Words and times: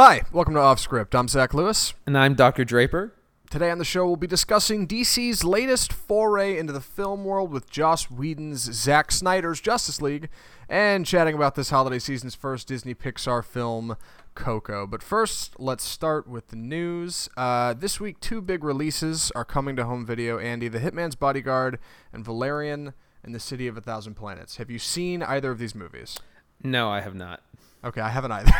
Hi, 0.00 0.22
welcome 0.30 0.54
to 0.54 0.60
Off 0.60 0.78
Script. 0.78 1.12
I'm 1.16 1.26
Zach 1.26 1.52
Lewis. 1.52 1.92
And 2.06 2.16
I'm 2.16 2.34
Dr. 2.34 2.64
Draper. 2.64 3.14
Today 3.50 3.68
on 3.68 3.78
the 3.78 3.84
show, 3.84 4.06
we'll 4.06 4.14
be 4.14 4.28
discussing 4.28 4.86
DC's 4.86 5.42
latest 5.42 5.92
foray 5.92 6.56
into 6.56 6.72
the 6.72 6.80
film 6.80 7.24
world 7.24 7.50
with 7.50 7.68
Joss 7.68 8.08
Whedon's 8.08 8.60
Zack 8.60 9.10
Snyder's 9.10 9.60
Justice 9.60 10.00
League, 10.00 10.28
and 10.68 11.04
chatting 11.04 11.34
about 11.34 11.56
this 11.56 11.70
holiday 11.70 11.98
season's 11.98 12.36
first 12.36 12.68
Disney 12.68 12.94
Pixar 12.94 13.44
film, 13.44 13.96
Coco. 14.36 14.86
But 14.86 15.02
first, 15.02 15.58
let's 15.58 15.82
start 15.82 16.28
with 16.28 16.46
the 16.46 16.56
news. 16.56 17.28
Uh, 17.36 17.74
this 17.74 17.98
week, 17.98 18.20
two 18.20 18.40
big 18.40 18.62
releases 18.62 19.32
are 19.32 19.44
coming 19.44 19.74
to 19.74 19.84
home 19.84 20.06
video 20.06 20.38
Andy, 20.38 20.68
The 20.68 20.78
Hitman's 20.78 21.16
Bodyguard, 21.16 21.80
and 22.12 22.24
Valerian 22.24 22.94
and 23.24 23.34
the 23.34 23.40
City 23.40 23.66
of 23.66 23.76
a 23.76 23.80
Thousand 23.80 24.14
Planets. 24.14 24.58
Have 24.58 24.70
you 24.70 24.78
seen 24.78 25.24
either 25.24 25.50
of 25.50 25.58
these 25.58 25.74
movies? 25.74 26.20
No, 26.62 26.88
I 26.88 27.00
have 27.00 27.16
not. 27.16 27.42
Okay, 27.84 28.00
I 28.00 28.08
haven't 28.08 28.32
either. 28.32 28.52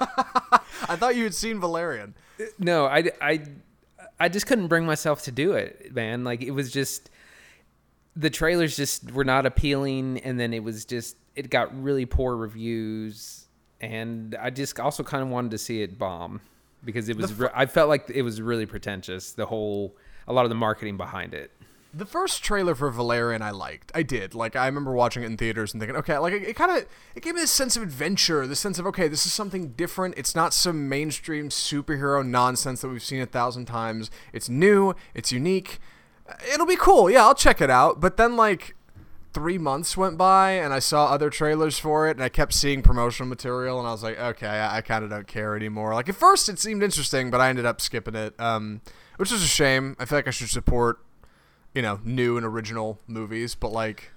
I 0.88 0.96
thought 0.96 1.16
you 1.16 1.24
had 1.24 1.34
seen 1.34 1.60
Valerian. 1.60 2.14
No, 2.58 2.86
I, 2.86 3.10
I, 3.20 3.42
I 4.20 4.28
just 4.28 4.46
couldn't 4.46 4.68
bring 4.68 4.84
myself 4.86 5.22
to 5.24 5.32
do 5.32 5.52
it, 5.52 5.94
man. 5.94 6.24
Like 6.24 6.42
it 6.42 6.50
was 6.50 6.70
just 6.70 7.10
the 8.14 8.30
trailers 8.30 8.76
just 8.76 9.12
were 9.12 9.24
not 9.24 9.46
appealing, 9.46 10.18
and 10.20 10.38
then 10.38 10.52
it 10.52 10.62
was 10.62 10.84
just 10.84 11.16
it 11.34 11.50
got 11.50 11.82
really 11.82 12.06
poor 12.06 12.36
reviews, 12.36 13.46
and 13.80 14.34
I 14.40 14.50
just 14.50 14.78
also 14.80 15.02
kind 15.02 15.22
of 15.22 15.28
wanted 15.28 15.50
to 15.52 15.58
see 15.58 15.82
it 15.82 15.98
bomb 15.98 16.40
because 16.84 17.08
it 17.08 17.16
was. 17.16 17.30
Fr- 17.30 17.46
I 17.54 17.66
felt 17.66 17.88
like 17.88 18.10
it 18.10 18.22
was 18.22 18.40
really 18.40 18.66
pretentious. 18.66 19.32
The 19.32 19.46
whole 19.46 19.96
a 20.28 20.32
lot 20.32 20.44
of 20.44 20.48
the 20.48 20.56
marketing 20.56 20.96
behind 20.96 21.34
it. 21.34 21.50
The 21.96 22.04
first 22.04 22.44
trailer 22.44 22.74
for 22.74 22.90
Valerian 22.90 23.40
I 23.40 23.52
liked. 23.52 23.90
I 23.94 24.02
did. 24.02 24.34
Like 24.34 24.54
I 24.54 24.66
remember 24.66 24.92
watching 24.92 25.22
it 25.22 25.26
in 25.26 25.38
theaters 25.38 25.72
and 25.72 25.80
thinking, 25.80 25.96
okay, 25.96 26.18
like 26.18 26.34
it, 26.34 26.42
it 26.42 26.54
kind 26.54 26.70
of 26.70 26.86
it 27.14 27.22
gave 27.22 27.34
me 27.34 27.40
this 27.40 27.50
sense 27.50 27.74
of 27.74 27.82
adventure, 27.82 28.46
this 28.46 28.60
sense 28.60 28.78
of 28.78 28.86
okay, 28.88 29.08
this 29.08 29.24
is 29.24 29.32
something 29.32 29.68
different. 29.68 30.12
It's 30.18 30.34
not 30.34 30.52
some 30.52 30.90
mainstream 30.90 31.48
superhero 31.48 32.26
nonsense 32.26 32.82
that 32.82 32.88
we've 32.88 33.02
seen 33.02 33.22
a 33.22 33.26
thousand 33.26 33.64
times. 33.64 34.10
It's 34.34 34.50
new, 34.50 34.94
it's 35.14 35.32
unique. 35.32 35.78
It'll 36.52 36.66
be 36.66 36.76
cool. 36.76 37.08
Yeah, 37.08 37.24
I'll 37.24 37.34
check 37.34 37.62
it 37.62 37.70
out. 37.70 37.98
But 37.98 38.18
then 38.18 38.36
like 38.36 38.76
3 39.32 39.56
months 39.56 39.96
went 39.96 40.18
by 40.18 40.50
and 40.50 40.74
I 40.74 40.80
saw 40.80 41.06
other 41.06 41.30
trailers 41.30 41.78
for 41.78 42.08
it 42.08 42.18
and 42.18 42.22
I 42.22 42.28
kept 42.28 42.52
seeing 42.52 42.82
promotional 42.82 43.26
material 43.26 43.78
and 43.78 43.88
I 43.88 43.92
was 43.92 44.02
like, 44.02 44.18
okay, 44.18 44.46
I, 44.46 44.78
I 44.78 44.80
kind 44.82 45.02
of 45.02 45.08
don't 45.08 45.26
care 45.26 45.56
anymore. 45.56 45.94
Like 45.94 46.10
at 46.10 46.16
first 46.16 46.50
it 46.50 46.58
seemed 46.58 46.82
interesting, 46.82 47.30
but 47.30 47.40
I 47.40 47.48
ended 47.48 47.64
up 47.64 47.80
skipping 47.80 48.16
it. 48.16 48.38
Um 48.38 48.82
which 49.16 49.32
is 49.32 49.42
a 49.42 49.46
shame. 49.46 49.96
I 49.98 50.04
feel 50.04 50.18
like 50.18 50.28
I 50.28 50.30
should 50.30 50.50
support 50.50 50.98
you 51.76 51.82
know, 51.82 52.00
new 52.04 52.38
and 52.38 52.46
original 52.46 52.98
movies, 53.06 53.54
but 53.54 53.70
like 53.70 54.10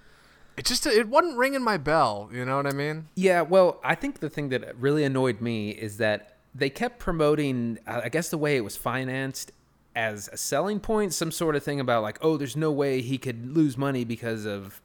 it 0.55 0.65
just 0.65 0.87
it 0.87 1.09
wasn't 1.09 1.37
ringing 1.37 1.61
my 1.61 1.75
bell, 1.77 2.29
you 2.33 2.45
know 2.45 2.55
what 2.55 2.65
I 2.65 2.71
mean? 2.71 3.09
Yeah, 3.15 3.41
well, 3.41 3.81
I 3.83 3.95
think 3.95 4.21
the 4.21 4.29
thing 4.29 4.47
that 4.49 4.75
really 4.77 5.03
annoyed 5.03 5.41
me 5.41 5.71
is 5.71 5.97
that 5.97 6.37
they 6.55 6.69
kept 6.69 6.99
promoting 6.99 7.77
uh, 7.85 8.01
I 8.05 8.09
guess 8.09 8.29
the 8.29 8.37
way 8.37 8.55
it 8.55 8.61
was 8.61 8.77
financed 8.77 9.51
as 9.93 10.29
a 10.31 10.37
selling 10.37 10.79
point, 10.79 11.13
some 11.13 11.31
sort 11.31 11.57
of 11.57 11.61
thing 11.61 11.81
about 11.81 12.01
like, 12.01 12.17
oh, 12.21 12.37
there's 12.37 12.55
no 12.55 12.71
way 12.71 13.01
he 13.01 13.17
could 13.17 13.45
lose 13.53 13.77
money 13.77 14.05
because 14.05 14.45
of 14.45 14.81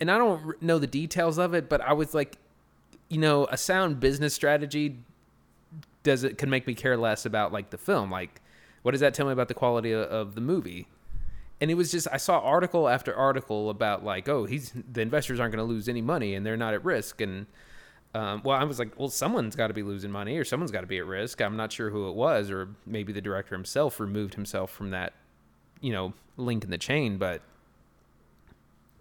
and 0.00 0.08
I 0.08 0.18
don't 0.18 0.62
know 0.62 0.78
the 0.78 0.86
details 0.86 1.36
of 1.36 1.52
it, 1.52 1.68
but 1.68 1.80
I 1.80 1.94
was 1.94 2.14
like, 2.14 2.36
you 3.08 3.18
know, 3.18 3.46
a 3.50 3.56
sound 3.56 3.98
business 3.98 4.34
strategy 4.34 4.98
does 6.04 6.22
it 6.22 6.38
can 6.38 6.48
make 6.48 6.68
me 6.68 6.74
care 6.74 6.96
less 6.96 7.26
about 7.26 7.52
like 7.52 7.70
the 7.70 7.78
film. 7.78 8.08
Like, 8.08 8.40
what 8.82 8.92
does 8.92 9.00
that 9.00 9.14
tell 9.14 9.26
me 9.26 9.32
about 9.32 9.48
the 9.48 9.54
quality 9.54 9.90
of, 9.90 10.02
of 10.02 10.36
the 10.36 10.40
movie? 10.40 10.86
And 11.60 11.70
it 11.70 11.74
was 11.74 11.90
just 11.90 12.06
I 12.12 12.16
saw 12.18 12.38
article 12.38 12.88
after 12.88 13.14
article 13.14 13.70
about 13.70 14.04
like, 14.04 14.28
oh, 14.28 14.44
he's 14.44 14.72
the 14.72 15.00
investors 15.00 15.40
aren't 15.40 15.54
going 15.54 15.66
to 15.66 15.70
lose 15.70 15.88
any 15.88 16.02
money 16.02 16.34
and 16.34 16.46
they're 16.46 16.56
not 16.56 16.74
at 16.74 16.84
risk. 16.84 17.20
And 17.20 17.46
um, 18.14 18.42
well, 18.44 18.56
I 18.56 18.64
was 18.64 18.78
like, 18.78 18.98
well, 18.98 19.08
someone's 19.08 19.56
got 19.56 19.68
to 19.68 19.74
be 19.74 19.82
losing 19.82 20.10
money 20.10 20.38
or 20.38 20.44
someone's 20.44 20.70
got 20.70 20.82
to 20.82 20.86
be 20.86 20.98
at 20.98 21.06
risk. 21.06 21.40
I'm 21.40 21.56
not 21.56 21.72
sure 21.72 21.90
who 21.90 22.08
it 22.08 22.14
was, 22.14 22.50
or 22.50 22.68
maybe 22.86 23.12
the 23.12 23.20
director 23.20 23.54
himself 23.54 24.00
removed 24.00 24.34
himself 24.34 24.70
from 24.70 24.90
that, 24.90 25.12
you 25.80 25.92
know, 25.92 26.14
link 26.36 26.64
in 26.64 26.70
the 26.70 26.78
chain. 26.78 27.18
But 27.18 27.42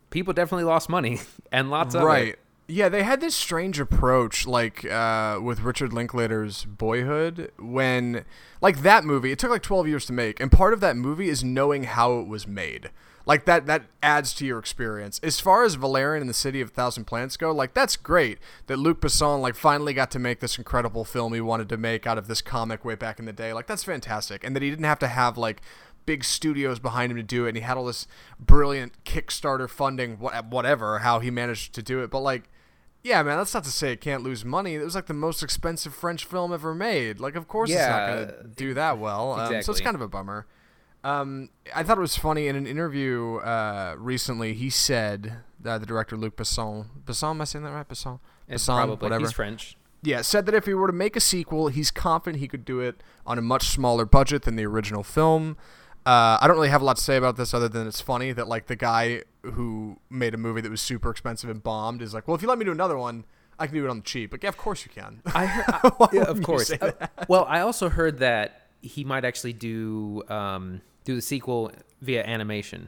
people 0.10 0.34
definitely 0.34 0.66
lost 0.66 0.90
money 0.90 1.20
and 1.52 1.70
lots 1.70 1.96
of 1.96 2.04
right. 2.04 2.30
it. 2.30 2.40
Yeah, 2.70 2.90
they 2.90 3.04
had 3.04 3.22
this 3.22 3.34
strange 3.34 3.80
approach, 3.80 4.46
like 4.46 4.84
uh, 4.84 5.40
with 5.42 5.62
Richard 5.62 5.94
Linklater's 5.94 6.66
Boyhood, 6.66 7.52
when 7.58 8.26
like 8.62 8.82
that 8.82 9.06
movie, 9.06 9.32
it 9.32 9.40
took 9.40 9.52
like 9.52 9.64
twelve 9.64 9.88
years 9.88 10.06
to 10.08 10.14
make, 10.14 10.42
and 10.42 10.52
part 10.52 10.74
of 10.74 10.82
that 10.82 10.98
movie 10.98 11.30
is 11.30 11.46
knowing 11.46 11.84
how 11.84 12.20
it 12.20 12.28
was 12.28 12.46
made. 12.46 12.90
Like 13.26 13.46
that, 13.46 13.66
that 13.68 13.84
adds 14.02 14.34
to 14.36 14.46
your 14.46 14.58
experience. 14.58 15.20
As 15.22 15.40
far 15.40 15.64
as 15.64 15.76
Valerian 15.76 16.22
and 16.22 16.30
the 16.30 16.34
City 16.34 16.62
of 16.62 16.72
Thousand 16.72 17.06
Planets 17.06 17.36
go, 17.38 17.52
like 17.54 17.74
that's 17.74 17.96
great 17.96 18.40
that 18.68 18.80
Luc 18.80 19.00
Besson 19.00 19.42
like 19.42 19.56
finally 19.56 19.94
got 19.94 20.12
to 20.12 20.20
make 20.20 20.40
this 20.40 20.58
incredible 20.58 21.06
film 21.06 21.34
he 21.34 21.42
wanted 21.42 21.70
to 21.70 21.78
make 21.78 22.06
out 22.06 22.18
of 22.18 22.28
this 22.28 22.42
comic 22.42 22.84
way 22.84 22.96
back 22.96 23.18
in 23.18 23.26
the 23.26 23.34
day. 23.34 23.54
Like 23.54 23.68
that's 23.68 23.84
fantastic, 23.86 24.44
and 24.44 24.54
that 24.56 24.64
he 24.64 24.70
didn't 24.70 24.86
have 24.86 25.00
to 25.00 25.08
have 25.08 25.38
like 25.38 25.62
big 26.06 26.26
studios 26.26 26.80
behind 26.80 27.12
him 27.14 27.18
to 27.18 27.24
do 27.24 27.46
it, 27.46 27.50
and 27.50 27.58
he 27.58 27.64
had 27.64 27.78
all 27.78 27.86
this 27.86 28.08
brilliant 28.40 29.06
Kickstarter 29.06 29.70
funding, 29.70 30.18
whatever, 30.18 31.00
how 31.00 31.20
he 31.20 31.32
managed 31.32 31.74
to 31.76 31.82
do 31.82 32.02
it. 32.04 32.10
But 32.10 32.20
like 32.20 32.50
yeah, 33.04 33.24
man, 33.24 33.38
that's 33.38 33.54
not 33.54 33.64
to 33.64 33.72
say 33.72 33.94
it 33.94 34.02
can't 34.02 34.24
lose 34.24 34.44
money. 34.44 34.76
It 34.76 34.84
was 34.84 34.96
like 34.96 35.06
the 35.06 35.14
most 35.14 35.44
expensive 35.44 35.94
French 35.94 36.26
film 36.26 36.54
ever 36.54 36.76
made. 36.76 37.20
Like, 37.20 37.36
of 37.36 37.48
course, 37.48 37.70
yeah, 37.70 37.76
it's 37.78 37.90
not 37.90 38.08
going 38.08 38.28
to 38.28 38.56
do 38.56 38.74
that 38.74 38.98
well. 39.00 39.34
Exactly. 39.34 39.58
Um, 39.58 39.64
so 39.64 39.72
it's 39.72 39.82
kind 39.82 39.96
of 39.96 40.02
a 40.02 40.08
bummer. 40.08 40.46
Um, 41.04 41.50
I 41.74 41.84
thought 41.84 41.98
it 41.98 42.02
was 42.02 42.18
funny 42.18 42.48
in 42.48 42.56
an 42.56 42.68
interview 42.68 43.38
uh, 43.38 43.96
recently. 43.98 44.54
He 44.54 44.70
said 44.70 45.38
uh, 45.66 45.78
the 45.78 45.86
director 45.86 46.18
Luc 46.18 46.36
Besson, 46.36 46.88
Besson, 47.06 47.32
am 47.32 47.42
I 47.42 47.46
saying 47.46 47.64
that 47.64 47.72
right? 47.72 47.88
Besson, 47.88 48.20
it's 48.48 48.64
Besson, 48.64 48.76
probably. 48.76 49.06
whatever. 49.06 49.24
He's 49.24 49.32
French. 49.32 49.78
Yeah, 50.04 50.22
said 50.22 50.46
that 50.46 50.56
if 50.56 50.66
he 50.66 50.74
were 50.74 50.88
to 50.88 50.94
make 50.94 51.16
a 51.16 51.20
sequel, 51.20 51.70
he's 51.70 51.92
confident 51.92 52.40
he 52.40 52.48
could 52.48 52.66
do 52.66 52.80
it 52.80 53.02
on 53.26 53.38
a 53.38 53.42
much 53.42 53.70
smaller 53.70 54.06
budget 54.06 54.44
than 54.44 54.56
the 54.56 54.66
original 54.66 55.04
film. 55.04 55.58
Uh, 56.08 56.38
I 56.40 56.48
don't 56.48 56.56
really 56.56 56.70
have 56.70 56.82
a 56.82 56.86
lot 56.86 56.96
to 56.96 57.04
say 57.04 57.18
about 57.18 57.36
this 57.36 57.54
other 57.54 57.68
than 57.68 57.86
it's 57.86 58.00
funny 58.00 58.32
that 58.32 58.48
like 58.48 58.68
the 58.68 58.78
guy 58.78 59.24
who 59.44 60.00
made 60.10 60.34
a 60.34 60.38
movie 60.38 60.62
that 60.62 60.72
was 60.72 60.80
super 60.80 61.10
expensive 61.10 61.50
and 61.50 61.62
bombed 61.62 62.02
is 62.02 62.14
like, 62.14 62.30
well, 62.30 62.36
if 62.36 62.42
you 62.42 62.48
let 62.48 62.58
me 62.58 62.64
do 62.64 62.72
another 62.72 62.98
one, 62.98 63.26
I 63.60 63.68
can 63.68 63.76
do 63.76 63.84
it 63.84 63.90
on 63.90 63.98
the 63.98 64.04
cheap. 64.04 64.32
But 64.32 64.42
yeah, 64.42 64.48
of 64.48 64.56
course 64.56 64.86
you 64.86 64.92
can. 64.92 65.22
I 65.36 65.46
heard, 65.46 65.66
I, 66.00 66.08
yeah, 66.14 66.22
of 66.22 66.42
course. 66.44 66.72
Uh, 66.72 66.94
well, 67.28 67.44
I 67.50 67.60
also 67.60 67.90
heard 67.90 68.20
that 68.20 68.70
he 68.82 69.04
might 69.04 69.26
actually 69.26 69.52
do 69.52 70.24
um, 70.30 70.80
do 71.04 71.14
the 71.14 71.22
sequel 71.22 71.74
via 72.02 72.24
animation, 72.24 72.88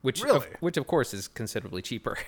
which 0.00 0.22
really? 0.22 0.36
of, 0.38 0.46
which 0.60 0.78
of 0.78 0.86
course 0.86 1.12
is 1.12 1.28
considerably 1.28 1.82
cheaper. 1.82 2.16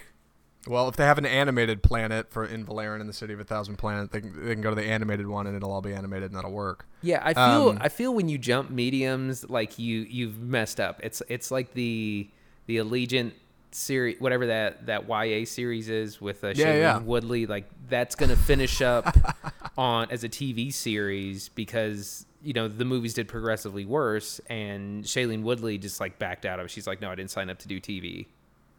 Well, 0.66 0.88
if 0.88 0.96
they 0.96 1.04
have 1.04 1.19
an 1.19 1.26
animated 1.26 1.82
planet 1.82 2.30
for 2.30 2.44
in 2.44 2.64
Valerian 2.64 3.00
in 3.00 3.06
the 3.06 3.12
City 3.12 3.32
of 3.32 3.41
a 3.41 3.44
Thousand 3.44 3.76
Planets, 3.76 4.12
they 4.12 4.20
can, 4.20 4.44
they 4.44 4.52
can 4.52 4.60
go 4.60 4.70
to 4.70 4.76
the 4.76 4.84
animated 4.84 5.26
one 5.26 5.46
and 5.46 5.56
it'll 5.56 5.72
all 5.72 5.80
be 5.80 5.92
animated 5.92 6.30
and 6.30 6.36
that'll 6.36 6.52
work. 6.52 6.86
Yeah, 7.00 7.22
I 7.24 7.34
feel 7.34 7.70
um, 7.70 7.78
I 7.80 7.88
feel 7.88 8.12
when 8.12 8.28
you 8.28 8.38
jump 8.38 8.70
mediums, 8.70 9.48
like 9.48 9.78
you 9.78 10.00
you've 10.00 10.41
messed 10.41 10.80
up. 10.80 11.00
It's 11.02 11.22
it's 11.28 11.50
like 11.50 11.72
the 11.74 12.28
the 12.66 12.78
Allegiant 12.78 13.32
series, 13.70 14.20
whatever 14.20 14.47
that 14.47 14.86
that 14.86 15.08
YA 15.08 15.44
series 15.44 15.88
is 15.88 16.20
with 16.20 16.44
uh, 16.44 16.48
yeah, 16.54 16.74
yeah. 16.74 16.98
Woodley. 16.98 17.47
Like 17.47 17.68
that's 17.88 18.14
gonna 18.14 18.36
finish 18.36 18.82
up 18.82 19.16
on 19.78 20.10
as 20.10 20.24
a 20.24 20.28
TV 20.28 20.72
series 20.72 21.48
because 21.50 22.26
you 22.42 22.52
know 22.52 22.68
the 22.68 22.84
movies 22.84 23.14
did 23.14 23.28
progressively 23.28 23.84
worse, 23.84 24.41
and 24.48 25.04
Shailene 25.04 25.42
Woodley 25.42 25.78
just 25.78 26.00
like 26.00 26.18
backed 26.18 26.44
out 26.44 26.58
of. 26.58 26.66
it. 26.66 26.70
She's 26.70 26.86
like, 26.86 27.00
no, 27.00 27.10
I 27.10 27.14
didn't 27.14 27.30
sign 27.30 27.48
up 27.48 27.58
to 27.60 27.68
do 27.68 27.80
TV. 27.80 28.26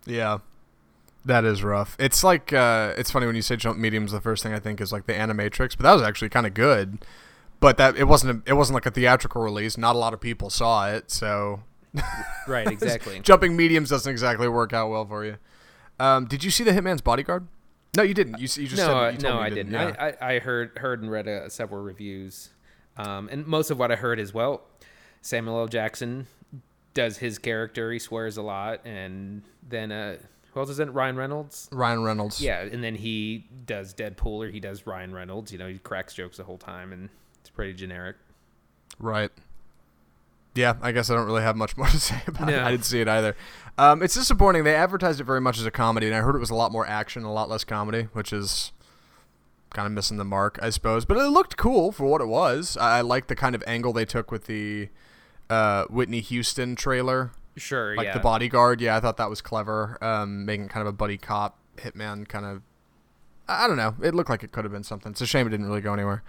Yeah. 0.06 0.39
That 1.29 1.45
is 1.45 1.63
rough. 1.63 1.95
It's 2.00 2.23
like 2.23 2.51
uh, 2.53 2.95
it's 2.97 3.12
funny 3.12 3.28
when 3.28 3.35
you 3.35 3.44
say 3.44 3.56
jump 3.56 3.78
mediums. 3.78 4.12
The 4.12 4.19
first 4.19 4.41
thing 4.41 4.51
I 4.51 4.57
think 4.57 4.81
is 4.81 4.91
like 4.91 5.06
the 5.06 5.13
Animatrix, 5.13 5.78
but 5.78 5.84
that 5.84 5.94
was 5.94 6.01
actually 6.01 6.29
kind 6.29 6.47
of 6.47 6.56
good. 6.56 7.06
But 7.59 7.78
that 7.78 7.95
it 7.97 8.06
wasn't 8.06 8.47
a, 8.47 8.50
it 8.50 8.53
wasn't 8.53 8.73
like 8.73 8.88
a 8.88 8.91
theatrical 8.91 9.44
release. 9.44 9.78
Not 9.78 9.95
a 9.95 10.00
lot 10.00 10.16
of 10.16 10.19
people 10.19 10.50
saw 10.50 10.89
it, 10.89 11.12
so 11.12 11.62
right, 12.47 12.66
exactly. 12.66 13.19
Jumping 13.23 13.56
mediums 13.56 13.91
doesn't 13.91 14.12
exactly 14.12 14.47
work 14.47 14.73
out 14.73 14.89
well 14.89 15.06
for 15.06 15.23
you. 15.23 15.38
Um, 16.00 16.25
did 16.25 16.44
you 16.44 16.50
see 16.50 16.63
the 16.63 16.72
Hitman's 16.72 17.01
Bodyguard? 17.01 17.47
No, 17.95 18.01
you 18.01 18.16
didn't. 18.16 18.39
You, 18.39 18.47
you 18.63 18.68
just 18.68 18.78
no, 18.78 18.88
said 18.88 19.22
you 19.22 19.29
no, 19.29 19.38
I 19.38 19.51
didn't. 19.51 19.73
Yeah. 19.73 20.13
I, 20.19 20.34
I 20.35 20.39
heard 20.39 20.79
heard 20.79 21.03
and 21.03 21.12
read 21.12 21.28
uh, 21.28 21.47
several 21.50 21.84
reviews, 21.84 22.50
um, 22.97 23.30
and 23.31 23.45
most 23.45 23.69
of 23.69 23.77
what 23.77 23.92
I 23.92 23.98
heard 23.98 24.19
is 24.19 24.33
well, 24.33 24.63
Samuel 25.21 25.59
L. 25.59 25.68
Jackson 25.68 26.25
does 26.95 27.19
his 27.19 27.38
character. 27.38 27.92
He 27.92 28.00
swears 28.00 28.38
a 28.38 28.42
lot, 28.42 28.83
and 28.83 29.44
then 29.62 29.92
uh, 29.92 30.18
who 30.54 30.60
else 30.60 30.69
is 30.69 30.80
in 30.80 30.90
it? 30.90 30.92
Ryan 30.92 31.16
Reynolds. 31.16 31.69
Ryan 31.72 32.04
Reynolds. 32.04 32.42
Yeah, 32.42 32.62
and 32.62 32.84
then 32.84 32.96
he 32.96 33.46
does 33.66 33.94
Deadpool 33.94 34.48
or 34.48 34.50
he 34.50 34.60
does 34.60 34.88
Ryan 34.88 35.13
Reynolds. 35.13 35.51
You 35.51 35.60
know, 35.60 35.68
he 35.68 35.78
cracks 35.78 36.13
jokes 36.13 36.38
the 36.38 36.44
whole 36.44 36.57
time, 36.57 36.92
and 36.92 37.10
it's 37.42 37.50
pretty 37.50 37.74
generic. 37.74 38.16
Right. 39.00 39.31
Yeah, 40.56 40.75
I 40.81 40.92
guess 40.92 41.10
I 41.10 41.16
don't 41.16 41.25
really 41.25 41.44
have 41.44 41.56
much 41.56 41.78
more 41.78 41.88
to 41.88 42.00
say 42.00 42.22
about 42.28 42.48
no. 42.48 42.54
it. 42.56 42.60
I 42.62 42.72
didn't 42.72 42.86
see 42.86 43.01
it 43.01 43.07
either. 43.07 43.36
Um, 43.78 44.01
it's 44.01 44.16
disappointing. 44.16 44.63
They 44.63 44.75
advertised 44.75 45.22
it 45.22 45.24
very 45.24 45.42
much 45.42 45.60
as 45.60 45.66
a 45.66 45.72
comedy, 45.72 46.07
and 46.07 46.16
I 46.16 46.19
heard 46.19 46.36
it 46.36 46.40
was 46.40 46.50
a 46.50 46.56
lot 46.56 46.72
more 46.72 46.86
action, 46.86 47.24
a 47.24 47.31
lot 47.31 47.50
less 47.50 47.63
comedy, 47.63 48.07
which 48.13 48.34
is 48.34 48.72
kind 49.69 49.86
of 49.86 49.92
missing 49.92 50.18
the 50.18 50.25
mark, 50.25 50.60
I 50.62 50.72
suppose. 50.72 51.06
But 51.06 51.18
it 51.18 51.30
looked 51.30 51.57
cool 51.57 51.92
for 51.92 52.06
what 52.06 52.22
it 52.22 52.28
was. 52.28 52.75
I, 52.78 52.98
I 52.98 53.02
like 53.02 53.28
the 53.28 53.36
kind 53.36 53.56
of 53.56 53.63
angle 53.68 53.94
they 53.94 54.06
took 54.06 54.31
with 54.31 54.48
the 54.48 54.90
uh, 55.50 55.86
Whitney 55.86 56.22
Houston 56.22 56.75
trailer. 56.75 57.31
Sure, 57.59 57.95
like 57.95 58.06
yeah. 58.06 58.13
the 58.13 58.19
bodyguard. 58.19 58.81
Yeah, 58.81 58.95
I 58.95 59.00
thought 59.00 59.17
that 59.17 59.29
was 59.29 59.41
clever. 59.41 59.97
Um, 60.01 60.45
making 60.45 60.69
kind 60.69 60.81
of 60.81 60.88
a 60.88 60.95
buddy 60.95 61.17
cop 61.17 61.59
hitman 61.77 62.27
kind 62.27 62.45
of. 62.45 62.61
I 63.47 63.67
don't 63.67 63.77
know. 63.77 63.95
It 64.03 64.13
looked 64.13 64.29
like 64.29 64.44
it 64.44 64.51
could 64.51 64.63
have 64.63 64.71
been 64.71 64.83
something. 64.83 65.11
It's 65.11 65.21
a 65.21 65.25
shame 65.25 65.47
it 65.47 65.50
didn't 65.50 65.65
really 65.65 65.81
go 65.81 65.94
anywhere. 65.94 66.23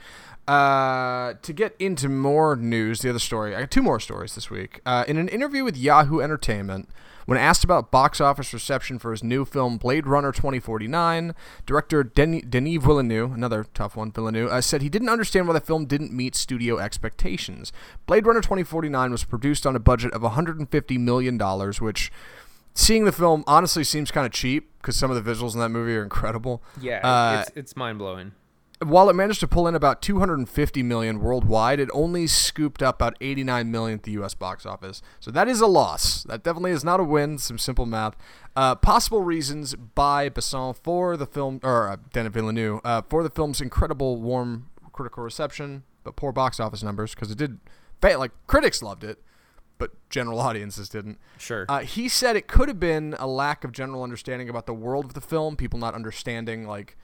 Uh, 0.49 1.35
to 1.43 1.53
get 1.53 1.77
into 1.79 2.09
more 2.09 2.57
news, 2.57 3.01
the 3.01 3.11
other 3.11 3.19
story, 3.19 3.55
I 3.55 3.61
got 3.61 3.71
two 3.71 3.83
more 3.83 4.01
stories 4.01 4.35
this 4.35 4.51
week. 4.51 4.81
Uh, 4.87 5.05
in 5.07 5.19
an 5.19 5.29
interview 5.29 5.63
with 5.63 5.77
Yahoo 5.77 6.21
Entertainment, 6.21 6.89
when 7.27 7.39
asked 7.39 7.65
about 7.65 7.91
box 7.91 8.21
office 8.21 8.53
reception 8.53 8.99
for 8.99 9.11
his 9.11 9.23
new 9.23 9.45
film 9.45 9.77
Blade 9.77 10.07
Runner 10.07 10.33
2049, 10.33 11.35
director 11.67 12.03
Denis, 12.03 12.43
Denis 12.49 12.83
Villeneuve, 12.83 13.33
another 13.33 13.67
tough 13.75 13.97
one, 13.97 14.11
Villeneuve, 14.13 14.51
uh, 14.51 14.61
said 14.61 14.83
he 14.83 14.89
didn't 14.89 15.09
understand 15.09 15.47
why 15.47 15.55
the 15.55 15.61
film 15.61 15.85
didn't 15.87 16.13
meet 16.13 16.35
studio 16.35 16.79
expectations. 16.79 17.73
Blade 18.07 18.27
Runner 18.27 18.41
2049 18.41 19.11
was 19.11 19.25
produced 19.25 19.67
on 19.67 19.77
a 19.77 19.81
budget 19.81 20.13
of 20.13 20.23
$150 20.23 20.99
million, 20.99 21.39
which 21.81 22.11
seeing 22.75 23.05
the 23.05 23.13
film 23.13 23.45
honestly 23.47 23.85
seems 23.85 24.11
kind 24.11 24.27
of 24.27 24.33
cheap 24.33 24.71
because 24.81 24.97
some 24.97 25.11
of 25.11 25.23
the 25.23 25.31
visuals 25.31 25.55
in 25.55 25.61
that 25.61 25.69
movie 25.71 25.95
are 25.97 26.03
incredible. 26.03 26.63
Yeah, 26.81 27.07
Uh, 27.07 27.41
it's 27.43 27.51
it's 27.57 27.77
mind 27.77 27.99
blowing. 27.99 28.33
While 28.83 29.11
it 29.11 29.15
managed 29.15 29.41
to 29.41 29.49
pull 29.49 29.67
in 29.69 29.75
about 29.75 30.01
250 30.01 30.83
million 30.83 31.21
worldwide, 31.21 31.81
it 31.81 31.91
only 31.93 32.27
scooped 32.27 32.83
up 32.83 32.97
about 32.97 33.17
89 33.21 33.71
million 33.71 33.99
at 33.99 34.05
the 34.05 34.13
U.S. 34.13 34.33
box 34.33 34.65
office. 34.65 35.03
So 35.21 35.31
that 35.31 35.49
is 35.49 35.61
a 35.61 35.67
loss. 35.67 36.23
That 36.25 36.43
definitely 36.43 36.71
is 36.71 36.83
not 36.83 36.99
a 36.99 37.05
win. 37.05 37.37
Some 37.37 37.59
simple 37.59 37.85
math. 37.85 38.17
Uh, 38.57 38.75
possible 38.75 39.23
reasons 39.23 39.75
by 39.75 40.31
Besson 40.31 40.75
for 40.75 41.17
the 41.19 41.27
film, 41.27 41.61
or 41.63 41.89
uh, 41.89 41.97
Denis 42.13 42.33
Villeneuve 42.33 42.81
uh, 42.83 43.03
for 43.09 43.23
the 43.23 43.31
film's 43.31 43.61
incredible 43.61 44.17
warm 44.17 44.71
critical 44.93 45.23
reception, 45.23 45.85
but 46.03 46.17
poor 46.17 46.33
box 46.33 46.59
office 46.59 46.83
numbers 46.83 47.15
because 47.15 47.31
it 47.31 47.39
did. 47.39 47.59
Like 48.03 48.33
critics 48.47 48.83
loved 48.83 49.05
it, 49.05 49.23
but 49.77 49.91
general 50.09 50.41
audiences 50.41 50.89
didn't. 50.89 51.19
Sure. 51.37 51.67
Uh, 51.69 51.81
he 51.81 52.09
said 52.09 52.35
it 52.35 52.49
could 52.49 52.69
have 52.69 52.81
been 52.81 53.15
a 53.19 53.27
lack 53.27 53.63
of 53.63 53.73
general 53.73 54.03
understanding 54.03 54.49
about 54.49 54.65
the 54.65 54.73
world 54.73 55.05
of 55.05 55.13
the 55.13 55.21
film, 55.21 55.55
people 55.55 55.79
not 55.79 55.95
understanding 55.95 56.67
like 56.67 56.97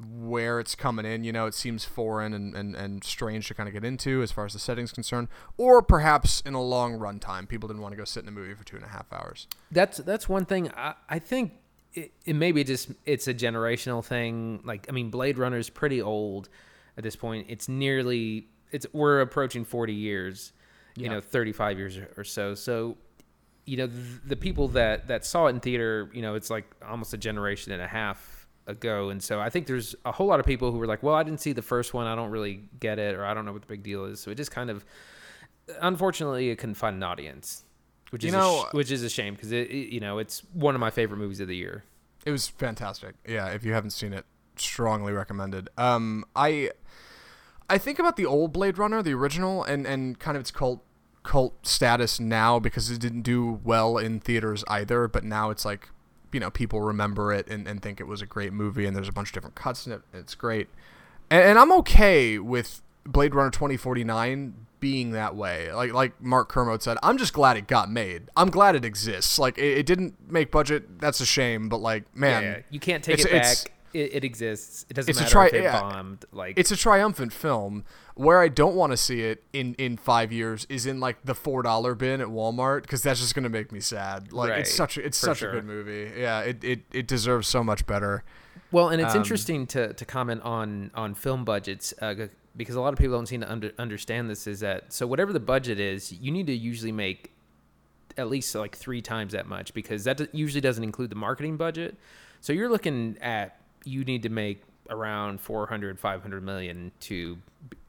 where 0.00 0.60
it's 0.60 0.74
coming 0.74 1.04
in. 1.04 1.24
You 1.24 1.32
know, 1.32 1.46
it 1.46 1.54
seems 1.54 1.84
foreign 1.84 2.32
and, 2.32 2.54
and, 2.54 2.74
and 2.74 3.04
strange 3.04 3.48
to 3.48 3.54
kind 3.54 3.68
of 3.68 3.72
get 3.74 3.84
into 3.84 4.22
as 4.22 4.32
far 4.32 4.46
as 4.46 4.52
the 4.54 4.58
setting's 4.58 4.92
concerned, 4.92 5.28
or 5.56 5.82
perhaps 5.82 6.40
in 6.46 6.54
a 6.54 6.62
long 6.62 6.94
run 6.94 7.18
time, 7.18 7.46
people 7.46 7.68
didn't 7.68 7.82
want 7.82 7.92
to 7.92 7.96
go 7.96 8.04
sit 8.04 8.22
in 8.22 8.28
a 8.28 8.32
movie 8.32 8.54
for 8.54 8.64
two 8.64 8.76
and 8.76 8.84
a 8.84 8.88
half 8.88 9.12
hours. 9.12 9.46
That's 9.70 9.98
that's 9.98 10.28
one 10.28 10.44
thing. 10.46 10.70
I, 10.76 10.94
I 11.08 11.18
think 11.18 11.52
it, 11.92 12.12
it 12.24 12.34
maybe 12.34 12.64
just 12.64 12.90
it's 13.04 13.28
a 13.28 13.34
generational 13.34 14.04
thing. 14.04 14.60
Like 14.64 14.86
I 14.88 14.92
mean, 14.92 15.10
Blade 15.10 15.36
Runner 15.38 15.58
is 15.58 15.68
pretty 15.70 16.00
old 16.00 16.48
at 16.96 17.02
this 17.04 17.16
point. 17.16 17.46
It's 17.50 17.68
nearly 17.68 18.48
it's 18.70 18.86
we're 18.92 19.20
approaching 19.20 19.64
forty 19.64 19.94
years. 19.94 20.52
You 20.96 21.04
Yeah. 21.04 21.10
know, 21.12 21.20
thirty 21.20 21.52
five 21.52 21.78
years 21.78 21.98
or- 22.16 22.24
so. 22.24 22.54
So. 22.54 22.96
You 23.66 23.76
know 23.76 23.86
the, 23.86 24.20
the 24.30 24.36
people 24.36 24.68
that, 24.68 25.06
that 25.08 25.24
saw 25.24 25.46
it 25.46 25.50
in 25.50 25.60
theater. 25.60 26.10
You 26.12 26.22
know 26.22 26.34
it's 26.34 26.50
like 26.50 26.64
almost 26.84 27.14
a 27.14 27.18
generation 27.18 27.70
and 27.70 27.80
a 27.80 27.86
half 27.86 28.39
ago, 28.70 29.10
and 29.10 29.22
so 29.22 29.38
I 29.40 29.50
think 29.50 29.66
there's 29.66 29.94
a 30.04 30.12
whole 30.12 30.26
lot 30.26 30.40
of 30.40 30.46
people 30.46 30.72
who 30.72 30.78
were 30.78 30.86
like, 30.86 31.02
"Well, 31.02 31.14
I 31.14 31.22
didn't 31.22 31.40
see 31.40 31.52
the 31.52 31.62
first 31.62 31.92
one. 31.94 32.06
I 32.06 32.14
don't 32.14 32.30
really 32.30 32.62
get 32.80 32.98
it, 32.98 33.14
or 33.14 33.24
I 33.24 33.34
don't 33.34 33.44
know 33.44 33.52
what 33.52 33.62
the 33.62 33.68
big 33.68 33.82
deal 33.82 34.04
is." 34.06 34.20
So 34.20 34.30
it 34.30 34.36
just 34.36 34.50
kind 34.50 34.70
of, 34.70 34.84
unfortunately, 35.80 36.50
it 36.50 36.56
couldn't 36.56 36.74
find 36.76 36.96
an 36.96 37.02
audience, 37.02 37.64
which 38.10 38.24
You 38.24 38.28
is 38.28 38.32
know- 38.34 38.62
a 38.64 38.70
sh- 38.70 38.74
which 38.74 38.90
is 38.90 39.02
a 39.02 39.08
shame 39.10 39.34
because 39.34 39.52
it, 39.52 39.70
it- 39.70 39.92
you 39.92 40.00
know 40.00 40.18
it's 40.18 40.42
one 40.52 40.74
of 40.74 40.80
my 40.80 40.90
favorite 40.90 41.18
movies 41.18 41.40
of 41.40 41.48
the 41.48 41.56
year. 41.56 41.84
It 42.24 42.30
was 42.32 42.48
fantastic. 42.48 43.14
Yeah, 43.26 43.48
if 43.48 43.64
you 43.64 43.72
haven't 43.72 43.90
seen 43.90 44.12
it, 44.12 44.26
strongly 44.56 45.12
recommended. 45.12 45.68
Um, 45.78 46.24
I 46.36 46.70
I 47.68 47.78
think 47.78 47.98
about 47.98 48.16
the 48.16 48.26
old 48.26 48.52
Blade 48.52 48.78
Runner, 48.78 49.02
the 49.02 49.14
original, 49.14 49.62
and 49.64 49.86
and 49.86 50.18
kind 50.18 50.36
of 50.36 50.40
its 50.42 50.50
cult 50.50 50.84
cult 51.22 51.66
status 51.66 52.18
now 52.18 52.58
because 52.58 52.90
it 52.90 52.98
didn't 52.98 53.22
do 53.22 53.60
well 53.62 53.98
in 53.98 54.20
theaters 54.20 54.64
either. 54.68 55.06
But 55.08 55.22
now 55.24 55.50
it's 55.50 55.64
like, 55.64 55.88
you 56.32 56.40
know, 56.40 56.50
people 56.50 56.80
remember 56.80 57.32
it 57.32 57.48
and, 57.48 57.66
and 57.66 57.82
think 57.82 58.00
it 58.00 58.06
was 58.06 58.22
a 58.22 58.26
great 58.26 58.52
movie, 58.52 58.86
and 58.86 58.96
there's 58.96 59.08
a 59.08 59.12
bunch 59.12 59.28
of 59.28 59.34
different 59.34 59.54
cuts 59.54 59.86
in 59.86 59.92
it. 59.92 60.02
and 60.12 60.22
It's 60.22 60.34
great, 60.34 60.68
and, 61.30 61.42
and 61.42 61.58
I'm 61.58 61.72
okay 61.72 62.38
with 62.38 62.82
Blade 63.04 63.34
Runner 63.34 63.50
2049 63.50 64.66
being 64.80 65.10
that 65.12 65.36
way. 65.36 65.72
Like 65.72 65.92
like 65.92 66.20
Mark 66.20 66.48
Kermode 66.48 66.82
said, 66.82 66.98
I'm 67.02 67.18
just 67.18 67.32
glad 67.32 67.56
it 67.56 67.66
got 67.66 67.90
made. 67.90 68.24
I'm 68.36 68.50
glad 68.50 68.74
it 68.74 68.84
exists. 68.84 69.38
Like 69.38 69.58
it, 69.58 69.78
it 69.78 69.86
didn't 69.86 70.30
make 70.30 70.50
budget. 70.50 70.98
That's 71.00 71.20
a 71.20 71.26
shame, 71.26 71.68
but 71.68 71.78
like 71.78 72.04
man, 72.16 72.42
yeah, 72.42 72.58
you 72.70 72.80
can't 72.80 73.04
take 73.04 73.20
it 73.20 73.30
back. 73.30 73.72
It, 73.92 74.14
it 74.14 74.24
exists. 74.24 74.86
It 74.88 74.94
doesn't 74.94 75.10
it's 75.10 75.18
a 75.18 75.22
matter 75.22 75.32
tri- 75.32 75.46
if 75.48 75.54
it 75.54 75.62
yeah. 75.62 75.80
bombed. 75.80 76.24
Like 76.32 76.58
it's 76.58 76.70
a 76.70 76.76
triumphant 76.76 77.32
film. 77.32 77.84
Where 78.14 78.40
I 78.40 78.48
don't 78.48 78.74
want 78.76 78.92
to 78.92 78.96
see 78.96 79.22
it 79.22 79.42
in 79.52 79.74
in 79.74 79.96
five 79.96 80.30
years 80.32 80.66
is 80.68 80.86
in 80.86 81.00
like 81.00 81.24
the 81.24 81.34
four 81.34 81.62
dollar 81.62 81.94
bin 81.94 82.20
at 82.20 82.28
Walmart 82.28 82.82
because 82.82 83.02
that's 83.02 83.20
just 83.20 83.34
gonna 83.34 83.48
make 83.48 83.72
me 83.72 83.80
sad. 83.80 84.32
Like 84.32 84.50
Right, 84.50 84.60
it's 84.60 84.74
such 84.74 84.96
a, 84.98 85.04
it's 85.04 85.18
such 85.18 85.38
sure. 85.38 85.50
a 85.50 85.52
good 85.54 85.64
movie. 85.64 86.12
Yeah, 86.18 86.40
it, 86.40 86.62
it 86.62 86.80
it 86.92 87.06
deserves 87.06 87.48
so 87.48 87.64
much 87.64 87.86
better. 87.86 88.22
Well, 88.72 88.90
and 88.90 89.00
it's 89.00 89.14
Um, 89.14 89.22
interesting 89.22 89.66
to, 89.68 89.92
to 89.94 90.04
comment 90.04 90.42
on 90.42 90.90
on 90.94 91.14
film 91.14 91.44
budgets 91.44 91.92
uh, 92.00 92.14
because 92.56 92.74
a 92.74 92.80
lot 92.80 92.92
of 92.92 92.98
people 92.98 93.16
don't 93.16 93.26
seem 93.26 93.40
to 93.40 93.50
under, 93.50 93.72
understand 93.78 94.28
this. 94.30 94.46
Is 94.46 94.60
that 94.60 94.92
so? 94.92 95.06
Whatever 95.06 95.32
the 95.32 95.40
budget 95.40 95.80
is, 95.80 96.12
you 96.12 96.30
need 96.30 96.46
to 96.46 96.54
usually 96.54 96.92
make 96.92 97.32
at 98.16 98.28
least 98.28 98.54
like 98.54 98.76
three 98.76 99.00
times 99.00 99.32
that 99.32 99.46
much 99.46 99.72
because 99.72 100.04
that 100.04 100.34
usually 100.34 100.60
doesn't 100.60 100.84
include 100.84 101.10
the 101.10 101.16
marketing 101.16 101.56
budget. 101.56 101.96
So 102.40 102.52
you're 102.52 102.68
looking 102.68 103.16
at 103.20 103.59
you 103.84 104.04
need 104.04 104.22
to 104.22 104.28
make 104.28 104.62
around 104.88 105.40
400 105.40 105.98
500 105.98 106.42
million 106.42 106.92
to 107.00 107.38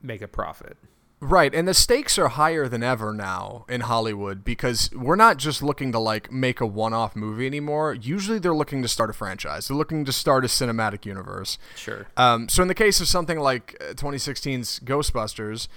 make 0.02 0.22
a 0.22 0.28
profit. 0.28 0.78
Right, 1.24 1.54
and 1.54 1.68
the 1.68 1.76
stakes 1.76 2.18
are 2.18 2.30
higher 2.30 2.68
than 2.68 2.82
ever 2.82 3.14
now 3.14 3.66
in 3.70 3.82
Hollywood 3.82 4.44
because 4.44 4.90
we're 4.92 5.16
not 5.16 5.38
just 5.38 5.62
looking 5.62 5.92
to 5.92 6.00
like 6.00 6.32
make 6.32 6.60
a 6.60 6.66
one-off 6.66 7.16
movie 7.16 7.46
anymore. 7.46 7.94
Usually, 7.94 8.40
they're 8.40 8.56
looking 8.56 8.82
to 8.82 8.88
start 8.88 9.12
a 9.12 9.14
franchise. 9.14 9.68
They're 9.68 9.78
looking 9.78 10.04
to 10.06 10.12
start 10.12 10.44
a 10.46 10.48
cinematic 10.48 11.06
universe. 11.06 11.60
Sure. 11.76 12.08
Um, 12.18 12.50
so 12.50 12.64
in 12.64 12.70
the 12.70 12.74
case 12.74 13.00
of 13.02 13.08
something 13.08 13.38
like 13.38 13.78
uh, 13.80 13.94
2016's 13.94 14.80
Ghostbusters, 14.80 15.68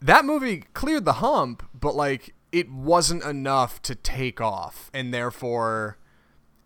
that 0.00 0.24
movie 0.24 0.64
cleared 0.72 1.04
the 1.04 1.14
hump, 1.14 1.68
but 1.78 1.94
like 1.94 2.34
it 2.50 2.70
wasn't 2.70 3.22
enough 3.22 3.82
to 3.82 3.94
take 3.94 4.40
off, 4.40 4.90
and 4.94 5.12
therefore 5.12 5.98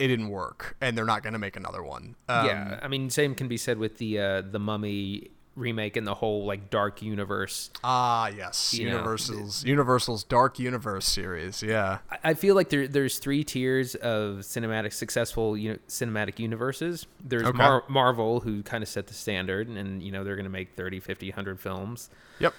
it 0.01 0.09
didn't 0.09 0.31
work, 0.31 0.77
and 0.81 0.97
they're 0.99 1.05
not 1.05 1.23
going 1.23 1.35
to 1.35 1.39
make 1.39 1.57
another 1.57 1.83
one. 1.83 2.17
Um, 2.29 2.47
yeah, 2.47 2.81
I 2.83 2.89
mean, 2.89 3.11
same 3.11 3.35
can 3.37 3.47
be 3.49 3.57
said 3.57 3.79
with 3.79 3.99
the 3.99 4.19
uh, 4.19 4.41
the 4.43 4.59
Mummy 4.59 5.31
remake 5.57 5.97
and 5.97 6.07
the 6.07 6.15
whole 6.15 6.47
like 6.47 6.71
dark 6.71 7.03
universe. 7.03 7.71
Ah, 7.85 8.29
yes, 8.29 8.73
You 8.73 8.87
know, 8.89 8.93
Universal's 8.97 9.65
Universal's 9.65 10.25
Dark 10.25 10.59
Universe 10.59 11.05
series. 11.07 11.63
Yeah. 11.63 11.99
I- 12.11 12.19
I 12.31 12.35
feel 12.35 12.55
like 12.55 12.71
there 12.71 12.89
there's 12.89 13.19
three 13.19 13.45
tiers 13.45 13.95
of 13.97 14.39
cinematic 14.39 14.93
successful 14.93 15.57
you 15.57 15.73
know, 15.73 15.79
cinematic 15.89 16.39
universes. 16.39 17.07
There's 17.23 17.43
Okay. 17.49 17.59
Mar- 17.59 17.85
Marvel 17.89 18.41
who 18.41 18.63
kind 18.63 18.83
of 18.83 18.89
set 18.89 19.09
the 19.09 19.15
standard 19.15 19.69
and 19.69 20.03
you 20.03 20.13
know 20.13 20.25
they're 20.25 20.37
going 20.37 20.45
to 20.45 20.51
make 20.51 20.71
30, 20.77 21.01
50, 21.01 21.29
100 21.31 21.61
films. 21.61 22.09
Yep. 22.39 22.55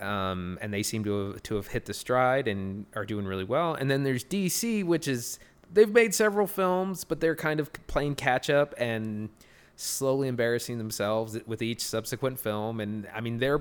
Um, 0.00 0.58
and 0.60 0.72
they 0.74 0.82
seem 0.82 1.04
to 1.04 1.32
have, 1.32 1.42
to 1.44 1.54
have 1.56 1.68
hit 1.68 1.84
the 1.84 1.94
stride 1.94 2.48
and 2.48 2.86
are 2.96 3.04
doing 3.04 3.26
really 3.26 3.44
well. 3.44 3.74
And 3.74 3.88
then 3.90 4.02
there's 4.02 4.24
DC 4.24 4.84
which 4.84 5.06
is 5.06 5.38
they've 5.72 5.92
made 5.92 6.14
several 6.14 6.46
films 6.46 7.04
but 7.04 7.20
they're 7.20 7.36
kind 7.36 7.60
of 7.60 7.72
playing 7.86 8.14
catch 8.14 8.50
up 8.50 8.74
and 8.78 9.28
slowly 9.76 10.28
embarrassing 10.28 10.78
themselves 10.78 11.38
with 11.46 11.62
each 11.62 11.80
subsequent 11.80 12.38
film 12.38 12.80
and 12.80 13.08
I 13.14 13.20
mean 13.20 13.38
they're 13.38 13.60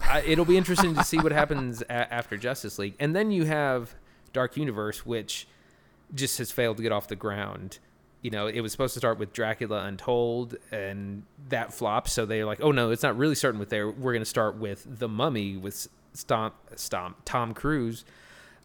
I, 0.00 0.20
it'll 0.22 0.44
be 0.44 0.56
interesting 0.56 0.94
to 0.94 1.04
see 1.04 1.18
what 1.18 1.32
happens 1.32 1.82
a- 1.82 1.92
after 2.12 2.36
Justice 2.36 2.78
League. 2.78 2.94
And 2.98 3.14
then 3.14 3.30
you 3.30 3.44
have 3.44 3.94
Dark 4.32 4.56
Universe, 4.56 5.04
which 5.04 5.46
just 6.14 6.38
has 6.38 6.50
failed 6.50 6.76
to 6.78 6.82
get 6.82 6.92
off 6.92 7.08
the 7.08 7.16
ground. 7.16 7.78
You 8.22 8.30
know, 8.30 8.46
it 8.46 8.60
was 8.60 8.72
supposed 8.72 8.94
to 8.94 9.00
start 9.00 9.18
with 9.18 9.32
Dracula 9.32 9.84
Untold, 9.84 10.56
and 10.72 11.22
that 11.48 11.72
flopped. 11.72 12.08
So 12.08 12.26
they're 12.26 12.46
like, 12.46 12.60
"Oh 12.60 12.72
no, 12.72 12.90
it's 12.90 13.02
not 13.02 13.16
really 13.16 13.36
starting 13.36 13.60
with 13.60 13.68
there. 13.68 13.88
We're 13.88 14.12
going 14.12 14.22
to 14.22 14.26
start 14.26 14.56
with 14.56 14.84
The 14.88 15.08
Mummy 15.08 15.56
with 15.56 15.88
Stomp, 16.14 16.54
Stomp, 16.74 17.18
Tom 17.24 17.54
Cruise," 17.54 18.04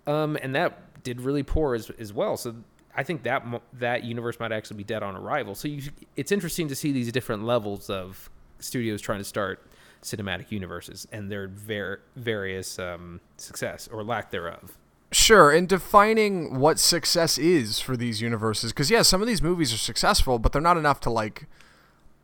um, 0.08 0.38
and 0.42 0.56
that 0.56 0.80
did 1.04 1.22
really 1.22 1.44
poor 1.44 1.76
as, 1.76 1.90
as 1.92 2.12
well. 2.14 2.38
So 2.38 2.56
I 2.96 3.04
think 3.04 3.24
that 3.24 3.46
that 3.74 4.04
universe 4.04 4.40
might 4.40 4.52
actually 4.52 4.78
be 4.78 4.84
dead 4.84 5.04
on 5.04 5.16
arrival. 5.16 5.56
So 5.56 5.68
you, 5.68 5.92
it's 6.16 6.32
interesting 6.32 6.68
to 6.68 6.76
see 6.76 6.92
these 6.92 7.12
different 7.12 7.44
levels 7.44 7.90
of 7.90 8.30
studios 8.60 9.02
trying 9.02 9.20
to 9.20 9.24
start 9.26 9.66
cinematic 10.02 10.52
universes 10.52 11.08
and 11.12 11.32
their 11.32 11.48
ver- 11.48 12.02
various 12.16 12.78
um, 12.80 13.20
success 13.38 13.88
or 13.92 14.04
lack 14.04 14.32
thereof. 14.32 14.78
Sure, 15.12 15.52
and 15.52 15.70
defining 15.70 16.60
what 16.60 16.80
success 16.80 17.38
is 17.38 17.80
for 17.80 17.96
these 17.96 18.20
universes, 18.20 18.72
because 18.74 18.90
yeah, 18.90 19.04
some 19.04 19.22
of 19.22 19.28
these 19.28 19.42
movies 19.44 19.72
are 19.74 19.78
successful, 19.78 20.40
but 20.40 20.52
they're 20.52 20.62
not 20.62 20.76
enough 20.78 21.00
to 21.02 21.10
like, 21.12 21.46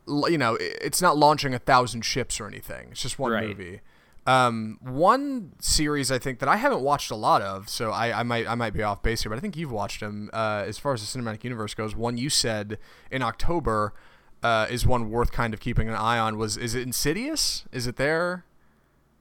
you 0.08 0.36
know, 0.36 0.56
it's 0.60 1.00
not 1.00 1.16
launching 1.16 1.54
a 1.54 1.58
thousand 1.60 2.04
ships 2.04 2.40
or 2.40 2.48
anything. 2.48 2.88
It's 2.90 3.00
just 3.02 3.18
one 3.18 3.30
Right. 3.30 3.46
movie. 3.48 3.80
Um, 4.26 4.78
one 4.82 5.52
series 5.60 6.12
I 6.12 6.18
think 6.18 6.40
that 6.40 6.48
I 6.48 6.56
haven't 6.56 6.82
watched 6.82 7.10
a 7.10 7.16
lot 7.16 7.40
of, 7.42 7.68
so 7.68 7.90
I, 7.90 8.20
I 8.20 8.22
might 8.22 8.46
I 8.46 8.54
might 8.54 8.74
be 8.74 8.82
off 8.82 9.02
base 9.02 9.22
here, 9.22 9.30
but 9.30 9.36
I 9.36 9.40
think 9.40 9.56
you've 9.56 9.72
watched 9.72 10.00
them. 10.00 10.30
Uh, 10.32 10.64
as 10.66 10.78
far 10.78 10.92
as 10.92 11.00
the 11.00 11.18
cinematic 11.18 11.42
universe 11.42 11.74
goes, 11.74 11.96
one 11.96 12.18
you 12.18 12.28
said 12.28 12.78
in 13.10 13.22
October 13.22 13.94
uh, 14.42 14.66
is 14.70 14.86
one 14.86 15.10
worth 15.10 15.32
kind 15.32 15.54
of 15.54 15.60
keeping 15.60 15.88
an 15.88 15.94
eye 15.94 16.18
on. 16.18 16.36
Was 16.36 16.56
is 16.56 16.74
it 16.74 16.82
Insidious? 16.82 17.64
Is 17.72 17.86
it 17.86 17.96
there? 17.96 18.44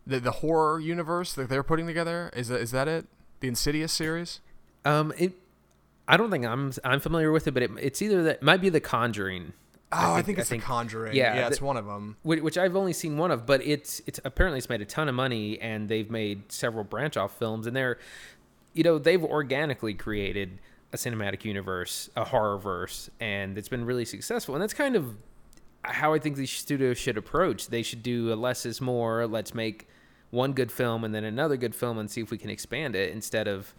The 0.05 0.19
the 0.19 0.31
horror 0.31 0.79
universe 0.79 1.33
that 1.33 1.49
they're 1.49 1.63
putting 1.63 1.87
together 1.87 2.29
is 2.35 2.49
that 2.49 2.59
is 2.59 2.71
that 2.71 2.87
it? 2.87 3.05
The 3.39 3.47
Insidious 3.47 3.93
series. 3.93 4.41
Um, 4.85 5.13
it, 5.17 5.33
I 6.07 6.17
don't 6.17 6.29
think 6.29 6.45
I'm 6.45 6.73
I'm 6.83 6.99
familiar 6.99 7.31
with 7.31 7.47
it, 7.47 7.53
but 7.53 7.63
it, 7.63 7.71
it's 7.79 8.01
either 8.01 8.21
that 8.23 8.35
it 8.37 8.43
might 8.43 8.61
be 8.61 8.69
The 8.69 8.81
Conjuring. 8.81 9.53
Oh, 9.91 10.13
I 10.13 10.21
think, 10.21 10.37
it's 10.37 10.49
The 10.49 10.59
Conjuring. 10.59 11.15
yeah, 11.15 11.35
Yeah, 11.35 11.47
it's 11.47 11.59
the- 11.59 11.65
one 11.65 11.75
of 11.77 11.85
them. 11.85 12.17
which, 12.21 12.41
which 12.41 12.57
I've 12.57 12.75
only 12.75 12.93
seen 12.93 13.17
one 13.17 13.31
of, 13.31 13.45
but 13.45 13.61
it's 13.65 14.01
it's 14.05 14.19
apparently 14.23 14.59
it's 14.59 14.69
made 14.69 14.81
a 14.81 14.85
ton 14.85 15.09
of 15.09 15.15
money, 15.15 15.59
and 15.59 15.89
they've 15.89 16.09
made 16.11 16.51
several 16.51 16.83
branch 16.83 17.17
off 17.17 17.37
films, 17.39 17.65
and 17.65 17.75
they're, 17.75 17.97
you 18.73 18.83
know, 18.83 18.99
they've 18.99 19.23
organically 19.23 19.95
created 19.95 20.59
a 20.93 20.97
cinematic 20.97 21.43
universe, 21.43 22.09
a 22.15 22.25
horror 22.25 22.57
verse, 22.59 23.09
and 23.19 23.57
it's 23.57 23.69
been 23.69 23.83
really 23.85 24.05
successful, 24.05 24.53
and 24.55 24.61
that's 24.61 24.73
kind 24.75 24.95
of 24.95 25.15
how 25.83 26.13
I 26.13 26.19
think 26.19 26.35
these 26.35 26.51
studios 26.51 26.97
should 26.97 27.17
approach. 27.17 27.67
They 27.69 27.81
should 27.83 28.03
do 28.03 28.31
a 28.31 28.35
less 28.35 28.65
is 28.65 28.79
more. 28.81 29.25
Let's 29.27 29.53
make 29.55 29.87
one 30.29 30.53
good 30.53 30.71
film 30.71 31.03
and 31.03 31.15
then 31.15 31.23
another 31.23 31.57
good 31.57 31.73
film 31.73 31.97
and 31.97 32.11
see 32.11 32.21
if 32.21 32.29
we 32.29 32.37
can 32.37 32.49
expand 32.51 32.95
it 32.95 33.11
instead 33.11 33.47
of. 33.47 33.73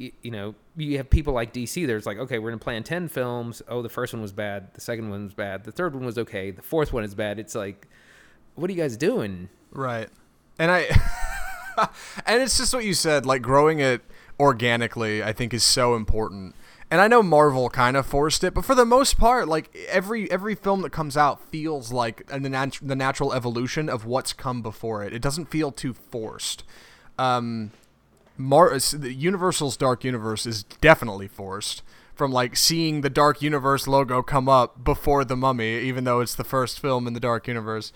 Y- 0.00 0.12
You 0.22 0.30
know, 0.32 0.54
you 0.76 0.96
have 0.96 1.08
people 1.10 1.32
like 1.34 1.52
DC. 1.52 1.86
There's 1.86 2.06
like, 2.06 2.18
okay, 2.18 2.38
we're 2.40 2.50
gonna 2.50 2.58
plan 2.58 2.82
ten 2.82 3.06
films. 3.08 3.62
Oh, 3.68 3.82
the 3.82 3.88
first 3.88 4.12
one 4.12 4.22
was 4.22 4.32
bad. 4.32 4.74
The 4.74 4.80
second 4.80 5.10
one 5.10 5.24
was 5.24 5.34
bad. 5.34 5.64
The 5.64 5.72
third 5.72 5.94
one 5.94 6.04
was 6.04 6.18
okay. 6.18 6.50
The 6.50 6.62
fourth 6.62 6.92
one 6.92 7.04
is 7.04 7.14
bad. 7.14 7.38
It's 7.38 7.54
like, 7.54 7.86
what 8.56 8.68
are 8.70 8.72
you 8.72 8.80
guys 8.82 8.96
doing? 8.96 9.48
Right. 9.70 10.08
And 10.58 10.70
I 10.70 10.88
and 12.26 12.42
it's 12.42 12.58
just 12.58 12.74
what 12.74 12.84
you 12.84 12.94
said, 12.94 13.24
like 13.26 13.42
growing 13.42 13.78
it 13.80 14.02
organically, 14.38 15.22
I 15.22 15.32
think 15.32 15.54
is 15.54 15.62
so 15.64 15.94
important. 15.94 16.54
And 16.92 17.00
I 17.00 17.06
know 17.06 17.22
Marvel 17.22 17.70
kind 17.70 17.96
of 17.96 18.04
forced 18.04 18.42
it, 18.42 18.52
but 18.52 18.64
for 18.64 18.74
the 18.74 18.84
most 18.84 19.16
part, 19.16 19.46
like 19.48 19.74
every 19.88 20.28
every 20.30 20.54
film 20.56 20.82
that 20.82 20.90
comes 20.90 21.16
out 21.16 21.40
feels 21.50 21.92
like 21.92 22.26
the, 22.26 22.78
the 22.82 22.96
natural 22.96 23.32
evolution 23.32 23.88
of 23.88 24.04
what's 24.06 24.32
come 24.32 24.60
before 24.60 25.04
it. 25.04 25.12
It 25.12 25.22
doesn't 25.22 25.46
feel 25.50 25.70
too 25.70 25.94
forced. 25.94 26.64
Um, 27.16 27.70
Mar- 28.40 28.76
the 28.78 29.12
Universal's 29.12 29.76
Dark 29.76 30.04
Universe 30.04 30.46
is 30.46 30.62
definitely 30.64 31.28
forced 31.28 31.82
from 32.14 32.32
like 32.32 32.56
seeing 32.56 33.00
the 33.00 33.10
Dark 33.10 33.40
Universe 33.42 33.86
logo 33.86 34.22
come 34.22 34.48
up 34.48 34.84
before 34.84 35.24
the 35.24 35.36
Mummy, 35.36 35.78
even 35.80 36.04
though 36.04 36.20
it's 36.20 36.34
the 36.34 36.44
first 36.44 36.78
film 36.80 37.06
in 37.06 37.12
the 37.14 37.20
Dark 37.20 37.46
Universe, 37.48 37.92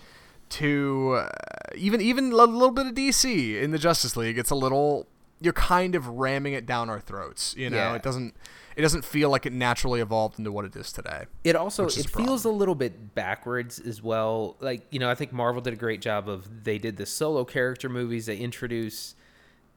to 0.49 1.17
uh, 1.19 1.29
even 1.75 2.01
even 2.01 2.31
a 2.31 2.35
little 2.35 2.71
bit 2.71 2.87
of 2.87 2.93
DC 2.93 3.61
in 3.61 3.71
the 3.71 3.77
Justice 3.79 4.15
League. 4.15 4.37
It's 4.37 4.51
a 4.51 4.55
little 4.55 5.07
you're 5.41 5.53
kind 5.53 5.95
of 5.95 6.07
ramming 6.07 6.53
it 6.53 6.65
down 6.65 6.89
our 6.89 6.99
throats. 6.99 7.55
You 7.57 7.69
know, 7.69 7.77
Yeah. 7.77 7.95
it 7.95 8.03
doesn't 8.03 8.35
it 8.75 8.81
doesn't 8.81 9.05
feel 9.05 9.29
like 9.29 9.45
it 9.45 9.53
naturally 9.53 10.01
evolved 10.01 10.37
into 10.39 10.51
what 10.51 10.65
it 10.65 10.75
is 10.75 10.91
today. 10.91 11.25
It 11.43 11.55
also 11.55 11.85
it 11.85 12.05
a 12.05 12.09
feels 12.09 12.45
a 12.45 12.49
little 12.49 12.75
bit 12.75 13.13
backwards 13.15 13.79
as 13.79 14.01
well. 14.01 14.55
Like 14.59 14.85
you 14.91 14.99
know, 14.99 15.09
I 15.09 15.15
think 15.15 15.31
Marvel 15.33 15.61
did 15.61 15.73
a 15.73 15.77
great 15.77 16.01
job 16.01 16.27
of 16.29 16.63
they 16.63 16.77
did 16.77 16.97
the 16.97 17.05
solo 17.05 17.43
character 17.45 17.89
movies. 17.89 18.25
They 18.25 18.37
introduce 18.37 19.15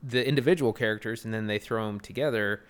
the 0.03 0.27
individual 0.27 0.73
characters 0.73 1.25
and 1.25 1.33
then 1.33 1.47
they 1.47 1.59
throw 1.59 1.87
them 1.87 2.01
together. 2.01 2.63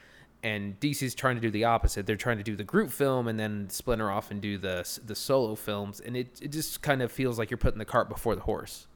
And 0.42 0.78
DC's 0.78 1.16
trying 1.16 1.35
to 1.35 1.40
do 1.40 1.50
the 1.50 1.64
opposite. 1.64 2.06
They're 2.06 2.16
trying 2.16 2.38
to 2.38 2.44
do 2.44 2.54
the 2.54 2.64
group 2.64 2.90
film 2.90 3.26
and 3.26 3.40
then 3.40 3.68
splinter 3.70 4.11
off 4.11 4.30
and 4.30 4.40
do 4.40 4.56
the 4.56 4.87
the 5.04 5.16
solo 5.16 5.56
films. 5.56 5.99
And 5.99 6.16
it 6.16 6.38
it 6.40 6.52
just 6.52 6.80
kind 6.80 7.02
of 7.02 7.11
feels 7.11 7.38
like 7.38 7.50
you're 7.50 7.58
putting 7.58 7.78
the 7.78 7.85
cart 7.85 8.08
before 8.08 8.37
the 8.37 8.42
horse. 8.42 8.87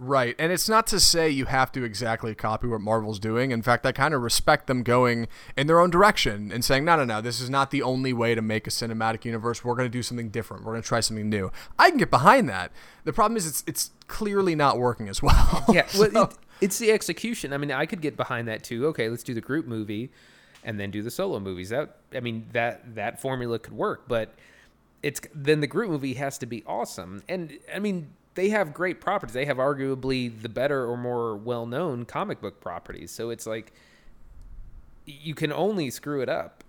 Right. 0.00 0.36
And 0.38 0.52
it's 0.52 0.68
not 0.68 0.86
to 0.88 1.00
say 1.00 1.28
you 1.28 1.46
have 1.46 1.72
to 1.72 1.82
exactly 1.82 2.32
copy 2.32 2.68
what 2.68 2.80
Marvel's 2.80 3.18
doing. 3.18 3.50
In 3.50 3.62
fact, 3.62 3.84
I 3.84 3.90
kind 3.90 4.14
of 4.14 4.22
respect 4.22 4.68
them 4.68 4.84
going 4.84 5.26
in 5.56 5.66
their 5.66 5.80
own 5.80 5.90
direction 5.90 6.52
and 6.52 6.64
saying, 6.64 6.84
no, 6.84 6.94
no, 6.94 7.04
no, 7.04 7.20
this 7.20 7.40
is 7.40 7.50
not 7.50 7.72
the 7.72 7.82
only 7.82 8.12
way 8.12 8.36
to 8.36 8.40
make 8.40 8.68
a 8.68 8.70
cinematic 8.70 9.24
universe. 9.24 9.64
We're 9.64 9.74
going 9.74 9.90
to 9.90 9.92
do 9.92 10.04
something 10.04 10.28
different. 10.28 10.64
We're 10.64 10.72
going 10.72 10.82
to 10.82 10.88
try 10.88 11.00
something 11.00 11.28
new. 11.28 11.50
I 11.80 11.88
can 11.88 11.98
get 11.98 12.10
behind 12.10 12.48
that. 12.48 12.70
The 13.02 13.12
problem 13.12 13.36
is 13.36 13.44
it's 13.46 13.64
it's 13.66 13.90
clearly 14.06 14.54
not 14.54 14.78
working 14.78 15.08
as 15.08 15.20
well. 15.20 15.64
Yeah, 15.68 15.86
well, 15.98 16.24
it, 16.24 16.38
it's 16.60 16.78
the 16.78 16.90
execution. 16.90 17.52
I 17.52 17.58
mean, 17.58 17.70
I 17.70 17.86
could 17.86 18.00
get 18.00 18.16
behind 18.16 18.48
that 18.48 18.62
too. 18.62 18.86
Okay, 18.88 19.08
let's 19.08 19.22
do 19.22 19.34
the 19.34 19.40
group 19.40 19.66
movie, 19.66 20.10
and 20.64 20.78
then 20.78 20.90
do 20.90 21.02
the 21.02 21.10
solo 21.10 21.40
movies. 21.40 21.70
That 21.70 21.96
I 22.14 22.20
mean, 22.20 22.46
that 22.52 22.94
that 22.94 23.20
formula 23.20 23.58
could 23.58 23.74
work, 23.74 24.08
but 24.08 24.34
it's 25.02 25.20
then 25.34 25.60
the 25.60 25.66
group 25.66 25.90
movie 25.90 26.14
has 26.14 26.38
to 26.38 26.46
be 26.46 26.64
awesome. 26.66 27.22
And 27.28 27.58
I 27.74 27.78
mean, 27.78 28.10
they 28.34 28.48
have 28.50 28.74
great 28.74 29.00
properties. 29.00 29.34
They 29.34 29.44
have 29.44 29.58
arguably 29.58 30.42
the 30.42 30.48
better 30.48 30.84
or 30.86 30.96
more 30.96 31.36
well-known 31.36 32.04
comic 32.04 32.40
book 32.40 32.60
properties. 32.60 33.10
So 33.10 33.30
it's 33.30 33.46
like 33.46 33.72
you 35.06 35.34
can 35.34 35.52
only 35.52 35.90
screw 35.90 36.20
it 36.20 36.28
up. 36.28 36.64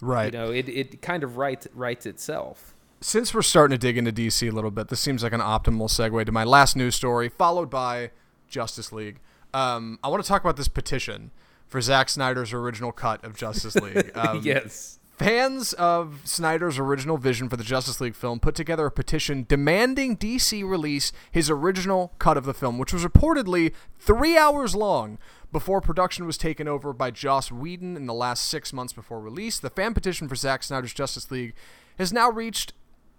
right. 0.00 0.32
You 0.32 0.38
know, 0.38 0.50
it 0.50 0.68
it 0.68 1.02
kind 1.02 1.24
of 1.24 1.36
writes 1.36 1.66
writes 1.74 2.06
itself. 2.06 2.74
Since 3.02 3.32
we're 3.32 3.40
starting 3.42 3.78
to 3.78 3.78
dig 3.78 3.96
into 3.96 4.12
DC 4.12 4.46
a 4.46 4.54
little 4.54 4.70
bit, 4.70 4.88
this 4.88 5.00
seems 5.00 5.22
like 5.22 5.32
an 5.32 5.40
optimal 5.40 5.88
segue 5.88 6.26
to 6.26 6.32
my 6.32 6.44
last 6.44 6.76
news 6.76 6.94
story, 6.94 7.30
followed 7.30 7.70
by 7.70 8.10
Justice 8.46 8.92
League. 8.92 9.20
Um, 9.54 9.98
I 10.02 10.08
want 10.08 10.22
to 10.22 10.28
talk 10.28 10.42
about 10.42 10.56
this 10.56 10.68
petition 10.68 11.30
for 11.66 11.80
Zack 11.80 12.08
Snyder's 12.08 12.52
original 12.52 12.92
cut 12.92 13.24
of 13.24 13.36
Justice 13.36 13.76
League. 13.76 14.12
Um, 14.16 14.40
yes. 14.42 14.98
Fans 15.12 15.74
of 15.74 16.22
Snyder's 16.24 16.78
original 16.78 17.18
vision 17.18 17.50
for 17.50 17.56
the 17.56 17.64
Justice 17.64 18.00
League 18.00 18.14
film 18.14 18.40
put 18.40 18.54
together 18.54 18.86
a 18.86 18.90
petition 18.90 19.44
demanding 19.46 20.16
DC 20.16 20.66
release 20.66 21.12
his 21.30 21.50
original 21.50 22.14
cut 22.18 22.38
of 22.38 22.44
the 22.44 22.54
film, 22.54 22.78
which 22.78 22.92
was 22.92 23.04
reportedly 23.04 23.74
three 23.98 24.38
hours 24.38 24.74
long 24.74 25.18
before 25.52 25.82
production 25.82 26.24
was 26.26 26.38
taken 26.38 26.66
over 26.66 26.94
by 26.94 27.10
Joss 27.10 27.52
Whedon 27.52 27.96
in 27.96 28.06
the 28.06 28.14
last 28.14 28.44
six 28.44 28.72
months 28.72 28.94
before 28.94 29.20
release. 29.20 29.58
The 29.58 29.68
fan 29.68 29.92
petition 29.92 30.26
for 30.26 30.36
Zack 30.36 30.62
Snyder's 30.62 30.94
Justice 30.94 31.30
League 31.30 31.54
has 31.98 32.12
now 32.14 32.30
reached 32.30 32.72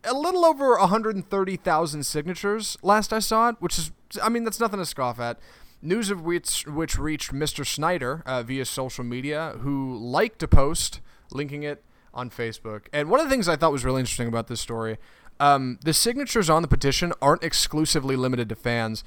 a 0.04 0.14
little 0.14 0.44
over 0.44 0.78
130,000 0.78 2.04
signatures 2.04 2.78
last 2.82 3.14
I 3.14 3.20
saw 3.20 3.50
it, 3.50 3.58
which 3.60 3.78
is, 3.78 3.92
I 4.22 4.30
mean, 4.30 4.44
that's 4.44 4.60
nothing 4.60 4.80
to 4.80 4.86
scoff 4.86 5.20
at. 5.20 5.40
News 5.82 6.12
of 6.12 6.22
which, 6.22 6.68
which 6.68 7.00
reached 7.00 7.34
Mr. 7.34 7.66
Snyder 7.66 8.22
uh, 8.26 8.44
via 8.44 8.66
social 8.66 9.04
media, 9.04 9.56
who 9.62 9.98
liked 9.98 10.44
a 10.44 10.48
post 10.48 11.02
linking 11.32 11.64
it 11.64 11.84
on 12.14 12.30
Facebook. 12.30 12.84
And 12.94 13.10
one 13.10 13.20
of 13.20 13.26
the 13.26 13.30
things 13.30 13.48
I 13.48 13.56
thought 13.56 13.72
was 13.72 13.84
really 13.84 14.02
interesting 14.02 14.28
about 14.28 14.48
this 14.48 14.62
story, 14.62 14.98
um, 15.40 15.80
the 15.84 15.94
signatures 15.94 16.50
on 16.50 16.62
the 16.62 16.68
petition 16.68 17.14
aren't 17.22 17.44
exclusively 17.44 18.16
limited 18.16 18.50
to 18.50 18.56
fans. 18.56 19.04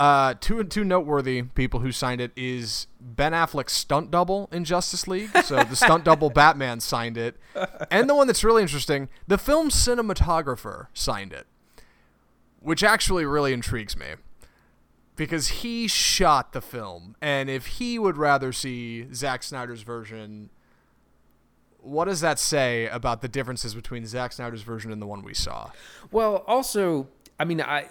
Uh, 0.00 0.32
two 0.40 0.62
two 0.62 0.84
noteworthy 0.84 1.42
people 1.42 1.80
who 1.80 1.90
signed 1.90 2.20
it 2.20 2.30
is 2.36 2.86
Ben 3.00 3.32
Affleck's 3.32 3.72
stunt 3.72 4.12
double 4.12 4.48
in 4.52 4.64
Justice 4.64 5.08
League. 5.08 5.36
So 5.42 5.64
the 5.64 5.74
stunt 5.74 6.04
double 6.04 6.30
Batman 6.34 6.78
signed 6.78 7.18
it, 7.18 7.36
and 7.90 8.08
the 8.08 8.14
one 8.14 8.28
that's 8.28 8.44
really 8.44 8.62
interesting, 8.62 9.08
the 9.26 9.36
film 9.36 9.70
cinematographer 9.70 10.86
signed 10.94 11.32
it, 11.32 11.48
which 12.60 12.84
actually 12.84 13.24
really 13.24 13.52
intrigues 13.52 13.96
me 13.96 14.14
because 15.18 15.48
he 15.48 15.88
shot 15.88 16.52
the 16.52 16.60
film, 16.62 17.16
and 17.20 17.50
if 17.50 17.66
he 17.66 17.98
would 17.98 18.16
rather 18.16 18.52
see 18.52 19.12
Zack 19.12 19.42
Snyder's 19.42 19.82
version, 19.82 20.48
what 21.80 22.06
does 22.06 22.20
that 22.20 22.38
say 22.38 22.86
about 22.86 23.20
the 23.20 23.28
differences 23.28 23.74
between 23.74 24.06
Zack 24.06 24.32
Snyder's 24.32 24.62
version 24.62 24.92
and 24.92 25.02
the 25.02 25.06
one 25.06 25.22
we 25.22 25.34
saw? 25.34 25.70
Well, 26.10 26.44
also, 26.46 27.08
I 27.38 27.44
mean, 27.44 27.60
I 27.60 27.88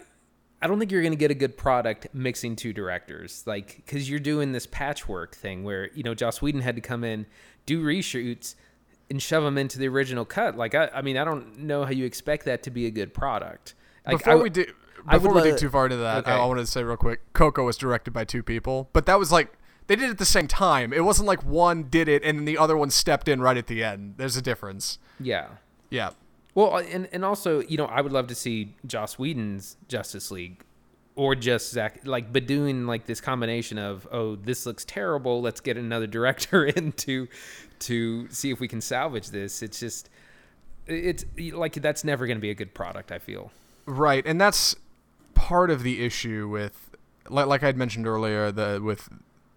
I 0.62 0.68
don't 0.68 0.80
think 0.80 0.92
you're 0.92 1.02
going 1.02 1.14
to 1.14 1.18
get 1.18 1.30
a 1.30 1.36
good 1.36 1.58
product 1.58 2.08
mixing 2.14 2.56
two 2.56 2.74
directors, 2.74 3.44
like 3.46 3.76
because 3.86 4.10
you're 4.10 4.20
doing 4.20 4.54
this 4.54 4.66
patchwork 4.66 5.36
thing 5.36 5.64
where 5.64 5.92
you 5.94 6.04
know 6.04 6.16
Joss 6.16 6.42
Whedon 6.42 6.62
had 6.62 6.76
to 6.76 6.82
come 6.82 7.04
in, 7.04 7.26
do 7.66 7.84
reshoots, 7.84 8.56
and 9.10 9.22
shove 9.22 9.44
them 9.44 9.58
into 9.58 9.78
the 9.80 9.88
original 9.90 10.24
cut. 10.26 10.56
Like 10.58 10.76
I, 10.76 10.90
I 10.94 11.02
mean, 11.02 11.18
I 11.18 11.26
don't 11.26 11.60
know 11.60 11.84
how 11.84 11.92
you 11.92 12.06
expect 12.06 12.46
that 12.46 12.64
to 12.64 12.72
be 12.72 12.86
a 12.86 12.92
good 12.92 13.14
product. 13.14 13.76
Like, 14.06 14.20
before 14.20 14.34
I- 14.34 14.36
we 14.38 14.50
do, 14.50 14.66
I 15.08 15.18
before 15.18 15.34
we 15.34 15.42
dig 15.42 15.58
too 15.58 15.70
far 15.70 15.86
into 15.86 15.98
that, 15.98 16.20
Okay. 16.20 16.32
I, 16.32 16.40
I 16.40 16.46
wanted 16.46 16.62
to 16.62 16.68
say 16.72 16.84
real 16.84 16.98
quick: 16.98 17.34
Coco 17.34 17.64
was 17.66 17.78
directed 17.78 18.12
by 18.12 18.24
two 18.26 18.44
people, 18.44 18.90
but 18.94 19.06
that 19.06 19.18
was 19.20 19.32
like 19.32 19.54
they 19.88 19.96
did 19.96 20.06
it 20.06 20.12
at 20.12 20.18
the 20.18 20.26
same 20.26 20.48
time. 20.48 20.92
It 20.92 21.06
wasn't 21.06 21.28
like 21.28 21.44
one 21.46 21.84
did 21.84 22.08
it 22.10 22.22
and 22.24 22.40
then 22.40 22.46
the 22.46 22.58
other 22.58 22.76
one 22.76 22.90
stepped 22.90 23.28
in 23.30 23.42
right 23.42 23.56
at 23.58 23.68
the 23.68 23.84
end. 23.84 24.16
There's 24.18 24.36
a 24.36 24.42
difference. 24.42 25.00
yeah. 25.20 25.48
Yeah. 25.90 26.10
Well, 26.56 26.74
uh, 26.76 26.82
and 26.82 27.08
and 27.14 27.24
also, 27.24 27.62
you 27.62 27.78
know, 27.78 27.86
I 27.86 28.02
would 28.02 28.12
love 28.12 28.28
to 28.28 28.36
see 28.36 28.76
Joss 28.86 29.18
Whedon's 29.18 29.78
Justice 29.88 30.32
League, 30.32 30.64
or 31.16 31.36
just 31.36 31.72
Zach, 31.72 32.02
like, 32.04 32.34
but 32.34 32.46
doing 32.48 32.86
like 32.88 33.06
this 33.06 33.22
combination 33.22 33.78
of, 33.78 34.08
oh, 34.12 34.36
this 34.36 34.66
looks 34.66 34.84
terrible. 34.84 35.40
Let's 35.42 35.62
get 35.62 35.78
another 35.78 36.08
director 36.08 36.66
in 36.76 36.92
to 36.94 37.28
to 37.80 38.28
see 38.30 38.50
if 38.52 38.60
we 38.60 38.68
can 38.68 38.82
salvage 38.82 39.30
this. 39.30 39.62
It's 39.62 39.80
just, 39.80 40.10
it's 40.88 41.24
like 41.54 41.74
that's 41.74 42.04
never 42.04 42.26
going 42.26 42.38
to 42.38 42.42
be 42.42 42.50
a 42.50 42.56
good 42.56 42.74
product. 42.74 43.12
I 43.12 43.20
feel. 43.20 43.52
Right, 43.86 44.26
and 44.26 44.42
that's 44.42 44.76
part 45.38 45.70
of 45.70 45.84
the 45.84 46.04
issue 46.04 46.50
with, 46.50 46.96
like, 47.30 47.46
like 47.46 47.64
I 47.64 47.68
had 47.68 47.78
mentioned 47.78 48.08
earlier, 48.08 48.52
the 48.52 48.82
with 48.84 49.08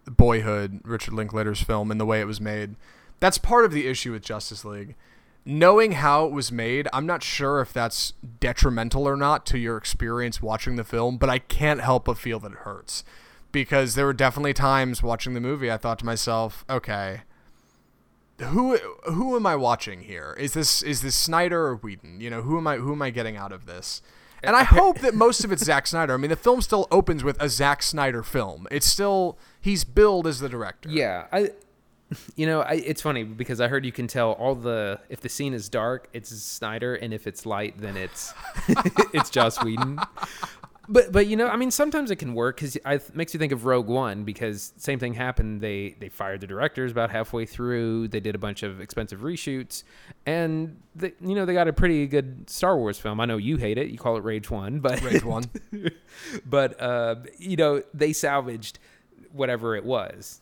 Boyhood, 0.07 0.81
Richard 0.85 1.15
Linklater's 1.15 1.63
film, 1.63 1.91
and 1.91 1.99
the 1.99 2.07
way 2.07 2.21
it 2.21 2.27
was 2.27 2.41
made. 2.41 2.77
That's 3.19 3.39
part 3.39 3.65
of 3.65 3.73
the 3.73 3.87
issue 3.87 4.13
with 4.13 4.23
Justice 4.23 4.65
League. 4.65 4.95
Knowing 5.45 5.93
how 5.93 6.27
it 6.27 6.33
was 6.33 6.53
made, 6.53 6.87
I'm 6.93 7.07
not 7.07 7.23
sure 7.23 7.61
if 7.61 7.73
that's 7.73 8.13
detrimental 8.41 9.09
or 9.09 9.17
not 9.17 9.47
to 9.47 9.59
your 9.59 9.79
experience 9.79 10.43
watching 10.43 10.77
the 10.77 10.85
film, 10.85 11.17
but 11.17 11.31
I 11.31 11.39
can't 11.39 11.81
help 11.81 12.05
but 12.05 12.19
feel 12.19 12.39
that 12.41 12.53
it 12.53 12.59
hurts. 12.59 13.05
Because 13.51 13.95
there 13.95 14.07
were 14.07 14.13
definitely 14.13 14.53
times 14.53 15.03
watching 15.03 15.33
the 15.35 15.41
movie 15.41 15.71
I 15.71 15.79
thought 15.79 15.99
to 16.01 16.07
myself, 16.07 16.65
okay, 16.69 17.23
who 18.39 18.77
who 19.05 19.35
am 19.37 19.47
I 19.47 19.57
watching 19.57 20.03
here? 20.03 20.37
Is 20.39 20.53
this 20.53 20.83
is 20.83 21.03
this 21.03 21.17
Snyder 21.17 21.67
or 21.67 21.77
Whedon? 21.77 22.21
You 22.21 22.31
know, 22.31 22.43
who 22.43 22.59
am 22.59 22.67
I 22.67 22.77
who 22.77 22.93
am 22.93 23.03
I 23.03 23.11
getting 23.11 23.37
out 23.37 23.53
of 23.53 23.67
this? 23.67 24.03
And 24.43 24.57
I 24.57 24.65
hope 24.65 25.01
that 25.01 25.15
most 25.15 25.45
of 25.45 25.53
it's 25.53 25.65
Zack 25.65 25.87
Snyder. 25.87 26.15
I 26.15 26.17
mean, 26.17 26.31
the 26.31 26.37
film 26.37 26.63
still 26.63 26.89
opens 26.91 27.23
with 27.23 27.41
a 27.41 27.49
Zack 27.49 27.83
Snyder 27.83 28.23
film. 28.23 28.67
It's 28.71 28.87
still 28.87 29.39
he's 29.61 29.85
billed 29.85 30.27
as 30.27 30.41
the 30.41 30.49
director. 30.49 30.89
Yeah, 30.89 31.27
I 31.33 31.51
You 32.37 32.47
know, 32.47 32.63
I, 32.63 32.75
it's 32.75 33.03
funny 33.03 33.23
because 33.23 33.61
I 33.61 33.69
heard 33.69 33.85
you 33.85 33.93
can 33.93 34.07
tell 34.07 34.33
all 34.33 34.55
the 34.55 35.01
if 35.09 35.21
the 35.21 35.29
scene 35.29 35.55
is 35.55 35.69
dark, 35.69 36.09
it's 36.13 36.31
Snyder, 36.31 36.95
and 36.95 37.15
if 37.15 37.27
it's 37.27 37.47
light, 37.47 37.79
then 37.79 37.97
it's 37.97 38.33
it's 39.13 39.31
Joss 39.31 39.63
Whedon. 39.63 39.99
But 40.93 41.13
but 41.13 41.29
you 41.29 41.37
know, 41.37 41.47
I 41.47 41.55
mean, 41.55 41.71
sometimes 41.71 42.11
it 42.11 42.17
can 42.17 42.35
work 42.35 42.57
because 42.57 42.75
it 42.75 43.15
makes 43.15 43.33
you 43.33 43.39
think 43.39 43.53
of 43.53 43.65
Rogue 43.65 43.87
One 43.87 44.25
because 44.25 44.73
same 44.77 44.99
thing 44.99 45.15
happened. 45.15 45.61
They 45.61 45.95
they 46.01 46.09
fired 46.09 46.41
the 46.41 46.49
directors 46.49 46.91
about 46.91 47.11
halfway 47.11 47.47
through. 47.47 48.09
They 48.09 48.19
did 48.19 48.35
a 48.35 48.39
bunch 48.39 48.65
of 48.65 48.81
expensive 48.81 49.21
reshoots, 49.21 49.85
and 50.27 50.83
they, 50.97 51.13
you 51.21 51.37
know 51.37 51.45
they 51.45 51.55
got 51.55 51.69
a 51.69 51.73
pretty 51.73 52.09
good 52.09 52.51
Star 52.51 52.77
Wars 52.77 52.99
film. 52.99 53.21
I 53.21 53.25
know 53.25 53.37
you 53.37 53.57
hate 53.57 53.79
it. 53.79 53.91
You 53.91 53.99
call 53.99 54.17
it 54.17 54.25
Rage 54.25 54.51
One, 54.51 54.81
but 54.81 55.01
Rage 55.03 55.23
One. 55.23 55.45
but 56.45 56.81
uh, 56.83 57.15
you 57.39 57.57
know 57.57 57.85
they 57.95 58.13
salvaged 58.13 58.81
whatever 59.31 59.77
it 59.77 59.85
was. 59.85 60.41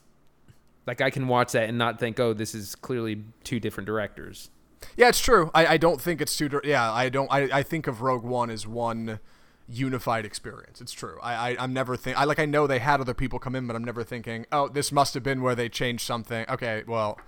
Like 0.86 1.02
I 1.02 1.10
can 1.10 1.28
watch 1.28 1.52
that 1.52 1.68
and 1.68 1.76
not 1.76 2.00
think, 2.00 2.18
oh, 2.18 2.32
this 2.32 2.54
is 2.54 2.74
clearly 2.74 3.22
two 3.44 3.60
different 3.60 3.86
directors. 3.86 4.48
Yeah, 4.96 5.08
it's 5.08 5.20
true. 5.20 5.50
I, 5.54 5.66
I 5.66 5.76
don't 5.76 6.00
think 6.00 6.22
it's 6.22 6.34
two. 6.34 6.48
Yeah, 6.64 6.90
I 6.90 7.10
don't. 7.10 7.30
I, 7.30 7.58
I 7.58 7.62
think 7.62 7.86
of 7.86 8.00
Rogue 8.00 8.24
One 8.24 8.48
as 8.48 8.66
one 8.66 9.20
unified 9.68 10.24
experience. 10.24 10.80
It's 10.80 10.92
true. 10.92 11.18
I, 11.22 11.56
I 11.56 11.64
am 11.64 11.72
never 11.72 11.96
think 11.96 12.18
I 12.18 12.24
like 12.24 12.38
I 12.38 12.46
know 12.46 12.66
they 12.66 12.78
had 12.78 13.00
other 13.00 13.14
people 13.14 13.38
come 13.38 13.54
in, 13.54 13.66
but 13.66 13.76
I'm 13.76 13.84
never 13.84 14.02
thinking, 14.02 14.46
oh, 14.50 14.68
this 14.68 14.90
must 14.90 15.14
have 15.14 15.22
been 15.22 15.42
where 15.42 15.54
they 15.54 15.68
changed 15.68 16.04
something. 16.04 16.46
Okay, 16.48 16.84
well, 16.86 17.20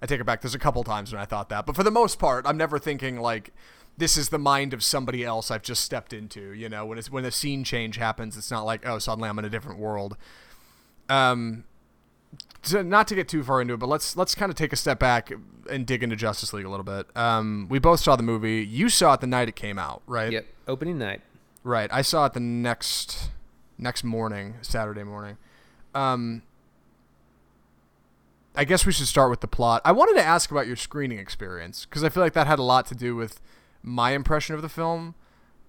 I 0.00 0.06
take 0.06 0.20
it 0.20 0.24
back. 0.24 0.40
There's 0.40 0.54
a 0.54 0.58
couple 0.58 0.84
times 0.84 1.12
when 1.12 1.20
I 1.20 1.24
thought 1.24 1.48
that, 1.48 1.66
but 1.66 1.74
for 1.74 1.82
the 1.82 1.90
most 1.90 2.18
part, 2.18 2.46
I'm 2.46 2.56
never 2.56 2.78
thinking 2.78 3.20
like 3.20 3.52
this 3.96 4.16
is 4.16 4.28
the 4.28 4.38
mind 4.38 4.72
of 4.72 4.82
somebody 4.82 5.24
else 5.24 5.50
I've 5.50 5.62
just 5.62 5.84
stepped 5.84 6.12
into. 6.12 6.52
You 6.52 6.68
know, 6.68 6.86
when 6.86 6.96
it's 6.98 7.10
when 7.10 7.24
a 7.24 7.30
scene 7.30 7.64
change 7.64 7.96
happens, 7.96 8.36
it's 8.36 8.50
not 8.50 8.62
like 8.62 8.86
oh 8.86 8.98
suddenly 8.98 9.28
I'm 9.28 9.38
in 9.38 9.44
a 9.44 9.50
different 9.50 9.78
world. 9.78 10.16
Um, 11.08 11.64
to, 12.62 12.84
not 12.84 13.08
to 13.08 13.14
get 13.14 13.28
too 13.28 13.42
far 13.42 13.60
into 13.60 13.74
it, 13.74 13.78
but 13.78 13.88
let's 13.88 14.16
let's 14.16 14.34
kind 14.34 14.50
of 14.50 14.56
take 14.56 14.72
a 14.72 14.76
step 14.76 14.98
back 15.00 15.32
and 15.68 15.86
dig 15.86 16.02
into 16.02 16.14
Justice 16.14 16.52
League 16.52 16.66
a 16.66 16.70
little 16.70 16.84
bit. 16.84 17.06
Um, 17.16 17.66
we 17.68 17.78
both 17.78 18.00
saw 18.00 18.16
the 18.16 18.22
movie. 18.22 18.64
You 18.64 18.88
saw 18.88 19.14
it 19.14 19.20
the 19.20 19.26
night 19.26 19.48
it 19.48 19.56
came 19.56 19.78
out, 19.78 20.02
right? 20.06 20.30
Yep, 20.30 20.46
opening 20.68 20.98
night. 20.98 21.22
Right. 21.62 21.90
I 21.92 22.02
saw 22.02 22.26
it 22.26 22.32
the 22.32 22.40
next 22.40 23.30
next 23.78 24.04
morning, 24.04 24.54
Saturday 24.62 25.02
morning. 25.02 25.36
Um, 25.94 26.42
I 28.54 28.64
guess 28.64 28.84
we 28.84 28.92
should 28.92 29.06
start 29.06 29.30
with 29.30 29.40
the 29.40 29.48
plot. 29.48 29.82
I 29.84 29.92
wanted 29.92 30.14
to 30.14 30.24
ask 30.24 30.50
about 30.50 30.66
your 30.66 30.76
screening 30.76 31.18
experience 31.18 31.84
because 31.84 32.02
I 32.04 32.08
feel 32.08 32.22
like 32.22 32.32
that 32.34 32.46
had 32.46 32.58
a 32.58 32.62
lot 32.64 32.86
to 32.86 32.94
do 32.94 33.16
with 33.16 33.40
my 33.82 34.10
impression 34.12 34.54
of 34.54 34.62
the 34.62 34.68
film. 34.68 35.14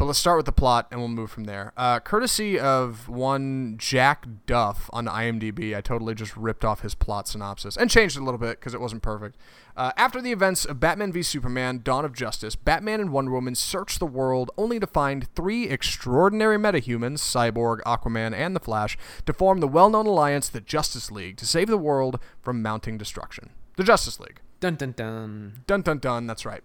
But 0.01 0.08
let's 0.08 0.17
start 0.17 0.38
with 0.38 0.48
the 0.48 0.51
plot 0.51 0.88
and 0.89 1.00
we'll 1.00 1.10
move 1.10 1.29
from 1.29 1.43
there. 1.43 1.74
Uh, 1.77 2.00
courtesy 2.00 2.60
of 2.60 3.08
one 3.08 3.75
Jack 3.77 4.25
Duff 4.48 4.89
on 4.91 5.05
IMDb, 5.05 5.77
I 5.77 5.81
totally 5.81 6.15
just 6.15 6.36
ripped 6.36 6.65
off 6.65 6.81
his 6.81 6.96
plot 6.96 7.27
synopsis 7.27 7.77
and 7.77 7.88
changed 7.88 8.17
it 8.17 8.22
a 8.22 8.24
little 8.24 8.39
bit 8.39 8.60
because 8.60 8.74
it 8.74 8.81
wasn't 8.81 9.03
perfect. 9.03 9.38
Uh, 9.77 9.91
after 9.98 10.20
the 10.20 10.31
events 10.31 10.65
of 10.65 10.79
Batman 10.79 11.12
v 11.12 11.22
Superman 11.22 11.81
Dawn 11.84 12.03
of 12.03 12.13
Justice, 12.13 12.55
Batman 12.55 13.00
and 13.00 13.12
Wonder 13.12 13.29
Woman 13.29 13.53
search 13.53 14.00
the 14.00 14.08
world 14.08 14.50
only 14.58 14.79
to 14.79 14.88
find 14.88 15.27
three 15.36 15.70
extraordinary 15.70 16.58
metahumans, 16.58 17.20
Cyborg, 17.20 17.81
Aquaman, 17.81 18.34
and 18.34 18.55
The 18.55 18.60
Flash, 18.60 18.98
to 19.27 19.34
form 19.34 19.60
the 19.60 19.67
well 19.67 19.91
known 19.91 20.08
alliance, 20.08 20.50
the 20.50 20.62
Justice 20.62 21.12
League, 21.12 21.38
to 21.38 21.46
save 21.46 21.67
the 21.67 21.77
world 21.77 22.20
from 22.41 22.63
mounting 22.63 22.98
destruction. 22.98 23.51
The 23.77 23.84
Justice 23.84 24.20
League. 24.20 24.41
Dun 24.60 24.77
dun 24.77 24.93
dun. 24.93 25.62
Dun 25.67 25.84
dun 25.84 26.00
dun, 26.00 26.25
that's 26.25 26.43
right. 26.43 26.63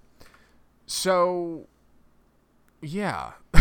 So 0.86 1.66
yeah. 2.82 3.32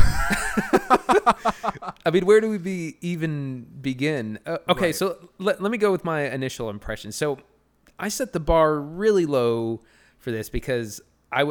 I 2.06 2.12
mean, 2.12 2.26
where 2.26 2.42
do 2.42 2.50
we 2.50 2.58
be 2.58 2.98
even 3.02 3.66
begin? 3.82 4.40
Uh, 4.46 4.58
okay, 4.70 4.86
Right. 4.88 4.96
so 4.96 5.30
let, 5.40 5.62
let 5.62 5.72
me 5.72 5.78
go 5.78 5.92
with 5.92 6.04
my 6.04 6.22
initial 6.30 6.70
impression. 6.70 7.12
So 7.12 7.40
I 8.00 8.10
set 8.10 8.34
the 8.34 8.40
bar 8.40 8.80
really 8.80 9.26
low 9.26 9.82
for 10.20 10.32
this 10.32 10.50
because 10.50 11.02
i 11.32 11.44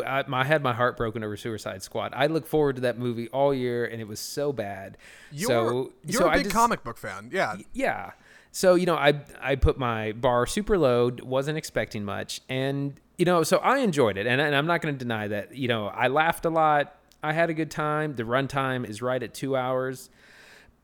had 0.45 0.63
my 0.63 0.73
heart 0.73 0.97
broken 0.97 1.23
over 1.23 1.37
Suicide 1.37 1.83
Squad. 1.83 2.13
I 2.17 2.27
look 2.27 2.47
forward 2.47 2.77
to 2.77 2.83
that 2.83 2.99
movie 2.99 3.29
all 3.29 3.53
year, 3.53 3.85
and 3.85 4.01
it 4.01 4.09
was 4.09 4.19
so 4.21 4.51
bad. 4.53 4.97
You're, 5.31 5.49
so 5.49 5.93
you're 6.07 6.23
so 6.23 6.27
a 6.27 6.31
I 6.31 6.35
big 6.37 6.45
just- 6.45 6.55
comic 6.55 6.83
book 6.85 6.97
fan. 6.97 7.29
Yeah. 7.33 7.57
yeah. 7.75 8.13
So 8.51 8.77
you 8.77 8.87
know, 8.87 8.95
I 8.95 9.21
I 9.43 9.57
put 9.57 9.77
my 9.79 10.13
bar 10.13 10.47
super 10.47 10.79
low, 10.79 11.11
wasn't 11.23 11.59
expecting 11.59 12.05
much, 12.05 12.41
and 12.49 12.95
you 13.19 13.25
know, 13.25 13.43
so 13.43 13.59
I 13.59 13.79
enjoyed 13.79 14.17
it, 14.17 14.27
and, 14.27 14.41
and 14.41 14.55
I'm 14.57 14.67
not 14.67 14.81
going 14.81 14.95
to 14.95 14.99
deny 14.99 15.29
that. 15.29 15.55
You 15.57 15.69
know, 15.69 15.89
I 15.89 16.07
laughed 16.09 16.45
a 16.47 16.51
lot. 16.51 16.95
I 17.25 17.33
had 17.33 17.49
a 17.49 17.55
good 17.55 17.71
time. 17.71 18.15
The 18.15 18.25
runtime 18.25 18.89
is 18.89 19.01
right 19.01 19.23
at 19.23 19.33
two 19.33 19.57
hours. 19.57 20.11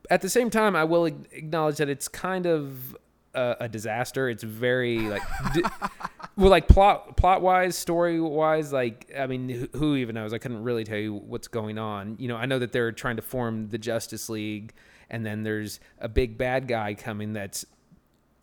At 0.08 0.22
the 0.22 0.30
same 0.30 0.48
time, 0.48 0.74
I 0.74 0.84
will 0.84 1.04
acknowledge 1.04 1.76
that 1.76 1.88
it's 1.90 2.08
kind 2.08 2.46
of 2.46 2.96
a, 3.34 3.56
a 3.60 3.68
disaster. 3.68 4.28
It's 4.28 4.42
very 4.42 5.00
like, 5.00 5.22
di- 5.52 5.62
well, 6.36 6.50
like 6.50 6.66
plot 6.66 7.16
plot 7.18 7.42
wise, 7.42 7.76
story 7.76 8.20
wise. 8.20 8.72
Like, 8.72 9.12
I 9.16 9.26
mean, 9.26 9.48
who, 9.48 9.68
who 9.78 9.96
even 9.96 10.14
knows? 10.14 10.32
I 10.32 10.38
couldn't 10.38 10.62
really 10.62 10.84
tell 10.84 10.98
you 10.98 11.14
what's 11.14 11.46
going 11.48 11.78
on. 11.78 12.16
You 12.18 12.28
know, 12.28 12.36
I 12.36 12.46
know 12.46 12.58
that 12.58 12.72
they're 12.72 12.92
trying 12.92 13.16
to 13.16 13.22
form 13.22 13.68
the 13.68 13.78
Justice 13.78 14.30
League, 14.30 14.72
and 15.10 15.24
then 15.24 15.42
there's 15.42 15.78
a 15.98 16.08
big 16.08 16.38
bad 16.38 16.66
guy 16.68 16.94
coming 16.94 17.34
that's 17.34 17.66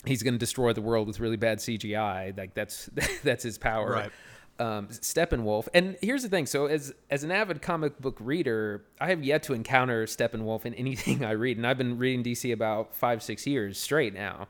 he's 0.05 0.23
going 0.23 0.33
to 0.35 0.39
destroy 0.39 0.73
the 0.73 0.81
world 0.81 1.07
with 1.07 1.19
really 1.19 1.37
bad 1.37 1.57
CGI. 1.59 2.37
Like 2.37 2.53
that's 2.53 2.89
that's 3.23 3.43
his 3.43 3.57
power. 3.57 3.91
Right. 3.91 4.11
Um, 4.59 4.87
Steppenwolf. 4.87 5.67
And 5.73 5.97
here's 6.01 6.23
the 6.23 6.29
thing. 6.29 6.47
So 6.47 6.65
as 6.65 6.93
as 7.11 7.23
an 7.23 7.31
avid 7.31 7.61
comic 7.61 7.99
book 7.99 8.17
reader, 8.19 8.83
I 8.99 9.09
have 9.09 9.23
yet 9.23 9.43
to 9.43 9.53
encounter 9.53 10.05
Steppenwolf 10.05 10.65
in 10.65 10.73
anything 10.75 11.23
I 11.23 11.31
read, 11.31 11.57
and 11.57 11.67
I've 11.67 11.77
been 11.77 11.97
reading 11.97 12.23
DC 12.23 12.51
about 12.51 12.95
five 12.95 13.21
six 13.21 13.45
years 13.45 13.79
straight 13.79 14.13
now. 14.13 14.47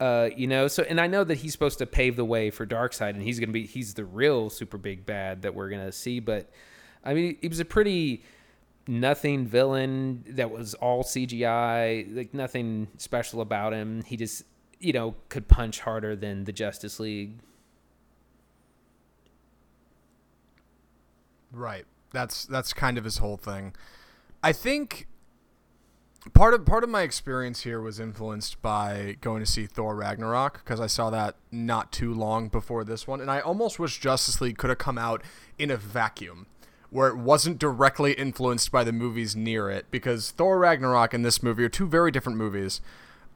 Uh, 0.00 0.28
you 0.36 0.46
know, 0.46 0.68
so 0.68 0.84
and 0.88 1.00
I 1.00 1.06
know 1.06 1.24
that 1.24 1.36
he's 1.36 1.52
supposed 1.52 1.78
to 1.78 1.86
pave 1.86 2.16
the 2.16 2.24
way 2.24 2.50
for 2.50 2.66
Darkseid, 2.66 3.10
and 3.10 3.22
he's 3.22 3.40
gonna 3.40 3.52
be 3.52 3.66
he's 3.66 3.94
the 3.94 4.04
real 4.04 4.50
super 4.50 4.78
big 4.78 5.06
bad 5.06 5.42
that 5.42 5.54
we're 5.54 5.68
gonna 5.68 5.92
see. 5.92 6.20
But 6.20 6.50
I 7.04 7.14
mean, 7.14 7.36
he 7.40 7.48
was 7.48 7.60
a 7.60 7.64
pretty 7.64 8.22
nothing 8.86 9.46
villain 9.46 10.24
that 10.28 10.50
was 10.50 10.74
all 10.74 11.02
CGI, 11.02 12.14
like 12.14 12.34
nothing 12.34 12.88
special 12.98 13.40
about 13.40 13.72
him. 13.72 14.02
He 14.02 14.16
just 14.16 14.44
you 14.80 14.92
know 14.92 15.14
could 15.28 15.48
punch 15.48 15.80
harder 15.80 16.16
than 16.16 16.44
the 16.44 16.52
Justice 16.52 16.98
League. 16.98 17.38
Right. 21.54 21.84
That's 22.12 22.44
that's 22.44 22.72
kind 22.72 22.98
of 22.98 23.04
his 23.04 23.18
whole 23.18 23.36
thing. 23.36 23.74
I 24.42 24.52
think 24.52 25.06
part 26.32 26.54
of 26.54 26.64
part 26.64 26.84
of 26.84 26.90
my 26.90 27.02
experience 27.02 27.62
here 27.62 27.80
was 27.80 28.00
influenced 28.00 28.60
by 28.62 29.16
going 29.20 29.40
to 29.40 29.50
see 29.50 29.66
Thor 29.66 29.94
Ragnarok 29.94 30.64
because 30.64 30.80
I 30.80 30.86
saw 30.86 31.10
that 31.10 31.36
not 31.50 31.92
too 31.92 32.12
long 32.14 32.48
before 32.48 32.84
this 32.84 33.06
one, 33.06 33.20
and 33.20 33.30
I 33.30 33.40
almost 33.40 33.78
wish 33.78 34.00
Justice 34.00 34.40
League 34.40 34.58
could 34.58 34.70
have 34.70 34.78
come 34.78 34.98
out 34.98 35.22
in 35.58 35.70
a 35.70 35.76
vacuum 35.76 36.46
where 36.90 37.08
it 37.08 37.16
wasn't 37.16 37.58
directly 37.58 38.12
influenced 38.12 38.70
by 38.70 38.84
the 38.84 38.92
movies 38.92 39.34
near 39.34 39.68
it 39.68 39.86
because 39.90 40.30
Thor 40.30 40.58
Ragnarok 40.58 41.12
and 41.12 41.24
this 41.24 41.42
movie 41.42 41.64
are 41.64 41.68
two 41.68 41.88
very 41.88 42.12
different 42.12 42.38
movies. 42.38 42.80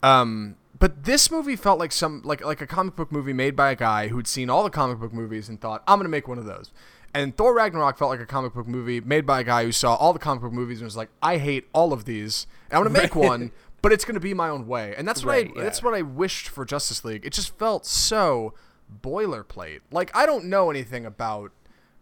Um, 0.00 0.54
but 0.78 1.04
this 1.04 1.28
movie 1.30 1.56
felt 1.56 1.78
like 1.78 1.90
some 1.90 2.22
like 2.24 2.44
like 2.44 2.60
a 2.60 2.66
comic 2.66 2.94
book 2.94 3.10
movie 3.10 3.32
made 3.32 3.56
by 3.56 3.72
a 3.72 3.76
guy 3.76 4.08
who'd 4.08 4.28
seen 4.28 4.48
all 4.48 4.62
the 4.62 4.70
comic 4.70 4.98
book 4.98 5.12
movies 5.12 5.48
and 5.48 5.60
thought, 5.60 5.82
I'm 5.88 5.98
gonna 5.98 6.08
make 6.08 6.28
one 6.28 6.38
of 6.38 6.44
those. 6.44 6.70
And 7.14 7.36
Thor 7.36 7.54
Ragnarok 7.54 7.96
felt 7.98 8.10
like 8.10 8.20
a 8.20 8.26
comic 8.26 8.52
book 8.54 8.66
movie 8.68 9.00
made 9.00 9.24
by 9.26 9.40
a 9.40 9.44
guy 9.44 9.64
who 9.64 9.72
saw 9.72 9.94
all 9.94 10.12
the 10.12 10.18
comic 10.18 10.42
book 10.42 10.52
movies 10.52 10.78
and 10.80 10.84
was 10.84 10.96
like, 10.96 11.08
I 11.22 11.38
hate 11.38 11.66
all 11.72 11.92
of 11.92 12.04
these. 12.04 12.46
I'm 12.70 12.78
gonna 12.82 12.90
make 12.90 13.14
one, 13.16 13.50
but 13.82 13.92
it's 13.92 14.04
gonna 14.04 14.20
be 14.20 14.34
my 14.34 14.48
own 14.50 14.66
way. 14.66 14.94
And 14.96 15.08
that's 15.08 15.24
what 15.24 15.32
Right, 15.32 15.46
I 15.46 15.52
yeah. 15.58 15.62
that's 15.64 15.82
what 15.82 15.94
I 15.94 16.02
wished 16.02 16.48
for 16.48 16.64
Justice 16.64 17.04
League. 17.04 17.24
It 17.24 17.32
just 17.32 17.56
felt 17.58 17.86
so 17.86 18.52
boilerplate. 19.02 19.80
Like 19.90 20.14
I 20.14 20.26
don't 20.26 20.44
know 20.46 20.70
anything 20.70 21.06
about 21.06 21.52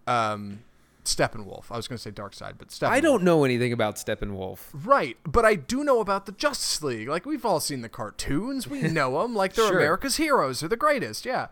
um 0.06 0.60
Steppenwolf. 1.04 1.66
I 1.70 1.76
was 1.76 1.86
gonna 1.86 1.98
say 1.98 2.10
Dark 2.10 2.34
Side, 2.34 2.56
but 2.58 2.68
Steppenwolf. 2.68 2.90
I 2.90 3.00
don't 3.00 3.22
know 3.22 3.44
anything 3.44 3.72
about 3.72 3.94
Steppenwolf. 3.96 4.58
Right, 4.72 5.16
but 5.24 5.44
I 5.44 5.54
do 5.54 5.84
know 5.84 6.00
about 6.00 6.26
the 6.26 6.32
Justice 6.32 6.82
League. 6.82 7.08
Like 7.08 7.24
we've 7.24 7.44
all 7.46 7.60
seen 7.60 7.82
the 7.82 7.88
cartoons, 7.88 8.66
we 8.66 8.82
know 8.88 9.22
them. 9.22 9.34
Like 9.34 9.54
they're 9.54 9.68
Sure. 9.68 9.76
America's 9.78 10.16
heroes. 10.16 10.60
They're 10.60 10.68
the 10.68 10.76
greatest. 10.76 11.24
Yeah, 11.24 11.46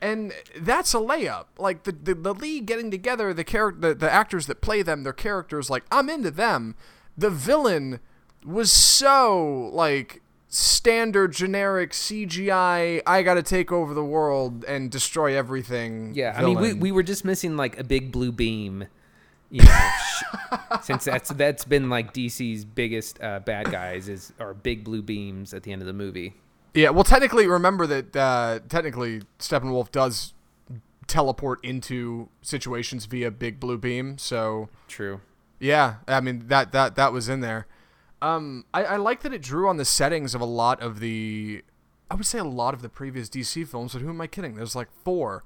and 0.00 0.32
that's 0.58 0.94
a 0.94 0.98
layup. 0.98 1.46
Like 1.58 1.84
the 1.84 1.92
the, 1.92 2.14
the 2.14 2.34
league 2.34 2.66
getting 2.66 2.90
together, 2.90 3.32
the 3.32 3.44
character, 3.44 3.88
the, 3.88 3.94
the 3.94 4.12
actors 4.12 4.46
that 4.46 4.60
play 4.60 4.82
them, 4.82 5.02
their 5.02 5.12
characters. 5.12 5.70
Like 5.70 5.84
I'm 5.90 6.08
into 6.08 6.30
them. 6.30 6.74
The 7.16 7.30
villain 7.30 8.00
was 8.44 8.72
so 8.72 9.70
like 9.72 10.20
standard 10.48 11.32
generic 11.32 11.90
CGI. 11.92 13.02
I 13.06 13.22
got 13.22 13.34
to 13.34 13.42
take 13.42 13.72
over 13.72 13.94
the 13.94 14.04
world 14.04 14.64
and 14.66 14.90
destroy 14.90 15.36
everything. 15.36 16.12
Yeah, 16.14 16.34
I 16.36 16.44
mean, 16.44 16.60
we, 16.60 16.72
we 16.72 16.92
were 16.92 17.02
just 17.02 17.24
missing 17.24 17.56
like 17.56 17.78
a 17.78 17.84
big 17.84 18.12
blue 18.12 18.30
beam, 18.32 18.86
you 19.50 19.62
know, 19.62 19.90
since 20.82 21.04
that's 21.04 21.30
that's 21.30 21.64
been 21.64 21.90
like 21.90 22.14
DC's 22.14 22.64
biggest 22.64 23.22
uh, 23.22 23.40
bad 23.40 23.70
guys 23.70 24.08
is 24.08 24.32
are 24.38 24.54
big 24.54 24.84
blue 24.84 25.02
beams 25.02 25.54
at 25.54 25.62
the 25.64 25.72
end 25.72 25.82
of 25.82 25.86
the 25.86 25.92
movie. 25.92 26.34
Yeah, 26.74 26.90
well, 26.90 27.04
technically, 27.04 27.46
remember 27.46 27.86
that 27.86 28.16
uh, 28.16 28.58
technically 28.68 29.22
Steppenwolf 29.38 29.92
does 29.92 30.34
teleport 31.06 31.64
into 31.64 32.28
situations 32.42 33.06
via 33.06 33.30
big 33.30 33.60
blue 33.60 33.78
beam. 33.78 34.18
So 34.18 34.68
True. 34.88 35.20
yeah, 35.60 35.96
I 36.08 36.20
mean 36.20 36.48
that 36.48 36.72
that 36.72 36.96
that 36.96 37.12
was 37.12 37.28
in 37.28 37.40
there. 37.40 37.66
Um, 38.20 38.64
I, 38.72 38.84
I 38.84 38.96
like 38.96 39.20
that 39.22 39.32
it 39.32 39.42
drew 39.42 39.68
on 39.68 39.76
the 39.76 39.84
settings 39.84 40.34
of 40.34 40.40
a 40.40 40.46
lot 40.46 40.80
of 40.80 41.00
the 41.00 41.62
I 42.10 42.14
would 42.14 42.26
say 42.26 42.38
a 42.38 42.44
lot 42.44 42.74
of 42.74 42.82
the 42.82 42.88
previous 42.88 43.28
DC 43.28 43.66
films, 43.68 43.92
but 43.92 44.02
who 44.02 44.10
am 44.10 44.20
I 44.20 44.26
kidding? 44.26 44.54
There's 44.54 44.76
like 44.76 44.88
four. 45.04 45.42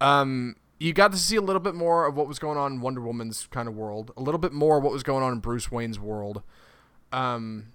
Um, 0.00 0.56
you 0.78 0.92
got 0.92 1.12
to 1.12 1.18
see 1.18 1.36
a 1.36 1.40
little 1.40 1.60
bit 1.60 1.74
more 1.74 2.06
of 2.06 2.16
what 2.16 2.26
was 2.26 2.38
going 2.38 2.58
on 2.58 2.72
in 2.74 2.80
Wonder 2.80 3.00
Woman's 3.00 3.46
kind 3.50 3.68
of 3.68 3.74
world, 3.74 4.10
a 4.16 4.20
little 4.22 4.38
bit 4.38 4.52
more 4.52 4.78
of 4.78 4.84
what 4.84 4.92
was 4.92 5.02
going 5.02 5.22
on 5.22 5.32
in 5.32 5.38
Bruce 5.38 5.70
Wayne's 5.70 6.00
world, 6.00 6.42
um, 7.12 7.72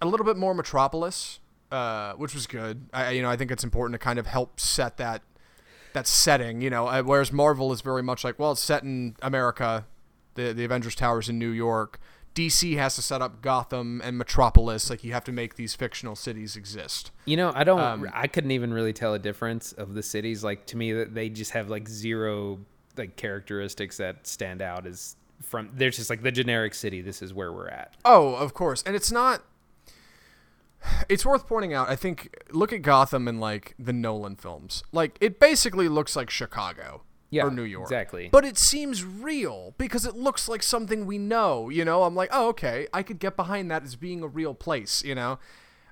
a 0.00 0.06
little 0.06 0.24
bit 0.24 0.36
more 0.36 0.54
Metropolis, 0.54 1.40
uh, 1.70 2.12
which 2.14 2.34
was 2.34 2.46
good. 2.46 2.88
I, 2.92 3.10
you 3.10 3.22
know, 3.22 3.30
I 3.30 3.36
think 3.36 3.50
it's 3.50 3.64
important 3.64 3.94
to 3.94 3.98
kind 3.98 4.18
of 4.18 4.26
help 4.26 4.58
set 4.60 4.96
that 4.98 5.22
that 5.92 6.06
setting. 6.06 6.60
You 6.60 6.70
know, 6.70 6.86
uh, 6.86 7.02
whereas 7.02 7.32
Marvel 7.32 7.72
is 7.72 7.80
very 7.80 8.02
much 8.02 8.24
like, 8.24 8.38
well, 8.38 8.52
it's 8.52 8.62
set 8.62 8.82
in 8.82 9.16
America, 9.22 9.86
the 10.34 10.52
the 10.52 10.64
Avengers 10.64 10.94
Towers 10.94 11.28
in 11.28 11.38
New 11.38 11.50
York. 11.50 12.00
DC 12.34 12.76
has 12.76 12.94
to 12.94 13.02
set 13.02 13.20
up 13.20 13.42
Gotham 13.42 14.00
and 14.04 14.16
Metropolis. 14.16 14.90
Like 14.90 15.02
you 15.02 15.12
have 15.12 15.24
to 15.24 15.32
make 15.32 15.56
these 15.56 15.74
fictional 15.74 16.14
cities 16.14 16.56
exist. 16.56 17.10
You 17.24 17.36
know, 17.36 17.52
I 17.54 17.64
don't. 17.64 17.80
Um, 17.80 18.08
I 18.14 18.28
couldn't 18.28 18.52
even 18.52 18.72
really 18.72 18.92
tell 18.92 19.14
a 19.14 19.18
difference 19.18 19.72
of 19.72 19.94
the 19.94 20.02
cities. 20.02 20.44
Like 20.44 20.66
to 20.66 20.76
me, 20.76 20.92
that 20.92 21.14
they 21.14 21.28
just 21.28 21.50
have 21.52 21.68
like 21.68 21.88
zero 21.88 22.60
like 22.96 23.16
characteristics 23.16 23.96
that 23.96 24.26
stand 24.26 24.62
out 24.62 24.86
as 24.86 25.16
from. 25.42 25.70
There's 25.74 25.96
just 25.96 26.10
like 26.10 26.22
the 26.22 26.32
generic 26.32 26.74
city. 26.74 27.00
This 27.00 27.22
is 27.22 27.34
where 27.34 27.52
we're 27.52 27.68
at. 27.68 27.94
Oh, 28.04 28.34
of 28.34 28.54
course. 28.54 28.84
And 28.86 28.94
it's 28.94 29.10
not 29.10 29.42
it's 31.08 31.24
worth 31.26 31.46
pointing 31.46 31.74
out, 31.74 31.88
I 31.88 31.96
think 31.96 32.36
look 32.50 32.72
at 32.72 32.82
Gotham 32.82 33.28
and 33.28 33.40
like 33.40 33.74
the 33.78 33.92
Nolan 33.92 34.36
films. 34.36 34.82
Like 34.92 35.18
it 35.20 35.40
basically 35.40 35.88
looks 35.88 36.14
like 36.16 36.30
Chicago 36.30 37.02
Yeah, 37.30 37.44
or 37.46 37.50
New 37.50 37.62
York. 37.62 37.84
exactly. 37.86 38.28
But 38.30 38.44
it 38.44 38.56
seems 38.58 39.04
real 39.04 39.74
because 39.78 40.06
it 40.06 40.14
looks 40.16 40.48
like 40.48 40.62
something 40.62 41.04
we 41.06 41.18
know, 41.18 41.68
you 41.68 41.84
know? 41.84 42.04
I'm 42.04 42.14
like, 42.14 42.30
"Oh, 42.32 42.48
okay. 42.48 42.86
I 42.92 43.02
could 43.02 43.18
get 43.18 43.36
behind 43.36 43.70
that 43.70 43.82
as 43.84 43.96
being 43.96 44.22
a 44.22 44.28
real 44.28 44.54
place, 44.54 45.02
you 45.04 45.14
know?" 45.14 45.38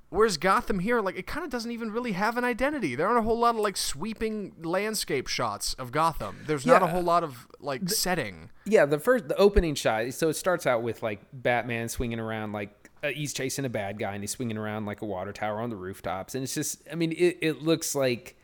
Whereas 0.08 0.36
Gotham 0.38 0.78
here, 0.78 1.00
like, 1.00 1.18
it 1.18 1.26
kind 1.26 1.44
of 1.44 1.50
doesn't 1.50 1.72
even 1.72 1.90
really 1.90 2.12
have 2.12 2.36
an 2.36 2.44
identity. 2.44 2.94
There 2.94 3.08
aren't 3.08 3.18
a 3.18 3.22
whole 3.22 3.40
lot 3.40 3.56
of 3.56 3.60
like 3.60 3.76
sweeping 3.76 4.52
landscape 4.62 5.26
shots 5.26 5.74
of 5.74 5.90
Gotham. 5.90 6.36
There's 6.46 6.64
not 6.64 6.80
a 6.80 6.86
whole 6.86 7.02
lot 7.02 7.24
of 7.24 7.48
like 7.58 7.88
setting. 7.88 8.50
Yeah, 8.64 8.86
the 8.86 9.00
first 9.00 9.26
the 9.26 9.36
opening 9.36 9.74
shot. 9.74 10.14
So 10.14 10.28
it 10.28 10.34
starts 10.34 10.64
out 10.64 10.82
with 10.84 11.02
like 11.02 11.20
Batman 11.32 11.88
swinging 11.88 12.20
around 12.20 12.52
like 12.52 12.70
uh, 13.02 13.08
he's 13.08 13.32
chasing 13.32 13.64
a 13.64 13.68
bad 13.68 13.98
guy 13.98 14.14
and 14.14 14.22
he's 14.22 14.30
swinging 14.30 14.56
around 14.56 14.86
like 14.86 15.02
a 15.02 15.06
water 15.06 15.32
tower 15.32 15.60
on 15.60 15.70
the 15.70 15.76
rooftops, 15.76 16.34
and 16.34 16.44
it's 16.44 16.54
just 16.54 16.82
I 16.90 16.94
mean 16.94 17.12
it, 17.12 17.38
it 17.40 17.62
looks 17.62 17.94
like. 17.94 18.36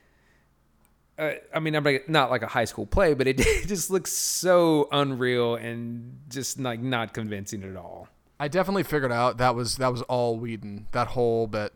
Uh, 1.19 1.33
I 1.55 1.61
mean, 1.61 1.75
I'm 1.75 1.85
like, 1.85 2.09
not 2.09 2.31
like 2.31 2.43
a 2.43 2.47
high 2.47 2.65
school 2.65 2.87
play, 2.87 3.13
but 3.13 3.27
it, 3.27 3.39
it 3.47 3.69
just 3.69 3.91
looks 3.91 4.11
so 4.11 4.89
unreal 4.91 5.57
and 5.57 6.19
just 6.31 6.59
like 6.59 6.81
not 6.81 7.13
convincing 7.13 7.63
at 7.65 7.77
all. 7.77 8.09
I 8.41 8.49
definitely 8.49 8.83
figured 8.83 9.13
out 9.13 9.37
that 9.39 9.55
was 9.55 9.77
that 9.77 9.93
was 9.93 10.03
all 10.03 10.37
Whedon. 10.37 10.87
That 10.93 11.09
whole 11.09 11.47
bit. 11.47 11.73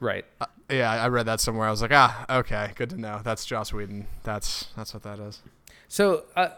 Right. 0.00 0.24
Uh, 0.40 0.46
yeah, 0.68 0.90
I 0.90 1.08
read 1.08 1.26
that 1.26 1.40
somewhere. 1.40 1.68
I 1.68 1.70
was 1.70 1.80
like, 1.80 1.92
ah, 1.92 2.26
okay, 2.28 2.72
good 2.74 2.90
to 2.90 3.00
know. 3.00 3.20
That's 3.22 3.46
Joss 3.46 3.72
Whedon. 3.72 4.08
That's 4.24 4.66
that's 4.76 4.92
what 4.92 5.04
that 5.04 5.20
is. 5.20 5.42
So 5.88 6.24
uh, 6.34 6.48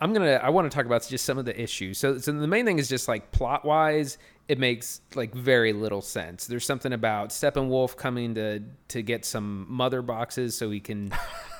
I'm 0.00 0.12
gonna 0.12 0.40
I 0.42 0.50
want 0.50 0.70
to 0.70 0.74
talk 0.74 0.86
about 0.86 1.06
just 1.08 1.24
some 1.24 1.38
of 1.38 1.44
the 1.44 1.60
issues. 1.60 1.98
So 1.98 2.18
so 2.18 2.32
the 2.32 2.46
main 2.46 2.64
thing 2.64 2.78
is 2.78 2.88
just 2.88 3.08
like 3.08 3.32
plot 3.32 3.64
wise, 3.64 4.18
it 4.46 4.58
makes 4.58 5.00
like 5.14 5.34
very 5.34 5.72
little 5.72 6.02
sense. 6.02 6.46
There's 6.46 6.64
something 6.64 6.92
about 6.92 7.30
Steppenwolf 7.30 7.96
coming 7.96 8.34
to 8.36 8.62
to 8.88 9.02
get 9.02 9.24
some 9.24 9.66
mother 9.68 10.02
boxes 10.02 10.56
so 10.56 10.70
he 10.70 10.80
can 10.80 11.12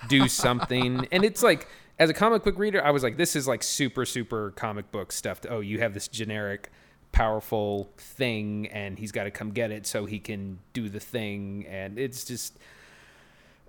do 0.09 0.29
something, 0.29 1.07
and 1.13 1.25
it's 1.25 1.43
like. 1.43 1.69
As 2.01 2.09
a 2.09 2.15
comic 2.15 2.45
book 2.45 2.57
reader, 2.61 2.81
I 2.81 2.93
was 2.93 3.03
like, 3.03 3.17
"This 3.17 3.35
is 3.35 3.49
like 3.49 3.61
super, 3.61 4.05
super 4.05 4.53
comic 4.53 4.93
book 4.93 5.11
stuff." 5.11 5.41
Oh, 5.51 5.59
you 5.59 5.81
have 5.81 5.95
this 5.95 6.07
generic, 6.07 6.71
powerful 7.11 7.91
thing, 7.97 8.69
and 8.69 8.97
he's 8.97 9.11
got 9.11 9.25
to 9.25 9.33
come 9.33 9.51
get 9.51 9.73
it 9.73 9.85
so 9.85 10.07
he 10.07 10.21
can 10.21 10.61
do 10.73 10.89
the 10.89 11.01
thing, 11.01 11.67
and 11.69 11.99
it's 11.99 12.25
just 12.25 12.57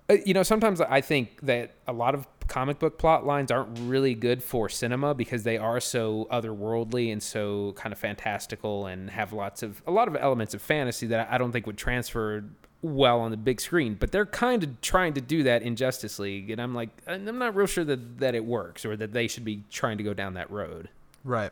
Uh, 0.09 0.17
you 0.25 0.33
know, 0.33 0.43
sometimes 0.43 0.81
I 0.81 1.01
think 1.01 1.41
that 1.41 1.75
a 1.87 1.93
lot 1.93 2.15
of 2.15 2.27
comic 2.47 2.79
book 2.79 2.97
plot 2.97 3.25
lines 3.25 3.51
aren't 3.51 3.77
really 3.81 4.15
good 4.15 4.43
for 4.43 4.67
cinema 4.67 5.13
because 5.13 5.43
they 5.43 5.57
are 5.57 5.79
so 5.79 6.27
otherworldly 6.31 7.11
and 7.11 7.21
so 7.21 7.73
kind 7.73 7.93
of 7.93 7.99
fantastical 7.99 8.87
and 8.87 9.11
have 9.11 9.31
lots 9.31 9.61
of 9.61 9.83
a 9.85 9.91
lot 9.91 10.07
of 10.07 10.15
elements 10.15 10.55
of 10.55 10.61
fantasy 10.61 11.05
that 11.07 11.31
I 11.31 11.37
don't 11.37 11.51
think 11.51 11.67
would 11.67 11.77
transfer 11.77 12.43
well 12.81 13.19
on 13.19 13.29
the 13.29 13.37
big 13.37 13.61
screen. 13.61 13.95
But 13.99 14.11
they're 14.11 14.25
kind 14.25 14.63
of 14.63 14.81
trying 14.81 15.13
to 15.13 15.21
do 15.21 15.43
that 15.43 15.61
in 15.61 15.75
Justice 15.75 16.17
League, 16.17 16.49
and 16.49 16.59
I'm 16.59 16.73
like, 16.73 16.89
I'm 17.07 17.37
not 17.37 17.55
real 17.55 17.67
sure 17.67 17.83
that 17.83 18.19
that 18.19 18.33
it 18.33 18.45
works 18.45 18.85
or 18.85 18.97
that 18.97 19.13
they 19.13 19.27
should 19.27 19.45
be 19.45 19.63
trying 19.69 19.97
to 19.97 20.03
go 20.03 20.13
down 20.13 20.33
that 20.33 20.49
road. 20.49 20.89
Right. 21.23 21.51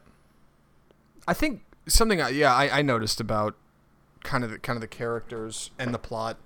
I 1.27 1.33
think 1.33 1.61
something. 1.87 2.21
I, 2.21 2.29
yeah, 2.29 2.53
I, 2.53 2.79
I 2.79 2.81
noticed 2.81 3.19
about 3.19 3.55
kind 4.23 4.43
of 4.43 4.49
the, 4.49 4.57
kind 4.57 4.75
of 4.75 4.81
the 4.81 4.87
characters 4.87 5.69
and 5.77 5.93
the 5.93 5.99
plot. 5.99 6.37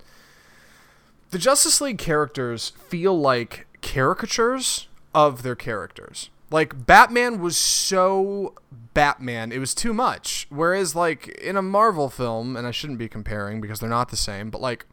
The 1.32 1.38
Justice 1.38 1.80
League 1.80 1.96
characters 1.96 2.74
feel 2.88 3.18
like 3.18 3.66
caricatures 3.80 4.88
of 5.14 5.42
their 5.42 5.56
characters. 5.56 6.28
Like 6.50 6.84
Batman 6.84 7.40
was 7.40 7.56
so 7.56 8.52
Batman, 8.92 9.50
it 9.50 9.58
was 9.58 9.74
too 9.74 9.94
much. 9.94 10.46
Whereas 10.50 10.94
like 10.94 11.28
in 11.28 11.56
a 11.56 11.62
Marvel 11.62 12.10
film, 12.10 12.54
and 12.54 12.66
I 12.66 12.70
shouldn't 12.70 12.98
be 12.98 13.08
comparing 13.08 13.62
because 13.62 13.80
they're 13.80 13.88
not 13.88 14.10
the 14.10 14.16
same, 14.16 14.50
but 14.50 14.60
like 14.60 14.84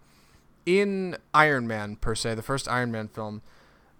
in 0.65 1.17
Iron 1.33 1.67
Man 1.67 1.97
per 1.97 2.15
se, 2.15 2.35
the 2.35 2.41
first 2.41 2.69
Iron 2.69 2.89
Man 2.89 3.09
film, 3.09 3.41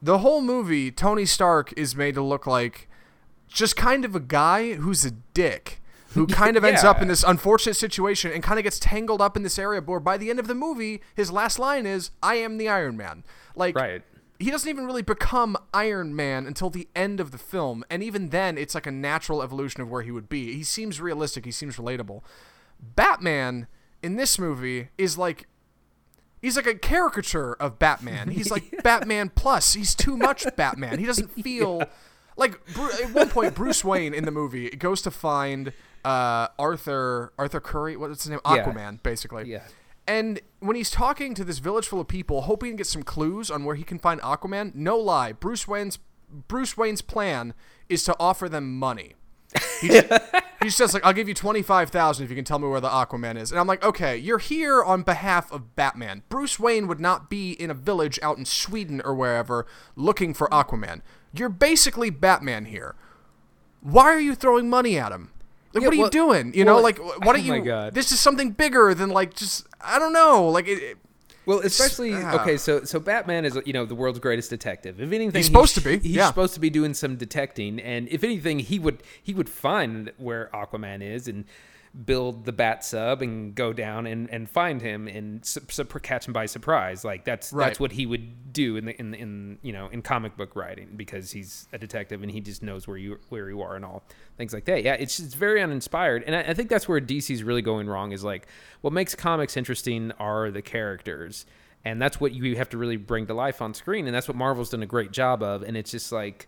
the 0.02 0.20
whole 0.20 0.40
movie 0.40 0.92
Tony 0.92 1.26
Stark 1.26 1.74
is 1.76 1.94
made 1.94 2.16
to 2.16 2.22
look 2.22 2.48
like 2.48 2.88
just 3.50 3.76
kind 3.76 4.06
of 4.06 4.16
a 4.16 4.22
guy 4.22 4.76
who's 4.76 5.04
a 5.04 5.12
dick 5.12 5.82
who 6.14 6.26
kind 6.42 6.58
of 6.58 6.64
ends 6.64 6.84
up 6.84 7.02
in 7.02 7.08
this 7.08 7.24
unfortunate 7.24 7.76
situation 7.76 8.32
and 8.32 8.42
kind 8.44 8.60
of 8.60 8.64
gets 8.64 8.80
tangled 8.80 9.22
up 9.22 9.38
in 9.38 9.44
this 9.44 9.60
area 9.60 9.82
where 9.82 10.00
by 10.00 10.18
the 10.18 10.30
end 10.30 10.40
of 10.40 10.48
the 10.48 10.56
movie 10.56 11.02
his 11.16 11.32
last 11.32 11.60
line 11.60 11.86
is 11.86 12.12
i 12.24 12.36
am 12.36 12.58
the 12.58 12.68
iron 12.68 12.98
man 12.98 13.24
like 13.56 13.76
Right. 13.76 14.02
he 14.40 14.50
doesn't 14.52 14.70
even 14.70 14.86
really 14.86 15.02
become 15.02 15.56
iron 15.74 16.16
man 16.16 16.46
until 16.48 16.70
the 16.70 16.88
end 16.96 17.20
of 17.20 17.32
the 17.32 17.38
film 17.38 17.84
and 17.90 18.02
even 18.04 18.30
then 18.30 18.58
it's 18.58 18.74
like 18.76 18.88
a 18.88 18.92
natural 18.92 19.42
evolution 19.44 19.82
of 19.82 19.90
where 19.90 20.02
he 20.02 20.12
would 20.12 20.30
be 20.30 20.54
he 20.54 20.64
seems 20.64 21.00
realistic 21.00 21.46
he 21.46 21.52
seems 21.52 21.78
relatable 21.78 22.22
batman 22.80 23.68
in 24.02 24.16
this 24.16 24.40
movie 24.40 24.90
is 24.98 25.18
like 25.18 25.48
He's 26.42 26.56
like 26.56 26.68
a 26.68 26.76
caricature 26.76 27.52
of 27.56 27.80
Batman. 27.80 28.30
He's 28.30 28.50
like 28.50 28.64
Batman 28.82 29.30
plus. 29.36 29.74
He's 29.74 29.94
too 29.94 30.16
much 30.16 30.46
Batman. 30.56 30.98
He 30.98 31.06
doesn't 31.06 31.28
feel 31.44 31.84
like 32.38 32.58
at 33.02 33.12
one 33.14 33.30
point 33.30 33.56
Bruce 33.56 33.84
Wayne 33.84 34.14
in 34.14 34.24
the 34.24 34.32
movie 34.32 34.70
goes 34.70 35.02
to 35.02 35.12
find 35.12 35.74
uh, 36.06 36.48
Arthur 36.58 37.34
Arthur 37.38 37.60
Curry. 37.60 37.96
What's 37.96 38.24
his 38.24 38.30
name? 38.30 38.40
Yeah. 38.46 38.64
Aquaman, 38.66 39.02
basically. 39.04 39.50
Yeah. 39.50 39.64
And 40.08 40.40
when 40.60 40.76
he's 40.76 40.90
talking 40.90 41.36
to 41.36 41.44
this 41.44 41.60
village 41.60 41.88
full 41.88 42.00
of 42.00 42.08
people, 42.08 42.42
hoping 42.42 42.72
to 42.72 42.78
get 42.78 42.88
some 42.88 43.04
clues 43.04 43.52
on 43.52 43.64
where 43.64 43.76
he 43.76 43.84
can 43.84 44.00
find 44.00 44.20
Aquaman, 44.22 44.74
no 44.74 44.98
lie, 44.98 45.34
Bruce 45.34 45.68
Wayne's 45.68 46.00
Bruce 46.48 46.76
Wayne's 46.76 47.02
plan 47.02 47.54
is 47.90 48.04
to 48.06 48.16
offer 48.20 48.50
them 48.50 48.78
money. 48.78 49.14
He 49.82 49.88
just, 49.88 50.08
he 50.60 50.66
just 50.66 50.78
says 50.78 50.94
like, 50.94 51.06
"I'll 51.06 51.14
give 51.14 51.28
you 51.28 51.34
twenty 51.34 51.62
five 51.62 51.90
thousand 51.90 52.24
if 52.24 52.30
you 52.30 52.36
can 52.36 52.46
tell 52.46 52.60
me 52.60 52.68
where 52.68 52.82
the 52.82 52.90
Aquaman 52.90 53.40
is." 53.40 53.52
And 53.52 53.60
I'm 53.60 53.68
like, 53.68 53.84
"Okay, 53.84 54.18
you're 54.18 54.40
here 54.40 54.84
on 54.84 55.04
behalf 55.04 55.52
of 55.52 55.76
Batman. 55.76 56.24
Bruce 56.30 56.60
Wayne 56.60 56.88
would 56.88 57.00
not 57.00 57.30
be 57.30 57.52
in 57.52 57.70
a 57.70 57.76
village 57.76 58.20
out 58.22 58.38
in 58.38 58.46
Sweden 58.46 59.02
or 59.04 59.14
wherever 59.14 59.66
looking 59.96 60.34
for 60.34 60.48
Aquaman. 60.50 61.02
You're 61.34 61.50
basically 61.50 62.10
Batman 62.10 62.66
here. 62.66 62.96
Why 63.82 64.06
are 64.06 64.20
you 64.20 64.36
throwing 64.36 64.70
money 64.70 64.98
at 64.98 65.12
him? 65.12 65.32
Like, 65.74 65.82
Yeah, 65.84 65.88
what 65.90 65.94
are 65.96 65.98
well- 65.98 66.08
you 66.08 66.12
doing? 66.12 66.54
You 66.56 66.66
know, 66.66 66.80
like, 66.80 66.98
wh- 66.98 67.20
what 67.26 67.36
are 67.36 67.40
oh 67.40 67.42
you? 67.42 67.52
my 67.52 67.60
God. 67.60 67.94
This 67.94 68.12
is 68.12 68.20
something 68.20 68.52
bigger 68.52 68.94
than 68.94 69.10
like 69.10 69.34
just 69.36 69.68
I 69.82 70.00
don't 70.00 70.14
know. 70.14 70.48
Like, 70.50 70.68
it, 70.68 70.82
it- 70.82 70.98
Well, 71.46 71.60
especially 71.60 72.14
ah. 72.16 72.42
okay. 72.42 72.58
So, 72.58 72.84
so 72.84 73.00
Batman 73.00 73.46
is 73.46 73.58
you 73.66 73.74
know 73.74 73.86
the 73.86 73.96
world's 73.96 74.20
greatest 74.20 74.50
detective. 74.50 75.00
If 75.00 75.12
anything, 75.12 75.36
He's 75.40 75.46
supposed 75.46 75.76
to 75.76 75.82
sh- 75.82 75.84
be, 75.84 75.98
He's 76.00 76.16
yeah. 76.18 76.28
supposed 76.28 76.54
to 76.56 76.60
be 76.60 76.70
doing 76.70 76.94
some 76.94 77.16
detecting, 77.18 77.80
and 77.80 78.08
if 78.10 78.24
anything, 78.24 78.60
he 78.60 78.80
would 78.80 79.02
he 79.22 79.34
would 79.34 79.50
find 79.50 80.12
where 80.18 80.50
Aquaman 80.54 81.02
is 81.02 81.28
and 81.28 81.46
build 82.06 82.46
the 82.46 82.52
bat 82.52 82.84
sub 82.86 83.22
and 83.22 83.56
go 83.56 83.74
down 83.74 84.06
and, 84.06 84.30
and 84.30 84.50
find 84.50 84.82
him 84.82 85.08
and 85.08 85.44
su- 85.44 85.62
su- 85.70 85.84
catch 85.86 86.28
him 86.28 86.34
by 86.34 86.46
surprise. 86.46 87.04
Like 87.04 87.26
that's 87.26 87.52
Right. 87.52 87.66
that's 87.68 87.80
what 87.80 87.92
he 87.94 88.06
would 88.06 88.54
do 88.54 88.78
in 88.78 88.86
the 88.86 89.00
in 89.00 89.14
in 89.14 89.58
you 89.62 89.74
know 89.74 89.88
in 89.88 90.02
comic 90.02 90.38
book 90.38 90.56
writing 90.56 90.90
because 90.96 91.32
he's 91.32 91.68
a 91.74 91.78
detective 91.78 92.22
and 92.22 92.32
he 92.32 92.42
just 92.42 92.62
knows 92.62 92.88
where 92.88 92.98
you 92.98 93.18
where 93.30 93.50
you 93.50 93.62
are 93.62 93.76
and 93.76 93.84
all 93.84 94.04
things 94.38 94.54
like 94.54 94.66
that. 94.66 94.84
Yeah, 94.84 94.94
it's 94.94 95.20
it's 95.20 95.34
very 95.34 95.62
uninspired, 95.62 96.24
and 96.28 96.36
I, 96.36 96.42
I 96.42 96.54
think 96.54 96.70
that's 96.70 96.88
where 96.88 97.02
DC's 97.02 97.44
really 97.44 97.62
going 97.64 97.88
wrong. 97.88 98.12
Is 98.12 98.24
like 98.24 98.48
what 98.82 98.94
makes 98.94 99.16
comics 99.16 99.58
interesting 99.58 100.12
are 100.20 100.52
the 100.52 100.62
characters, 100.62 101.46
and 101.84 102.02
that's 102.02 102.20
what 102.22 102.34
you 102.34 102.56
have 102.56 102.70
to 102.70 102.78
really 102.78 102.98
bring 102.98 103.26
to 103.28 103.34
life 103.34 103.62
on 103.62 103.74
screen, 103.74 104.06
and 104.06 104.16
that's 104.16 104.28
what 104.28 104.38
Marvel's 104.38 104.70
done 104.70 104.84
a 104.84 104.88
great 104.88 105.12
job 105.12 105.42
of. 105.42 105.64
And 105.64 105.76
it's 105.76 105.92
just 105.92 106.12
like 106.12 106.48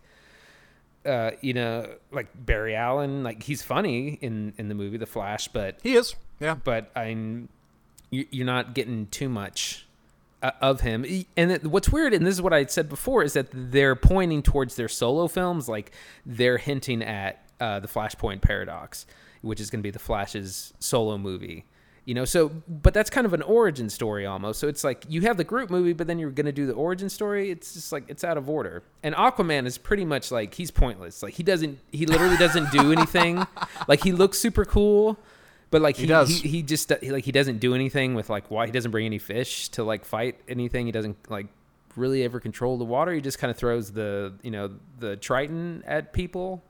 uh, 1.06 1.32
you 1.42 1.54
know, 1.54 1.88
like 2.12 2.28
Barry 2.36 2.76
Allen, 2.76 3.24
like 3.24 3.44
he's 3.44 3.62
funny 3.64 4.18
in 4.22 4.54
in 4.58 4.68
the 4.70 4.76
movie 4.76 4.98
The 4.98 5.06
Flash, 5.06 5.48
but 5.48 5.80
he 5.84 5.96
is. 5.96 6.16
Yeah. 6.40 6.56
but 6.56 6.92
I'm 6.96 7.50
you- 8.10 8.28
you're 8.32 8.46
not 8.46 8.74
getting 8.74 9.08
too 9.08 9.30
much 9.30 9.86
uh, 10.44 10.52
of 10.62 10.82
him. 10.82 11.06
And 11.38 11.64
what's 11.72 11.90
weird, 11.90 12.14
and 12.14 12.26
this 12.26 12.34
is 12.36 12.42
what 12.42 12.52
I 12.54 12.66
said 12.66 12.90
before, 12.90 13.24
is 13.24 13.34
that 13.34 13.48
they're 13.54 13.96
pointing 13.96 14.42
towards 14.42 14.76
their 14.76 14.88
solo 14.90 15.28
films, 15.28 15.70
like 15.70 15.92
they're 16.26 16.58
hinting 16.58 17.04
at 17.04 17.44
uh, 17.60 17.80
the 17.80 17.88
Flashpoint 17.88 18.42
paradox, 18.42 19.06
which 19.42 19.60
is 19.62 19.70
going 19.70 19.80
to 19.80 19.84
be 19.84 19.92
the 19.92 20.00
Flash's 20.00 20.74
solo 20.80 21.18
movie. 21.18 21.66
You 22.12 22.16
know, 22.16 22.26
so 22.26 22.50
but 22.68 22.94
that's 22.94 23.10
kind 23.10 23.26
of 23.26 23.32
an 23.34 23.42
origin 23.42 23.90
story 23.90 24.26
almost. 24.26 24.60
So 24.60 24.68
it's 24.68 24.84
like 24.84 25.06
you 25.08 25.22
have 25.22 25.38
the 25.38 25.46
group 25.46 25.70
movie, 25.70 25.94
but 25.94 26.08
then 26.08 26.20
you're 26.20 26.30
gonna 26.30 26.52
do 26.52 26.66
the 26.68 26.74
origin 26.74 27.08
story. 27.08 27.50
It's 27.52 27.74
just 27.74 27.94
like 27.94 28.04
it's 28.10 28.26
out 28.26 28.38
of 28.38 28.50
order. 28.50 28.84
And 29.02 29.16
Aquaman 29.16 29.66
is 29.66 29.78
pretty 29.78 30.04
much 30.04 30.30
like 30.30 30.54
he's 30.54 30.72
pointless. 30.72 31.24
Like 31.24 31.36
he 31.36 31.44
doesn't, 31.44 31.80
he 31.90 32.06
literally 32.06 32.36
doesn't 32.36 32.70
do 32.70 32.92
anything. 32.98 33.48
like 33.88 34.04
he 34.04 34.12
looks 34.12 34.40
super 34.40 34.66
cool, 34.66 35.18
but 35.70 35.82
like 35.82 35.96
he 35.96 36.02
He 36.02 36.08
does. 36.10 36.28
he, 36.42 36.50
he 36.50 36.64
just 36.64 36.92
he, 37.00 37.12
like 37.12 37.24
he 37.24 37.32
doesn't 37.32 37.60
do 37.60 37.74
anything 37.76 38.14
with 38.14 38.30
like 38.30 38.52
why 38.52 38.66
he 38.66 38.74
doesn't 38.74 38.92
bring 38.92 39.06
any 39.06 39.18
fish 39.18 39.70
to 39.70 39.86
like 39.86 40.04
fight 40.04 40.38
anything. 40.50 40.88
He 40.88 40.92
doesn't 40.92 41.32
like 41.32 41.48
really 41.96 42.26
ever 42.26 42.42
control 42.42 42.78
the 42.78 42.84
water. 42.84 43.14
He 43.14 43.22
just 43.22 43.40
kind 43.40 43.52
of 43.52 43.56
throws 43.56 43.94
the 43.94 44.34
you 44.42 44.52
know 44.52 44.70
the 45.00 45.16
trident 45.16 45.86
at 45.86 46.12
people. 46.12 46.62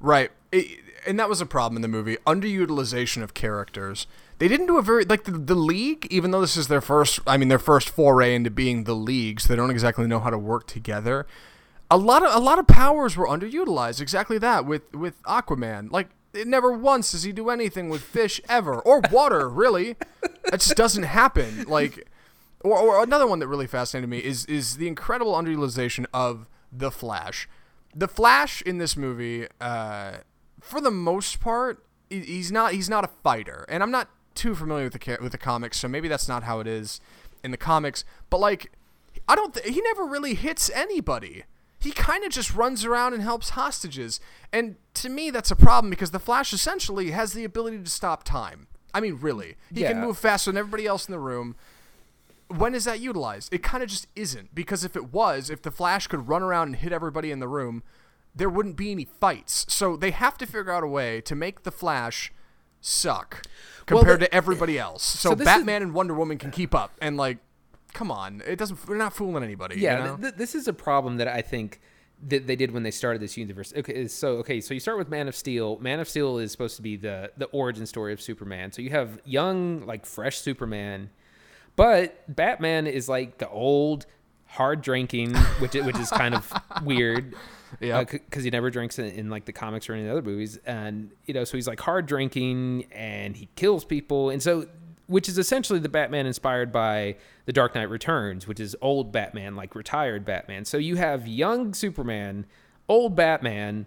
Right. 0.00 0.30
It, 0.52 0.78
and 1.06 1.18
that 1.18 1.28
was 1.28 1.40
a 1.40 1.46
problem 1.46 1.76
in 1.76 1.82
the 1.82 1.88
movie. 1.88 2.16
Underutilization 2.26 3.22
of 3.22 3.34
characters. 3.34 4.06
They 4.38 4.48
didn't 4.48 4.66
do 4.66 4.78
a 4.78 4.82
very 4.82 5.04
like 5.04 5.24
the, 5.24 5.32
the 5.32 5.54
league, 5.54 6.06
even 6.10 6.30
though 6.30 6.40
this 6.40 6.56
is 6.56 6.68
their 6.68 6.80
first 6.80 7.20
I 7.26 7.36
mean 7.36 7.48
their 7.48 7.58
first 7.58 7.88
foray 7.88 8.34
into 8.34 8.50
being 8.50 8.84
the 8.84 8.94
league, 8.94 9.40
so 9.40 9.48
they 9.48 9.56
don't 9.56 9.70
exactly 9.70 10.06
know 10.06 10.20
how 10.20 10.30
to 10.30 10.38
work 10.38 10.66
together. 10.66 11.26
A 11.90 11.96
lot 11.96 12.24
of 12.24 12.34
a 12.34 12.38
lot 12.38 12.58
of 12.58 12.66
powers 12.66 13.16
were 13.16 13.26
underutilized. 13.26 14.00
Exactly 14.00 14.38
that 14.38 14.66
with 14.66 14.92
with 14.94 15.22
Aquaman. 15.24 15.90
Like 15.90 16.08
it 16.32 16.46
never 16.46 16.72
once 16.72 17.12
does 17.12 17.24
he 17.24 17.32
do 17.32 17.50
anything 17.50 17.88
with 17.88 18.02
fish 18.02 18.40
ever 18.48 18.80
or 18.80 19.00
water, 19.10 19.48
really. 19.48 19.96
That 20.50 20.60
just 20.60 20.76
doesn't 20.76 21.04
happen. 21.04 21.64
Like 21.64 22.08
or, 22.60 22.78
or 22.78 23.02
another 23.02 23.26
one 23.26 23.38
that 23.40 23.48
really 23.48 23.66
fascinated 23.66 24.08
me 24.08 24.18
is 24.18 24.46
is 24.46 24.76
the 24.76 24.88
incredible 24.88 25.34
underutilization 25.34 26.06
of 26.12 26.48
the 26.72 26.90
Flash. 26.90 27.48
The 27.94 28.08
Flash 28.08 28.62
in 28.62 28.78
this 28.78 28.96
movie, 28.96 29.46
uh, 29.60 30.18
for 30.62 30.80
the 30.80 30.90
most 30.90 31.40
part, 31.40 31.84
he's 32.08 32.50
not 32.50 32.72
he's 32.72 32.88
not 32.88 33.04
a 33.04 33.08
fighter, 33.22 33.66
and 33.68 33.82
I'm 33.82 33.90
not 33.90 34.08
too 34.34 34.54
familiar 34.54 34.84
with 34.84 34.98
the 34.98 35.18
with 35.20 35.32
the 35.32 35.38
comics, 35.38 35.78
so 35.78 35.88
maybe 35.88 36.08
that's 36.08 36.28
not 36.28 36.44
how 36.44 36.60
it 36.60 36.66
is 36.66 37.00
in 37.44 37.50
the 37.50 37.56
comics. 37.56 38.04
But 38.30 38.38
like, 38.38 38.72
I 39.28 39.34
don't 39.34 39.52
th- 39.54 39.74
he 39.74 39.80
never 39.82 40.04
really 40.04 40.34
hits 40.34 40.70
anybody. 40.70 41.44
He 41.78 41.90
kind 41.90 42.24
of 42.24 42.30
just 42.30 42.54
runs 42.54 42.84
around 42.84 43.12
and 43.12 43.22
helps 43.22 43.50
hostages, 43.50 44.20
and 44.52 44.76
to 44.94 45.08
me 45.08 45.30
that's 45.30 45.50
a 45.50 45.56
problem 45.56 45.90
because 45.90 46.12
the 46.12 46.20
Flash 46.20 46.52
essentially 46.52 47.10
has 47.10 47.32
the 47.32 47.44
ability 47.44 47.78
to 47.82 47.90
stop 47.90 48.22
time. 48.22 48.68
I 48.94 49.00
mean, 49.00 49.18
really, 49.20 49.56
he 49.74 49.82
can 49.82 50.00
move 50.00 50.16
faster 50.18 50.50
than 50.50 50.58
everybody 50.58 50.86
else 50.86 51.08
in 51.08 51.12
the 51.12 51.18
room 51.18 51.56
when 52.56 52.74
is 52.74 52.84
that 52.84 53.00
utilized? 53.00 53.52
It 53.52 53.62
kind 53.62 53.82
of 53.82 53.88
just 53.88 54.06
isn't 54.14 54.54
because 54.54 54.84
if 54.84 54.96
it 54.96 55.12
was, 55.12 55.50
if 55.50 55.62
the 55.62 55.70
Flash 55.70 56.06
could 56.06 56.28
run 56.28 56.42
around 56.42 56.68
and 56.68 56.76
hit 56.76 56.92
everybody 56.92 57.30
in 57.30 57.40
the 57.40 57.48
room, 57.48 57.82
there 58.34 58.48
wouldn't 58.48 58.76
be 58.76 58.90
any 58.92 59.04
fights. 59.04 59.66
So 59.68 59.96
they 59.96 60.10
have 60.10 60.38
to 60.38 60.46
figure 60.46 60.70
out 60.72 60.82
a 60.82 60.86
way 60.86 61.20
to 61.22 61.34
make 61.34 61.62
the 61.64 61.70
Flash 61.72 62.32
suck 62.80 63.42
compared 63.86 64.20
the- 64.20 64.26
to 64.26 64.34
everybody 64.34 64.78
else. 64.78 65.02
So, 65.02 65.30
so 65.30 65.34
this 65.34 65.46
is- 65.48 65.54
Batman 65.54 65.82
and 65.82 65.94
Wonder 65.94 66.14
Woman 66.14 66.38
can 66.38 66.50
keep 66.50 66.74
up 66.74 66.92
and 67.00 67.16
like 67.16 67.38
come 67.94 68.10
on, 68.10 68.42
it 68.46 68.56
doesn't 68.58 68.88
we're 68.88 68.96
not 68.96 69.12
fooling 69.12 69.44
anybody, 69.44 69.78
Yeah, 69.78 69.98
you 69.98 70.04
know? 70.04 70.16
th- 70.16 70.34
this 70.36 70.54
is 70.54 70.66
a 70.66 70.72
problem 70.72 71.18
that 71.18 71.28
I 71.28 71.42
think 71.42 71.78
that 72.26 72.46
they 72.46 72.56
did 72.56 72.70
when 72.70 72.84
they 72.84 72.90
started 72.90 73.20
this 73.20 73.36
universe. 73.36 73.74
Okay, 73.76 74.08
so 74.08 74.36
okay, 74.38 74.60
so 74.62 74.72
you 74.72 74.80
start 74.80 74.96
with 74.96 75.10
Man 75.10 75.28
of 75.28 75.36
Steel. 75.36 75.78
Man 75.80 76.00
of 76.00 76.08
Steel 76.08 76.38
is 76.38 76.50
supposed 76.52 76.76
to 76.76 76.82
be 76.82 76.96
the 76.96 77.32
the 77.36 77.46
origin 77.46 77.84
story 77.84 78.12
of 78.14 78.20
Superman. 78.22 78.72
So 78.72 78.80
you 78.80 78.90
have 78.90 79.20
young, 79.26 79.84
like 79.84 80.06
fresh 80.06 80.38
Superman, 80.38 81.10
but 81.76 82.24
Batman 82.34 82.86
is 82.86 83.08
like 83.08 83.38
the 83.38 83.48
old, 83.50 84.06
hard 84.46 84.80
drinking, 84.82 85.34
which 85.58 85.74
which 85.74 85.98
is 85.98 86.08
kind 86.10 86.34
of 86.34 86.50
weird. 86.84 87.34
Yep. 87.80 88.10
because 88.10 88.42
uh, 88.42 88.44
he 88.44 88.50
never 88.50 88.70
drinks 88.70 88.98
in, 88.98 89.06
in 89.06 89.30
like 89.30 89.44
the 89.44 89.52
comics 89.52 89.88
or 89.88 89.94
any 89.94 90.02
of 90.02 90.06
the 90.06 90.12
other 90.12 90.22
movies, 90.22 90.58
and 90.66 91.10
you 91.26 91.34
know, 91.34 91.44
so 91.44 91.56
he's 91.56 91.66
like 91.66 91.80
hard 91.80 92.06
drinking 92.06 92.86
and 92.92 93.36
he 93.36 93.48
kills 93.56 93.84
people, 93.84 94.30
and 94.30 94.42
so 94.42 94.66
which 95.06 95.28
is 95.28 95.36
essentially 95.36 95.78
the 95.78 95.88
Batman 95.88 96.26
inspired 96.26 96.72
by 96.72 97.16
the 97.44 97.52
Dark 97.52 97.74
Knight 97.74 97.90
Returns, 97.90 98.46
which 98.46 98.58
is 98.58 98.76
old 98.80 99.12
Batman, 99.12 99.56
like 99.56 99.74
retired 99.74 100.24
Batman. 100.24 100.64
So 100.64 100.78
you 100.78 100.96
have 100.96 101.26
young 101.26 101.74
Superman, 101.74 102.46
old 102.88 103.14
Batman, 103.14 103.86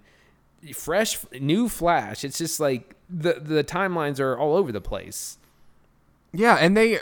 fresh 0.73 1.19
new 1.39 1.69
Flash. 1.69 2.23
It's 2.23 2.37
just 2.37 2.59
like 2.59 2.95
the 3.09 3.39
the 3.39 3.63
timelines 3.63 4.19
are 4.19 4.37
all 4.37 4.55
over 4.55 4.71
the 4.71 4.81
place. 4.81 5.37
Yeah, 6.31 6.57
and 6.59 6.75
they 6.75 6.99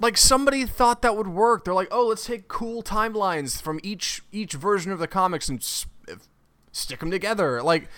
like 0.00 0.16
somebody 0.16 0.66
thought 0.66 1.02
that 1.02 1.16
would 1.16 1.28
work. 1.28 1.64
They're 1.64 1.74
like, 1.74 1.88
"Oh, 1.90 2.06
let's 2.06 2.26
take 2.26 2.48
cool 2.48 2.82
timelines 2.82 3.60
from 3.60 3.80
each 3.82 4.22
each 4.32 4.54
version 4.54 4.92
of 4.92 4.98
the 4.98 5.08
comics 5.08 5.48
and 5.48 5.62
stick 6.76 7.00
them 7.00 7.10
together." 7.10 7.62
Like 7.62 7.88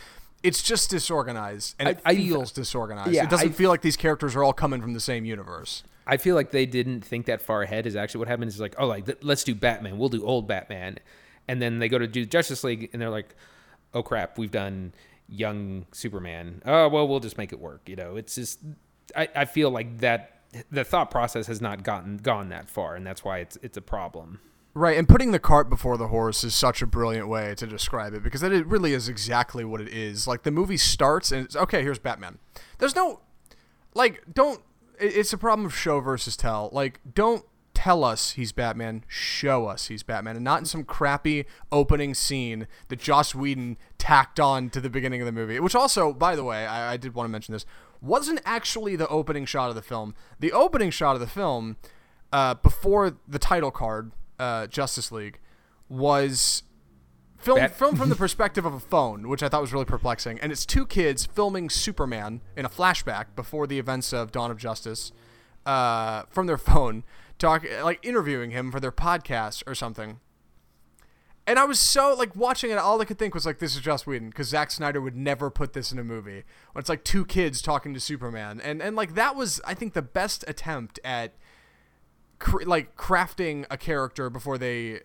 it's 0.42 0.62
just 0.62 0.88
disorganized 0.90 1.74
and 1.78 1.88
it 1.88 2.00
I- 2.04 2.12
I- 2.12 2.14
feels 2.16 2.52
disorganized. 2.52 3.10
Yeah, 3.12 3.24
it 3.24 3.30
doesn't 3.30 3.48
I- 3.50 3.52
feel 3.52 3.70
like 3.70 3.82
these 3.82 3.96
characters 3.96 4.36
are 4.36 4.44
all 4.44 4.52
coming 4.52 4.80
from 4.80 4.92
the 4.94 5.00
same 5.00 5.24
universe. 5.24 5.82
I 6.06 6.16
feel 6.16 6.34
like 6.36 6.52
they 6.52 6.64
didn't 6.64 7.02
think 7.04 7.26
that 7.26 7.42
far 7.42 7.62
ahead. 7.62 7.86
Is 7.86 7.94
actually 7.96 8.20
what 8.20 8.28
happened. 8.28 8.48
Is 8.48 8.60
like, 8.60 8.74
oh, 8.78 8.86
like 8.86 9.04
th- 9.06 9.18
let's 9.22 9.44
do 9.44 9.54
Batman. 9.54 9.98
We'll 9.98 10.08
do 10.08 10.24
old 10.24 10.46
Batman, 10.48 10.98
and 11.46 11.60
then 11.60 11.80
they 11.80 11.88
go 11.88 11.98
to 11.98 12.06
do 12.06 12.24
Justice 12.24 12.64
League, 12.64 12.88
and 12.92 13.02
they're 13.02 13.10
like, 13.10 13.34
oh 13.92 14.02
crap, 14.02 14.38
we've 14.38 14.50
done 14.50 14.94
young 15.28 15.84
Superman. 15.92 16.62
Oh 16.64 16.88
well, 16.88 17.06
we'll 17.06 17.20
just 17.20 17.36
make 17.36 17.52
it 17.52 17.58
work. 17.60 17.88
You 17.88 17.96
know, 17.96 18.16
it's 18.16 18.36
just 18.36 18.60
I, 19.16 19.28
I 19.36 19.44
feel 19.44 19.70
like 19.70 19.98
that 19.98 20.34
the 20.70 20.82
thought 20.84 21.10
process 21.10 21.46
has 21.48 21.60
not 21.60 21.82
gotten 21.82 22.16
gone 22.16 22.48
that 22.48 22.70
far, 22.70 22.94
and 22.94 23.06
that's 23.06 23.22
why 23.22 23.38
it's 23.40 23.58
it's 23.60 23.76
a 23.76 23.82
problem. 23.82 24.40
Right, 24.78 24.96
and 24.96 25.08
putting 25.08 25.32
the 25.32 25.40
cart 25.40 25.68
before 25.68 25.96
the 25.96 26.06
horse 26.06 26.44
is 26.44 26.54
such 26.54 26.82
a 26.82 26.86
brilliant 26.86 27.26
way 27.26 27.52
to 27.56 27.66
describe 27.66 28.14
it 28.14 28.22
because 28.22 28.44
it 28.44 28.64
really 28.64 28.92
is 28.92 29.08
exactly 29.08 29.64
what 29.64 29.80
it 29.80 29.88
is. 29.88 30.28
Like 30.28 30.44
the 30.44 30.52
movie 30.52 30.76
starts 30.76 31.32
and 31.32 31.44
it's 31.44 31.56
okay, 31.56 31.82
here's 31.82 31.98
Batman. 31.98 32.38
There's 32.78 32.94
no 32.94 33.18
like 33.94 34.22
don't 34.32 34.62
it's 35.00 35.32
a 35.32 35.38
problem 35.38 35.66
of 35.66 35.76
show 35.76 35.98
versus 35.98 36.36
tell. 36.36 36.70
Like 36.72 37.00
don't 37.12 37.44
tell 37.74 38.04
us 38.04 38.32
he's 38.32 38.52
Batman, 38.52 39.02
show 39.08 39.66
us 39.66 39.88
he's 39.88 40.04
Batman 40.04 40.36
and 40.36 40.44
not 40.44 40.60
in 40.60 40.64
some 40.64 40.84
crappy 40.84 41.44
opening 41.72 42.14
scene 42.14 42.68
that 42.86 43.00
Joss 43.00 43.34
Whedon 43.34 43.78
tacked 43.98 44.38
on 44.38 44.70
to 44.70 44.80
the 44.80 44.88
beginning 44.88 45.20
of 45.20 45.26
the 45.26 45.32
movie. 45.32 45.58
Which 45.58 45.74
also, 45.74 46.12
by 46.12 46.36
the 46.36 46.44
way, 46.44 46.68
I, 46.68 46.92
I 46.92 46.96
did 46.96 47.14
want 47.14 47.26
to 47.26 47.32
mention 47.32 47.52
this, 47.52 47.66
wasn't 48.00 48.40
actually 48.44 48.94
the 48.94 49.08
opening 49.08 49.44
shot 49.44 49.70
of 49.70 49.74
the 49.74 49.82
film. 49.82 50.14
The 50.38 50.52
opening 50.52 50.92
shot 50.92 51.14
of 51.14 51.20
the 51.20 51.26
film 51.26 51.78
uh, 52.32 52.54
before 52.54 53.16
the 53.26 53.40
title 53.40 53.72
card, 53.72 54.12
uh, 54.38 54.66
Justice 54.66 55.10
League, 55.12 55.38
was 55.88 56.62
filmed 57.38 57.60
Bat- 57.60 57.74
filmed 57.76 57.98
from 57.98 58.08
the 58.08 58.16
perspective 58.26 58.66
of 58.66 58.74
a 58.74 58.80
phone, 58.80 59.28
which 59.28 59.42
I 59.42 59.48
thought 59.48 59.60
was 59.60 59.72
really 59.72 59.84
perplexing. 59.84 60.38
And 60.40 60.52
it's 60.52 60.66
two 60.66 60.86
kids 60.86 61.26
filming 61.26 61.70
Superman 61.70 62.40
in 62.56 62.64
a 62.64 62.68
flashback 62.68 63.26
before 63.36 63.66
the 63.66 63.78
events 63.78 64.12
of 64.12 64.32
Dawn 64.32 64.50
of 64.50 64.58
Justice 64.58 65.12
uh, 65.64 66.22
from 66.30 66.46
their 66.46 66.58
phone, 66.58 67.04
talk 67.38 67.64
like 67.82 68.04
interviewing 68.04 68.50
him 68.50 68.70
for 68.70 68.80
their 68.80 68.92
podcast 68.92 69.62
or 69.66 69.74
something. 69.74 70.20
And 71.46 71.58
I 71.58 71.64
was 71.64 71.78
so 71.78 72.14
like 72.14 72.36
watching 72.36 72.70
it. 72.70 72.76
All 72.76 73.00
I 73.00 73.06
could 73.06 73.18
think 73.18 73.32
was 73.32 73.46
like, 73.46 73.58
"This 73.58 73.74
is 73.74 73.80
Joss 73.80 74.06
Whedon," 74.06 74.28
because 74.28 74.48
Zack 74.48 74.70
Snyder 74.70 75.00
would 75.00 75.16
never 75.16 75.48
put 75.48 75.72
this 75.72 75.90
in 75.90 75.98
a 75.98 76.04
movie. 76.04 76.44
When 76.72 76.80
it's 76.80 76.90
like 76.90 77.04
two 77.04 77.24
kids 77.24 77.62
talking 77.62 77.94
to 77.94 78.00
Superman, 78.00 78.60
and 78.62 78.82
and 78.82 78.94
like 78.94 79.14
that 79.14 79.34
was, 79.34 79.58
I 79.66 79.72
think, 79.72 79.94
the 79.94 80.02
best 80.02 80.44
attempt 80.46 81.00
at 81.02 81.32
cr- 82.38 82.64
like 82.64 82.96
crafting 82.96 83.64
a 83.70 83.76
character 83.76 84.30
before 84.30 84.58
they 84.58 85.00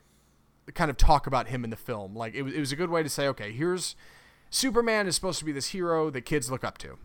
kind 0.73 0.89
of 0.89 0.97
talk 0.97 1.27
about 1.27 1.47
him 1.49 1.63
in 1.63 1.69
the 1.69 1.75
film. 1.75 2.15
Like 2.15 2.33
it 2.35 2.43
was, 2.43 2.53
it 2.53 2.59
was 2.59 2.71
a 2.71 2.75
good 2.75 2.89
way 2.89 3.03
to 3.03 3.09
say, 3.09 3.27
okay, 3.27 3.51
here's 3.51 3.95
Superman 4.49 5.07
is 5.07 5.15
supposed 5.15 5.39
to 5.39 5.45
be 5.45 5.51
this 5.51 5.67
hero 5.69 6.09
that 6.09 6.21
kids 6.21 6.49
look 6.51 6.63
up 6.63 6.77
to. 6.79 6.97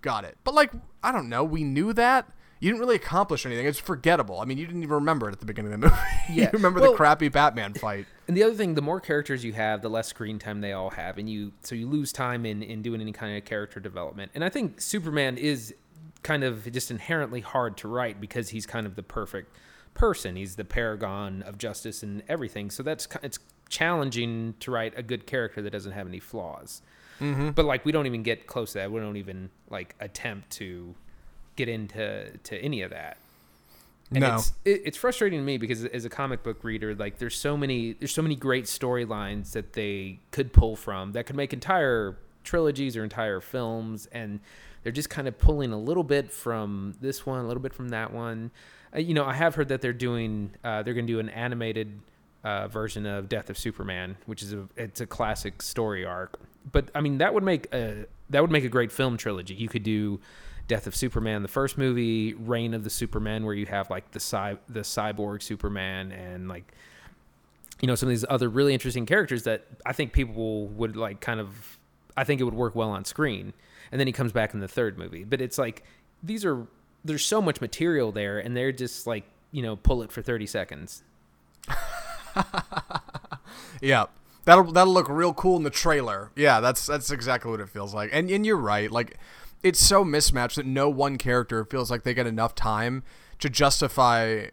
Got 0.00 0.24
it. 0.24 0.36
But 0.44 0.54
like, 0.54 0.72
I 1.02 1.12
don't 1.12 1.28
know, 1.28 1.44
we 1.44 1.62
knew 1.64 1.92
that. 1.92 2.30
You 2.60 2.70
didn't 2.70 2.80
really 2.80 2.94
accomplish 2.94 3.44
anything. 3.44 3.66
It's 3.66 3.80
forgettable. 3.80 4.38
I 4.40 4.44
mean, 4.44 4.56
you 4.56 4.66
didn't 4.66 4.84
even 4.84 4.94
remember 4.94 5.28
it 5.28 5.32
at 5.32 5.40
the 5.40 5.46
beginning 5.46 5.72
of 5.72 5.80
the 5.80 5.86
movie. 5.90 6.00
Yeah. 6.30 6.44
you 6.44 6.50
remember 6.52 6.80
Well- 6.80 6.92
the 6.92 6.96
crappy 6.96 7.28
Batman 7.28 7.74
fight. 7.74 8.06
And 8.28 8.36
the 8.36 8.44
other 8.44 8.54
thing, 8.54 8.74
the 8.74 8.82
more 8.82 9.00
characters 9.00 9.44
you 9.44 9.52
have, 9.54 9.82
the 9.82 9.90
less 9.90 10.06
screen 10.06 10.38
time 10.38 10.60
they 10.60 10.72
all 10.72 10.90
have, 10.90 11.18
and 11.18 11.28
you 11.28 11.52
so 11.62 11.74
you 11.74 11.88
lose 11.88 12.12
time 12.12 12.46
in 12.46 12.62
in 12.62 12.80
doing 12.80 13.00
any 13.00 13.10
kind 13.12 13.36
of 13.36 13.44
character 13.44 13.80
development. 13.80 14.30
And 14.34 14.44
I 14.44 14.48
think 14.48 14.80
Superman 14.80 15.36
is 15.38 15.74
kind 16.22 16.44
of 16.44 16.70
just 16.72 16.92
inherently 16.92 17.40
hard 17.40 17.76
to 17.78 17.88
write 17.88 18.20
because 18.20 18.50
he's 18.50 18.64
kind 18.64 18.86
of 18.86 18.94
the 18.94 19.02
perfect 19.02 19.54
person. 19.94 20.36
He's 20.36 20.56
the 20.56 20.64
paragon 20.64 21.42
of 21.42 21.58
justice 21.58 22.02
and 22.02 22.22
everything. 22.28 22.70
So 22.70 22.82
that's 22.82 23.08
it's 23.22 23.38
challenging 23.68 24.54
to 24.60 24.70
write 24.70 24.92
a 24.96 25.02
good 25.02 25.26
character 25.26 25.62
that 25.62 25.70
doesn't 25.70 25.92
have 25.92 26.06
any 26.06 26.20
flaws. 26.20 26.82
Mm-hmm. 27.20 27.50
But 27.50 27.64
like 27.64 27.84
we 27.84 27.92
don't 27.92 28.06
even 28.06 28.22
get 28.22 28.46
close 28.46 28.72
to 28.72 28.78
that. 28.78 28.92
We 28.92 29.00
don't 29.00 29.16
even 29.16 29.50
like 29.70 29.94
attempt 30.00 30.50
to 30.52 30.94
get 31.56 31.68
into 31.68 32.30
to 32.44 32.56
any 32.58 32.82
of 32.82 32.90
that. 32.90 33.16
And 34.10 34.20
No. 34.20 34.36
it's 34.36 34.52
it, 34.64 34.82
it's 34.84 34.98
frustrating 34.98 35.40
to 35.40 35.44
me 35.44 35.56
because 35.58 35.84
as 35.86 36.04
a 36.04 36.10
comic 36.10 36.42
book 36.42 36.64
reader, 36.64 36.94
like 36.94 37.18
there's 37.18 37.36
so 37.36 37.56
many 37.56 37.92
there's 37.92 38.12
so 38.14 38.22
many 38.22 38.34
great 38.34 38.64
storylines 38.64 39.52
that 39.52 39.72
they 39.72 40.18
could 40.30 40.52
pull 40.52 40.76
from 40.76 41.12
that 41.12 41.26
could 41.26 41.36
make 41.36 41.52
entire 41.52 42.16
trilogies 42.44 42.96
or 42.96 43.04
entire 43.04 43.40
films, 43.40 44.06
and 44.12 44.40
they're 44.82 44.92
just 44.92 45.08
kind 45.08 45.28
of 45.28 45.38
pulling 45.38 45.72
a 45.72 45.78
little 45.78 46.02
bit 46.02 46.32
from 46.32 46.94
this 47.00 47.24
one, 47.24 47.44
a 47.44 47.46
little 47.46 47.62
bit 47.62 47.72
from 47.72 47.90
that 47.90 48.12
one. 48.12 48.50
Uh, 48.94 49.00
you 49.00 49.14
know, 49.14 49.24
I 49.24 49.34
have 49.34 49.54
heard 49.54 49.68
that 49.68 49.80
they're 49.80 49.92
doing 49.92 50.50
uh, 50.64 50.82
they're 50.82 50.94
going 50.94 51.06
to 51.06 51.12
do 51.12 51.20
an 51.20 51.28
animated 51.28 52.00
uh, 52.44 52.68
version 52.68 53.06
of 53.06 53.28
Death 53.28 53.50
of 53.50 53.58
Superman, 53.58 54.16
which 54.26 54.42
is 54.42 54.52
a 54.52 54.68
it's 54.76 55.00
a 55.00 55.06
classic 55.06 55.62
story 55.62 56.04
arc. 56.04 56.38
But 56.70 56.90
I 56.94 57.00
mean, 57.00 57.18
that 57.18 57.34
would 57.34 57.44
make 57.44 57.72
a 57.72 58.06
that 58.30 58.40
would 58.40 58.50
make 58.50 58.64
a 58.64 58.68
great 58.68 58.92
film 58.92 59.16
trilogy. 59.16 59.54
You 59.54 59.68
could 59.68 59.82
do 59.82 60.20
Death 60.68 60.86
of 60.86 60.94
Superman, 60.94 61.42
the 61.42 61.48
first 61.48 61.78
movie, 61.78 62.34
Reign 62.34 62.74
of 62.74 62.84
the 62.84 62.90
Superman, 62.90 63.44
where 63.44 63.54
you 63.54 63.66
have 63.66 63.90
like 63.90 64.10
the 64.12 64.20
cy- 64.20 64.58
the 64.68 64.80
cyborg 64.80 65.42
Superman 65.42 66.12
and 66.12 66.48
like 66.48 66.72
you 67.80 67.88
know 67.88 67.94
some 67.94 68.08
of 68.08 68.10
these 68.10 68.24
other 68.28 68.48
really 68.48 68.72
interesting 68.72 69.06
characters 69.06 69.44
that 69.44 69.66
I 69.84 69.92
think 69.92 70.12
people 70.12 70.66
would 70.68 70.96
like 70.96 71.20
kind 71.20 71.40
of 71.40 71.78
I 72.16 72.24
think 72.24 72.40
it 72.40 72.44
would 72.44 72.54
work 72.54 72.74
well 72.74 72.90
on 72.90 73.04
screen. 73.04 73.52
And 73.90 74.00
then 74.00 74.06
he 74.06 74.12
comes 74.12 74.32
back 74.32 74.54
in 74.54 74.60
the 74.60 74.68
third 74.68 74.98
movie. 74.98 75.24
But 75.24 75.40
it's 75.40 75.58
like 75.58 75.84
these 76.22 76.44
are 76.44 76.66
there's 77.04 77.24
so 77.24 77.42
much 77.42 77.60
material 77.60 78.12
there 78.12 78.38
and 78.38 78.56
they're 78.56 78.72
just 78.72 79.06
like, 79.06 79.24
you 79.50 79.62
know, 79.62 79.76
pull 79.76 80.02
it 80.02 80.12
for 80.12 80.22
30 80.22 80.46
seconds. 80.46 81.02
yeah. 83.80 84.06
That'll 84.44 84.72
that'll 84.72 84.92
look 84.92 85.08
real 85.08 85.32
cool 85.34 85.56
in 85.56 85.62
the 85.62 85.70
trailer. 85.70 86.32
Yeah, 86.34 86.58
that's 86.58 86.86
that's 86.86 87.12
exactly 87.12 87.50
what 87.50 87.60
it 87.60 87.68
feels 87.68 87.94
like. 87.94 88.10
And 88.12 88.28
and 88.28 88.44
you're 88.44 88.56
right. 88.56 88.90
Like 88.90 89.16
it's 89.62 89.78
so 89.78 90.04
mismatched 90.04 90.56
that 90.56 90.66
no 90.66 90.88
one 90.88 91.16
character 91.16 91.64
feels 91.64 91.90
like 91.90 92.02
they 92.02 92.14
get 92.14 92.26
enough 92.26 92.54
time 92.54 93.04
to 93.38 93.48
justify 93.48 94.46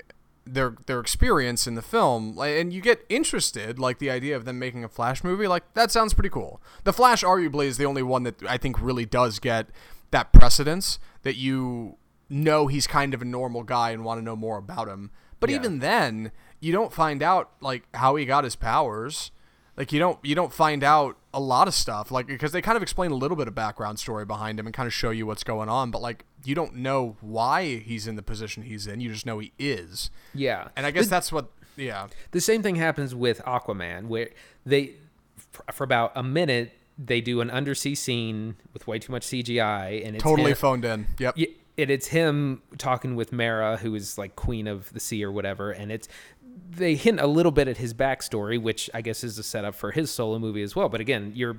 their 0.45 0.75
their 0.87 0.99
experience 0.99 1.67
in 1.67 1.75
the 1.75 1.81
film 1.81 2.37
and 2.39 2.73
you 2.73 2.81
get 2.81 3.05
interested 3.07 3.77
like 3.77 3.99
the 3.99 4.09
idea 4.09 4.35
of 4.35 4.45
them 4.45 4.57
making 4.57 4.83
a 4.83 4.89
flash 4.89 5.23
movie 5.23 5.47
like 5.47 5.63
that 5.75 5.91
sounds 5.91 6.13
pretty 6.13 6.29
cool 6.29 6.59
the 6.85 6.93
flash 6.93 7.23
arguably 7.23 7.65
is 7.65 7.77
the 7.77 7.85
only 7.85 8.01
one 8.01 8.23
that 8.23 8.41
i 8.47 8.57
think 8.57 8.81
really 8.81 9.05
does 9.05 9.37
get 9.37 9.67
that 10.09 10.33
precedence 10.33 10.97
that 11.21 11.35
you 11.35 11.97
know 12.29 12.67
he's 12.67 12.87
kind 12.87 13.13
of 13.13 13.21
a 13.21 13.25
normal 13.25 13.63
guy 13.63 13.91
and 13.91 14.03
want 14.03 14.19
to 14.19 14.23
know 14.23 14.35
more 14.35 14.57
about 14.57 14.87
him. 14.87 15.11
But 15.39 15.49
Yeah. 15.49 15.57
even 15.57 15.79
then 15.79 16.31
you 16.59 16.71
don't 16.71 16.93
find 16.93 17.23
out 17.23 17.51
like 17.61 17.83
how 17.95 18.15
he 18.15 18.25
got 18.25 18.43
his 18.43 18.55
powers. 18.55 19.31
Like 19.77 19.93
you 19.93 19.99
don't 19.99 20.19
you 20.23 20.35
don't 20.35 20.51
find 20.53 20.83
out 20.83 21.17
a 21.33 21.39
lot 21.39 21.67
of 21.67 21.73
stuff 21.73 22.11
like 22.11 22.27
because 22.27 22.51
they 22.51 22.61
kind 22.61 22.75
of 22.75 22.81
explain 22.83 23.11
a 23.11 23.15
little 23.15 23.37
bit 23.37 23.47
of 23.47 23.55
background 23.55 23.99
story 23.99 24.25
behind 24.25 24.59
him 24.59 24.65
and 24.65 24.73
kind 24.73 24.87
of 24.87 24.93
show 24.93 25.11
you 25.11 25.27
what's 25.27 25.43
going 25.43 25.69
on 25.69 25.91
but 25.91 26.01
like 26.01 26.25
you 26.43 26.55
don't 26.55 26.73
know 26.75 27.17
why 27.21 27.75
he's 27.77 28.07
in 28.07 28.15
the 28.15 28.23
position 28.23 28.63
he's 28.63 28.87
in 28.87 28.99
you 28.99 29.11
just 29.13 29.27
know 29.27 29.37
he 29.39 29.53
is. 29.59 30.09
Yeah. 30.33 30.69
and 30.75 30.87
i 30.87 30.91
guess 30.91 31.07
that's 31.07 31.31
what 31.31 31.49
yeah. 31.79 32.07
The 32.31 32.41
same 32.41 32.61
thing 32.61 32.75
happens 32.75 33.15
with 33.15 33.39
Aquaman, 33.45 34.07
where 34.07 34.29
they, 34.65 34.95
for, 35.73 35.83
about 35.83 36.11
a 36.15 36.23
minute, 36.23 36.73
they 36.97 37.21
do 37.21 37.41
an 37.41 37.49
undersea 37.49 37.95
scene 37.95 38.57
with 38.73 38.85
way 38.85 38.99
too 38.99 39.11
much 39.11 39.25
CGI, 39.25 40.05
and 40.05 40.15
it's 40.15 40.23
totally 40.23 40.51
him, 40.51 40.57
phoned 40.57 40.85
in. 40.85 41.07
Yep 41.17 41.37
and 41.81 41.91
it's 41.91 42.07
him 42.07 42.61
talking 42.77 43.15
with 43.15 43.31
Mera, 43.31 43.77
who 43.77 43.95
is 43.95 44.17
like 44.17 44.35
queen 44.35 44.67
of 44.67 44.91
the 44.93 44.99
sea 44.99 45.23
or 45.23 45.31
whatever, 45.31 45.71
and 45.71 45.91
it's 45.91 46.07
they 46.71 46.95
hint 46.95 47.19
a 47.19 47.27
little 47.27 47.51
bit 47.51 47.67
at 47.67 47.77
his 47.77 47.93
backstory, 47.93 48.61
which 48.61 48.89
I 48.93 49.01
guess 49.01 49.23
is 49.23 49.37
a 49.39 49.43
setup 49.43 49.75
for 49.75 49.91
his 49.91 50.11
solo 50.11 50.39
movie 50.39 50.61
as 50.61 50.75
well. 50.75 50.89
But 50.89 51.01
again, 51.01 51.31
you're 51.35 51.57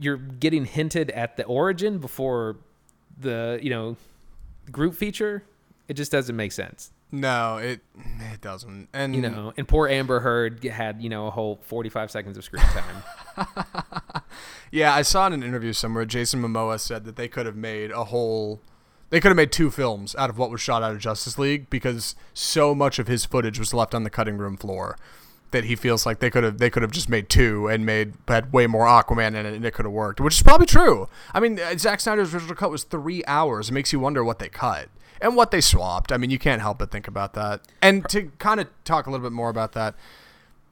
you're 0.00 0.16
getting 0.16 0.64
hinted 0.64 1.10
at 1.10 1.36
the 1.36 1.44
origin 1.44 1.98
before 1.98 2.56
the 3.18 3.58
you 3.62 3.70
know 3.70 3.96
group 4.70 4.94
feature. 4.94 5.44
It 5.88 5.94
just 5.94 6.12
doesn't 6.12 6.36
make 6.36 6.52
sense. 6.52 6.92
no 7.10 7.56
it 7.56 7.80
it 8.32 8.42
doesn't 8.42 8.88
and 8.92 9.16
you 9.16 9.22
know 9.22 9.54
and 9.56 9.66
poor 9.66 9.88
amber 9.88 10.20
heard 10.20 10.62
had 10.62 11.00
you 11.00 11.08
know 11.08 11.26
a 11.26 11.30
whole 11.30 11.58
45 11.62 12.10
seconds 12.10 12.36
of 12.36 12.44
screen 12.44 12.62
time 12.62 13.02
Yeah, 14.70 14.94
I 14.94 15.00
saw 15.00 15.26
in 15.26 15.32
an 15.32 15.42
interview 15.42 15.72
somewhere 15.72 16.04
Jason 16.04 16.42
Momoa 16.42 16.78
said 16.78 17.04
that 17.06 17.16
they 17.16 17.26
could 17.28 17.46
have 17.46 17.56
made 17.56 17.90
a 17.90 18.04
whole 18.04 18.60
they 19.10 19.20
could 19.20 19.28
have 19.28 19.36
made 19.36 19.52
two 19.52 19.70
films 19.70 20.14
out 20.16 20.30
of 20.30 20.38
what 20.38 20.50
was 20.50 20.60
shot 20.60 20.82
out 20.82 20.92
of 20.92 20.98
Justice 20.98 21.38
League 21.38 21.70
because 21.70 22.14
so 22.34 22.74
much 22.74 22.98
of 22.98 23.06
his 23.06 23.24
footage 23.24 23.58
was 23.58 23.72
left 23.72 23.94
on 23.94 24.04
the 24.04 24.10
cutting 24.10 24.36
room 24.36 24.56
floor 24.56 24.98
that 25.50 25.64
he 25.64 25.74
feels 25.74 26.04
like 26.04 26.18
they 26.18 26.30
could 26.30 26.44
have 26.44 26.58
they 26.58 26.68
could 26.68 26.82
have 26.82 26.90
just 26.92 27.08
made 27.08 27.28
two 27.28 27.68
and 27.68 27.86
made 27.86 28.12
had 28.26 28.52
way 28.52 28.66
more 28.66 28.84
Aquaman 28.86 29.28
in 29.28 29.46
it 29.46 29.54
and 29.54 29.64
it 29.64 29.72
could 29.72 29.86
have 29.86 29.92
worked, 29.92 30.20
which 30.20 30.34
is 30.34 30.42
probably 30.42 30.66
true. 30.66 31.08
I 31.32 31.40
mean, 31.40 31.58
uh, 31.58 31.76
Zack 31.78 32.00
Snyder's 32.00 32.34
original 32.34 32.54
cut 32.54 32.70
was 32.70 32.84
3 32.84 33.24
hours. 33.26 33.70
It 33.70 33.72
makes 33.72 33.92
you 33.92 34.00
wonder 34.00 34.22
what 34.22 34.38
they 34.38 34.48
cut 34.48 34.88
and 35.20 35.36
what 35.36 35.50
they 35.50 35.60
swapped. 35.60 36.12
I 36.12 36.18
mean, 36.18 36.30
you 36.30 36.38
can't 36.38 36.60
help 36.60 36.78
but 36.78 36.90
think 36.90 37.08
about 37.08 37.32
that. 37.34 37.62
And 37.80 38.06
to 38.10 38.30
kind 38.38 38.60
of 38.60 38.68
talk 38.84 39.06
a 39.06 39.10
little 39.10 39.24
bit 39.24 39.34
more 39.34 39.48
about 39.48 39.72
that, 39.72 39.94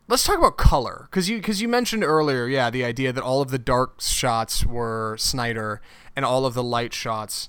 Let's 0.09 0.22
talk 0.22 0.38
about 0.38 0.57
color, 0.57 1.09
because 1.11 1.29
you 1.29 1.38
because 1.38 1.61
you 1.61 1.66
mentioned 1.66 2.05
earlier, 2.05 2.46
yeah, 2.46 2.70
the 2.70 2.85
idea 2.85 3.12
that 3.12 3.25
all 3.25 3.42
of 3.42 3.51
the 3.51 3.59
dark 3.59 4.01
shots 4.01 4.64
were 4.64 5.16
Snyder 5.18 5.81
and 6.14 6.25
all 6.25 6.46
of 6.46 6.55
the 6.55 6.62
light 6.62 6.94
shots 6.94 7.49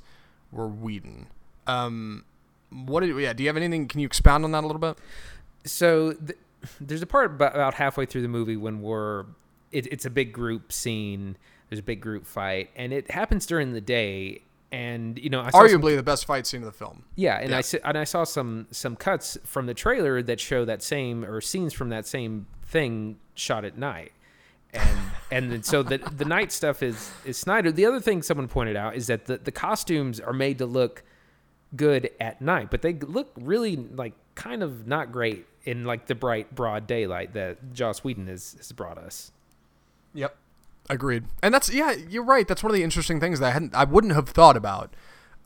were 0.52 0.68
Whedon. 0.68 1.28
Um, 1.68 2.24
what? 2.70 3.02
Did, 3.02 3.18
yeah, 3.20 3.34
do 3.34 3.44
you 3.44 3.50
have 3.50 3.58
anything? 3.58 3.88
Can 3.88 4.00
you 4.00 4.06
expound 4.08 4.44
on 4.44 4.52
that 4.52 4.64
a 4.64 4.68
little 4.68 4.80
bit? 4.80 4.98
so 5.66 6.14
th- 6.14 6.38
there's 6.80 7.02
a 7.02 7.06
part 7.08 7.26
about, 7.32 7.74
halfway 7.74 8.06
through 8.06 8.22
the 8.22 8.28
movie 8.28 8.56
when 8.56 8.82
we're 8.82 9.26
it, 9.72 9.86
it's 9.92 10.06
a 10.06 10.10
big 10.10 10.32
group 10.32 10.72
scene 10.72 11.36
there's 11.70 11.80
a 11.80 11.84
big 11.84 12.00
group 12.00 12.26
fight 12.26 12.70
and 12.78 12.94
it 12.94 13.12
happens 13.12 13.46
during 13.46 13.74
the 13.74 13.82
day 13.82 14.40
and 14.72 15.20
you 15.20 15.30
know 15.30 15.42
I 15.42 15.50
saw 15.50 15.68
some- 15.68 15.82
Arguably 15.82 15.96
the 15.98 16.04
best 16.04 16.26
fight 16.26 16.48
scene 16.48 16.62
of 16.62 16.66
the 16.66 16.72
film. 16.72 17.04
Yeah, 17.16 17.38
and 17.38 17.50
Yeah. 17.50 17.58
I 17.84 17.90
and 17.90 17.98
I 17.98 18.04
saw 18.06 18.24
some 18.24 18.68
some 18.72 18.96
cuts 18.96 19.38
from 19.44 19.66
the 19.66 19.74
trailer 19.74 20.22
that 20.22 20.40
show 20.40 20.64
that 20.66 20.82
same 20.82 21.26
or 21.26 21.42
scenes 21.42 21.74
from 21.74 21.90
that 21.90 22.06
same 22.08 22.48
thing 22.64 23.18
shot 23.34 23.66
at 23.66 23.78
night. 23.78 24.12
And 24.74 25.00
and 25.32 25.66
so 25.66 25.84
the 25.84 25.98
the 25.98 26.26
night 26.26 26.52
stuff 26.52 26.82
is 26.82 27.12
is 27.26 27.38
Snyder. 27.38 27.72
The 27.72 27.86
other 27.86 28.00
thing 28.00 28.22
someone 28.22 28.48
pointed 28.48 28.76
out 28.76 28.96
is 28.96 29.08
that 29.08 29.26
the 29.26 29.38
the 29.38 29.52
costumes 29.52 30.20
are 30.20 30.34
made 30.34 30.58
to 30.60 30.66
look 30.66 31.04
good 31.76 32.12
at 32.20 32.42
night, 32.42 32.70
but 32.72 32.82
they 32.82 32.94
look 32.94 33.32
really 33.36 33.76
like 33.76 34.14
kind 34.36 34.64
of 34.64 34.88
not 34.88 35.12
great 35.12 35.46
in 35.64 35.84
like 35.84 36.06
the 36.06 36.16
bright 36.16 36.56
broad 36.56 36.88
daylight 36.88 37.34
that 37.34 37.74
Joss 37.74 38.04
Whedon 38.04 38.28
has, 38.28 38.56
has 38.58 38.72
brought 38.72 38.98
us. 38.98 39.32
Yep. 40.14 40.36
Agreed. 40.90 41.26
And 41.44 41.54
that's 41.54 41.70
yeah, 41.70 41.92
you're 41.92 42.24
right. 42.24 42.48
That's 42.48 42.64
one 42.64 42.72
of 42.72 42.76
the 42.76 42.84
interesting 42.84 43.20
things 43.20 43.40
that 43.40 43.48
I 43.48 43.52
hadn't 43.52 43.76
I 43.76 43.84
wouldn't 43.84 44.14
have 44.14 44.30
thought 44.30 44.56
about. 44.56 44.94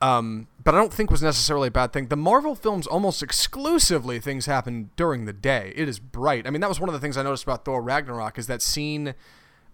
Um, 0.01 0.47
but 0.63 0.73
I 0.73 0.79
don't 0.79 0.91
think 0.91 1.11
was 1.11 1.21
necessarily 1.21 1.67
a 1.67 1.71
bad 1.71 1.93
thing. 1.93 2.07
The 2.07 2.15
Marvel 2.15 2.55
films 2.55 2.87
almost 2.87 3.21
exclusively 3.21 4.19
things 4.19 4.47
happen 4.47 4.89
during 4.95 5.25
the 5.25 5.33
day. 5.33 5.73
It 5.75 5.87
is 5.87 5.99
bright. 5.99 6.47
I 6.47 6.49
mean, 6.49 6.61
that 6.61 6.69
was 6.69 6.79
one 6.79 6.89
of 6.89 6.93
the 6.93 6.99
things 6.99 7.17
I 7.17 7.23
noticed 7.23 7.43
about 7.43 7.65
Thor 7.65 7.81
Ragnarok 7.81 8.37
is 8.37 8.47
that 8.47 8.61
scene 8.61 9.13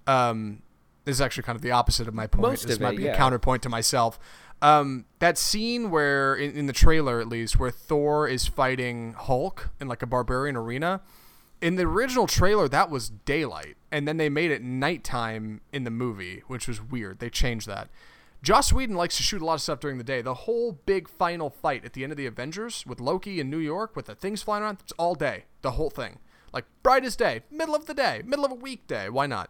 um 0.05 0.61
this 1.05 1.15
is 1.15 1.21
actually 1.21 1.43
kind 1.43 1.55
of 1.55 1.61
the 1.61 1.71
opposite 1.71 2.07
of 2.07 2.13
my 2.13 2.27
point. 2.27 2.41
Most 2.41 2.67
this 2.67 2.81
might 2.81 2.95
it, 2.95 2.97
be 2.97 3.03
yeah. 3.03 3.13
a 3.13 3.17
counterpoint 3.17 3.63
to 3.63 3.69
myself. 3.69 4.19
Um, 4.61 5.05
that 5.19 5.37
scene 5.37 5.89
where 5.89 6.35
in, 6.35 6.51
in 6.51 6.65
the 6.65 6.73
trailer 6.73 7.21
at 7.21 7.27
least 7.29 7.59
where 7.59 7.71
Thor 7.71 8.27
is 8.27 8.45
fighting 8.47 9.13
Hulk 9.13 9.69
in 9.79 9.87
like 9.87 10.01
a 10.01 10.05
barbarian 10.05 10.57
arena 10.57 11.01
in 11.61 11.75
the 11.75 11.83
original 11.83 12.27
trailer 12.27 12.67
that 12.67 12.89
was 12.89 13.09
daylight 13.09 13.77
and 13.91 14.07
then 14.07 14.17
they 14.17 14.29
made 14.29 14.51
it 14.51 14.61
nighttime 14.61 15.61
in 15.71 15.83
the 15.83 15.91
movie 15.91 16.43
which 16.47 16.67
was 16.67 16.81
weird 16.81 17.19
they 17.19 17.29
changed 17.29 17.67
that 17.67 17.89
joss 18.41 18.71
whedon 18.71 18.95
likes 18.95 19.17
to 19.17 19.23
shoot 19.23 19.41
a 19.41 19.45
lot 19.45 19.55
of 19.55 19.61
stuff 19.61 19.79
during 19.79 19.97
the 19.97 20.03
day. 20.03 20.21
The 20.21 20.33
whole 20.33 20.79
big 20.85 21.07
final 21.07 21.49
fight 21.49 21.85
at 21.85 21.93
the 21.93 22.03
end 22.03 22.11
of 22.11 22.17
the 22.17 22.25
avengers 22.25 22.85
with 22.85 22.99
loki 22.99 23.39
in 23.39 23.49
new 23.49 23.57
york 23.57 23.95
with 23.95 24.05
the 24.05 24.15
things 24.15 24.43
flying 24.43 24.63
around 24.63 24.79
it's 24.81 24.93
all 24.93 25.15
day 25.15 25.45
the 25.61 25.71
whole 25.71 25.89
thing. 25.89 26.19
Like 26.53 26.65
bright 26.83 27.05
as 27.05 27.15
day 27.15 27.41
middle 27.51 27.75
of 27.75 27.85
the 27.85 27.93
day 27.93 28.21
middle 28.25 28.45
of 28.45 28.51
a 28.51 28.55
weekday 28.55 29.09
why 29.09 29.27
not? 29.27 29.49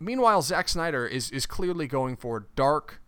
Meanwhile 0.00 0.42
Zack 0.42 0.68
snyder 0.68 1.06
is, 1.06 1.30
is 1.30 1.46
clearly 1.46 1.86
going 1.86 2.16
for 2.16 2.46
dark 2.56 3.00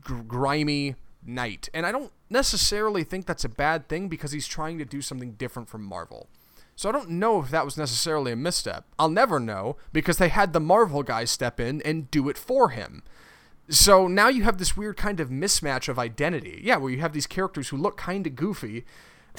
gr- 0.00 0.22
grimy 0.22 0.96
night. 1.26 1.68
And 1.72 1.86
i 1.86 1.92
don't 1.92 2.12
necessarily 2.28 3.04
think 3.04 3.26
that's 3.26 3.44
a 3.44 3.48
bad 3.48 3.88
thing 3.88 4.08
because 4.08 4.32
he's 4.32 4.46
trying 4.46 4.78
to 4.78 4.84
do 4.84 5.00
something 5.00 5.32
different 5.32 5.68
from 5.68 5.82
marvel. 5.82 6.28
So 6.76 6.88
I 6.88 6.92
don't 6.92 7.10
know 7.10 7.40
if 7.40 7.50
that 7.50 7.64
was 7.64 7.76
necessarily 7.76 8.32
a 8.32 8.36
misstep. 8.36 8.84
I'll 8.98 9.08
never 9.08 9.38
know 9.38 9.76
because 9.92 10.18
they 10.18 10.28
had 10.28 10.52
the 10.52 10.60
Marvel 10.60 11.02
guys 11.02 11.30
step 11.30 11.60
in 11.60 11.80
and 11.82 12.10
do 12.10 12.28
it 12.28 12.36
for 12.36 12.70
him. 12.70 13.02
So 13.68 14.06
now 14.06 14.28
you 14.28 14.42
have 14.42 14.58
this 14.58 14.76
weird 14.76 14.96
kind 14.96 15.20
of 15.20 15.30
mismatch 15.30 15.88
of 15.88 15.98
identity. 15.98 16.60
Yeah, 16.62 16.76
where 16.76 16.90
you 16.90 17.00
have 17.00 17.12
these 17.12 17.26
characters 17.26 17.68
who 17.68 17.76
look 17.76 17.96
kind 17.96 18.26
of 18.26 18.36
goofy 18.36 18.84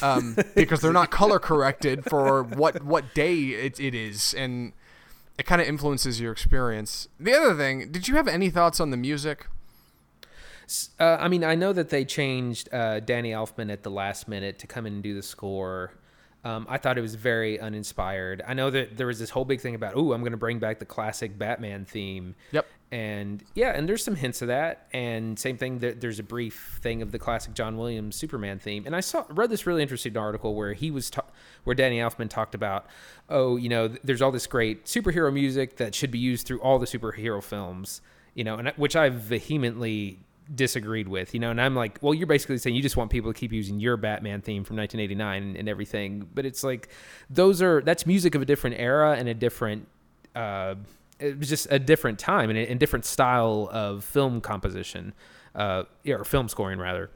um, 0.01 0.35
because 0.55 0.81
they're 0.81 0.93
not 0.93 1.11
color 1.11 1.39
corrected 1.39 2.03
for 2.05 2.43
what 2.43 2.83
what 2.83 3.13
day 3.13 3.35
it, 3.35 3.79
it 3.79 3.93
is, 3.93 4.33
and 4.33 4.73
it 5.37 5.45
kind 5.45 5.61
of 5.61 5.67
influences 5.67 6.19
your 6.19 6.31
experience. 6.31 7.07
The 7.19 7.33
other 7.33 7.55
thing, 7.55 7.91
did 7.91 8.07
you 8.07 8.15
have 8.15 8.27
any 8.27 8.49
thoughts 8.49 8.79
on 8.79 8.91
the 8.91 8.97
music? 8.97 9.47
Uh, 10.99 11.17
I 11.19 11.27
mean, 11.27 11.43
I 11.43 11.53
know 11.55 11.73
that 11.73 11.89
they 11.89 12.05
changed 12.05 12.73
uh, 12.73 12.99
Danny 12.99 13.31
Elfman 13.31 13.71
at 13.71 13.83
the 13.83 13.91
last 13.91 14.27
minute 14.27 14.57
to 14.59 14.67
come 14.67 14.87
in 14.87 14.93
and 14.93 15.03
do 15.03 15.13
the 15.13 15.21
score. 15.21 15.93
Um, 16.43 16.65
I 16.69 16.77
thought 16.77 16.97
it 16.97 17.01
was 17.01 17.15
very 17.15 17.59
uninspired. 17.59 18.43
I 18.47 18.53
know 18.53 18.69
that 18.69 18.97
there 18.97 19.07
was 19.07 19.19
this 19.19 19.31
whole 19.31 19.45
big 19.45 19.61
thing 19.61 19.75
about, 19.75 19.93
oh, 19.95 20.13
I'm 20.13 20.21
going 20.21 20.31
to 20.31 20.37
bring 20.37 20.59
back 20.59 20.79
the 20.79 20.85
classic 20.85 21.37
Batman 21.37 21.85
theme. 21.85 22.35
Yep. 22.51 22.67
And 22.95 23.43
yeah, 23.55 23.71
and 23.75 23.89
there's 23.89 24.03
some 24.05 24.15
hints 24.15 24.41
of 24.41 24.47
that. 24.47 24.87
And 24.93 25.37
same 25.37 25.57
thing, 25.57 25.79
there- 25.79 25.93
there's 25.93 26.17
a 26.17 26.23
brief 26.23 26.79
thing 26.81 27.01
of 27.01 27.11
the 27.11 27.19
classic 27.19 27.53
John 27.53 27.75
Williams 27.77 28.15
Superman 28.15 28.57
theme. 28.57 28.83
And 28.85 28.95
I 28.95 29.01
saw 29.01 29.25
read 29.29 29.49
this 29.49 29.67
really 29.67 29.81
interesting 29.81 30.15
article 30.15 30.55
where 30.55 30.71
he 30.71 30.91
was 30.91 31.09
ta- 31.09 31.25
where 31.65 31.73
Danny 31.75 31.97
Elfman 31.97 32.29
talked 32.29 32.55
about, 32.55 32.85
oh, 33.29 33.57
you 33.57 33.67
know, 33.67 33.89
there's 34.05 34.21
all 34.21 34.31
this 34.31 34.47
great 34.47 34.85
superhero 34.85 35.33
music 35.33 35.75
that 35.75 35.93
should 35.93 36.09
be 36.09 36.19
used 36.19 36.47
through 36.47 36.61
all 36.61 36.79
the 36.79 36.85
superhero 36.85 37.43
films. 37.43 38.01
You 38.33 38.45
know, 38.45 38.55
and 38.55 38.69
which 38.77 38.95
I 38.95 39.09
vehemently 39.09 40.19
disagreed 40.53 41.07
with, 41.09 41.33
you 41.33 41.39
know, 41.39 41.49
and 41.51 41.59
I'm 41.59 41.75
like, 41.75 41.97
well, 42.01 42.13
you're 42.13 42.27
basically 42.27 42.59
saying 42.59 42.75
you 42.77 42.81
just 42.81 42.95
want 42.95 43.09
people 43.11 43.33
to 43.33 43.37
keep 43.37 43.51
using 43.51 43.79
your 43.79 43.97
Batman 43.97 44.41
theme 44.41 44.63
from 44.63 44.77
1989 44.77 45.41
and, 45.43 45.57
and 45.57 45.67
everything, 45.67 46.29
but 46.33 46.45
it's 46.45 46.63
like 46.63 46.87
those 47.29 47.61
are 47.61 47.81
that's 47.81 48.05
music 48.05 48.35
of 48.35 48.41
a 48.41 48.45
different 48.45 48.77
era 48.79 49.15
and 49.17 49.27
a 49.27 49.33
different, 49.33 49.87
uh, 50.35 50.75
it 51.19 51.39
was 51.39 51.49
just 51.49 51.67
a 51.69 51.79
different 51.79 52.19
time 52.19 52.49
and 52.49 52.57
a, 52.59 52.69
and 52.69 52.79
different 52.79 53.05
style 53.05 53.69
of 53.71 54.03
film 54.03 54.41
composition. 54.41 55.13
uh, 55.55 55.83
or 56.07 56.23
film 56.25 56.49
scoring 56.49 56.79
rather. 56.79 57.09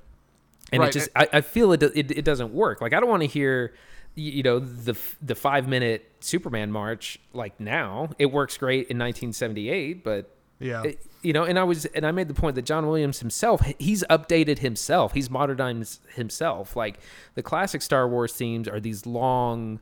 And 0.71 0.81
Right, 0.81 0.89
it 0.89 0.93
just, 0.93 1.09
I, 1.15 1.27
I 1.33 1.41
feel 1.41 1.71
it, 1.73 1.83
it, 1.83 2.11
it 2.11 2.23
doesn't 2.23 2.53
work. 2.53 2.79
Like 2.79 2.93
I 2.93 2.99
don't 2.99 3.09
want 3.09 3.21
to 3.23 3.27
hear, 3.27 3.73
you 4.15 4.43
know, 4.43 4.59
the 4.59 4.95
the 5.21 5.35
five 5.35 5.67
minute 5.67 6.09
Superman 6.21 6.71
march 6.71 7.19
like 7.33 7.59
now. 7.59 8.09
It 8.19 8.27
works 8.27 8.57
great 8.57 8.87
in 8.89 8.97
1978, 8.97 10.03
but 10.03 10.35
Yeah. 10.59 10.83
it- 10.83 10.99
you 11.21 11.33
know, 11.33 11.43
and 11.43 11.59
I 11.59 11.63
was, 11.65 11.83
and 11.87 12.05
I 12.05 12.11
made 12.11 12.29
the 12.29 12.33
point 12.33 12.55
that 12.55 12.61
John 12.63 12.87
Williams 12.87 13.19
himself, 13.19 13.61
he's 13.77 14.05
updated 14.09 14.59
himself, 14.59 15.13
he's 15.13 15.29
modernized 15.29 15.99
himself. 16.15 16.77
Like 16.77 16.99
the 17.35 17.43
classic 17.43 17.81
Star 17.81 18.07
Wars 18.07 18.31
themes 18.31 18.69
are 18.69 18.79
these 18.79 19.05
long 19.05 19.81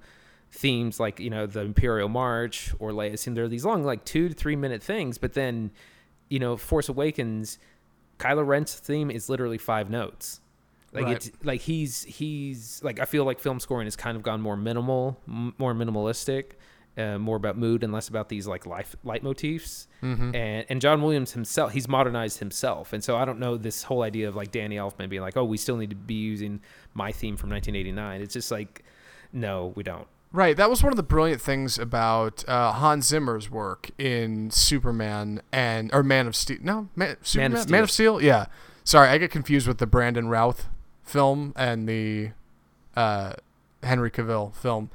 themes, 0.52 1.00
like 1.00 1.20
you 1.20 1.30
know 1.30 1.46
the 1.46 1.62
Imperial 1.62 2.10
March 2.10 2.74
or 2.80 2.92
Leia's 2.92 3.24
theme. 3.24 3.36
They're 3.36 3.48
these 3.48 3.66
long, 3.66 3.84
like 3.84 4.06
two 4.06 4.30
to 4.30 4.34
three 4.36 4.56
minute 4.56 4.82
things, 4.84 5.18
but 5.18 5.34
then, 5.34 5.72
you 6.30 6.40
know, 6.40 6.58
Force 6.58 6.90
Awakens, 6.90 7.60
Kylo 8.20 8.46
Ren's 8.46 8.74
theme 8.76 9.12
is 9.12 9.30
literally 9.30 9.58
five 9.58 9.90
notes. 9.90 10.42
Like 10.94 11.06
Right. 11.06 11.16
it's 11.18 11.32
like 11.44 11.62
he's 11.62 12.04
he's 12.04 12.82
like 12.84 13.00
I 13.00 13.06
feel 13.06 13.26
like 13.26 13.40
film 13.40 13.60
scoring 13.60 13.86
has 13.86 13.96
kind 13.96 14.16
of 14.16 14.24
gone 14.24 14.42
more 14.42 14.56
minimal, 14.58 15.20
m- 15.28 15.54
more 15.58 15.74
minimalistic, 15.74 16.52
uh, 16.98 17.18
more 17.20 17.36
about 17.36 17.58
mood 17.58 17.84
and 17.84 17.92
less 17.92 18.08
about 18.08 18.30
these 18.30 18.48
like 18.48 18.66
life 18.66 18.96
leitmotifs. 19.06 19.88
Mm-hmm. 20.02 20.34
And 20.34 20.66
and 20.70 20.82
John 20.82 21.02
Williams 21.02 21.34
himself, 21.34 21.74
he's 21.74 21.90
modernized 21.90 22.40
himself, 22.40 22.94
and 22.94 23.04
so 23.04 23.18
I 23.18 23.26
don't 23.26 23.38
know 23.38 23.58
this 23.58 23.84
whole 23.84 24.02
idea 24.02 24.30
of 24.30 24.36
like 24.38 24.52
Danny 24.52 24.78
Elfman 24.78 25.10
being 25.10 25.22
like, 25.22 25.36
oh, 25.36 25.44
we 25.44 25.58
still 25.58 25.76
need 25.76 25.90
to 25.90 25.96
be 25.96 26.16
using 26.16 26.62
my 26.94 27.12
theme 27.12 27.36
from 27.36 27.50
1989. 27.50 28.22
It's 28.22 28.34
just 28.34 28.50
like, 28.50 28.84
no, 29.34 29.74
we 29.76 29.84
don't. 29.84 30.08
Right. 30.32 30.58
That 30.58 30.70
was 30.70 30.84
one 30.84 30.92
of 30.92 30.98
the 30.98 31.04
brilliant 31.04 31.42
things 31.42 31.80
about 31.80 32.48
uh, 32.48 32.74
Hans 32.74 33.08
Zimmer's 33.08 33.50
work 33.50 33.90
in 33.98 34.52
Superman 34.52 35.42
and 35.52 35.94
or 35.94 36.04
Man 36.04 36.28
of 36.28 36.36
Steel. 36.36 36.58
No, 36.62 36.90
Man, 36.96 37.18
Superman, 37.22 37.66
Man 37.70 37.84
of 37.84 37.92
Steel. 37.92 38.22
Yeah. 38.22 38.48
Sorry, 38.84 39.10
I 39.10 39.18
get 39.18 39.32
confused 39.32 39.68
with 39.68 39.78
the 39.80 39.88
Brandon 39.88 40.28
Routh 40.28 40.68
film 41.04 41.54
and 41.56 41.88
the 41.88 42.32
uh, 42.96 43.34
Henry 43.84 44.12
Cavill 44.12 44.54
film. 44.56 44.90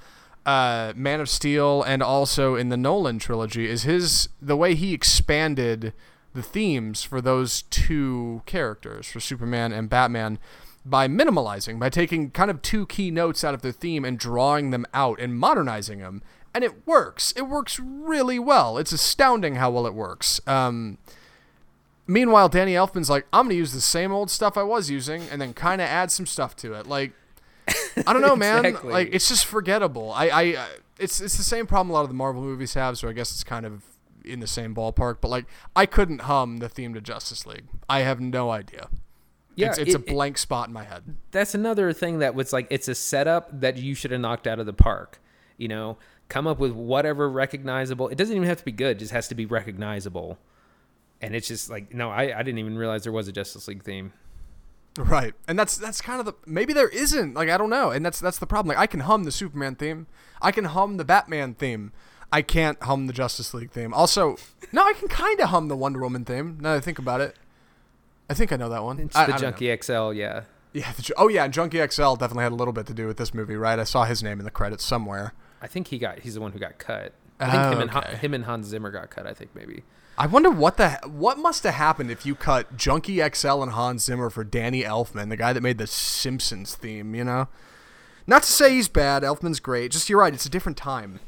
Uh, 0.45 0.93
Man 0.97 1.21
of 1.21 1.29
Steel 1.29 1.83
and 1.83 2.03
also 2.03 2.55
in 2.55 2.69
the 2.69 2.77
Nolan 2.77 3.19
trilogy 3.19 3.69
is 3.69 3.85
his 3.85 4.29
the 4.41 4.57
way 4.57 4.75
he 4.75 4.93
expanded 4.93 5.93
the 6.35 6.43
themes 6.43 7.03
for 7.03 7.21
those 7.21 7.63
two 7.63 8.43
characters 8.45 9.07
for 9.07 9.21
Superman 9.21 9.73
and 9.73 9.89
Batman 9.89 10.39
by 10.85 11.07
minimalizing, 11.07 11.79
by 11.79 11.89
taking 11.89 12.31
kind 12.31 12.51
of 12.51 12.61
two 12.63 12.87
key 12.87 13.11
notes 13.11 13.45
out 13.45 13.55
of 13.55 13.63
their 13.63 13.73
theme 13.73 14.05
and 14.05 14.19
drawing 14.19 14.71
them 14.71 14.85
out 14.93 15.21
and 15.21 15.37
modernizing 15.39 16.01
them. 16.01 16.23
And 16.55 16.65
it 16.65 16.87
works. 16.87 17.33
It 17.37 17.43
works 17.43 17.79
really 17.79 18.39
well. 18.39 18.77
It's 18.79 18.93
astounding 18.93 19.55
how 19.55 19.71
well 19.71 19.87
it 19.87 19.95
works. 19.95 20.41
Um, 20.47 20.99
meanwhile, 22.07 22.49
Danny 22.49 22.73
Elfman's 22.73 23.09
like, 23.09 23.27
I'm 23.33 23.45
going 23.45 23.55
to 23.55 23.57
use 23.57 23.73
the 23.73 23.81
same 23.81 24.13
old 24.13 24.31
stuff 24.31 24.59
I 24.59 24.63
was 24.63 24.91
using 24.91 25.23
and 25.31 25.41
then 25.41 25.55
kind 25.55 25.81
of 25.81 25.89
add 25.89 26.11
some 26.11 26.27
stuff 26.27 26.55
to 26.57 26.75
it. 26.75 26.87
Like, 26.87 27.13
I 28.07 28.13
don't 28.13 28.21
know, 28.21 28.37
man. 28.37 28.65
Exactly. 28.65 28.93
Like, 28.93 29.09
it's 29.13 29.29
just 29.29 29.47
forgettable. 29.47 30.13
I, 30.13 30.29
I, 30.29 30.45
uh, 30.57 30.67
it's, 30.99 31.21
it's 31.21 31.37
the 31.37 31.43
same 31.43 31.67
problem 31.67 31.91
a 31.91 31.95
lot 31.95 32.03
of 32.03 32.09
the 32.09 32.15
Marvel 32.15 32.43
movies 32.43 32.75
have, 32.75 32.99
so 32.99 33.09
I 33.09 33.13
guess 33.13 33.33
it's 33.33 33.45
kind 33.45 33.65
of 33.65 33.83
in 34.25 34.41
the 34.41 34.47
same 34.47 34.75
ballpark. 34.75 35.19
But, 35.21 35.29
like, 35.29 35.47
I 35.75 35.87
couldn't 35.87 36.23
hum 36.23 36.59
the 36.59 36.69
theme 36.69 36.93
to 36.95 37.01
Justice 37.01 37.47
League. 37.47 37.65
I 37.89 38.01
have 38.01 38.21
no 38.21 38.51
idea. 38.51 38.89
Yeah, 39.57 39.69
it's, 39.69 39.79
it's 39.79 39.95
a 39.95 39.99
it- 39.99 40.09
it- 40.09 40.13
blank 40.13 40.39
spot 40.39 40.69
in 40.69 40.75
my 40.75 40.85
head. 40.85 41.03
that's 41.31 41.55
another 41.55 41.93
thing 41.93 42.19
that 42.21 42.35
was 42.35 42.53
like 42.53 42.67
it's 42.71 42.89
a 42.89 42.95
setup 42.95 43.61
that 43.61 43.77
you 43.77 43.95
should 43.95 44.11
have 44.11 44.21
knocked 44.21 44.47
out 44.47 44.59
of 44.59 44.67
the 44.67 44.73
park. 44.73 45.21
You 45.59 45.69
know, 45.69 45.99
come 46.29 46.47
up 46.47 46.59
with 46.59 46.73
whatever 46.73 47.29
recognizable. 47.31 48.09
It 48.09 48.17
doesn't 48.17 48.35
even 48.35 48.49
have 48.49 48.59
to 48.59 48.65
be 48.65 48.73
good; 48.73 48.97
it 48.97 48.99
just 49.01 49.13
has 49.13 49.29
to 49.29 49.35
be 49.35 49.47
recognizable. 49.47 50.39
And 51.21 51.37
it's 51.37 51.47
just 51.49 51.71
like 51.71 51.95
no, 51.95 52.11
I, 52.11 52.37
I 52.39 52.43
didn't 52.43 52.59
even 52.59 52.77
realize 52.77 53.05
there 53.05 53.13
was 53.13 53.29
a 53.29 53.33
Justice 53.33 53.69
League 53.69 53.83
theme. 53.85 54.13
Right, 54.99 55.33
and 55.49 55.59
that's 55.59 55.77
that's 55.79 56.01
kind 56.03 56.21
of 56.21 56.27
the 56.27 56.35
maybe 56.45 56.73
there 56.75 56.89
isn't 56.89 57.35
like 57.35 57.49
I 57.49 57.57
don't 57.57 57.71
know, 57.71 57.91
and 57.91 58.05
that's 58.05 58.21
that's 58.21 58.39
the 58.39 58.47
problem. 58.47 58.75
Like 58.75 58.83
I 58.83 58.87
can 58.87 59.01
hum 59.01 59.25
the 59.25 59.33
Superman 59.33 59.75
theme, 59.75 60.07
I 60.43 60.51
can 60.53 60.65
hum 60.67 60.99
the 60.99 61.05
Batman 61.05 61.55
theme, 61.55 61.93
I 62.31 62.43
can't 62.43 62.83
hum 62.83 63.07
the 63.07 63.15
Justice 63.15 63.55
League 63.55 63.71
theme. 63.71 63.95
Also, 63.95 64.37
no, 64.73 64.83
I 64.85 64.93
can 64.93 65.09
kind 65.09 65.41
of 65.41 65.49
hum 65.49 65.69
the 65.69 65.77
Wonder 65.77 66.01
Woman 66.01 66.27
theme. 66.27 66.59
Now 66.61 66.73
that 66.73 66.77
I 66.79 66.81
think 66.81 66.99
about 66.99 67.23
it, 67.23 67.37
I 68.33 68.35
think 68.35 68.53
I 68.53 68.57
know 68.57 68.69
that 68.71 68.83
one. 68.83 68.99
It's 68.99 69.15
I- 69.15 69.27
the 69.27 69.33
I 69.33 69.37
know. 69.37 69.41
Junkie 69.41 69.77
XL, 69.83 70.13
yeah. 70.13 70.43
Yeah. 70.73 70.91
The, 70.93 71.13
oh 71.19 71.29
yeah, 71.29 71.45
and 71.45 71.53
Junkie 71.53 71.79
XL 71.87 72.15
definitely 72.15 72.45
had 72.45 72.53
a 72.53 72.57
little 72.57 72.73
bit 72.73 72.87
to 72.87 72.95
do 72.95 73.07
with 73.07 73.19
this 73.19 73.35
movie, 73.35 73.57
right? 73.57 73.79
I 73.79 73.85
saw 73.85 74.05
his 74.05 74.23
name 74.23 74.39
in 74.39 74.45
the 74.45 74.51
credits 74.51 74.85
somewhere. 74.85 75.35
I 75.61 75.67
think 75.67 75.89
he 75.89 75.99
got 75.99 76.21
he's 76.21 76.35
the 76.35 76.41
one 76.41 76.53
who 76.53 76.59
got 76.59 76.79
cut. 76.79 77.13
I 77.39 77.51
think 77.51 77.63
Oh, 77.63 77.71
him 77.73 77.81
and 77.81 77.91
okay. 77.91 78.17
him 78.17 78.35
and 78.35 78.45
Hans 78.45 78.67
Zimmer 78.69 78.91
got 78.91 79.11
cut. 79.11 79.27
I 79.27 79.35
think 79.35 79.55
maybe. 79.55 79.83
I 80.17 80.27
wonder 80.27 80.51
what 80.51 80.77
the 80.79 80.93
what 81.05 81.39
must 81.39 81.65
have 81.65 81.75
happened 81.75 82.11
if 82.11 82.25
you 82.25 82.35
cut 82.35 82.77
Junkie 82.77 83.21
XL 83.35 83.63
and 83.63 83.73
Hans 83.73 84.05
Zimmer 84.05 84.31
for 84.31 84.45
Danny 84.45 84.83
Elfman, 84.83 85.29
the 85.29 85.37
guy 85.37 85.53
that 85.53 85.61
made 85.63 85.79
the 85.79 85.87
Simpsons 85.87 86.75
theme. 86.75 87.15
You 87.15 87.25
know, 87.25 87.49
not 88.27 88.43
to 88.45 88.51
say 88.53 88.75
he's 88.75 88.89
bad. 88.89 89.23
Elfman's 89.23 89.61
great. 89.61 89.91
Just 89.93 90.09
you're 90.09 90.19
right. 90.21 90.33
It's 90.35 90.47
a 90.47 90.51
different 90.51 90.79
time. 90.79 91.21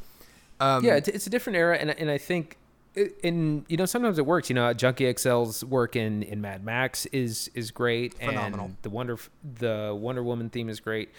Um, 0.60 0.84
yeah, 0.84 0.94
it's, 0.96 1.08
it's 1.08 1.26
a 1.26 1.30
different 1.30 1.56
era, 1.56 1.76
and 1.76 1.90
and 1.90 2.10
I 2.10 2.16
think, 2.18 2.56
it- 2.94 3.18
in 3.22 3.64
you 3.68 3.76
know 3.76 3.86
sometimes 3.86 4.18
it 4.18 4.26
works. 4.26 4.48
You 4.48 4.54
know, 4.54 4.72
Junkie 4.72 5.04
XL's 5.12 5.64
work 5.64 5.96
in 5.96 6.22
in 6.22 6.40
Mad 6.40 6.64
Max 6.64 7.06
is 7.06 7.50
is 7.54 7.70
great, 7.70 8.14
Phenomenal. 8.14 8.66
and 8.66 8.76
the 8.82 8.90
Wonder 8.90 9.18
the 9.58 9.96
Wonder 9.98 10.22
Woman 10.22 10.50
theme 10.50 10.68
is 10.68 10.80
great, 10.80 11.10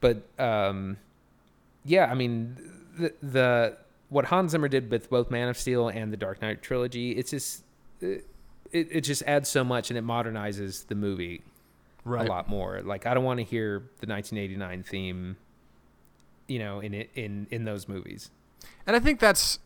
but 0.00 0.22
um, 0.38 0.98
yeah, 1.84 2.06
I 2.06 2.14
mean 2.14 2.56
the 2.98 3.12
the 3.22 3.76
what 4.08 4.26
Hans 4.26 4.52
Zimmer 4.52 4.68
did 4.68 4.90
with 4.90 5.08
both 5.08 5.30
Man 5.30 5.48
of 5.48 5.56
Steel 5.56 5.88
and 5.88 6.12
the 6.12 6.18
Dark 6.18 6.42
Knight 6.42 6.62
trilogy, 6.62 7.12
it's 7.12 7.30
just 7.30 7.64
it, 8.00 8.24
it 8.72 9.00
just 9.02 9.22
adds 9.26 9.48
so 9.48 9.64
much 9.64 9.90
and 9.90 9.98
it 9.98 10.04
modernizes 10.04 10.86
the 10.86 10.94
movie 10.94 11.42
right. 12.04 12.26
a 12.26 12.30
lot 12.30 12.48
more. 12.48 12.82
Like 12.82 13.06
I 13.06 13.14
don't 13.14 13.24
want 13.24 13.38
to 13.38 13.44
hear 13.44 13.78
the 14.00 14.06
1989 14.06 14.82
theme, 14.82 15.36
you 16.46 16.58
know, 16.58 16.80
in 16.80 16.94
it 16.94 17.10
in 17.14 17.46
in 17.50 17.64
those 17.64 17.88
movies. 17.88 18.30
And 18.86 18.94
I 18.96 18.98
think 19.00 19.18
that's 19.20 19.58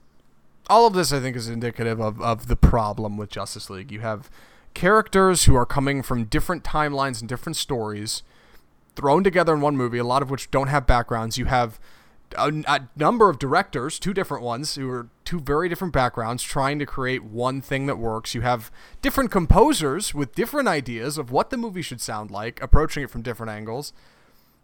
all 0.69 0.87
of 0.87 0.95
this. 0.95 1.13
I 1.13 1.21
think 1.21 1.37
is 1.37 1.49
indicative 1.49 2.01
of 2.01 2.21
of 2.21 2.49
the 2.49 2.57
problem 2.57 3.17
with 3.17 3.31
Justice 3.31 3.71
League. 3.71 3.91
You 3.91 4.01
have 4.01 4.31
characters 4.75 5.45
who 5.45 5.55
are 5.55 5.67
coming 5.67 6.03
from 6.03 6.25
different 6.25 6.63
timelines 6.63 7.21
and 7.21 7.29
different 7.29 7.57
stories 7.57 8.23
thrown 8.95 9.25
together 9.25 9.55
in 9.55 9.61
one 9.61 9.77
movie. 9.77 9.99
A 9.99 10.05
lot 10.05 10.23
of 10.23 10.31
which 10.31 10.51
don't 10.51 10.69
have 10.69 10.87
backgrounds. 10.87 11.39
You 11.39 11.47
have 11.47 11.79
a, 12.37 12.63
a 12.67 12.89
number 12.97 13.29
of 13.29 13.39
directors, 13.39 13.99
two 13.99 14.13
different 14.13 14.43
ones, 14.43 14.75
who 14.75 14.91
are 14.91 15.09
two 15.25 15.41
very 15.41 15.69
different 15.69 15.93
backgrounds, 15.93 16.43
trying 16.43 16.79
to 16.79 16.87
create 16.87 17.25
one 17.25 17.61
thing 17.61 17.87
that 17.87 17.99
works. 17.99 18.35
You 18.35 18.41
have 18.41 18.71
different 19.03 19.31
composers 19.31 20.15
with 20.15 20.35
different 20.35 20.69
ideas 20.69 21.19
of 21.19 21.31
what 21.31 21.51
the 21.51 21.57
movie 21.57 21.83
should 21.83 22.01
sound 22.01 22.31
like, 22.31 22.61
approaching 22.63 23.05
it 23.05 23.11
from 23.11 23.23
different 23.23 23.53
angles. 23.53 23.93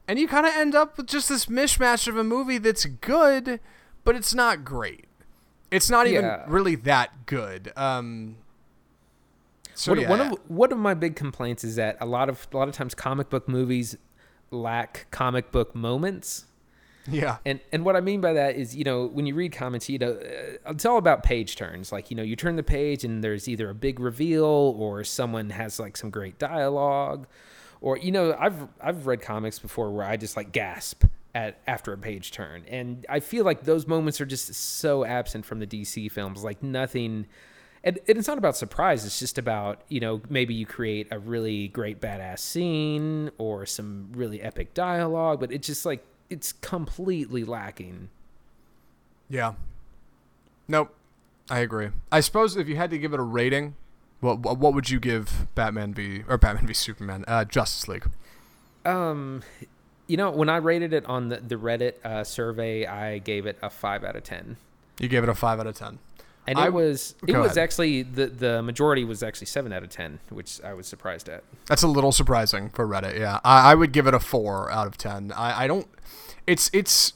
And 0.09 0.18
you 0.18 0.26
kind 0.26 0.46
of 0.46 0.53
end 0.55 0.74
up 0.74 0.96
with 0.96 1.07
just 1.07 1.28
this 1.28 1.46
mishmash 1.46 2.09
of 2.09 2.16
a 2.16 2.24
movie 2.24 2.59
that's 2.59 2.84
good, 2.84 3.61
but 4.05 4.16
it's 4.16 4.34
not 4.34 4.64
great. 4.64 5.07
It's 5.73 5.91
not 5.91 6.07
even 6.07 6.25
Yeah. 6.25 6.45
really 6.47 6.75
that 6.77 7.27
good. 7.27 7.73
Um, 7.77 8.37
so 9.75 9.93
one, 9.93 10.01
yeah, 10.03 10.09
one 10.11 10.20
of 10.20 10.39
one 10.49 10.73
of 10.73 10.79
my 10.79 10.95
big 10.95 11.16
complaints 11.16 11.64
is 11.64 11.77
that 11.77 11.97
a 12.01 12.07
lot 12.07 12.29
of 12.29 12.47
a 12.53 12.57
lot 12.57 12.68
of 12.68 12.75
times 12.75 12.95
comic 12.95 13.31
book 13.31 13.49
movies 13.49 13.97
lack 14.51 15.07
comic 15.11 15.51
book 15.51 15.75
moments. 15.75 16.45
yeah, 17.11 17.39
And 17.47 17.59
and 17.73 17.85
what 17.85 17.97
I 17.97 18.01
mean 18.01 18.20
by 18.20 18.35
that 18.35 18.55
is, 18.57 18.77
you 18.77 18.85
know, 18.85 19.07
when 19.07 19.27
you 19.27 19.35
read 19.35 19.53
comics, 19.53 19.89
you 19.89 19.99
know, 19.99 20.12
uh, 20.12 20.70
it's 20.70 20.85
all 20.85 20.99
about 20.99 21.23
page 21.25 21.57
turns. 21.57 21.91
Like, 21.91 22.11
you 22.11 22.16
know, 22.16 22.23
you 22.23 22.37
turn 22.37 22.57
the 22.57 22.62
page 22.62 23.03
and 23.03 23.25
there's 23.25 23.49
either 23.49 23.70
a 23.70 23.75
big 23.75 23.99
reveal 23.99 24.45
or 24.45 25.03
someone 25.05 25.51
has 25.51 25.81
like 25.81 25.97
some 25.97 26.11
great 26.11 26.39
dialogue, 26.39 27.27
or 27.81 27.97
you 27.97 28.12
know, 28.12 28.37
I've 28.39 28.68
I've 28.81 29.07
read 29.07 29.20
comics 29.23 29.59
before 29.59 29.91
where 29.91 30.05
I 30.07 30.16
just 30.16 30.37
like 30.37 30.53
gasp 30.53 31.05
at 31.35 31.61
after 31.66 31.93
a 31.93 31.99
page 31.99 32.30
turn, 32.30 32.64
and 32.68 33.07
I 33.09 33.20
feel 33.20 33.45
like 33.45 33.62
those 33.64 33.87
moments 33.87 34.20
are 34.20 34.26
just 34.26 34.53
so 34.55 35.05
absent 35.05 35.47
from 35.47 35.61
the 35.61 35.66
DC 35.66 36.11
films. 36.12 36.45
Like 36.45 36.62
nothing. 36.62 37.26
And 37.85 37.99
and 38.07 38.16
it's 38.18 38.28
not 38.28 38.39
about 38.39 38.57
surprise. 38.57 39.05
It's 39.05 39.18
just 39.18 39.39
about 39.39 39.83
you 39.89 39.99
know 40.01 40.20
maybe 40.28 40.55
you 40.55 40.66
create 40.66 41.09
a 41.11 41.18
really 41.18 41.68
great 41.68 42.01
badass 42.01 42.39
scene 42.41 43.30
or 43.39 43.66
some 43.66 44.11
really 44.14 44.41
epic 44.43 44.74
dialogue, 44.74 45.41
but 45.41 45.51
it's 45.53 45.66
just 45.66 45.85
like 45.85 46.05
it's 46.30 46.53
completely 46.53 47.45
lacking. 47.45 48.09
yeah. 49.28 49.55
Nope, 50.68 50.95
I 51.51 51.59
agree. 51.59 51.89
I 52.11 52.20
suppose 52.20 52.57
if 52.57 52.68
you 52.68 52.76
had 52.76 52.91
to 52.91 52.99
give 52.99 53.12
it 53.12 53.18
a 53.20 53.22
rating, 53.24 53.74
what 54.20 54.39
what 54.39 54.74
would 54.74 54.91
you 54.91 55.01
give 55.01 55.49
Batman 55.55 55.93
v 55.93 56.22
or 56.28 56.39
Batman 56.39 56.66
v 56.66 56.72
Superman, 56.72 57.24
uh, 57.26 57.45
Justice 57.45 57.89
League? 57.89 58.07
Um, 58.85 59.43
you 60.12 60.16
know, 60.18 60.30
when 60.30 60.48
I 60.50 60.56
rated 60.58 60.92
it 60.92 61.04
on 61.06 61.28
the, 61.30 61.36
the 61.38 61.56
Reddit 61.56 61.94
uh, 62.04 62.22
survey, 62.24 62.84
I 62.86 63.18
gave 63.18 63.46
it 63.46 63.56
a 63.62 63.70
five 63.70 64.04
out 64.04 64.14
of 64.16 64.24
ten, 64.24 64.56
You 65.00 65.08
gave 65.08 65.22
it 65.22 65.28
a 65.30 65.34
five 65.34 65.58
out 65.58 65.66
of 65.66 65.74
ten. 65.74 65.98
and 66.46 66.58
I- 66.58 66.66
it 66.66 66.72
was 66.72 67.14
it 67.26 67.36
was 67.36 67.52
ahead. 67.52 67.58
actually 67.64 68.02
the 68.02 68.26
the 68.26 68.62
majority 68.62 69.04
was 69.04 69.22
actually 69.22 69.46
seven 69.46 69.72
out 69.72 69.82
of 69.82 69.88
ten, 69.90 70.18
which 70.28 70.60
I 70.62 70.74
was 70.74 70.86
surprised 70.86 71.28
at. 71.28 71.42
That's 71.66 71.82
a 71.82 71.88
little 71.88 72.12
surprising 72.12 72.68
for 72.70 72.86
Reddit. 72.86 73.18
Yeah, 73.18 73.40
I, 73.44 73.72
I 73.72 73.74
would 73.74 73.92
give 73.92 74.06
it 74.06 74.14
a 74.14 74.20
four 74.20 74.70
out 74.70 74.86
of 74.86 74.98
ten. 74.98 75.32
I, 75.32 75.64
I 75.64 75.66
don't. 75.66 75.88
It's 76.46 76.68
it's 76.74 77.14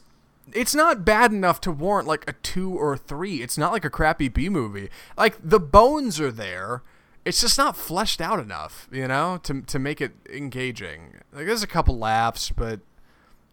it's 0.53 0.75
not 0.75 1.05
bad 1.05 1.33
enough 1.33 1.61
to 1.63 1.73
warrant 1.73 2.07
like 2.09 2.25
a 2.31 2.33
two 2.35 2.71
or 2.79 2.95
a 2.95 2.97
three. 2.99 3.43
It's 3.43 3.59
not 3.59 3.73
like 3.73 3.85
a 3.85 3.91
crappy 3.91 4.29
B 4.29 4.49
movie. 4.49 4.89
Like 5.19 5.37
the 5.43 5.61
bones 5.61 6.19
are 6.21 6.31
there. 6.33 6.83
It's 7.27 7.41
just 7.41 7.59
not 7.59 7.77
fleshed 7.77 8.21
out 8.21 8.39
enough, 8.39 8.89
you 8.91 9.07
know, 9.09 9.39
to 9.43 9.61
to 9.63 9.79
make 9.79 10.01
it 10.01 10.13
engaging. 10.33 11.15
Like 11.33 11.47
there's 11.47 11.63
a 11.63 11.67
couple 11.67 11.99
laughs, 11.99 12.51
but 12.51 12.81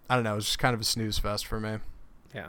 I 0.09 0.15
don't 0.15 0.23
know. 0.23 0.37
It's 0.37 0.45
just 0.45 0.59
kind 0.59 0.73
of 0.73 0.81
a 0.81 0.83
snooze 0.85 1.17
fest 1.19 1.45
for 1.47 1.59
me. 1.59 1.77
Yeah. 2.33 2.47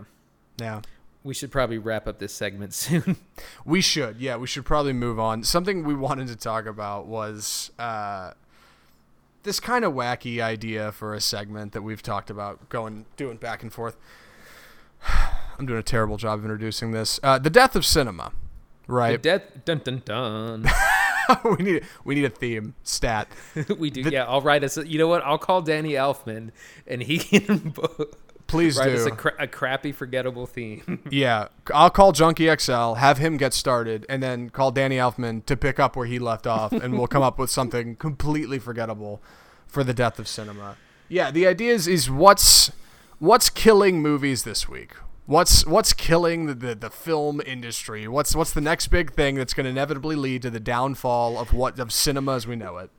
Yeah. 0.58 0.82
We 1.22 1.32
should 1.32 1.50
probably 1.50 1.78
wrap 1.78 2.06
up 2.06 2.18
this 2.18 2.34
segment 2.34 2.74
soon. 2.84 3.16
We 3.64 3.80
should, 3.80 4.20
yeah, 4.20 4.36
we 4.36 4.46
should 4.46 4.66
probably 4.66 4.92
move 4.92 5.18
on. 5.18 5.42
Something 5.42 5.82
we 5.84 5.94
wanted 5.94 6.28
to 6.28 6.36
talk 6.36 6.66
about 6.66 7.06
was 7.06 7.70
uh, 7.78 8.32
this 9.42 9.58
kind 9.58 9.84
of 9.86 9.94
wacky 9.94 10.40
idea 10.42 10.92
for 10.92 11.14
a 11.14 11.20
segment 11.22 11.72
that 11.72 11.80
we've 11.82 12.02
talked 12.02 12.28
about 12.28 12.68
going 12.68 13.06
doing 13.16 13.38
back 13.38 13.62
and 13.62 13.72
forth. 13.72 13.96
I'm 15.58 15.64
doing 15.66 15.78
a 15.78 15.82
terrible 15.82 16.16
job 16.18 16.40
of 16.40 16.44
introducing 16.44 16.90
this. 16.90 17.18
Uh, 17.22 17.38
the 17.38 17.48
death 17.50 17.74
of 17.76 17.86
cinema, 17.86 18.32
The 18.86 18.92
right? 18.92 19.22
death 19.22 19.42
dun 19.64 19.80
dun 19.84 20.02
dun. 20.04 20.66
we 21.58 21.64
need 21.64 21.84
we 22.04 22.14
need 22.14 22.24
a 22.24 22.30
theme 22.30 22.74
stat. 22.82 23.28
we 23.78 23.90
do. 23.90 24.00
yeah, 24.02 24.24
I'll 24.24 24.40
write 24.42 24.64
us. 24.64 24.76
You 24.76 24.98
know 24.98 25.08
what? 25.08 25.22
I'll 25.24 25.38
call 25.38 25.62
Danny 25.62 25.92
Elfman, 25.92 26.50
and 26.86 27.02
he 27.02 27.18
can 27.18 27.74
Please 28.46 28.76
write 28.76 28.90
do. 28.90 28.96
us 28.96 29.06
a, 29.06 29.10
cra- 29.10 29.34
a 29.38 29.46
crappy, 29.46 29.90
forgettable 29.90 30.46
theme. 30.46 31.00
Yeah, 31.10 31.48
I'll 31.72 31.90
call 31.90 32.12
Junkie 32.12 32.54
XL, 32.54 32.94
have 32.94 33.18
him 33.18 33.36
get 33.38 33.54
started, 33.54 34.04
and 34.08 34.22
then 34.22 34.50
call 34.50 34.70
Danny 34.70 34.96
Elfman 34.96 35.46
to 35.46 35.56
pick 35.56 35.80
up 35.80 35.96
where 35.96 36.06
he 36.06 36.18
left 36.18 36.46
off, 36.46 36.72
and 36.72 36.98
we'll 36.98 37.06
come 37.06 37.22
up 37.22 37.38
with 37.38 37.48
something 37.50 37.96
completely 37.96 38.58
forgettable 38.58 39.22
for 39.66 39.82
the 39.82 39.94
death 39.94 40.18
of 40.18 40.28
cinema. 40.28 40.76
Yeah, 41.08 41.30
the 41.30 41.46
idea 41.46 41.72
is 41.72 41.88
is 41.88 42.10
what's 42.10 42.70
what's 43.18 43.48
killing 43.48 44.02
movies 44.02 44.42
this 44.42 44.68
week. 44.68 44.92
What's 45.26 45.64
what's 45.64 45.94
killing 45.94 46.46
the, 46.46 46.54
the, 46.54 46.74
the 46.74 46.90
film 46.90 47.40
industry? 47.46 48.06
What's 48.06 48.36
what's 48.36 48.52
the 48.52 48.60
next 48.60 48.88
big 48.88 49.14
thing 49.14 49.36
that's 49.36 49.54
going 49.54 49.64
to 49.64 49.70
inevitably 49.70 50.16
lead 50.16 50.42
to 50.42 50.50
the 50.50 50.60
downfall 50.60 51.38
of 51.38 51.54
what 51.54 51.78
of 51.78 51.92
cinema 51.92 52.34
as 52.34 52.46
we 52.46 52.56
know 52.56 52.76
it? 52.76 52.90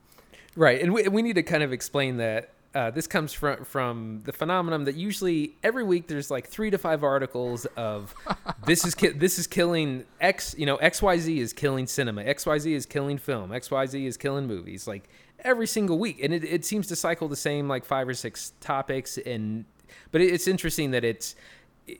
Right, 0.56 0.80
and 0.80 0.92
we, 0.92 1.06
we 1.06 1.22
need 1.22 1.34
to 1.34 1.44
kind 1.44 1.62
of 1.62 1.72
explain 1.72 2.16
that 2.16 2.50
uh, 2.74 2.90
this 2.90 3.06
comes 3.06 3.32
from 3.32 3.64
from 3.64 4.22
the 4.24 4.32
phenomenon 4.32 4.84
that 4.84 4.96
usually 4.96 5.54
every 5.62 5.84
week 5.84 6.08
there's 6.08 6.28
like 6.28 6.48
three 6.48 6.68
to 6.68 6.78
five 6.78 7.04
articles 7.04 7.64
of 7.76 8.12
this 8.66 8.84
is 8.84 8.96
ki- 8.96 9.10
this 9.10 9.38
is 9.38 9.46
killing 9.46 10.04
X, 10.20 10.54
you 10.58 10.66
know, 10.66 10.76
X 10.76 11.00
Y 11.00 11.18
Z 11.18 11.38
is 11.38 11.52
killing 11.52 11.86
cinema, 11.86 12.22
X 12.22 12.44
Y 12.44 12.58
Z 12.58 12.74
is 12.74 12.86
killing 12.86 13.18
film, 13.18 13.52
X 13.52 13.70
Y 13.70 13.86
Z 13.86 14.04
is 14.04 14.16
killing 14.16 14.48
movies, 14.48 14.88
like 14.88 15.08
every 15.44 15.68
single 15.68 15.98
week, 15.98 16.20
and 16.20 16.34
it, 16.34 16.42
it 16.42 16.64
seems 16.64 16.88
to 16.88 16.96
cycle 16.96 17.28
the 17.28 17.36
same 17.36 17.68
like 17.68 17.84
five 17.84 18.08
or 18.08 18.14
six 18.14 18.52
topics, 18.60 19.16
and 19.16 19.64
but 20.10 20.20
it, 20.20 20.34
it's 20.34 20.48
interesting 20.48 20.90
that 20.90 21.04
it's 21.04 21.36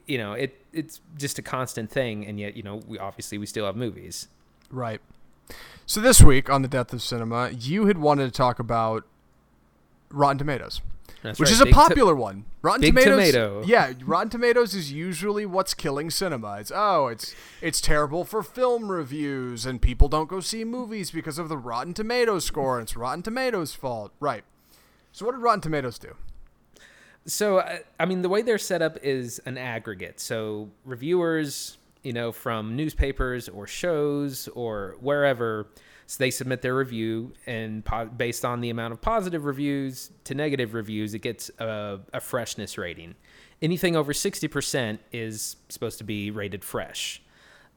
you 0.07 0.19
know 0.19 0.33
it 0.33 0.61
it's 0.73 1.01
just 1.17 1.39
a 1.39 1.43
constant 1.43 1.91
thing, 1.91 2.27
and 2.27 2.39
yet 2.39 2.57
you 2.57 2.63
know 2.63 2.81
we 2.87 2.99
obviously 2.99 3.39
we 3.39 3.47
still 3.47 3.67
have 3.67 3.77
movies. 3.77 4.29
Right. 4.71 5.01
So 5.87 6.01
this 6.01 6.21
week 6.21 6.51
on 6.51 6.63
the 6.63 6.69
death 6.69 6.93
of 6.93 7.03
cinema, 7.03 7.51
you 7.51 7.87
had 7.87 7.99
wanted 7.99 8.25
to 8.25 8.33
talk 8.33 8.59
about 8.59 9.05
Rotten 10.11 10.39
Tomatoes. 10.39 10.81
That's 11.23 11.39
which 11.39 11.49
right, 11.49 11.53
is 11.55 11.61
a 11.61 11.65
big 11.65 11.75
to- 11.75 11.81
popular 11.81 12.15
one. 12.15 12.45
Rotten 12.63 12.81
Big 12.81 12.91
Tomatoes. 12.91 13.33
Tomato. 13.33 13.63
Yeah, 13.65 13.93
Rotten 14.05 14.29
Tomatoes 14.29 14.75
is 14.75 14.93
usually 14.93 15.47
what's 15.47 15.73
killing 15.73 16.11
cinema. 16.11 16.59
It's 16.59 16.73
oh, 16.75 17.07
it's 17.07 17.35
it's 17.61 17.81
terrible 17.81 18.25
for 18.25 18.43
film 18.43 18.91
reviews, 18.91 19.67
and 19.67 19.81
people 19.81 20.09
don't 20.09 20.29
go 20.29 20.41
see 20.41 20.65
movies 20.65 21.11
because 21.11 21.39
of 21.39 21.49
the 21.49 21.57
Rotten 21.59 21.95
Tomatoes 21.95 22.45
score. 22.45 22.79
And 22.79 22.87
it's 22.87 22.97
Rotten 22.97 23.23
Tomatoes' 23.23 23.73
fault, 23.73 24.13
right? 24.21 24.45
So 25.13 25.25
what 25.27 25.33
did 25.33 25.41
Rotten 25.43 25.61
Tomatoes 25.61 25.99
do? 25.99 26.17
So, 27.27 27.59
I- 27.61 27.83
I 27.99 28.07
mean, 28.07 28.23
the 28.23 28.29
way 28.29 28.43
they're 28.43 28.57
set 28.59 28.83
up 28.83 28.99
is 29.03 29.41
an 29.47 29.59
aggregate. 29.59 30.21
So, 30.21 30.71
reviewers, 30.85 31.77
you 32.03 32.13
know, 32.13 32.31
from 32.33 32.77
newspapers 32.77 33.49
or 33.49 33.67
shows 33.67 34.49
or 34.55 34.97
wherever, 35.01 35.67
so 36.07 36.17
they 36.19 36.31
submit 36.31 36.63
their 36.63 36.77
review, 36.77 37.33
and 37.47 37.85
po- 37.85 38.07
based 38.07 38.45
on 38.45 38.61
the 38.61 38.71
amount 38.71 38.93
of 38.93 39.01
positive 39.01 39.45
reviews 39.45 40.13
to 40.25 40.35
negative 40.37 40.73
reviews, 40.73 41.15
it 41.15 41.19
gets 41.21 41.51
a, 41.59 41.99
a 42.13 42.21
freshness 42.21 42.79
rating. 42.79 43.17
Anything 43.61 43.97
over 43.97 44.13
60% 44.13 44.99
is 45.13 45.57
supposed 45.69 45.99
to 45.99 46.05
be 46.05 46.31
rated 46.31 46.63
fresh. 46.63 47.23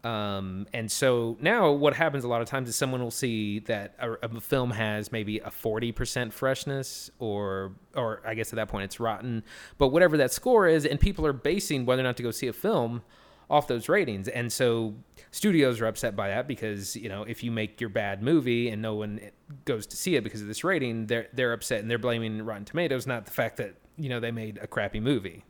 Um, 0.04 0.66
and 0.74 0.90
so 0.90 1.38
now 1.42 1.72
what 1.72 1.94
happens 1.94 2.24
a 2.24 2.28
lot 2.30 2.42
of 2.42 2.48
times 2.48 2.70
is 2.70 2.76
someone 2.76 3.02
will 3.02 3.12
see 3.12 3.60
that 3.60 3.96
a, 4.00 4.12
a 4.14 4.40
film 4.40 4.72
has 4.72 5.12
maybe 5.12 5.40
a 5.40 5.50
40% 5.50 6.32
freshness 6.32 7.12
or, 7.20 7.74
or 7.96 8.22
I 8.26 8.34
guess 8.34 8.54
at 8.54 8.56
that 8.56 8.70
point 8.70 8.86
it's 8.86 9.00
rotten, 9.00 9.44
but 9.78 9.90
whatever 9.90 10.16
that 10.18 10.32
score 10.32 10.68
is, 10.68 10.86
and 10.86 11.00
people 11.00 11.26
are 11.26 11.34
basing 11.34 11.86
whether 11.86 12.02
or 12.02 12.04
not 12.04 12.16
to 12.18 12.24
go 12.24 12.32
see 12.32 12.48
a 12.48 12.54
film 12.54 13.02
off 13.50 13.68
those 13.68 13.90
ratings. 13.90 14.30
And 14.30 14.52
so 14.54 14.96
studios 15.32 15.82
are 15.82 15.88
upset 15.88 16.16
by 16.16 16.30
that 16.30 16.48
because, 16.48 16.96
you 16.96 17.10
know, 17.10 17.24
if 17.24 17.44
you 17.44 17.52
make 17.52 17.82
your 17.82 17.90
bad 17.90 18.24
movie 18.24 18.70
and 18.70 18.82
no 18.82 18.96
one 18.96 19.20
goes 19.66 19.86
to 19.88 19.98
see 19.98 20.16
it 20.16 20.24
because 20.24 20.42
of 20.42 20.48
this 20.48 20.64
rating, 20.64 21.08
they're, 21.08 21.28
they're 21.34 21.52
upset 21.52 21.82
and 21.82 21.92
they're 21.92 21.98
blaming 21.98 22.42
Rotten 22.44 22.64
Tomatoes, 22.64 23.06
not 23.06 23.26
the 23.26 23.32
fact 23.32 23.58
that, 23.58 23.76
you 23.98 24.08
know, 24.08 24.22
they 24.22 24.32
made 24.32 24.60
a 24.62 24.68
crappy 24.68 25.02
movie. 25.02 25.44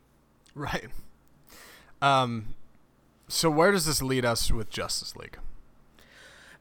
Right. 0.56 0.88
Um. 2.02 2.56
So 3.30 3.50
where 3.52 3.72
does 3.72 3.86
this 3.86 4.02
lead 4.02 4.26
us 4.26 4.52
with 4.52 4.72
Justice 4.72 5.16
League? 5.16 5.38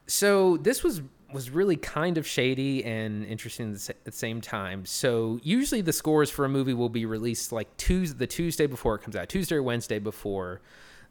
So 0.05 0.57
this 0.57 0.83
was 0.83 1.01
was 1.31 1.49
really 1.51 1.75
kind 1.75 2.17
of 2.17 2.25
shady 2.25 2.83
and 2.83 3.23
interesting 3.25 3.77
at 3.87 4.03
the 4.03 4.11
same 4.11 4.41
time. 4.41 4.83
So 4.85 5.39
usually 5.43 5.81
the 5.81 5.93
scores 5.93 6.31
for 6.31 6.43
a 6.43 6.49
movie 6.49 6.73
will 6.73 6.89
be 6.89 7.05
released 7.05 7.51
like 7.51 7.75
Tuesday, 7.77 8.17
the 8.17 8.25
Tuesday 8.25 8.65
before 8.65 8.95
it 8.95 9.03
comes 9.03 9.15
out, 9.15 9.29
Tuesday 9.29 9.55
or 9.55 9.63
Wednesday 9.63 9.99
before 9.99 10.59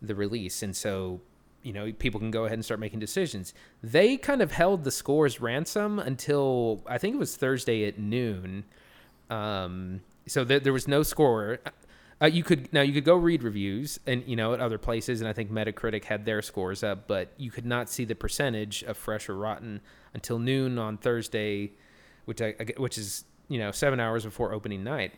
the 0.02 0.14
release, 0.14 0.62
and 0.62 0.76
so 0.76 1.20
you 1.62 1.72
know 1.72 1.92
people 1.92 2.20
can 2.20 2.30
go 2.30 2.44
ahead 2.44 2.54
and 2.54 2.64
start 2.64 2.78
making 2.78 3.00
decisions. 3.00 3.52
They 3.82 4.16
kind 4.16 4.42
of 4.42 4.52
held 4.52 4.84
the 4.84 4.92
scores 4.92 5.40
ransom 5.40 5.98
until 5.98 6.82
I 6.86 6.98
think 6.98 7.14
it 7.16 7.18
was 7.18 7.36
Thursday 7.36 7.84
at 7.86 7.98
noon. 7.98 8.64
Um, 9.28 10.02
so 10.28 10.44
there 10.44 10.72
was 10.72 10.86
no 10.86 11.02
score. 11.02 11.58
Uh, 12.20 12.26
you 12.26 12.42
could 12.42 12.72
now 12.72 12.80
you 12.80 12.92
could 12.92 13.04
go 13.04 13.14
read 13.14 13.42
reviews 13.44 14.00
and 14.06 14.24
you 14.26 14.34
know 14.34 14.52
at 14.52 14.60
other 14.60 14.78
places, 14.78 15.20
and 15.20 15.28
I 15.28 15.32
think 15.32 15.52
Metacritic 15.52 16.04
had 16.04 16.24
their 16.26 16.42
scores 16.42 16.82
up, 16.82 17.06
but 17.06 17.32
you 17.36 17.50
could 17.50 17.64
not 17.66 17.88
see 17.88 18.04
the 18.04 18.14
percentage 18.16 18.82
of 18.82 18.96
fresh 18.96 19.28
or 19.28 19.36
rotten 19.36 19.80
until 20.14 20.38
noon 20.40 20.78
on 20.78 20.96
Thursday, 20.98 21.72
which 22.24 22.42
I, 22.42 22.54
which 22.76 22.98
is 22.98 23.24
you 23.48 23.58
know 23.60 23.70
seven 23.70 24.00
hours 24.00 24.24
before 24.24 24.52
opening 24.52 24.82
night. 24.82 25.12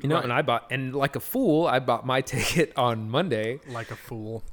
You 0.00 0.08
know, 0.08 0.14
Right. 0.14 0.24
and 0.24 0.32
I 0.32 0.42
bought 0.42 0.68
and 0.70 0.94
like 0.94 1.16
a 1.16 1.20
fool, 1.20 1.66
I 1.66 1.80
bought 1.80 2.06
my 2.06 2.20
ticket 2.32 2.72
on 2.76 3.10
Monday. 3.10 3.58
Like 3.68 3.90
a 3.90 3.96
fool. 3.96 4.44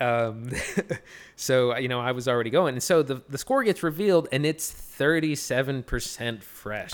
Um, 0.00 0.50
so 1.36 1.76
you 1.76 1.88
know 1.88 2.00
I 2.00 2.12
was 2.12 2.28
already 2.28 2.48
going, 2.48 2.74
and 2.74 2.82
so 2.82 3.02
the 3.02 3.22
the 3.28 3.36
score 3.36 3.64
gets 3.64 3.82
revealed, 3.82 4.28
and 4.30 4.46
it's 4.46 4.70
thirty 4.70 5.34
seven 5.34 5.82
percent 5.82 6.44
fresh. 6.44 6.92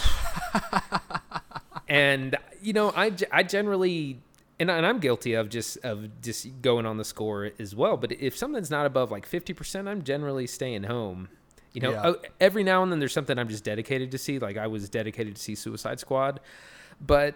And 1.88 2.36
you 2.62 2.72
know 2.72 2.92
I, 2.96 3.12
I 3.30 3.42
generally 3.42 4.18
and, 4.60 4.70
and 4.70 4.86
I'm 4.86 4.98
guilty 5.00 5.34
of 5.34 5.48
just 5.48 5.78
of 5.84 6.20
just 6.22 6.46
going 6.62 6.86
on 6.86 6.96
the 6.96 7.04
score 7.04 7.50
as 7.58 7.74
well. 7.74 7.96
But 7.96 8.12
if 8.12 8.36
something's 8.36 8.70
not 8.70 8.86
above 8.86 9.10
like 9.10 9.26
fifty 9.26 9.52
percent, 9.52 9.88
I'm 9.88 10.02
generally 10.02 10.46
staying 10.46 10.84
home. 10.84 11.28
You 11.72 11.80
know, 11.80 11.90
Yeah. 11.90 12.12
every 12.40 12.62
now 12.62 12.82
and 12.84 12.92
then 12.92 13.00
there's 13.00 13.12
something 13.12 13.36
I'm 13.38 13.48
just 13.48 13.64
dedicated 13.64 14.12
to 14.12 14.18
see. 14.18 14.38
Like 14.38 14.56
I 14.56 14.68
was 14.68 14.88
dedicated 14.88 15.34
to 15.36 15.42
see 15.42 15.54
Suicide 15.56 15.98
Squad, 15.98 16.38
but 17.00 17.34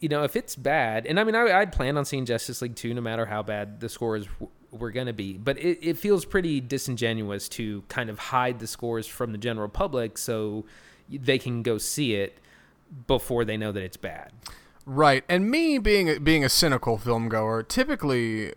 you 0.00 0.08
know 0.08 0.22
if 0.24 0.36
it's 0.36 0.56
bad, 0.56 1.04
and 1.06 1.20
I 1.20 1.24
mean 1.24 1.34
I, 1.34 1.60
I'd 1.60 1.72
plan 1.72 1.98
on 1.98 2.04
seeing 2.06 2.24
Justice 2.24 2.62
League 2.62 2.76
2 2.76 2.94
no 2.94 3.00
matter 3.02 3.26
how 3.26 3.42
bad 3.42 3.80
the 3.80 3.88
scores 3.90 4.26
were 4.70 4.90
going 4.90 5.06
to 5.06 5.12
be. 5.12 5.34
But 5.34 5.58
it, 5.58 5.78
it 5.86 5.98
feels 5.98 6.24
pretty 6.24 6.60
disingenuous 6.60 7.48
to 7.50 7.82
kind 7.88 8.08
of 8.10 8.18
hide 8.18 8.58
the 8.58 8.66
scores 8.66 9.06
from 9.06 9.32
the 9.32 9.38
general 9.38 9.68
public 9.68 10.16
so 10.18 10.64
they 11.10 11.38
can 11.38 11.62
go 11.62 11.76
see 11.78 12.14
it 12.14 12.38
before 13.06 13.44
they 13.44 13.56
know 13.56 13.72
that 13.72 13.82
it's 13.82 13.96
bad. 13.96 14.32
Right, 14.86 15.24
and 15.28 15.50
me 15.50 15.78
being 15.78 16.22
being 16.22 16.44
a 16.44 16.48
cynical 16.48 16.98
film 16.98 17.28
goer, 17.28 17.62
typically, 17.62 18.52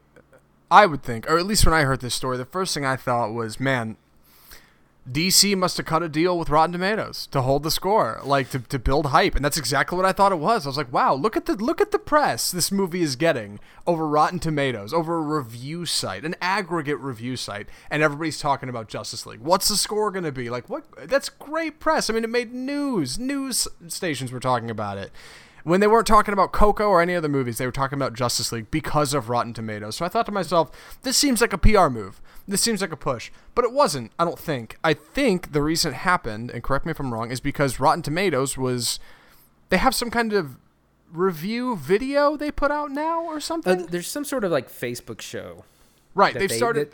I 0.69 0.85
would 0.85 1.03
think, 1.03 1.29
or 1.29 1.38
at 1.38 1.45
least 1.45 1.65
when 1.65 1.73
I 1.73 1.83
heard 1.83 2.01
this 2.01 2.15
story, 2.15 2.38
the 2.38 2.45
first 2.45 2.73
thing 2.73 2.85
I 2.85 2.97
thought 2.97 3.33
was, 3.33 3.59
man, 3.59 3.95
DC 5.10 5.55
must 5.55 5.78
have 5.78 5.86
cut 5.86 6.03
a 6.03 6.10
deal 6.10 6.38
with 6.38 6.49
Rotten 6.49 6.74
Tomatoes 6.74 7.28
to 7.28 7.41
hold 7.41 7.64
the 7.64 7.72
score, 7.72 8.20
like 8.24 8.49
to, 8.49 8.60
to 8.60 8.78
build 8.78 9.08
hype, 9.08 9.36
and 9.36 9.45
that's 9.45 9.58
exactly 9.58 9.95
what 9.95 10.05
I 10.05 10.12
thought 10.12 10.34
it 10.34 10.39
was. 10.39 10.66
I 10.66 10.70
was 10.70 10.78
like, 10.78 10.91
wow, 10.91 11.14
look 11.14 11.38
at 11.38 11.45
the 11.45 11.55
look 11.55 11.80
at 11.80 11.91
the 11.91 11.99
press 11.99 12.51
this 12.51 12.72
movie 12.72 13.01
is 13.01 13.16
getting 13.16 13.60
over 13.86 14.08
Rotten 14.08 14.39
Tomatoes, 14.39 14.93
over 14.93 15.18
a 15.18 15.22
review 15.22 15.86
site, 15.86 16.26
an 16.26 16.36
aggregate 16.41 16.99
review 16.99 17.38
site, 17.38 17.68
and 17.89 18.03
everybody's 18.03 18.39
talking 18.39 18.68
about 18.68 18.89
Justice 18.89 19.26
League. 19.26 19.39
What's 19.39 19.70
the 19.70 19.78
score 19.78 20.12
going 20.12 20.26
to 20.26 20.32
be? 20.32 20.49
Like, 20.49 20.70
what? 20.70 20.84
That's 21.08 21.30
great 21.30 21.80
press. 21.80 22.10
I 22.10 22.14
mean, 22.14 22.26
it 22.26 22.30
made 22.30 22.53
news. 22.53 23.18
News 23.18 23.68
stations 23.88 24.32
were 24.32 24.39
talking 24.41 24.70
about 24.70 24.97
it 24.97 25.12
when 25.68 25.80
they 25.82 25.88
weren't 25.88 26.07
talking 26.07 26.34
about 26.34 26.51
Coco 26.53 26.88
or 26.88 27.01
any 27.01 27.13
other 27.15 27.28
movies, 27.28 27.57
they 27.57 27.65
were 27.65 27.72
talking 27.72 27.97
about 27.97 28.13
Justice 28.13 28.51
League 28.51 28.72
because 28.72 29.13
of 29.13 29.30
Rotten 29.30 29.53
Tomatoes. 29.53 29.97
So 29.97 30.05
I 30.05 30.09
thought 30.09 30.26
to 30.28 30.32
myself, 30.32 30.72
this 31.03 31.18
seems 31.18 31.41
like 31.41 31.51
a 31.53 31.57
PR 31.57 31.88
move. 31.89 32.22
This 32.47 32.61
seems 32.61 32.80
like 32.82 32.93
a 32.93 32.97
push. 32.97 33.30
But 33.53 33.65
it 33.65 33.72
wasn't, 33.74 34.11
I 34.18 34.24
don't 34.24 34.39
think. 34.39 34.78
I 34.84 34.93
think 34.93 35.51
the 35.51 35.61
reason 35.61 35.91
it 35.93 35.97
happened, 35.97 36.49
and 36.51 36.63
correct 36.63 36.86
me 36.86 36.91
if 36.91 36.99
I'm 36.99 37.13
wrong, 37.13 37.32
is 37.32 37.39
because 37.41 37.80
Rotten 37.80 38.01
Tomatoes 38.01 38.57
was. 38.57 38.99
They 39.70 39.78
have 39.78 39.93
some 39.93 40.09
kind 40.09 40.32
of 40.32 40.57
review 41.11 41.76
video 41.76 42.38
they 42.38 42.51
put 42.51 42.72
out 42.72 42.91
now 42.91 43.22
or 43.24 43.36
Uh, 43.36 43.39
something? 43.41 43.86
there's 43.88 44.07
some 44.07 44.24
sort 44.24 44.43
of 44.45 44.51
like 44.51 44.70
Facebook 44.70 45.20
show. 45.22 45.65
right, 46.15 46.34
they've 46.34 46.47
they- 46.49 46.57
started. 46.57 46.93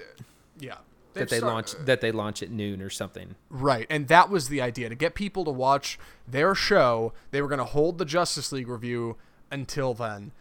yeah. 0.59 0.78
That 1.14 1.30
they 1.30 1.38
start- 1.38 1.53
launch 1.53 1.74
that 1.86 2.01
they 2.01 2.11
launch 2.11 2.41
at 2.43 2.49
noon 2.49 2.82
or 2.82 2.89
something. 2.89 3.36
Right, 3.49 3.88
and 3.89 4.07
that 4.07 4.30
was 4.30 4.49
the 4.49 4.61
idea 4.61 4.89
to 4.89 4.95
get 4.95 5.16
people 5.16 5.45
to 5.45 5.51
watch 5.51 5.99
their 6.28 6.55
show. 6.55 7.14
They 7.32 7.41
were 7.41 7.47
going 7.47 7.59
to 7.59 7.66
hold 7.66 7.97
the 7.97 8.05
Justice 8.05 8.51
League 8.51 8.68
review 8.68 9.18
until 9.51 9.93
then, 9.93 10.32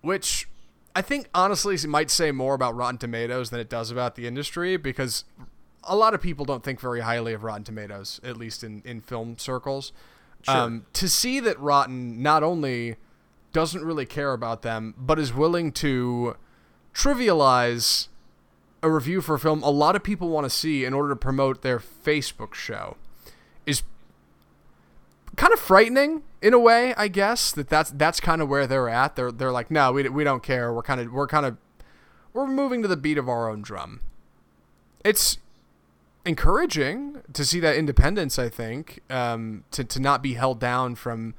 which 0.00 0.48
I 0.96 1.02
think 1.02 1.28
honestly 1.34 1.76
might 1.86 2.10
say 2.10 2.32
more 2.32 2.54
about 2.54 2.74
Rotten 2.74 2.98
Tomatoes 2.98 3.50
than 3.50 3.60
it 3.60 3.68
does 3.68 3.90
about 3.90 4.14
the 4.14 4.26
industry 4.26 4.76
because 4.76 5.24
a 5.82 5.96
lot 5.96 6.14
of 6.14 6.20
people 6.20 6.44
don't 6.44 6.62
think 6.64 6.80
very 6.80 7.00
highly 7.00 7.32
of 7.34 7.44
Rotten 7.44 7.64
Tomatoes, 7.64 8.20
at 8.24 8.36
least 8.36 8.64
in 8.64 8.82
in 8.84 9.00
film 9.00 9.36
circles. 9.38 9.92
Um, 10.46 10.84
to 10.92 11.08
see 11.08 11.40
that 11.40 11.58
Rotten 11.58 12.22
not 12.22 12.42
only 12.42 12.96
doesn't 13.54 13.82
really 13.82 14.04
care 14.04 14.34
about 14.34 14.60
them, 14.60 14.92
but 14.98 15.18
is 15.18 15.32
willing 15.32 15.72
to 15.72 16.36
trivialize 16.92 18.08
a 18.84 18.90
review 18.90 19.20
for 19.20 19.34
a 19.34 19.38
film 19.40 19.62
a 19.62 19.70
lot 19.70 19.96
of 19.96 20.04
people 20.04 20.28
want 20.28 20.44
to 20.44 20.50
see 20.50 20.84
in 20.84 20.92
order 20.92 21.08
to 21.08 21.16
promote 21.16 21.62
their 21.62 21.78
Facebook 21.78 22.54
show 22.54 22.96
is 23.66 23.82
kind 25.36 25.52
of 25.52 25.58
frightening 25.58 26.22
in 26.42 26.52
a 26.52 26.58
way, 26.58 26.94
I 26.96 27.08
guess. 27.08 27.50
That 27.52 27.68
that's 27.68 27.90
that's 27.90 28.20
kind 28.20 28.42
of 28.42 28.48
where 28.48 28.66
they're 28.66 28.88
at. 28.88 29.16
They're 29.16 29.32
they're 29.32 29.50
like, 29.50 29.70
"No, 29.70 29.92
we, 29.92 30.08
we 30.08 30.24
don't 30.24 30.42
care. 30.42 30.72
We're 30.72 30.82
kind 30.82 31.00
of 31.00 31.12
we're 31.12 31.26
kind 31.26 31.46
of 31.46 31.56
we're 32.32 32.46
moving 32.46 32.82
to 32.82 32.88
the 32.88 32.96
beat 32.96 33.18
of 33.18 33.28
our 33.28 33.48
own 33.48 33.62
drum." 33.62 34.00
It's 35.02 35.38
encouraging 36.26 37.22
to 37.32 37.44
see 37.44 37.60
that 37.60 37.76
independence, 37.76 38.38
I 38.38 38.48
think, 38.48 39.00
um, 39.10 39.64
to 39.72 39.84
to 39.84 40.00
not 40.00 40.22
be 40.22 40.34
held 40.34 40.60
down 40.60 40.94
from 40.94 41.34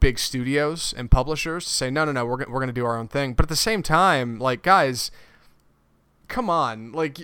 big 0.00 0.18
studios 0.18 0.94
and 0.96 1.10
publishers 1.10 1.64
to 1.66 1.70
say, 1.70 1.90
"No, 1.90 2.04
no, 2.06 2.12
no, 2.12 2.24
we're 2.24 2.48
we're 2.48 2.64
to 2.64 2.72
do 2.72 2.86
our 2.86 2.96
own 2.96 3.08
thing." 3.08 3.34
But 3.34 3.44
at 3.44 3.50
the 3.50 3.56
same 3.56 3.82
time, 3.82 4.38
like 4.38 4.62
guys, 4.62 5.10
come 6.28 6.48
on, 6.50 6.92
like 6.92 7.18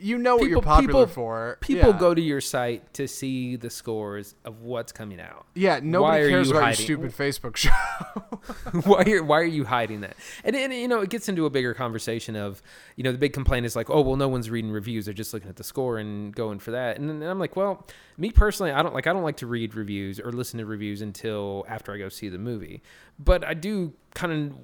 you 0.00 0.16
know 0.16 0.36
what 0.36 0.48
you're 0.48 0.60
People- 0.60 0.62
popular 0.62 1.06
people- 1.06 1.12
for. 1.12 1.58
People 1.60 1.90
Yeah. 1.90 1.98
go 1.98 2.14
to 2.14 2.20
your 2.20 2.40
site 2.40 2.94
to 2.94 3.08
see 3.08 3.56
the 3.56 3.68
scores 3.68 4.36
of 4.44 4.60
what's 4.62 4.92
coming 4.92 5.20
out. 5.20 5.46
Yeah, 5.56 5.80
nobody 5.82 6.22
are 6.22 6.28
cares 6.28 6.48
you 6.48 6.52
about 6.54 6.62
hiding- 6.66 6.86
your 6.86 7.10
stupid 7.10 7.16
Facebook 7.16 7.56
show. 7.56 7.70
why 8.84 9.02
are 9.10 9.24
why 9.24 9.40
are 9.40 9.44
you 9.44 9.64
hiding 9.64 10.02
that? 10.02 10.16
And, 10.44 10.54
and 10.54 10.72
you 10.72 10.86
know, 10.86 11.00
it 11.00 11.10
gets 11.10 11.28
into 11.28 11.46
a 11.46 11.50
bigger 11.50 11.74
conversation 11.74 12.36
of, 12.36 12.62
you 12.94 13.02
know, 13.02 13.10
the 13.10 13.18
big 13.18 13.32
complaint 13.32 13.66
is 13.66 13.74
like, 13.74 13.90
oh, 13.90 14.00
well, 14.00 14.14
no 14.14 14.28
one's 14.28 14.50
reading 14.50 14.70
reviews; 14.70 15.06
they're 15.06 15.14
just 15.14 15.34
looking 15.34 15.48
at 15.48 15.56
the 15.56 15.64
score 15.64 15.98
and 15.98 16.32
going 16.34 16.60
for 16.60 16.70
that. 16.70 16.98
And, 16.98 17.08
then 17.10 17.22
I'm 17.28 17.40
like, 17.40 17.56
well, 17.56 17.84
me 18.16 18.30
personally, 18.30 18.70
I 18.70 18.82
don't 18.84 18.94
like 18.94 19.08
I 19.08 19.12
don't 19.12 19.24
like 19.24 19.38
to 19.38 19.48
read 19.48 19.74
reviews 19.74 20.20
or 20.20 20.30
listen 20.30 20.58
to 20.60 20.66
reviews 20.66 21.02
until 21.02 21.64
after 21.68 21.92
I 21.92 21.98
go 21.98 22.08
see 22.08 22.28
the 22.28 22.38
movie. 22.38 22.82
But 23.18 23.42
I 23.44 23.54
do 23.54 23.94
kind 24.14 24.32
of, 24.52 24.58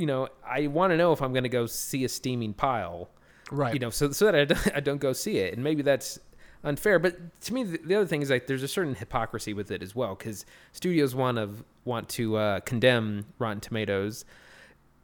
you 0.00 0.06
know, 0.06 0.28
I 0.44 0.66
want 0.66 0.90
to 0.90 0.96
know 0.96 1.12
if 1.12 1.22
I'm 1.22 1.32
going 1.32 1.44
to 1.44 1.48
go 1.48 1.66
see 1.66 2.04
a 2.04 2.08
steaming 2.08 2.54
pile 2.54 3.10
right. 3.50 3.74
you 3.74 3.80
know, 3.80 3.90
so 3.90 4.10
so 4.12 4.26
that 4.26 4.34
I 4.34 4.44
don't, 4.44 4.68
I 4.76 4.80
don't 4.80 5.00
go 5.00 5.12
see 5.12 5.38
it, 5.38 5.54
and 5.54 5.62
maybe 5.62 5.82
that's 5.82 6.18
unfair. 6.62 6.98
But 6.98 7.40
to 7.42 7.54
me, 7.54 7.64
the, 7.64 7.78
the 7.78 7.94
other 7.94 8.06
thing 8.06 8.22
is 8.22 8.30
like 8.30 8.46
there's 8.46 8.62
a 8.62 8.68
certain 8.68 8.94
hypocrisy 8.94 9.52
with 9.52 9.70
it 9.70 9.82
as 9.82 9.94
well, 9.94 10.14
because 10.14 10.46
studios 10.72 11.14
want 11.14 11.36
to 11.36 11.50
want 11.84 12.08
to 12.10 12.36
uh, 12.36 12.60
condemn 12.60 13.26
Rotten 13.38 13.60
Tomatoes, 13.60 14.24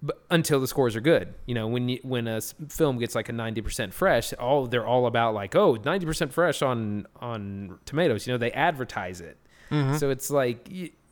but 0.03 0.25
until 0.31 0.61
the 0.61 0.67
scores 0.67 0.97
are 0.97 1.01
good. 1.01 1.35
You 1.47 1.55
know, 1.55 1.69
when 1.69 1.89
you 1.89 1.99
when 2.03 2.27
a 2.27 2.41
film 2.41 2.99
gets 2.99 3.15
like 3.15 3.29
a 3.29 3.33
90% 3.33 3.93
fresh, 3.93 4.33
all 4.35 4.67
they're 4.67 4.87
all 4.87 5.07
about 5.07 5.35
like, 5.35 5.55
oh, 5.55 5.77
90% 5.77 6.33
fresh 6.33 6.63
on 6.63 7.07
on 7.21 7.79
Tomatoes. 7.85 8.27
You 8.27 8.35
know, 8.35 8.39
they 8.39 8.53
advertise 8.53 9.21
it, 9.21 9.37
so 9.99 10.11
it's 10.11 10.31
like, 10.31 10.69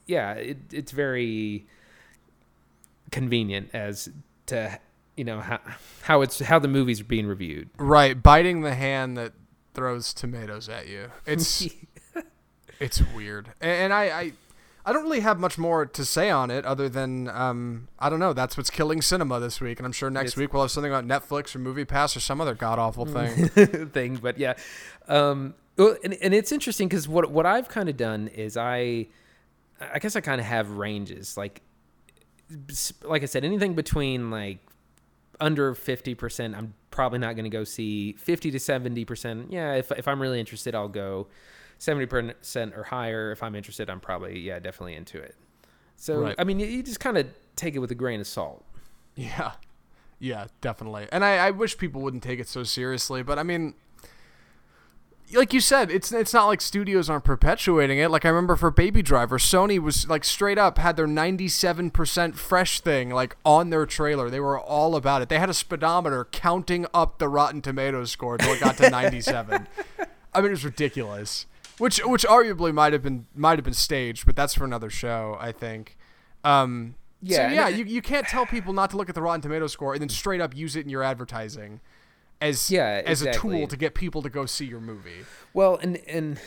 yeah, 0.06 0.32
it, 0.32 0.58
it's 0.72 0.92
very 0.92 1.66
convenient 3.10 3.70
as 3.72 4.08
to 4.46 4.78
you 5.18 5.24
know 5.24 5.40
how 5.40 5.58
how 6.02 6.22
it's 6.22 6.38
how 6.38 6.58
the 6.58 6.68
movies 6.68 7.00
are 7.00 7.04
being 7.04 7.26
reviewed. 7.26 7.68
Right, 7.76 8.20
biting 8.22 8.60
the 8.62 8.74
hand 8.74 9.16
that 9.16 9.32
throws 9.74 10.14
tomatoes 10.14 10.68
at 10.68 10.86
you. 10.86 11.10
It's 11.26 11.66
it's 12.80 13.02
weird, 13.14 13.50
and, 13.60 13.92
I, 13.92 14.04
I 14.04 14.32
I 14.86 14.92
don't 14.92 15.02
really 15.02 15.20
have 15.20 15.38
much 15.38 15.58
more 15.58 15.84
to 15.84 16.04
say 16.04 16.30
on 16.30 16.50
it 16.50 16.64
other 16.64 16.88
than 16.88 17.28
um 17.28 17.88
I 17.98 18.08
don't 18.08 18.20
know. 18.20 18.32
That's 18.32 18.56
what's 18.56 18.70
killing 18.70 19.02
cinema 19.02 19.40
this 19.40 19.60
week, 19.60 19.78
and 19.80 19.86
I'm 19.86 19.92
sure 19.92 20.08
next 20.08 20.28
It's- 20.32 20.36
week 20.36 20.52
we'll 20.52 20.62
have 20.62 20.70
something 20.70 20.92
about 20.92 21.06
Netflix 21.06 21.54
or 21.54 21.58
Movie 21.58 21.84
Pass 21.84 22.16
or 22.16 22.20
some 22.20 22.40
other 22.40 22.54
god 22.54 22.78
awful 22.78 23.04
thing. 23.04 23.48
thing, 23.88 24.16
but 24.16 24.38
yeah. 24.38 24.54
Um, 25.08 25.54
and, 25.76 26.14
and 26.14 26.34
it's 26.34 26.52
interesting 26.52 26.88
because 26.88 27.08
what 27.08 27.30
what 27.30 27.44
I've 27.46 27.68
kind 27.68 27.88
of 27.88 27.96
done 27.96 28.28
is 28.28 28.56
I, 28.56 29.08
I 29.80 29.98
guess 29.98 30.16
I 30.16 30.20
kind 30.20 30.40
of 30.40 30.46
have 30.46 30.70
ranges. 30.72 31.36
Like, 31.36 31.62
like 33.04 33.22
I 33.22 33.26
said, 33.26 33.44
anything 33.44 33.74
between 33.74 34.30
like 34.30 34.58
under 35.40 35.74
fifty 35.74 36.14
percent, 36.14 36.54
I'm 36.54 36.74
probably 36.90 37.18
not 37.18 37.34
going 37.34 37.44
to 37.44 37.50
go 37.50 37.64
see. 37.64 38.14
Fifty 38.14 38.50
to 38.50 38.58
seventy 38.58 39.04
percent, 39.04 39.52
yeah. 39.52 39.74
If 39.74 39.90
if 39.92 40.08
I'm 40.08 40.20
really 40.20 40.40
interested, 40.40 40.74
I'll 40.74 40.88
go. 40.88 41.28
Seventy 41.78 42.06
percent 42.06 42.74
or 42.74 42.84
higher. 42.84 43.30
If 43.30 43.42
I'm 43.42 43.54
interested, 43.54 43.88
I'm 43.88 44.00
probably 44.00 44.38
yeah 44.40 44.58
definitely 44.58 44.94
into 44.94 45.18
it. 45.18 45.36
So 45.96 46.20
Right. 46.20 46.34
I 46.38 46.44
mean, 46.44 46.58
you, 46.60 46.66
you 46.66 46.82
just 46.82 47.00
kind 47.00 47.18
of 47.18 47.26
take 47.56 47.74
it 47.74 47.80
with 47.80 47.90
a 47.90 47.94
grain 47.94 48.20
of 48.20 48.26
salt. 48.26 48.64
Yeah, 49.16 49.52
yeah, 50.20 50.46
definitely. 50.60 51.08
And 51.10 51.24
I, 51.24 51.48
I 51.48 51.50
wish 51.50 51.76
people 51.76 52.00
wouldn't 52.02 52.22
take 52.22 52.38
it 52.38 52.48
so 52.48 52.62
seriously, 52.62 53.22
but 53.22 53.38
I 53.38 53.42
mean, 53.42 53.74
like 55.32 55.52
you 55.52 55.60
said, 55.60 55.90
it's 55.90 56.12
it's 56.12 56.32
not 56.32 56.46
like 56.46 56.60
studios 56.60 57.10
aren't 57.10 57.24
perpetuating 57.24 57.98
it. 57.98 58.10
Like 58.10 58.24
I 58.24 58.28
remember 58.28 58.56
for 58.56 58.70
Baby 58.70 59.02
Driver, 59.02 59.38
Sony 59.38 59.78
was 59.78 60.08
like 60.08 60.24
straight 60.24 60.58
up 60.58 60.78
had 60.78 60.96
their 60.96 61.06
97% 61.06 62.34
fresh 62.34 62.80
thing 62.80 63.10
like 63.10 63.36
on 63.44 63.70
their 63.70 63.86
trailer. 63.86 64.30
They 64.30 64.40
were 64.40 64.58
all 64.58 64.96
about 64.96 65.22
it. 65.22 65.28
They 65.28 65.38
had 65.38 65.50
a 65.50 65.54
speedometer 65.54 66.26
counting 66.26 66.86
up 66.94 67.18
the 67.18 67.28
Rotten 67.28 67.60
Tomatoes 67.60 68.10
score 68.10 68.34
until 68.34 68.52
it 68.54 68.60
got 68.60 68.76
to 68.78 68.90
97. 68.90 69.66
I 70.34 70.40
mean, 70.40 70.46
it 70.46 70.50
was 70.50 70.64
ridiculous. 70.64 71.46
Which 71.78 71.98
which 72.04 72.24
arguably 72.24 72.72
might 72.72 72.92
have 72.92 73.02
been 73.02 73.26
might 73.34 73.58
have 73.58 73.64
been 73.64 73.74
staged, 73.74 74.26
but 74.26 74.34
that's 74.34 74.54
for 74.54 74.64
another 74.64 74.90
show, 74.90 75.36
I 75.40 75.52
think. 75.52 75.96
Um, 76.42 76.94
Yeah, 77.22 77.48
so 77.48 77.54
yeah, 77.54 77.68
you, 77.68 77.84
you 77.84 78.02
can't 78.02 78.26
tell 78.26 78.46
people 78.46 78.72
not 78.72 78.90
to 78.90 78.96
look 78.96 79.08
at 79.08 79.14
the 79.14 79.22
Rotten 79.22 79.40
Tomato 79.42 79.66
score 79.66 79.92
and 79.92 80.00
then 80.00 80.08
straight 80.08 80.40
up 80.40 80.56
use 80.56 80.74
it 80.74 80.84
in 80.84 80.90
your 80.90 81.02
advertising 81.02 81.80
as 82.40 82.70
Yeah, 82.70 83.02
as 83.04 83.22
a 83.22 83.32
tool 83.32 83.66
to 83.66 83.76
get 83.76 83.94
people 83.94 84.22
to 84.22 84.30
go 84.30 84.46
see 84.46 84.64
your 84.64 84.80
movie. 84.80 85.24
Well, 85.54 85.76
and 85.76 85.96
and 86.06 86.40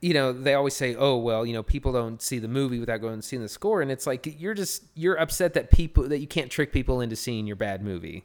you 0.00 0.14
know 0.14 0.32
they 0.32 0.54
always 0.54 0.74
say, 0.74 0.94
oh 0.94 1.16
well, 1.16 1.46
you 1.46 1.52
know 1.52 1.62
people 1.62 1.92
don't 1.92 2.20
see 2.20 2.38
the 2.38 2.48
movie 2.48 2.78
without 2.78 3.00
going 3.00 3.14
and 3.14 3.24
seeing 3.24 3.42
the 3.42 3.48
score, 3.48 3.82
and 3.82 3.90
it's 3.90 4.06
like 4.06 4.40
you're 4.40 4.54
just 4.54 4.84
you're 4.94 5.18
upset 5.20 5.54
that 5.54 5.70
people 5.70 6.08
that 6.08 6.18
you 6.18 6.26
can't 6.26 6.50
trick 6.50 6.72
people 6.72 7.00
into 7.00 7.16
seeing 7.16 7.46
your 7.46 7.56
bad 7.56 7.82
movie 7.82 8.24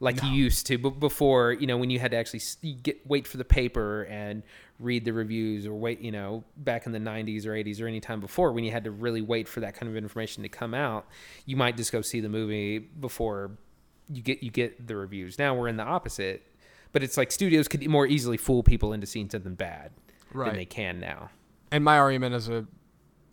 like 0.00 0.20
you 0.20 0.30
used 0.30 0.66
to, 0.66 0.78
but 0.78 0.98
before 0.98 1.52
you 1.52 1.66
know 1.66 1.76
when 1.76 1.88
you 1.88 2.00
had 2.00 2.10
to 2.10 2.16
actually 2.16 2.40
get 2.82 3.06
wait 3.06 3.26
for 3.26 3.36
the 3.36 3.44
paper 3.44 4.02
and 4.04 4.42
read 4.80 5.04
the 5.04 5.12
reviews 5.12 5.64
or 5.64 5.74
wait 5.74 6.00
you 6.00 6.10
know 6.10 6.42
back 6.56 6.86
in 6.86 6.92
the 6.92 6.98
90s 6.98 7.46
or 7.46 7.50
80s 7.50 7.80
or 7.80 7.86
any 7.86 8.00
time 8.00 8.18
before 8.18 8.52
when 8.52 8.64
you 8.64 8.72
had 8.72 8.82
to 8.82 8.90
really 8.90 9.22
wait 9.22 9.46
for 9.46 9.60
that 9.60 9.74
kind 9.76 9.88
of 9.88 9.96
information 9.96 10.42
to 10.42 10.48
come 10.48 10.74
out 10.74 11.06
you 11.46 11.56
might 11.56 11.76
just 11.76 11.92
go 11.92 12.02
see 12.02 12.18
the 12.18 12.28
movie 12.28 12.80
before 12.80 13.52
you 14.12 14.22
get 14.22 14.42
you 14.42 14.50
get 14.50 14.86
the 14.86 14.96
reviews. 14.96 15.38
Now 15.38 15.54
we're 15.54 15.68
in 15.68 15.76
the 15.76 15.84
opposite 15.84 16.42
but 16.92 17.02
it's 17.02 17.16
like 17.16 17.32
studios 17.32 17.68
could 17.68 17.86
more 17.88 18.06
easily 18.06 18.36
fool 18.36 18.62
people 18.62 18.92
into 18.92 19.06
seeing 19.06 19.28
something 19.30 19.54
bad 19.54 19.92
Right. 20.32 20.46
than 20.46 20.56
they 20.56 20.64
can 20.64 20.98
now. 21.00 21.30
And 21.70 21.84
my 21.84 21.98
argument 21.98 22.34
as 22.34 22.48
a 22.48 22.66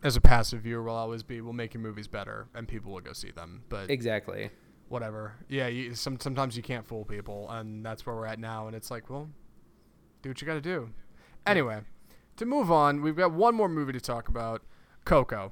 as 0.04 0.16
a 0.16 0.22
passive 0.22 0.62
viewer 0.62 0.82
will 0.84 0.96
always 0.96 1.24
be 1.24 1.42
we'll 1.42 1.54
make 1.54 1.74
your 1.74 1.82
movies 1.84 2.08
better 2.08 2.48
and 2.56 2.68
people 2.68 2.92
will 2.94 3.02
go 3.02 3.14
see 3.14 3.32
them. 3.32 3.64
But 3.70 3.90
Exactly. 3.90 4.50
whatever. 4.88 5.34
Yeah, 5.50 5.68
you, 5.68 5.94
some 5.96 6.20
sometimes 6.20 6.56
you 6.58 6.64
can't 6.64 6.86
fool 6.86 7.06
people 7.06 7.50
and 7.50 7.86
that's 7.86 8.06
where 8.06 8.16
we're 8.16 8.26
at 8.26 8.40
now 8.40 8.68
and 8.68 8.76
it's 8.76 8.90
like, 8.92 9.10
well, 9.10 9.30
do 10.22 10.30
what 10.30 10.42
you 10.42 10.48
got 10.48 10.54
to 10.56 10.62
do. 10.62 10.90
Anyway, 11.46 11.82
to 12.38 12.46
move 12.46 12.72
on, 12.72 13.02
we've 13.02 13.16
got 13.16 13.32
one 13.34 13.56
more 13.56 13.70
movie 13.70 13.94
to 13.94 14.00
talk 14.02 14.28
about, 14.30 14.62
Coco. 15.06 15.52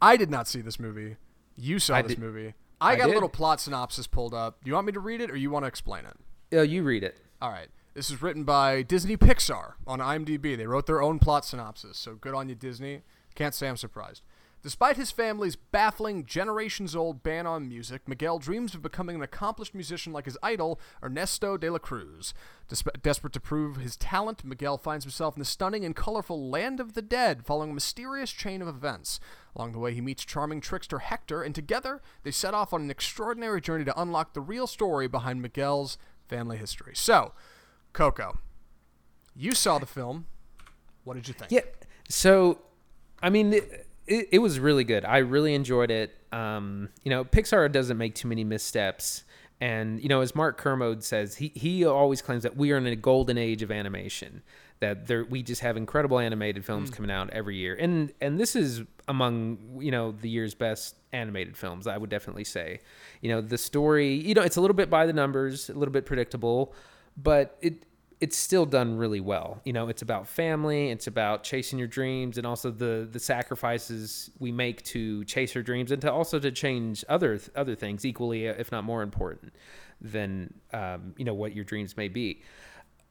I 0.00 0.16
did 0.16 0.30
not 0.30 0.46
see 0.48 0.60
this 0.60 0.78
movie. 0.78 1.16
You 1.54 1.78
saw 1.78 1.96
I 1.96 2.02
this 2.02 2.12
did- 2.12 2.18
movie. 2.20 2.54
I, 2.78 2.92
I 2.92 2.96
got 2.96 3.08
a 3.08 3.12
little 3.12 3.30
plot 3.30 3.58
synopsis 3.60 4.06
pulled 4.06 4.34
up. 4.34 4.62
Do 4.62 4.68
you 4.68 4.74
want 4.74 4.86
me 4.86 4.92
to 4.92 5.00
read 5.00 5.22
it 5.22 5.30
or 5.30 5.36
you 5.36 5.50
want 5.50 5.62
to 5.64 5.66
explain 5.68 6.04
it? 6.04 6.14
Oh, 6.52 6.62
you 6.62 6.82
read 6.82 7.02
it. 7.02 7.16
All 7.42 7.50
right. 7.50 7.68
This 7.94 8.10
is 8.10 8.22
written 8.22 8.44
by 8.44 8.82
Disney 8.82 9.16
Pixar 9.16 9.72
on 9.86 10.00
IMDb. 10.00 10.56
They 10.56 10.66
wrote 10.66 10.86
their 10.86 11.02
own 11.02 11.18
plot 11.18 11.44
synopsis, 11.44 11.96
so 11.96 12.14
good 12.14 12.34
on 12.34 12.48
you, 12.48 12.54
Disney. 12.54 13.02
Can't 13.34 13.54
say 13.54 13.68
I'm 13.68 13.76
surprised. 13.76 14.22
Despite 14.62 14.96
his 14.96 15.12
family's 15.12 15.54
baffling, 15.54 16.24
generations 16.24 16.96
old 16.96 17.22
ban 17.22 17.46
on 17.46 17.68
music, 17.68 18.08
Miguel 18.08 18.38
dreams 18.38 18.74
of 18.74 18.82
becoming 18.82 19.16
an 19.16 19.22
accomplished 19.22 19.74
musician 19.74 20.12
like 20.12 20.24
his 20.24 20.38
idol, 20.42 20.80
Ernesto 21.02 21.56
de 21.56 21.70
la 21.70 21.78
Cruz. 21.78 22.34
Despe- 22.68 23.00
desperate 23.00 23.32
to 23.34 23.40
prove 23.40 23.76
his 23.76 23.96
talent, 23.96 24.44
Miguel 24.44 24.76
finds 24.76 25.04
himself 25.04 25.36
in 25.36 25.38
the 25.38 25.44
stunning 25.44 25.84
and 25.84 25.94
colorful 25.94 26.50
Land 26.50 26.80
of 26.80 26.94
the 26.94 27.02
Dead 27.02 27.44
following 27.46 27.70
a 27.70 27.74
mysterious 27.74 28.32
chain 28.32 28.60
of 28.60 28.66
events. 28.66 29.20
Along 29.54 29.70
the 29.72 29.78
way, 29.78 29.94
he 29.94 30.00
meets 30.00 30.24
charming 30.24 30.60
trickster 30.60 30.98
Hector, 30.98 31.42
and 31.42 31.54
together 31.54 32.02
they 32.24 32.32
set 32.32 32.52
off 32.52 32.72
on 32.72 32.82
an 32.82 32.90
extraordinary 32.90 33.60
journey 33.60 33.84
to 33.84 34.00
unlock 34.00 34.34
the 34.34 34.40
real 34.40 34.66
story 34.66 35.06
behind 35.06 35.40
Miguel's 35.40 35.96
family 36.28 36.56
history. 36.56 36.92
So, 36.94 37.32
Coco, 37.92 38.38
you 39.34 39.52
saw 39.52 39.78
the 39.78 39.86
film. 39.86 40.26
What 41.04 41.14
did 41.14 41.28
you 41.28 41.34
think? 41.34 41.50
Yeah. 41.52 41.60
So, 42.08 42.60
I 43.22 43.30
mean, 43.30 43.52
it, 43.52 43.86
it, 44.06 44.28
it 44.32 44.38
was 44.38 44.58
really 44.58 44.84
good. 44.84 45.04
I 45.04 45.18
really 45.18 45.54
enjoyed 45.54 45.90
it. 45.90 46.12
Um, 46.32 46.90
you 47.02 47.10
know, 47.10 47.24
Pixar 47.24 47.70
doesn't 47.70 47.96
make 47.96 48.14
too 48.14 48.28
many 48.28 48.44
missteps. 48.44 49.24
And 49.60 50.02
you 50.02 50.08
know, 50.08 50.20
as 50.20 50.34
Mark 50.34 50.58
Kermode 50.58 51.02
says, 51.02 51.36
he 51.36 51.48
he 51.54 51.84
always 51.84 52.20
claims 52.20 52.42
that 52.42 52.56
we 52.56 52.72
are 52.72 52.76
in 52.76 52.86
a 52.86 52.96
golden 52.96 53.38
age 53.38 53.62
of 53.62 53.70
animation. 53.70 54.42
That 54.80 55.06
there 55.06 55.24
we 55.24 55.42
just 55.42 55.62
have 55.62 55.76
incredible 55.76 56.18
animated 56.18 56.64
films 56.64 56.90
coming 56.90 57.10
out 57.10 57.30
every 57.30 57.56
year, 57.56 57.74
and 57.74 58.12
and 58.20 58.38
this 58.38 58.54
is 58.54 58.82
among 59.08 59.78
you 59.80 59.90
know 59.90 60.12
the 60.12 60.28
year's 60.28 60.54
best 60.54 60.96
animated 61.12 61.56
films. 61.56 61.86
I 61.86 61.96
would 61.96 62.10
definitely 62.10 62.44
say, 62.44 62.80
you 63.22 63.30
know, 63.30 63.40
the 63.40 63.58
story, 63.58 64.14
you 64.14 64.34
know, 64.34 64.42
it's 64.42 64.56
a 64.56 64.60
little 64.60 64.74
bit 64.76 64.90
by 64.90 65.06
the 65.06 65.12
numbers, 65.12 65.70
a 65.70 65.74
little 65.74 65.92
bit 65.92 66.04
predictable, 66.04 66.74
but 67.16 67.56
it 67.62 67.86
it's 68.20 68.36
still 68.36 68.64
done 68.64 68.96
really 68.96 69.20
well. 69.20 69.60
You 69.64 69.74
know, 69.74 69.88
it's 69.88 70.00
about 70.00 70.26
family, 70.26 70.90
it's 70.90 71.06
about 71.06 71.42
chasing 71.42 71.78
your 71.78 71.88
dreams, 71.88 72.38
and 72.38 72.46
also 72.46 72.70
the 72.70 73.08
the 73.10 73.20
sacrifices 73.20 74.30
we 74.38 74.52
make 74.52 74.82
to 74.84 75.24
chase 75.24 75.54
our 75.56 75.62
dreams, 75.62 75.90
and 75.90 76.00
to 76.02 76.12
also 76.12 76.38
to 76.38 76.50
change 76.50 77.04
other 77.08 77.40
other 77.54 77.74
things 77.74 78.04
equally, 78.04 78.46
if 78.46 78.72
not 78.72 78.84
more 78.84 79.02
important, 79.02 79.52
than 80.00 80.54
um, 80.72 81.14
you 81.16 81.24
know 81.24 81.34
what 81.34 81.54
your 81.54 81.64
dreams 81.64 81.96
may 81.96 82.08
be. 82.08 82.42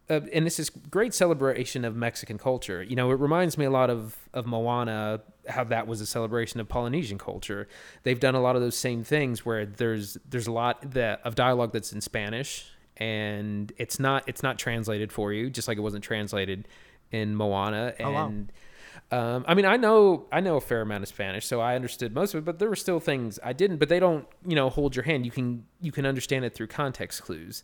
Uh, 0.07 0.21
and 0.33 0.45
this 0.45 0.59
is 0.59 0.69
great 0.69 1.13
celebration 1.13 1.83
of 1.83 1.95
Mexican 1.95 2.37
culture. 2.37 2.83
You 2.83 2.95
know, 2.95 3.09
it 3.11 3.19
reminds 3.19 3.57
me 3.57 3.65
a 3.65 3.71
lot 3.71 3.89
of 3.89 4.15
of 4.33 4.45
Moana, 4.45 5.21
how 5.47 5.63
that 5.65 5.87
was 5.87 5.99
a 6.01 6.05
celebration 6.05 6.59
of 6.59 6.67
Polynesian 6.67 7.17
culture. 7.17 7.67
They've 8.03 8.19
done 8.19 8.35
a 8.35 8.41
lot 8.41 8.55
of 8.55 8.61
those 8.61 8.75
same 8.77 9.03
things 9.03 9.45
where 9.45 9.65
there's 9.65 10.17
there's 10.29 10.47
a 10.47 10.51
lot 10.51 10.91
that 10.91 11.21
of 11.23 11.33
dialogue 11.35 11.71
that's 11.73 11.91
in 11.91 12.01
Spanish 12.01 12.67
and 12.97 13.71
it's 13.77 13.99
not 13.99 14.23
it's 14.27 14.43
not 14.43 14.57
translated 14.59 15.11
for 15.11 15.33
you, 15.33 15.49
just 15.49 15.67
like 15.67 15.77
it 15.77 15.81
wasn't 15.81 16.03
translated 16.03 16.67
in 17.11 17.35
Moana. 17.35 17.93
And 17.99 18.07
Oh, 18.07 18.11
wow. 18.11 19.35
um, 19.35 19.45
I 19.47 19.53
mean, 19.53 19.65
I 19.65 19.77
know 19.77 20.27
I 20.31 20.39
know 20.39 20.57
a 20.57 20.61
fair 20.61 20.81
amount 20.81 21.03
of 21.03 21.09
Spanish, 21.09 21.45
so 21.45 21.59
I 21.61 21.75
understood 21.75 22.13
most 22.13 22.33
of 22.33 22.39
it. 22.39 22.45
But 22.45 22.59
there 22.59 22.69
were 22.69 22.75
still 22.75 22.99
things 22.99 23.39
I 23.43 23.53
didn't. 23.53 23.77
But 23.77 23.89
they 23.89 23.99
don't, 23.99 24.27
you 24.47 24.55
know, 24.55 24.69
hold 24.69 24.95
your 24.95 25.03
hand. 25.03 25.25
You 25.25 25.31
can 25.31 25.65
you 25.81 25.91
can 25.91 26.05
understand 26.05 26.45
it 26.45 26.53
through 26.53 26.67
context 26.67 27.23
clues. 27.23 27.63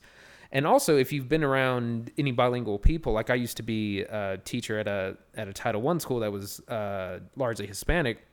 And 0.53 0.67
also, 0.67 0.97
if 0.97 1.13
you've 1.13 1.29
been 1.29 1.43
around 1.43 2.11
any 2.17 2.31
bilingual 2.31 2.77
people, 2.77 3.13
like 3.13 3.29
I 3.29 3.35
used 3.35 3.57
to 3.57 3.63
be 3.63 4.01
a 4.01 4.37
teacher 4.43 4.79
at 4.79 4.87
a 4.87 5.17
at 5.35 5.47
a 5.47 5.53
Title 5.53 5.81
One 5.81 5.99
school 5.99 6.19
that 6.19 6.31
was 6.31 6.59
uh, 6.67 7.19
largely 7.37 7.67
Hispanic, 7.67 8.27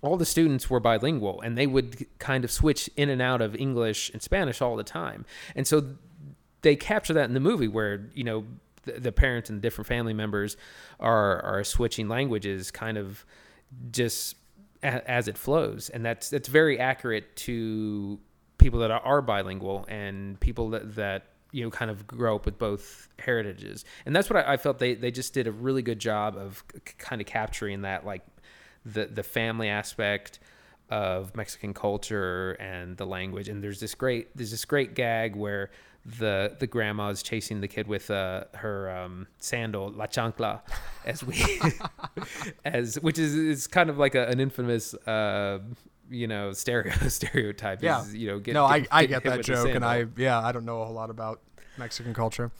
all 0.00 0.16
the 0.16 0.26
students 0.26 0.68
were 0.68 0.80
bilingual 0.80 1.40
and 1.40 1.56
they 1.56 1.68
would 1.68 2.06
kind 2.18 2.44
of 2.44 2.50
switch 2.50 2.90
in 2.96 3.08
and 3.08 3.22
out 3.22 3.40
of 3.40 3.54
English 3.54 4.10
and 4.10 4.20
Spanish 4.20 4.60
all 4.60 4.76
the 4.76 4.84
time. 4.84 5.24
And 5.54 5.66
so 5.66 5.94
they 6.62 6.74
capture 6.74 7.12
that 7.14 7.26
in 7.26 7.34
the 7.34 7.40
movie 7.40 7.68
where, 7.68 8.10
you 8.12 8.24
know, 8.24 8.44
the, 8.82 8.98
the 8.98 9.12
parents 9.12 9.48
and 9.48 9.62
different 9.62 9.86
family 9.86 10.14
members 10.14 10.56
are 10.98 11.40
are 11.42 11.62
switching 11.62 12.08
languages 12.08 12.72
kind 12.72 12.98
of 12.98 13.24
just 13.92 14.34
a, 14.82 15.08
as 15.08 15.28
it 15.28 15.38
flows. 15.38 15.90
And 15.90 16.04
that's 16.04 16.28
that's 16.28 16.48
very 16.48 16.80
accurate 16.80 17.36
to 17.36 18.18
people 18.58 18.80
that 18.80 18.90
are, 18.90 19.00
are 19.00 19.22
bilingual 19.22 19.84
and 19.88 20.38
people 20.40 20.70
that, 20.70 20.94
that 20.96 21.26
you 21.52 21.62
know 21.62 21.70
kind 21.70 21.90
of 21.90 22.06
grow 22.06 22.36
up 22.36 22.44
with 22.44 22.58
both 22.58 23.08
heritages 23.18 23.84
and 24.04 24.16
that's 24.16 24.28
what 24.28 24.44
I, 24.44 24.54
I 24.54 24.56
felt 24.56 24.78
they, 24.78 24.94
they 24.94 25.10
just 25.10 25.32
did 25.32 25.46
a 25.46 25.52
really 25.52 25.82
good 25.82 25.98
job 25.98 26.36
of 26.36 26.64
kind 26.98 27.20
of 27.20 27.26
capturing 27.26 27.82
that 27.82 28.04
like 28.04 28.22
the 28.84 29.06
the 29.06 29.22
family 29.22 29.68
aspect 29.68 30.40
of 30.92 31.34
Mexican 31.34 31.72
culture 31.72 32.52
and 32.52 32.98
the 32.98 33.06
language. 33.06 33.48
And 33.48 33.64
there's 33.64 33.80
this 33.80 33.94
great 33.94 34.36
there's 34.36 34.50
this 34.50 34.66
great 34.66 34.94
gag 34.94 35.34
where 35.34 35.70
the 36.04 36.56
the 36.58 36.66
grandma 36.66 37.08
is 37.08 37.22
chasing 37.22 37.60
the 37.62 37.68
kid 37.68 37.86
with 37.86 38.10
uh, 38.10 38.44
her 38.54 38.90
um, 38.90 39.26
sandal 39.38 39.90
la 39.90 40.06
chancla, 40.06 40.60
as 41.06 41.24
we 41.24 41.60
as 42.64 42.96
which 43.00 43.18
is 43.18 43.34
is 43.34 43.66
kind 43.66 43.88
of 43.88 43.98
like 43.98 44.14
a, 44.14 44.26
an 44.26 44.38
infamous. 44.38 44.94
Uh, 44.94 45.60
you 46.12 46.26
know, 46.28 46.52
stereo 46.52 46.92
stereotype. 47.08 47.82
Yeah. 47.82 48.02
Is, 48.02 48.14
you 48.14 48.28
know, 48.28 48.38
get, 48.38 48.54
no, 48.54 48.64
I, 48.64 48.86
I 48.90 49.06
getting 49.06 49.22
get 49.22 49.36
that 49.36 49.44
joke, 49.44 49.68
and. 49.74 49.84
I 49.84 50.06
yeah, 50.16 50.40
I 50.40 50.52
don't 50.52 50.64
know 50.64 50.82
a 50.82 50.84
whole 50.84 50.94
lot 50.94 51.10
about 51.10 51.40
Mexican 51.78 52.14
culture. 52.14 52.50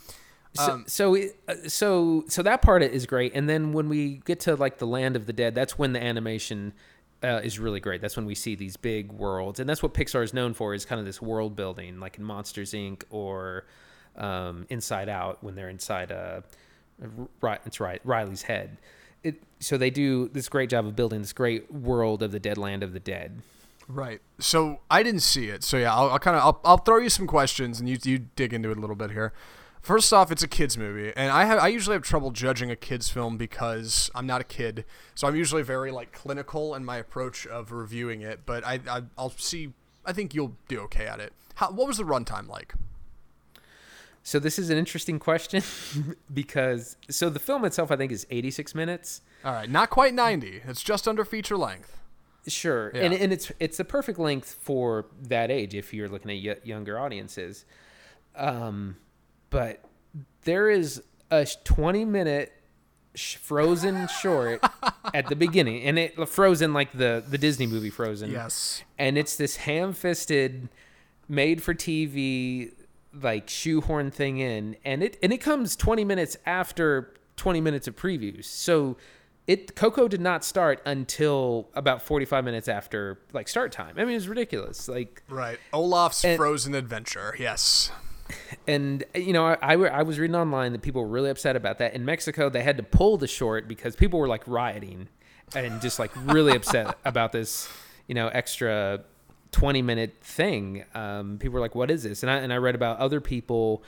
So, 0.55 0.71
Um, 0.71 0.83
so, 0.87 1.15
it- 1.15 1.35
uh, 1.47 1.55
so, 1.67 2.25
so 2.27 2.43
that 2.43 2.61
part 2.61 2.83
is 2.83 3.05
great, 3.05 3.31
and 3.35 3.49
then 3.49 3.73
when 3.73 3.89
we 3.89 4.17
get 4.25 4.39
to 4.41 4.55
like 4.55 4.77
the 4.77 4.85
land 4.87 5.15
of 5.15 5.25
the 5.25 5.33
dead, 5.33 5.55
that's 5.55 5.77
when 5.79 5.93
the 5.93 6.03
animation 6.03 6.73
uh, 7.23 7.39
is 7.43 7.57
really 7.57 7.79
great. 7.79 8.01
That's 8.01 8.15
when 8.17 8.25
we 8.25 8.35
see 8.35 8.53
these 8.55 8.75
big 8.77 9.11
worlds, 9.11 9.59
and 9.59 9.67
that's 9.67 9.81
what 9.81 9.93
Pixar 9.93 10.23
is 10.23 10.33
known 10.33 10.53
for 10.53 10.73
is 10.73 10.85
kind 10.85 10.99
of 10.99 11.05
this 11.05 11.21
world 11.21 11.55
building, 11.55 11.99
like 11.99 12.17
in 12.17 12.23
Monsters 12.23 12.73
Inc. 12.73 13.03
or 13.09 13.65
um, 14.15 14.65
Inside 14.69 15.09
Out 15.09 15.43
when 15.43 15.55
they're 15.55 15.69
inside 15.69 16.11
uh, 16.11 16.41
right, 17.41 17.59
it's 17.65 17.79
right, 17.79 18.01
Riley's 18.03 18.43
head. 18.43 18.77
It, 19.23 19.41
so 19.59 19.77
they 19.77 19.89
do 19.89 20.27
this 20.29 20.49
great 20.49 20.69
job 20.69 20.85
of 20.85 20.95
building 20.95 21.21
this 21.21 21.33
great 21.33 21.71
world 21.73 22.21
of 22.21 22.31
the 22.31 22.39
dead 22.39 22.57
land 22.57 22.83
of 22.83 22.93
the 22.93 22.99
dead. 22.99 23.41
Right. 23.87 24.21
So 24.39 24.79
I 24.89 25.03
didn't 25.03 25.21
see 25.21 25.49
it. 25.49 25.63
So 25.63 25.77
yeah, 25.77 25.93
I'll, 25.93 26.11
I'll 26.11 26.19
kind 26.19 26.37
of 26.37 26.43
I'll, 26.43 26.61
I'll 26.63 26.77
throw 26.77 26.97
you 26.97 27.09
some 27.09 27.27
questions 27.27 27.79
and 27.79 27.89
you 27.89 27.97
you 28.03 28.19
dig 28.35 28.53
into 28.53 28.71
it 28.71 28.77
a 28.77 28.81
little 28.81 28.95
bit 28.95 29.11
here. 29.11 29.33
First 29.81 30.13
off, 30.13 30.31
it's 30.31 30.41
a 30.41 30.47
kids 30.47 30.77
movie, 30.77 31.11
and 31.13 31.29
I 31.29 31.43
have 31.43 31.59
I 31.59 31.67
usually 31.67 31.95
have 31.95 32.03
trouble 32.03 32.31
judging 32.31 32.71
a 32.71 32.75
kids 32.75 33.09
film 33.09 33.35
because 33.35 34.09
I'm 34.15 34.25
not 34.25 34.39
a 34.39 34.45
kid, 34.45 34.85
so 35.13 35.27
I'm 35.27 35.35
usually 35.35 35.61
very 35.61 35.91
like 35.91 36.13
clinical 36.13 36.73
in 36.73 36.85
my 36.85 36.95
approach 36.95 37.45
of 37.45 37.73
reviewing 37.73 38.21
it. 38.21 38.45
But 38.45 38.65
I, 38.65 38.79
I 38.89 39.01
I'll 39.17 39.31
see. 39.31 39.73
I 40.05 40.13
think 40.13 40.33
you'll 40.33 40.55
do 40.69 40.79
okay 40.83 41.05
at 41.05 41.19
it. 41.19 41.33
How, 41.55 41.69
what 41.71 41.85
was 41.85 41.97
the 41.97 42.05
runtime 42.05 42.47
like? 42.47 42.73
So 44.25 44.39
this 44.39 44.57
is 44.57 44.69
an 44.69 44.77
interesting 44.77 45.19
question 45.19 45.61
because 46.33 46.95
so 47.09 47.29
the 47.29 47.39
film 47.39 47.65
itself 47.65 47.91
I 47.91 47.97
think 47.97 48.11
is 48.11 48.25
86 48.29 48.73
minutes. 48.73 49.21
All 49.43 49.51
right, 49.53 49.69
not 49.69 49.89
quite 49.89 50.13
90. 50.13 50.61
It's 50.65 50.81
just 50.81 51.07
under 51.07 51.25
feature 51.25 51.57
length. 51.57 51.99
Sure, 52.47 52.91
Yeah. 52.93 53.03
and 53.03 53.13
and 53.13 53.31
it's 53.33 53.51
it's 53.59 53.77
the 53.77 53.85
perfect 53.85 54.19
length 54.19 54.57
for 54.61 55.05
that 55.21 55.49
age 55.51 55.75
if 55.75 55.93
you're 55.93 56.09
looking 56.09 56.31
at 56.31 56.57
y- 56.57 56.61
younger 56.65 56.97
audiences. 56.99 57.65
Um, 58.35 58.97
but 59.49 59.83
there 60.43 60.69
is 60.69 61.01
a 61.31 61.45
20 61.63 62.05
minute 62.05 62.51
Frozen 63.15 64.07
short 64.07 64.59
at 65.13 65.27
the 65.27 65.35
beginning, 65.35 65.83
and 65.83 65.99
it 65.99 66.15
Frozen 66.27 66.73
like 66.73 66.91
the 66.93 67.23
the 67.27 67.37
Disney 67.37 67.67
movie 67.67 67.89
Frozen. 67.91 68.31
Yes. 68.31 68.83
and 68.97 69.17
it's 69.17 69.35
this 69.35 69.57
ham-fisted, 69.57 70.67
made 71.29 71.61
for 71.61 71.73
TV 71.75 72.71
like 73.21 73.49
shoehorn 73.49 74.11
thing 74.11 74.39
in, 74.39 74.75
and 74.85 75.03
it 75.03 75.17
and 75.21 75.31
it 75.33 75.37
comes 75.39 75.75
20 75.75 76.03
minutes 76.03 76.37
after 76.45 77.13
20 77.37 77.61
minutes 77.61 77.87
of 77.87 77.95
previews. 77.95 78.45
So 78.45 78.97
it 79.45 79.75
Coco 79.75 80.07
did 80.07 80.21
not 80.21 80.43
start 80.43 80.81
until 80.85 81.69
about 81.73 82.01
45 82.01 82.43
minutes 82.45 82.67
after 82.67 83.19
like 83.33 83.47
start 83.47 83.71
time. 83.71 83.95
I 83.97 84.05
mean, 84.05 84.15
it's 84.15 84.27
ridiculous. 84.27 84.87
Like 84.87 85.21
Right. 85.29 85.59
Olaf's 85.73 86.23
And- 86.23 86.37
Frozen 86.37 86.75
Adventure. 86.75 87.35
Yes. 87.37 87.91
and 88.67 89.03
you 89.13 89.33
know, 89.33 89.45
I, 89.47 89.57
I, 89.61 89.73
I 89.75 90.03
was 90.03 90.17
reading 90.17 90.35
online 90.35 90.71
that 90.71 90.81
people 90.81 91.01
were 91.01 91.07
really 91.09 91.29
upset 91.29 91.55
about 91.55 91.77
that. 91.79 91.93
In 91.93 92.05
Mexico, 92.05 92.49
they 92.49 92.63
had 92.63 92.77
to 92.77 92.83
pull 92.83 93.17
the 93.17 93.27
short 93.27 93.67
because 93.67 93.95
people 93.95 94.17
were 94.19 94.27
like 94.29 94.47
rioting 94.47 95.09
and 95.55 95.81
just 95.81 95.99
like 95.99 96.11
really 96.33 96.55
upset 96.55 96.97
about 97.05 97.31
this, 97.33 97.69
you 98.07 98.15
know, 98.15 98.29
extra 98.29 99.01
20 99.53 99.81
minute 99.81 100.15
thing. 100.21 100.83
Um, 100.93 101.37
people 101.39 101.53
were 101.53 101.59
like, 101.61 101.75
what 101.75 101.89
is 101.89 102.03
this? 102.03 102.21
And 102.23 102.29
I, 102.29 102.37
and 102.37 102.51
I 102.51 102.57
read 102.57 102.75
about 102.75 102.97
other 102.99 103.21
people, 103.21 103.83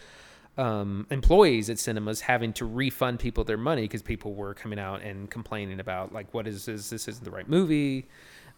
um, 0.57 1.05
employees 1.09 1.69
at 1.69 1.77
cinemas 1.79 2.21
having 2.21 2.53
to 2.53 2.65
refund 2.65 3.19
people 3.19 3.43
their 3.43 3.57
money 3.57 3.81
because 3.81 4.01
people 4.01 4.33
were 4.33 4.53
coming 4.53 4.79
out 4.79 5.01
and 5.01 5.29
complaining 5.29 5.79
about 5.81 6.13
like, 6.13 6.33
what 6.33 6.47
is 6.47 6.65
this? 6.65 6.89
This 6.89 7.07
isn't 7.09 7.25
the 7.25 7.31
right 7.31 7.49
movie. 7.49 8.07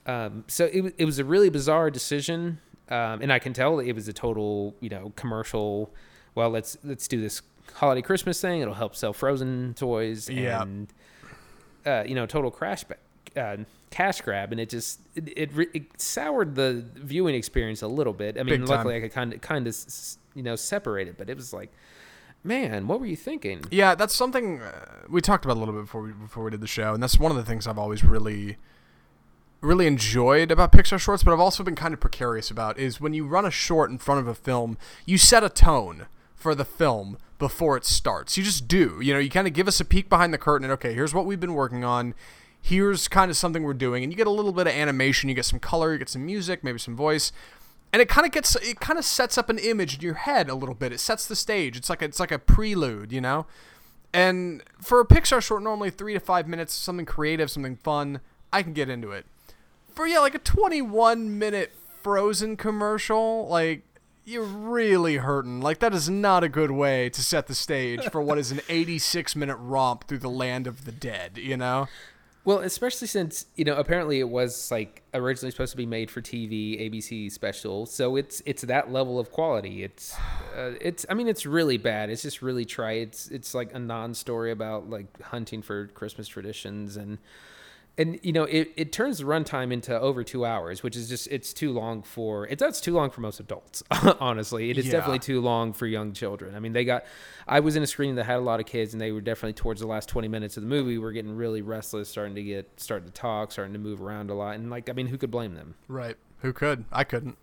Um, 0.06 0.44
so 0.48 0.66
it, 0.66 0.94
it 1.00 1.06
was 1.06 1.18
a 1.20 1.26
really 1.26 1.50
bizarre 1.50 1.90
decision, 1.90 2.60
um, 2.90 3.22
and 3.22 3.34
I 3.34 3.40
can 3.40 3.52
tell 3.52 3.80
it 3.80 3.92
was 3.94 4.08
a 4.08 4.14
total, 4.14 4.76
you 4.80 4.88
know, 4.90 5.12
commercial. 5.18 5.92
Well, 6.36 6.50
let's 6.50 6.78
let's 6.84 7.08
do 7.10 7.20
this 7.20 7.42
holiday 7.74 8.02
Christmas 8.02 8.40
thing. 8.40 8.62
It'll 8.62 8.74
help 8.76 8.96
sell 8.96 9.12
Frozen 9.12 9.74
toys, 9.74 10.30
Yeah. 10.30 10.62
and 10.62 10.88
uh, 11.86 12.04
you 12.08 12.16
know, 12.16 12.26
total 12.26 12.52
crash 12.52 12.84
ba- 12.86 12.96
uh, 13.38 13.58
cash 13.90 14.22
grab, 14.22 14.52
and 14.52 14.60
it 14.60 14.70
just 14.70 15.00
it 15.16 15.30
it, 15.36 15.70
it 15.74 16.02
soured 16.02 16.56
the 16.56 16.86
viewing 16.96 17.36
experience 17.36 17.82
a 17.82 17.88
little 17.88 18.14
bit. 18.14 18.38
I 18.38 18.44
mean, 18.44 18.60
Big 18.60 18.60
time. 18.62 18.70
luckily 18.70 18.96
I 18.96 19.00
could 19.02 19.14
kind 19.14 19.34
of 19.34 19.42
kind 19.42 19.68
of 19.68 19.78
you 20.34 20.44
know 20.44 20.56
separate 20.56 21.08
it, 21.08 21.18
but 21.18 21.30
it 21.30 21.38
was 21.38 21.54
like, 21.54 21.72
man, 22.44 22.88
what 22.88 23.00
were 23.00 23.06
you 23.06 23.16
thinking? 23.16 23.64
Yeah, 23.72 23.96
that's 23.96 24.14
something 24.14 24.62
uh, 24.62 25.04
we 25.10 25.22
talked 25.22 25.46
about 25.46 25.58
a 25.58 25.60
little 25.60 25.74
bit 25.74 25.82
before 25.82 26.02
we 26.02 26.12
before 26.12 26.44
we 26.44 26.52
did 26.52 26.62
the 26.62 26.68
show, 26.68 26.94
and 26.94 27.02
that's 27.02 27.20
one 27.20 27.32
of 27.32 27.38
the 27.38 27.44
things 27.44 27.68
I've 27.68 27.80
always 27.80 28.04
really 28.04 28.58
really 29.62 29.88
enjoyed 29.88 30.52
about 30.52 30.72
Pixar 30.72 31.00
shorts, 31.00 31.24
but 31.24 31.34
I've 31.34 31.40
also 31.40 31.64
been 31.64 31.76
kind 31.76 31.94
of 31.94 32.00
precarious 32.00 32.52
about 32.52 32.78
is 32.78 33.02
when 33.02 33.14
you 33.14 33.26
run 33.26 33.44
a 33.46 33.52
short 33.52 33.90
in 33.90 33.98
front 33.98 34.22
of 34.22 34.28
a 34.28 34.36
film, 34.36 34.78
you 35.06 35.18
set 35.18 35.44
a 35.44 35.50
tone 35.50 36.06
for 36.36 36.54
the 36.54 36.66
film 36.66 37.18
before 37.40 37.78
it 37.78 37.86
starts. 37.86 38.38
You 38.38 38.44
just 38.44 38.68
do. 38.68 39.00
You 39.02 39.14
know, 39.14 39.20
you 39.20 39.30
kind 39.30 39.48
of 39.48 39.54
give 39.54 39.68
us 39.68 39.80
a 39.80 39.86
peek 39.86 40.10
behind 40.10 40.34
the 40.34 40.38
curtain 40.38 40.66
and 40.66 40.74
okay, 40.74 40.94
here's 40.94 41.14
what 41.14 41.26
we've 41.26 41.40
been 41.40 41.54
working 41.54 41.84
on. 41.84 42.14
Here's 42.68 43.08
kind 43.08 43.32
of 43.32 43.38
something 43.38 43.64
we're 43.64 43.74
doing, 43.74 44.04
and 44.04 44.12
you 44.12 44.18
get 44.18 44.28
a 44.28 44.32
little 44.32 44.52
bit 44.52 44.68
of 44.68 44.74
animation, 44.74 45.30
you 45.30 45.36
get 45.36 45.46
some 45.46 45.60
color, 45.60 45.94
you 45.94 46.00
get 46.00 46.10
some 46.10 46.26
music, 46.26 46.66
maybe 46.66 46.80
some 46.80 46.98
voice, 46.98 47.32
and 47.94 48.02
it 48.02 48.10
kind 48.10 48.26
of 48.26 48.34
gets 48.34 48.58
it 48.58 48.82
kind 48.82 49.00
of 49.00 49.06
sets 49.06 49.38
up 49.38 49.50
an 49.50 49.58
image 49.58 49.96
in 49.96 50.02
your 50.02 50.16
head 50.16 50.50
a 50.50 50.54
little 50.54 50.76
bit. 50.76 50.92
It 50.92 51.00
sets 51.00 51.26
the 51.26 51.36
stage. 51.36 51.78
It's 51.78 51.90
like 51.90 52.02
a, 52.02 52.06
it's 52.06 52.20
like 52.20 52.32
a 52.32 52.40
prelude, 52.40 53.14
you 53.14 53.22
know. 53.22 53.46
And 54.14 54.64
for 54.82 55.00
a 55.00 55.06
Pixar 55.06 55.42
short, 55.42 55.64
normally 55.64 55.90
three 55.90 56.14
to 56.14 56.20
five 56.20 56.48
minutes, 56.48 56.74
something 56.74 57.06
creative, 57.06 57.50
something 57.50 57.78
fun, 57.78 58.20
I 58.52 58.64
can 58.64 58.74
get 58.74 58.90
into 58.90 59.12
it. 59.12 59.26
For 59.88 60.06
yeah, 60.06 60.20
like 60.20 60.36
a 60.36 60.40
21 60.40 61.40
minute 61.40 61.72
Frozen 62.02 62.58
commercial, 62.58 63.48
like 63.48 63.84
you're 64.26 64.44
really 64.44 65.18
hurting. 65.18 65.62
Like 65.62 65.80
that 65.80 65.94
is 65.94 66.10
not 66.10 66.44
a 66.44 66.50
good 66.50 66.72
way 66.72 67.10
to 67.10 67.22
set 67.22 67.48
the 67.48 67.56
stage 67.56 68.04
for 68.12 68.22
what 68.22 68.38
is 68.38 68.52
an 68.52 68.60
86 68.68 69.36
minute 69.38 69.56
romp 69.56 70.06
through 70.08 70.20
the 70.20 70.30
land 70.30 70.68
of 70.68 70.84
the 70.84 70.92
dead. 70.92 71.38
You 71.38 71.56
know. 71.56 71.88
Well, 72.48 72.60
especially 72.60 73.10
since 73.10 73.46
you 73.58 73.66
know 73.66 73.76
apparently 73.76 74.22
it 74.22 74.30
was 74.30 74.72
like 74.72 75.04
originally 75.14 75.52
supposed 75.52 75.72
to 75.72 75.78
be 75.78 75.86
made 75.86 76.10
for 76.10 76.22
TV, 76.22 76.80
ABC 76.90 77.30
special, 77.30 77.86
so 77.86 78.16
it's 78.16 78.42
it's 78.46 78.62
that 78.62 78.90
level 78.90 79.20
of 79.20 79.34
quality. 79.34 79.84
It's 79.84 80.16
uh, 80.56 80.72
it's 80.80 81.06
I 81.10 81.14
mean 81.14 81.28
it's 81.28 81.46
really 81.46 81.76
bad. 81.76 82.10
It's 82.10 82.22
just 82.22 82.42
really 82.42 82.64
trite. 82.64 83.00
It's 83.00 83.28
it's 83.28 83.54
like 83.54 83.76
a 83.76 83.80
non-story 83.80 84.52
about 84.52 84.90
like 84.90 85.22
hunting 85.24 85.62
for 85.62 85.88
Christmas 85.88 86.30
traditions 86.30 86.96
and 86.96 87.18
and 87.98 88.20
you 88.24 88.32
know 88.32 88.44
it, 88.44 88.72
it 88.76 88.92
turns 88.92 89.18
the 89.18 89.24
runtime 89.24 89.72
into 89.74 89.98
over 90.00 90.24
two 90.24 90.46
hours 90.46 90.84
which 90.84 90.96
is 90.96 91.10
just 91.10 91.28
it's 91.32 91.54
too 91.54 91.72
long 91.72 92.02
for 92.04 92.48
it 92.48 92.60
that's 92.60 92.80
too 92.80 92.94
long 92.94 93.10
for 93.10 93.22
most 93.22 93.40
adults 93.40 93.84
honestly 94.20 94.70
it 94.70 94.78
is 94.78 94.86
Yeah. 94.86 94.92
definitely 94.94 95.20
too 95.20 95.42
long 95.42 95.74
for 95.74 95.88
young 95.88 96.14
children 96.14 96.56
i 96.56 96.60
mean 96.60 96.74
they 96.74 96.86
got 96.86 97.04
i 97.48 97.60
was 97.60 97.76
in 97.76 97.84
a 97.84 97.88
screening 97.88 98.16
that 98.16 98.26
had 98.26 98.38
a 98.38 98.42
lot 98.42 98.60
of 98.60 98.66
kids 98.66 98.94
and 98.94 99.02
they 99.02 99.12
were 99.12 99.22
definitely 99.22 99.54
towards 99.54 99.82
the 99.82 99.88
last 99.88 100.08
20 100.10 100.28
minutes 100.28 100.58
of 100.58 100.64
the 100.64 100.70
movie 100.70 100.98
were 100.98 101.12
getting 101.12 101.36
really 101.36 101.62
restless 101.62 102.08
starting 102.10 102.36
to 102.36 102.44
get 102.44 102.70
starting 102.78 103.08
to 103.08 103.14
talk 103.14 103.52
starting 103.52 103.74
to 103.74 103.80
move 103.80 104.02
around 104.02 104.30
a 104.30 104.34
lot 104.34 104.56
and 104.56 104.70
like 104.70 104.90
i 104.90 104.94
mean 104.94 105.08
who 105.08 105.18
could 105.18 105.32
blame 105.32 105.56
them 105.56 105.76
Right. 105.88 106.16
Who 106.42 106.54
could? 106.54 106.86
I 106.92 107.04
couldn't. 107.04 107.36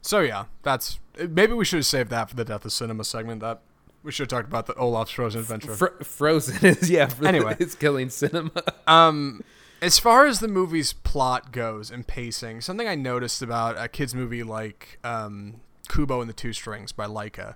So 0.00 0.20
yeah, 0.20 0.46
that's 0.62 1.00
maybe 1.28 1.52
we 1.52 1.66
should 1.66 1.76
have 1.80 1.86
saved 1.86 2.08
that 2.08 2.30
for 2.30 2.34
the 2.36 2.46
death 2.46 2.64
of 2.64 2.72
cinema 2.72 3.04
segment. 3.04 3.42
That 3.42 3.60
we 4.02 4.10
should 4.10 4.22
have 4.30 4.38
talked 4.40 4.48
about 4.48 4.64
the 4.64 4.72
Olaf's 4.76 5.10
Frozen 5.10 5.42
Adventure. 5.42 5.74
Fro- 5.74 5.98
frozen 6.02 6.64
is 6.66 6.88
yeah 6.98 7.10
Anyway. 7.22 7.56
it's 7.60 7.74
killing 7.74 8.08
cinema 8.08 8.50
Um, 8.86 9.42
as 9.80 9.98
far 9.98 10.26
as 10.26 10.40
the 10.40 10.48
movie's 10.48 10.92
plot 10.92 11.52
goes 11.52 11.90
and 11.90 12.06
pacing, 12.06 12.60
something 12.60 12.88
I 12.88 12.94
noticed 12.94 13.42
about 13.42 13.76
a 13.78 13.88
kids 13.88 14.14
movie 14.14 14.42
like 14.42 14.98
um, 15.04 15.60
Kubo 15.88 16.20
and 16.20 16.28
the 16.28 16.34
Two 16.34 16.52
Strings 16.52 16.92
by 16.92 17.06
Laika. 17.06 17.54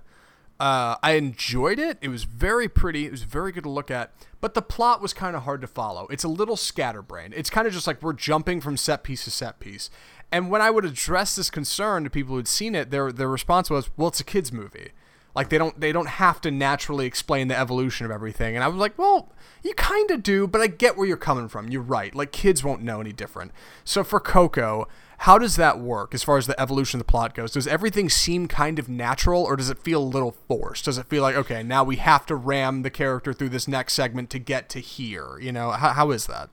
Uh, 0.59 0.95
I 1.03 1.13
enjoyed 1.13 1.79
it. 1.79 1.97
It 2.01 2.07
was 2.07 2.23
very 2.23 2.69
pretty. 2.69 3.05
It 3.05 3.11
was 3.11 3.23
very 3.23 3.51
good 3.51 3.63
to 3.63 3.69
look 3.69 3.91
at. 3.91 4.13
But 4.39 4.53
the 4.53 4.61
plot 4.61 5.01
was 5.01 5.13
kind 5.13 5.35
of 5.35 5.43
hard 5.43 5.61
to 5.61 5.67
follow. 5.67 6.07
It's 6.07 6.23
a 6.23 6.29
little 6.29 6.55
scatterbrained. 6.55 7.33
It's 7.35 7.49
kind 7.49 7.67
of 7.67 7.73
just 7.73 7.87
like 7.87 8.01
we're 8.01 8.13
jumping 8.13 8.61
from 8.61 8.77
set 8.77 9.03
piece 9.03 9.25
to 9.25 9.31
set 9.31 9.59
piece. 9.59 9.89
And 10.31 10.49
when 10.49 10.61
I 10.61 10.69
would 10.69 10.85
address 10.85 11.35
this 11.35 11.49
concern 11.49 12.03
to 12.03 12.09
people 12.09 12.35
who'd 12.35 12.47
seen 12.47 12.75
it, 12.75 12.91
their 12.91 13.11
their 13.11 13.27
response 13.27 13.69
was, 13.69 13.89
"Well, 13.97 14.07
it's 14.09 14.19
a 14.19 14.23
kids 14.23 14.51
movie. 14.51 14.91
Like 15.35 15.49
they 15.49 15.57
don't 15.57 15.79
they 15.79 15.91
don't 15.91 16.07
have 16.07 16.41
to 16.41 16.51
naturally 16.51 17.05
explain 17.05 17.47
the 17.47 17.57
evolution 17.57 18.05
of 18.05 18.11
everything." 18.11 18.55
And 18.55 18.63
I 18.63 18.67
was 18.67 18.77
like, 18.77 18.97
"Well, 18.97 19.31
you 19.63 19.73
kind 19.73 20.11
of 20.11 20.23
do, 20.23 20.47
but 20.47 20.61
I 20.61 20.67
get 20.67 20.97
where 20.97 21.07
you're 21.07 21.17
coming 21.17 21.47
from. 21.47 21.69
You're 21.69 21.81
right. 21.81 22.13
Like 22.13 22.31
kids 22.31 22.63
won't 22.63 22.81
know 22.81 23.01
any 23.01 23.13
different." 23.13 23.51
So 23.83 24.03
for 24.03 24.19
Coco, 24.19 24.87
how 25.19 25.37
does 25.37 25.55
that 25.55 25.79
work 25.79 26.13
as 26.13 26.23
far 26.23 26.37
as 26.37 26.47
the 26.47 26.59
evolution 26.59 26.99
of 26.99 27.05
the 27.05 27.11
plot 27.11 27.33
goes? 27.33 27.51
Does 27.51 27.67
everything 27.67 28.09
seem 28.09 28.47
kind 28.47 28.77
of 28.79 28.89
natural 28.89 29.43
or 29.43 29.55
does 29.55 29.69
it 29.69 29.77
feel 29.77 30.01
a 30.01 30.05
little 30.05 30.35
forced? 30.47 30.85
Does 30.85 30.97
it 30.97 31.05
feel 31.05 31.21
like, 31.21 31.35
okay, 31.35 31.63
now 31.63 31.83
we 31.83 31.95
have 31.95 32.25
to 32.25 32.35
ram 32.35 32.81
the 32.81 32.89
character 32.89 33.31
through 33.33 33.49
this 33.49 33.67
next 33.67 33.93
segment 33.93 34.29
to 34.31 34.39
get 34.39 34.67
to 34.69 34.79
here? 34.79 35.39
You 35.39 35.51
know, 35.51 35.71
how, 35.71 35.93
how 35.93 36.11
is 36.11 36.27
that? 36.27 36.49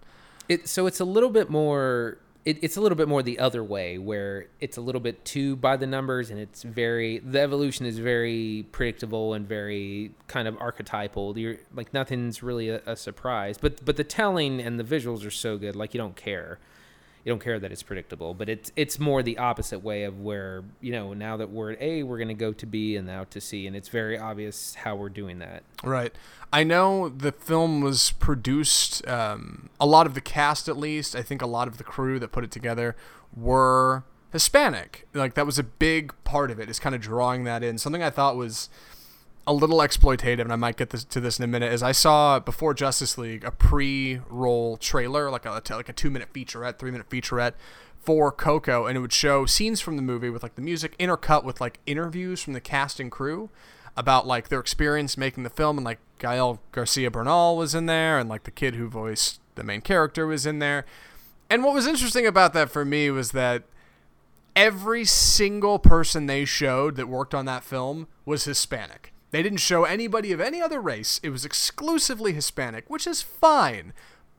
it 0.50 0.68
so 0.68 0.86
it's 0.86 1.00
a 1.00 1.04
little 1.04 1.30
bit 1.30 1.48
more 1.48 2.18
it, 2.50 2.58
it's 2.62 2.76
a 2.76 2.80
little 2.80 2.96
bit 2.96 3.08
more 3.08 3.22
the 3.22 3.38
other 3.38 3.62
way 3.62 3.96
where 3.96 4.46
it's 4.60 4.76
a 4.76 4.80
little 4.80 5.00
bit 5.00 5.24
too 5.24 5.56
by 5.56 5.76
the 5.76 5.86
numbers 5.86 6.30
and 6.30 6.40
it's 6.40 6.62
very 6.62 7.18
the 7.20 7.40
evolution 7.40 7.86
is 7.86 7.98
very 7.98 8.66
predictable 8.72 9.34
and 9.34 9.46
very 9.46 10.12
kind 10.26 10.48
of 10.48 10.56
archetypal. 10.60 11.38
You're 11.38 11.58
like 11.74 11.94
nothing's 11.94 12.42
really 12.42 12.68
a, 12.68 12.82
a 12.86 12.96
surprise. 12.96 13.56
But 13.56 13.84
but 13.84 13.96
the 13.96 14.04
telling 14.04 14.60
and 14.60 14.80
the 14.80 14.84
visuals 14.84 15.24
are 15.24 15.30
so 15.30 15.56
good 15.56 15.76
like 15.76 15.94
you 15.94 15.98
don't 15.98 16.16
care 16.16 16.58
you 17.24 17.30
don't 17.32 17.42
care 17.42 17.58
that 17.58 17.70
it's 17.72 17.82
predictable 17.82 18.34
but 18.34 18.48
it's 18.48 18.72
it's 18.76 18.98
more 18.98 19.22
the 19.22 19.38
opposite 19.38 19.80
way 19.80 20.04
of 20.04 20.20
where 20.20 20.62
you 20.80 20.92
know 20.92 21.12
now 21.12 21.36
that 21.36 21.50
we're 21.50 21.72
at 21.72 21.80
a 21.82 22.02
we're 22.02 22.18
going 22.18 22.28
to 22.28 22.34
go 22.34 22.52
to 22.52 22.66
b 22.66 22.96
and 22.96 23.06
now 23.06 23.24
to 23.24 23.40
c 23.40 23.66
and 23.66 23.76
it's 23.76 23.88
very 23.88 24.18
obvious 24.18 24.74
how 24.76 24.94
we're 24.96 25.08
doing 25.08 25.38
that 25.38 25.62
Right. 25.82 26.12
I 26.52 26.64
know 26.64 27.08
the 27.08 27.32
film 27.32 27.80
was 27.80 28.12
produced, 28.12 29.06
um, 29.06 29.70
a 29.78 29.86
lot 29.86 30.06
of 30.06 30.14
the 30.14 30.20
cast 30.20 30.68
at 30.68 30.76
least, 30.76 31.14
I 31.14 31.22
think 31.22 31.42
a 31.42 31.46
lot 31.46 31.68
of 31.68 31.78
the 31.78 31.84
crew 31.84 32.18
that 32.18 32.32
put 32.32 32.44
it 32.44 32.50
together 32.50 32.96
were 33.34 34.04
Hispanic. 34.32 35.06
Like, 35.14 35.34
that 35.34 35.46
was 35.46 35.58
a 35.58 35.62
big 35.62 36.12
part 36.24 36.50
of 36.50 36.58
it, 36.58 36.68
is 36.68 36.78
kind 36.78 36.94
of 36.94 37.00
drawing 37.00 37.44
that 37.44 37.62
in. 37.62 37.78
Something 37.78 38.02
I 38.02 38.10
thought 38.10 38.36
was 38.36 38.68
a 39.46 39.52
little 39.52 39.78
exploitative, 39.78 40.40
and 40.40 40.52
I 40.52 40.56
might 40.56 40.76
get 40.76 40.90
this, 40.90 41.04
to 41.04 41.20
this 41.20 41.38
in 41.38 41.44
a 41.44 41.48
minute, 41.48 41.72
is 41.72 41.82
I 41.82 41.92
saw 41.92 42.38
before 42.38 42.74
Justice 42.74 43.16
League 43.18 43.44
a 43.44 43.50
pre-roll 43.50 44.76
trailer, 44.76 45.30
like 45.30 45.46
a 45.46 45.62
like 45.70 45.88
a 45.88 45.92
two-minute 45.92 46.32
featurette, 46.32 46.78
three-minute 46.78 47.08
featurette 47.08 47.54
for 48.00 48.30
Coco, 48.32 48.86
and 48.86 48.96
it 48.96 49.00
would 49.00 49.12
show 49.12 49.46
scenes 49.46 49.80
from 49.80 49.96
the 49.96 50.02
movie 50.02 50.30
with 50.30 50.42
like 50.42 50.54
the 50.54 50.62
music 50.62 50.96
intercut 50.98 51.44
with 51.44 51.60
like 51.60 51.80
interviews 51.86 52.42
from 52.42 52.52
the 52.52 52.60
cast 52.60 53.00
and 53.00 53.10
crew 53.10 53.50
about 53.96 54.26
like 54.26 54.48
their 54.48 54.60
experience 54.60 55.16
making 55.16 55.42
the 55.42 55.50
film, 55.50 55.78
and 55.78 55.84
like 55.84 55.98
Gael 56.18 56.60
Garcia 56.72 57.10
Bernal 57.10 57.56
was 57.56 57.74
in 57.74 57.86
there, 57.86 58.18
and 58.18 58.28
like 58.28 58.44
the 58.44 58.50
kid 58.50 58.74
who 58.74 58.88
voiced 58.88 59.40
the 59.54 59.64
main 59.64 59.80
character 59.80 60.26
was 60.26 60.46
in 60.46 60.58
there. 60.58 60.84
And 61.48 61.64
what 61.64 61.74
was 61.74 61.86
interesting 61.86 62.26
about 62.26 62.52
that 62.52 62.70
for 62.70 62.84
me 62.84 63.10
was 63.10 63.32
that 63.32 63.64
every 64.54 65.04
single 65.04 65.78
person 65.78 66.26
they 66.26 66.44
showed 66.44 66.96
that 66.96 67.08
worked 67.08 67.34
on 67.34 67.44
that 67.46 67.64
film 67.64 68.06
was 68.24 68.44
Hispanic. 68.44 69.12
They 69.30 69.42
didn't 69.42 69.58
show 69.58 69.84
anybody 69.84 70.32
of 70.32 70.40
any 70.40 70.60
other 70.60 70.80
race. 70.80 71.20
It 71.22 71.30
was 71.30 71.44
exclusively 71.44 72.32
Hispanic, 72.32 72.88
which 72.88 73.06
is 73.06 73.22
fine. 73.22 73.92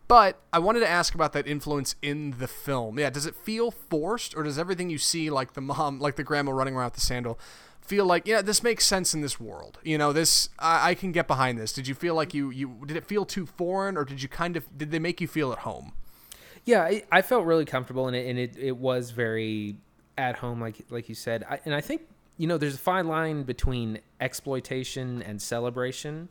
But 0.08 0.42
I 0.52 0.60
wanted 0.60 0.82
to 0.82 0.90
ask 0.90 1.16
about 1.16 1.32
that 1.34 1.48
influence 1.48 1.96
in 2.02 2.36
the 2.38 2.48
film. 2.48 3.00
Yeah, 3.00 3.10
does 3.10 3.26
it 3.26 3.34
feel 3.34 3.72
forced, 3.72 4.36
or 4.36 4.44
does 4.44 4.60
everything 4.60 4.90
you 4.90 4.98
see, 4.98 5.30
like 5.30 5.54
the 5.54 5.62
mom, 5.62 6.00
like 6.00 6.18
the 6.18 6.24
grandma 6.24 6.52
running 6.52 6.76
around 6.76 6.88
with 6.88 6.96
the 6.96 7.02
sandal, 7.02 7.40
feel 7.80 8.06
like 8.06 8.28
yeah, 8.28 8.42
this 8.42 8.62
makes 8.62 8.86
sense 8.86 9.14
in 9.14 9.22
this 9.22 9.40
world? 9.40 9.80
You 9.84 9.98
know, 9.98 10.12
this 10.12 10.50
I, 10.60 10.90
I 10.90 10.94
can 10.96 11.14
get 11.14 11.28
behind 11.28 11.58
this. 11.58 11.72
Did 11.72 11.88
you 11.88 11.96
feel 11.96 12.14
like 12.14 12.34
you 12.34 12.50
you 12.50 12.84
did 12.86 12.98
it 12.98 13.06
feel 13.06 13.24
too 13.24 13.46
foreign, 13.46 13.96
or 13.96 14.04
did 14.04 14.22
you 14.22 14.28
kind 14.28 14.58
of 14.58 14.78
did 14.78 14.92
they 14.92 15.00
make 15.00 15.22
you 15.22 15.30
feel 15.30 15.54
at 15.54 15.60
home? 15.60 15.94
Yeah, 16.66 16.84
I, 16.84 17.04
I 17.10 17.22
felt 17.22 17.46
really 17.46 17.66
comfortable 17.66 18.10
in 18.10 18.14
it, 18.14 18.30
and 18.30 18.38
it, 18.38 18.58
it 18.58 18.76
was 18.76 19.12
very 19.12 19.78
at 20.18 20.36
home, 20.36 20.60
like 20.60 20.76
like 20.90 21.08
you 21.08 21.16
said. 21.16 21.46
I, 21.50 21.62
and 21.64 21.74
I 21.74 21.80
think 21.80 22.02
you 22.42 22.48
know 22.48 22.58
there's 22.58 22.74
a 22.74 22.80
fine 22.80 23.08
line 23.08 23.44
between 23.44 24.00
exploitation 24.20 25.22
and 25.22 25.40
celebration, 25.40 26.28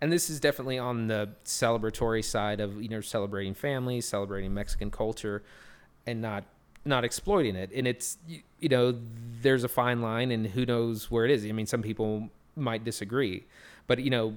and 0.00 0.12
this 0.12 0.30
is 0.30 0.38
definitely 0.38 0.78
on 0.78 1.08
the 1.08 1.30
celebratory 1.44 2.24
side 2.24 2.60
of 2.60 2.80
you 2.80 2.88
know 2.88 3.00
celebrating 3.00 3.54
families, 3.54 4.06
celebrating 4.06 4.54
Mexican 4.54 4.92
culture, 4.92 5.42
and 6.06 6.22
not 6.22 6.44
not 6.84 7.02
exploiting 7.02 7.56
it. 7.56 7.72
And 7.74 7.88
it's 7.88 8.18
you, 8.28 8.42
you 8.60 8.68
know 8.68 8.94
there's 9.42 9.64
a 9.64 9.68
fine 9.68 10.00
line, 10.00 10.30
and 10.30 10.46
who 10.46 10.64
knows 10.64 11.10
where 11.10 11.24
it 11.24 11.32
is. 11.32 11.44
I 11.44 11.50
mean, 11.50 11.66
some 11.66 11.82
people 11.82 12.28
might 12.54 12.84
disagree, 12.84 13.44
but 13.88 13.98
you 13.98 14.10
know 14.10 14.36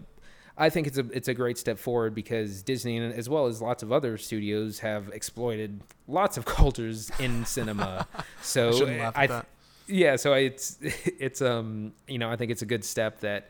I 0.58 0.72
think 0.72 0.88
it's 0.88 0.98
a 0.98 1.06
it's 1.12 1.28
a 1.28 1.36
great 1.36 1.60
step 1.60 1.78
forward 1.78 2.16
because 2.16 2.64
Disney 2.64 2.98
and 2.98 3.14
as 3.14 3.30
well 3.30 3.46
as 3.46 3.62
lots 3.62 3.84
of 3.84 3.92
other 3.92 4.18
studios 4.18 4.80
have 4.80 5.10
exploited 5.10 5.82
lots 6.08 6.36
of 6.38 6.46
cultures 6.58 7.12
in 7.20 7.46
cinema. 7.46 8.08
So 8.42 8.70
I 8.70 8.72
shouldn't 8.72 9.00
laugh 9.00 9.16
at 9.16 9.22
I- 9.22 9.28
that. 9.28 9.46
Yeah, 9.92 10.16
so 10.16 10.34
it's 10.34 10.78
it's 10.82 11.42
um 11.42 11.94
you 12.08 12.18
know 12.18 12.30
I 12.30 12.36
think 12.36 12.52
it's 12.52 12.62
a 12.62 12.66
good 12.68 12.84
step 12.84 13.20
that 13.22 13.50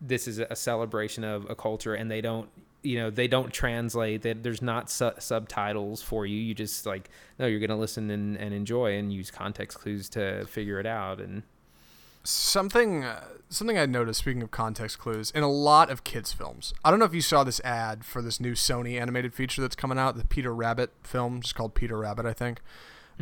this 0.00 0.26
is 0.26 0.38
a 0.38 0.56
celebration 0.56 1.24
of 1.24 1.48
a 1.50 1.54
culture 1.54 1.94
and 1.94 2.10
they 2.10 2.20
don't 2.20 2.48
you 2.82 2.96
know 2.98 3.10
they 3.10 3.28
don't 3.28 3.52
translate 3.52 4.22
that 4.22 4.42
there's 4.42 4.62
not 4.62 4.90
su- 4.90 5.12
subtitles 5.18 6.00
for 6.00 6.24
you 6.24 6.38
you 6.38 6.54
just 6.54 6.86
like 6.86 7.10
no 7.38 7.46
you're 7.46 7.60
gonna 7.60 7.76
listen 7.76 8.10
and, 8.10 8.38
and 8.38 8.54
enjoy 8.54 8.96
and 8.96 9.12
use 9.12 9.30
context 9.30 9.78
clues 9.78 10.08
to 10.08 10.46
figure 10.46 10.80
it 10.80 10.86
out 10.86 11.20
and 11.20 11.42
something 12.22 13.04
uh, 13.04 13.24
something 13.48 13.78
I 13.78 13.86
noticed 13.86 14.20
speaking 14.20 14.42
of 14.42 14.50
context 14.50 14.98
clues 14.98 15.30
in 15.30 15.42
a 15.42 15.50
lot 15.50 15.90
of 15.90 16.04
kids 16.04 16.32
films. 16.32 16.72
I 16.84 16.90
don't 16.90 16.98
know 16.98 17.04
if 17.04 17.14
you 17.14 17.20
saw 17.20 17.44
this 17.44 17.60
ad 17.60 18.04
for 18.04 18.22
this 18.22 18.40
new 18.40 18.52
Sony 18.52 19.00
animated 19.00 19.34
feature 19.34 19.60
that's 19.60 19.76
coming 19.76 19.98
out, 19.98 20.16
the 20.16 20.26
Peter 20.26 20.54
Rabbit 20.54 20.92
film, 21.02 21.40
just 21.40 21.54
called 21.54 21.74
Peter 21.74 21.98
Rabbit, 21.98 22.26
I 22.26 22.32
think. 22.32 22.60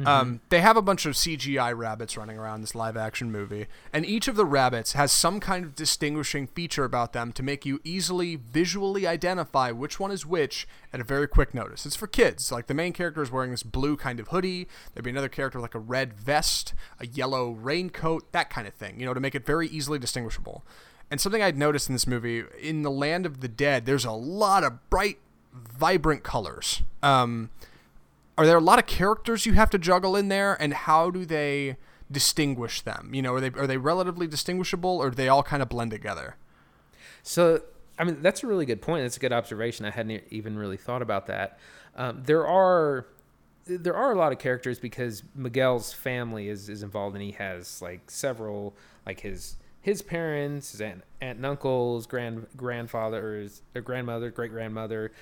Um, 0.07 0.40
they 0.49 0.61
have 0.61 0.76
a 0.76 0.82
bunch 0.82 1.07
of 1.07 1.14
CGI 1.14 1.76
rabbits 1.76 2.16
running 2.16 2.38
around 2.38 2.61
this 2.61 2.74
live 2.74 2.96
action 2.96 3.32
movie, 3.32 3.66
and 3.92 4.07
each 4.07 4.28
of 4.28 4.36
the 4.36 4.44
rabbits 4.44 4.92
has 4.92 5.11
some 5.11 5.40
kind 5.40 5.64
of 5.64 5.74
distinguishing 5.74 6.46
feature 6.46 6.84
about 6.84 7.12
them 7.12 7.32
to 7.32 7.42
make 7.42 7.66
you 7.66 7.80
easily 7.82 8.36
visually 8.36 9.07
identify 9.07 9.70
which 9.70 9.99
one 9.99 10.11
is 10.11 10.24
which 10.24 10.68
at 10.92 11.01
a 11.01 11.05
very 11.05 11.26
quick 11.26 11.53
notice. 11.53 11.84
It's 11.84 11.96
for 11.96 12.07
kids. 12.07 12.53
Like 12.53 12.66
the 12.66 12.74
main 12.74 12.92
character 12.92 13.22
is 13.22 13.32
wearing 13.32 13.51
this 13.51 13.62
blue 13.62 13.96
kind 13.96 14.20
of 14.20 14.28
hoodie. 14.28 14.68
There'd 14.94 15.05
be 15.05 15.11
another 15.11 15.28
character 15.28 15.59
with 15.59 15.64
like 15.64 15.74
a 15.74 15.80
red 15.80 16.14
vest, 16.14 16.74
a 17.01 17.07
yellow 17.07 17.51
raincoat, 17.51 18.30
that 18.32 18.51
kind 18.51 18.68
of 18.68 18.74
thing, 18.74 19.01
you 19.01 19.07
know, 19.07 19.14
to 19.14 19.20
make 19.20 19.34
it 19.34 19.44
very 19.44 19.68
easily 19.68 19.99
distinguishable. 19.99 20.64
And 21.11 21.20
something 21.20 21.42
I'd 21.42 21.57
noticed 21.57 21.88
in 21.88 21.94
this 21.94 22.07
movie, 22.07 22.44
in 22.61 22.82
the 22.82 22.90
Land 22.90 23.24
of 23.24 23.40
the 23.40 23.49
Dead, 23.49 23.86
there's 23.86 24.05
a 24.05 24.12
lot 24.12 24.62
of 24.62 24.90
bright, 24.90 25.18
vibrant 25.53 26.22
colors. 26.22 26.82
Um, 27.03 27.51
are 28.39 28.47
there 28.47 28.57
a 28.57 28.61
lot 28.61 28.78
of 28.78 28.86
characters 28.86 29.45
you 29.47 29.53
have 29.55 29.68
to 29.70 29.78
juggle 29.78 30.16
in 30.16 30.28
there 30.28 30.55
and 30.62 30.72
how 30.72 31.11
do 31.11 31.26
they 31.26 31.76
distinguish 32.11 32.80
them 32.82 33.11
you 33.12 33.20
know 33.22 33.34
are 33.34 33.41
they 33.41 33.51
are 33.61 33.66
they 33.66 33.76
relatively 33.76 34.26
distinguishable 34.26 34.99
or 34.99 35.11
do 35.11 35.16
they 35.16 35.28
all 35.28 35.43
kind 35.43 35.62
of 35.62 35.68
blend 35.68 35.91
together 35.91 36.36
So, 37.22 37.62
I 37.99 38.05
mean, 38.05 38.22
that's 38.22 38.43
a 38.45 38.47
really 38.47 38.66
good 38.66 38.80
point. 38.80 39.05
That's 39.05 39.16
a 39.16 39.20
good 39.20 39.32
observation. 39.32 39.84
I 39.84 39.91
hadn't 39.91 40.22
even 40.30 40.57
really 40.59 40.76
thought 40.76 41.03
about 41.03 41.26
that. 41.26 41.59
Um, 41.97 42.22
there 42.24 42.47
are 42.47 43.07
there 43.66 43.95
are 43.97 44.12
a 44.12 44.16
lot 44.16 44.32
of 44.32 44.39
characters 44.39 44.78
because 44.78 45.22
Miguel's 45.34 45.93
family 45.93 46.49
is 46.49 46.68
is 46.68 46.82
involved 46.82 47.14
and 47.16 47.22
he 47.22 47.32
has 47.32 47.82
like 47.82 48.11
several 48.11 48.74
like 49.07 49.20
his 49.20 49.57
his 49.80 50.03
parents, 50.03 50.72
his 50.72 50.80
aunt, 50.80 51.03
aunt 51.20 51.36
and 51.39 51.47
uncles, 51.47 52.07
grand 52.07 52.47
grandfathers, 52.57 53.62
or 53.74 53.80
grandmother, 53.82 54.30
great 54.30 54.51
grandmother. 54.51 55.12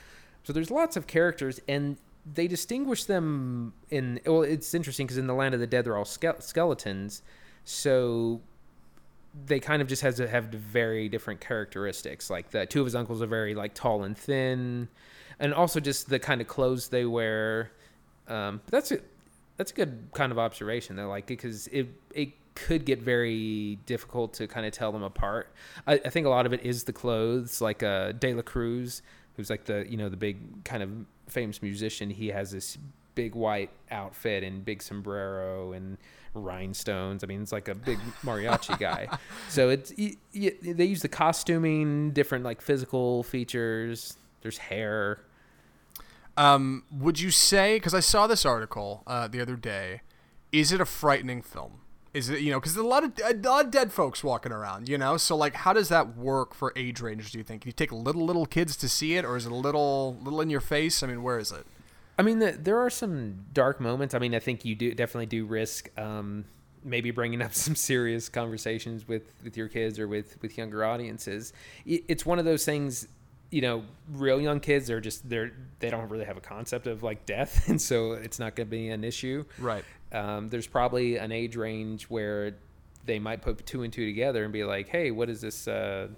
So 0.44 0.52
there's 0.52 0.70
lots 0.70 0.96
of 0.96 1.06
characters, 1.06 1.60
and 1.68 1.96
they 2.34 2.48
distinguish 2.48 3.04
them 3.04 3.72
in. 3.90 4.20
Well, 4.26 4.42
it's 4.42 4.74
interesting 4.74 5.06
because 5.06 5.18
in 5.18 5.26
the 5.26 5.34
Land 5.34 5.54
of 5.54 5.60
the 5.60 5.66
Dead, 5.66 5.84
they're 5.84 5.96
all 5.96 6.04
ske- 6.04 6.40
skeletons, 6.40 7.22
so 7.64 8.40
they 9.44 9.60
kind 9.60 9.82
of 9.82 9.88
just 9.88 10.02
has 10.02 10.16
to 10.16 10.26
have 10.26 10.46
very 10.46 11.08
different 11.08 11.40
characteristics. 11.40 12.30
Like 12.30 12.50
the 12.50 12.66
two 12.66 12.80
of 12.80 12.86
his 12.86 12.94
uncles 12.94 13.22
are 13.22 13.26
very 13.26 13.54
like 13.54 13.74
tall 13.74 14.02
and 14.02 14.16
thin, 14.16 14.88
and 15.38 15.54
also 15.54 15.78
just 15.80 16.08
the 16.08 16.18
kind 16.18 16.40
of 16.40 16.48
clothes 16.48 16.88
they 16.88 17.04
wear. 17.04 17.70
Um, 18.28 18.60
that's 18.70 18.90
a 18.90 18.98
that's 19.56 19.70
a 19.70 19.74
good 19.74 20.08
kind 20.12 20.32
of 20.32 20.38
observation. 20.38 20.96
Though, 20.96 21.08
like 21.08 21.26
because 21.26 21.68
it 21.68 21.88
it 22.14 22.32
could 22.54 22.86
get 22.86 23.02
very 23.02 23.78
difficult 23.86 24.32
to 24.34 24.48
kind 24.48 24.66
of 24.66 24.72
tell 24.72 24.90
them 24.90 25.02
apart. 25.02 25.52
I, 25.86 25.94
I 25.94 26.08
think 26.08 26.26
a 26.26 26.30
lot 26.30 26.46
of 26.46 26.52
it 26.52 26.64
is 26.64 26.84
the 26.84 26.92
clothes. 26.92 27.60
Like 27.60 27.82
uh, 27.82 28.12
De 28.12 28.34
La 28.34 28.42
Cruz, 28.42 29.02
who's 29.36 29.50
like 29.50 29.64
the 29.66 29.86
you 29.88 29.96
know 29.96 30.08
the 30.08 30.16
big 30.16 30.64
kind 30.64 30.82
of 30.82 30.90
famous 31.28 31.62
musician. 31.62 32.10
He 32.10 32.28
has 32.28 32.50
this 32.50 32.78
big 33.14 33.34
white 33.34 33.70
outfit 33.90 34.44
and 34.44 34.64
big 34.64 34.82
sombrero 34.82 35.72
and 35.72 35.98
rhinestones. 36.34 37.24
I 37.24 37.26
mean, 37.26 37.42
it's 37.42 37.52
like 37.52 37.68
a 37.68 37.74
big 37.74 37.98
mariachi 38.22 38.78
guy. 38.78 39.08
So 39.48 39.70
it's 39.70 39.90
they 39.90 40.84
use 40.84 41.02
the 41.02 41.08
costuming, 41.08 42.10
different 42.10 42.44
like 42.44 42.60
physical 42.60 43.22
features. 43.22 44.16
There's 44.42 44.58
hair. 44.58 45.20
Um, 46.36 46.84
would 46.90 47.18
you 47.18 47.30
say? 47.30 47.76
Because 47.76 47.94
I 47.94 48.00
saw 48.00 48.26
this 48.26 48.44
article 48.44 49.02
uh, 49.06 49.28
the 49.28 49.40
other 49.40 49.56
day. 49.56 50.02
Is 50.52 50.72
it 50.72 50.80
a 50.80 50.84
frightening 50.84 51.42
film? 51.42 51.80
Is 52.16 52.30
it 52.30 52.40
you 52.40 52.50
know 52.50 52.58
because 52.58 52.74
there's 52.74 52.86
a 52.86 52.88
lot 52.88 53.04
of 53.04 53.12
a 53.22 53.34
lot 53.34 53.66
of 53.66 53.70
dead 53.70 53.92
folks 53.92 54.24
walking 54.24 54.50
around, 54.50 54.88
you 54.88 54.96
know. 54.96 55.18
So 55.18 55.36
like, 55.36 55.54
how 55.54 55.74
does 55.74 55.90
that 55.90 56.16
work 56.16 56.54
for 56.54 56.72
age 56.74 57.02
ranges? 57.02 57.30
Do 57.30 57.36
you 57.36 57.44
think? 57.44 57.62
Can 57.62 57.68
you 57.68 57.74
take 57.74 57.92
little 57.92 58.24
little 58.24 58.46
kids 58.46 58.74
to 58.78 58.88
see 58.88 59.16
it, 59.16 59.24
or 59.26 59.36
is 59.36 59.44
it 59.44 59.52
a 59.52 59.56
little 59.56 60.16
little 60.22 60.40
in 60.40 60.48
your 60.48 60.62
face? 60.62 61.02
I 61.02 61.08
mean, 61.08 61.22
where 61.22 61.38
is 61.38 61.52
it? 61.52 61.66
I 62.18 62.22
mean, 62.22 62.38
the, 62.38 62.52
there 62.52 62.78
are 62.78 62.88
some 62.88 63.44
dark 63.52 63.80
moments. 63.80 64.14
I 64.14 64.18
mean, 64.18 64.34
I 64.34 64.38
think 64.38 64.64
you 64.64 64.74
do 64.74 64.94
definitely 64.94 65.26
do 65.26 65.44
risk 65.44 65.90
um, 65.98 66.46
maybe 66.82 67.10
bringing 67.10 67.42
up 67.42 67.52
some 67.66 67.74
serious 67.74 68.30
conversations 68.30 69.06
with 69.06 69.34
with 69.44 69.56
your 69.56 69.68
kids 69.68 69.98
or 69.98 70.08
with 70.08 70.40
with 70.40 70.56
younger 70.56 70.84
audiences. 70.84 71.52
It's 71.84 72.24
one 72.24 72.38
of 72.38 72.46
those 72.46 72.64
things. 72.64 73.08
You 73.50 73.60
know, 73.60 73.84
real 74.12 74.40
young 74.40 74.58
kids 74.58 74.90
are 74.90 75.00
just 75.00 75.28
they're 75.28 75.52
they 75.78 75.90
don't 75.90 76.08
really 76.08 76.24
have 76.24 76.36
a 76.36 76.40
concept 76.40 76.86
of 76.86 77.02
like 77.02 77.26
death, 77.26 77.68
and 77.68 77.80
so 77.80 78.12
it's 78.12 78.38
not 78.38 78.56
going 78.56 78.68
to 78.68 78.70
be 78.70 78.88
an 78.88 79.04
issue. 79.04 79.44
Right. 79.58 79.84
Um, 80.12 80.48
there's 80.48 80.66
probably 80.66 81.16
an 81.16 81.32
age 81.32 81.56
range 81.56 82.04
where 82.04 82.54
they 83.04 83.18
might 83.18 83.42
put 83.42 83.64
two 83.66 83.82
and 83.82 83.92
two 83.92 84.04
together 84.06 84.44
and 84.44 84.52
be 84.52 84.64
like, 84.64 84.88
"Hey, 84.88 85.10
what 85.10 85.28
is 85.28 85.40
this? 85.40 85.68
Uh, 85.68 86.08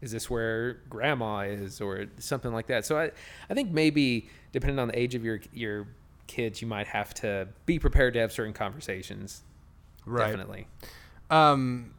is 0.00 0.12
this 0.12 0.30
where 0.30 0.74
grandma 0.88 1.40
is, 1.40 1.80
or 1.80 2.06
something 2.18 2.52
like 2.52 2.66
that?" 2.68 2.84
So 2.84 2.98
I, 2.98 3.10
I 3.48 3.54
think 3.54 3.70
maybe 3.70 4.28
depending 4.52 4.78
on 4.78 4.88
the 4.88 4.98
age 4.98 5.14
of 5.14 5.24
your 5.24 5.40
your 5.52 5.86
kids, 6.26 6.62
you 6.62 6.68
might 6.68 6.86
have 6.86 7.12
to 7.14 7.48
be 7.66 7.78
prepared 7.78 8.14
to 8.14 8.20
have 8.20 8.32
certain 8.32 8.52
conversations. 8.52 9.42
Right. 10.06 10.26
Definitely. 10.26 10.66
Um, 11.30 11.94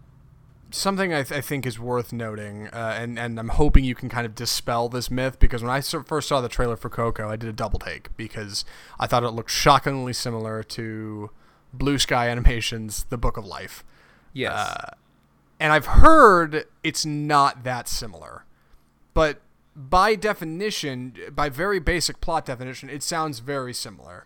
something 0.72 1.14
I, 1.14 1.24
th- 1.24 1.38
I, 1.38 1.42
think 1.42 1.66
is 1.66 1.80
worth 1.80 2.12
noting, 2.12 2.68
uh, 2.68 2.96
and 2.98 3.18
and 3.20 3.40
I'm 3.40 3.50
hoping 3.50 3.84
you 3.84 3.96
can 3.96 4.10
kind 4.10 4.26
of 4.26 4.36
dispel 4.36 4.90
this 4.90 5.12
myth 5.12 5.40
because 5.40 5.62
when 5.62 5.72
I 5.72 5.82
first 5.82 6.28
saw 6.28 6.42
the 6.42 6.50
trailer 6.50 6.76
for 6.76 6.90
Coco, 6.90 7.30
I 7.30 7.36
did 7.36 7.50
a 7.50 7.54
double 7.54 7.80
take 7.80 8.16
because 8.18 8.66
I 9.00 9.08
thought 9.08 9.24
it 9.24 9.32
looked 9.32 9.52
shockingly 9.52 10.14
similar 10.14 10.64
to 10.64 11.32
Blue 11.74 11.98
Sky 11.98 12.30
Animation's 12.30 13.06
The 13.06 13.18
Book 13.18 13.38
of 13.38 13.46
Life. 13.46 13.84
Yes. 14.34 14.54
Uh, 14.54 14.92
and 15.60 15.72
I've 15.72 15.86
heard 15.86 16.66
it's 16.84 17.06
not 17.06 17.64
that 17.64 17.88
similar, 17.88 18.46
but 19.14 19.42
by 19.76 20.16
definition, 20.16 21.16
by 21.34 21.50
very 21.50 21.80
basic 21.80 22.20
plot 22.20 22.46
definition, 22.46 22.90
it 22.90 23.04
sounds 23.04 23.40
very 23.40 23.74
similar. 23.74 24.26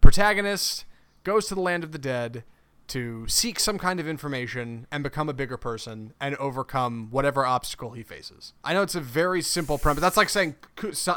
Protagonist 0.00 0.84
goes 1.24 1.46
to 1.48 1.54
the 1.54 1.60
land 1.60 1.84
of 1.84 1.92
the 1.92 1.98
dead 1.98 2.44
to 2.88 3.26
seek 3.28 3.60
some 3.60 3.78
kind 3.78 4.00
of 4.00 4.08
information 4.08 4.86
and 4.90 5.02
become 5.02 5.28
a 5.28 5.32
bigger 5.32 5.56
person 5.56 6.12
and 6.20 6.34
overcome 6.36 7.08
whatever 7.10 7.44
obstacle 7.46 7.92
he 7.92 8.02
faces. 8.02 8.52
I 8.64 8.74
know 8.74 8.82
it's 8.82 8.94
a 8.94 9.00
very 9.00 9.42
simple 9.42 9.78
premise. 9.78 10.00
That's 10.00 10.16
like 10.16 10.28
saying 10.28 10.56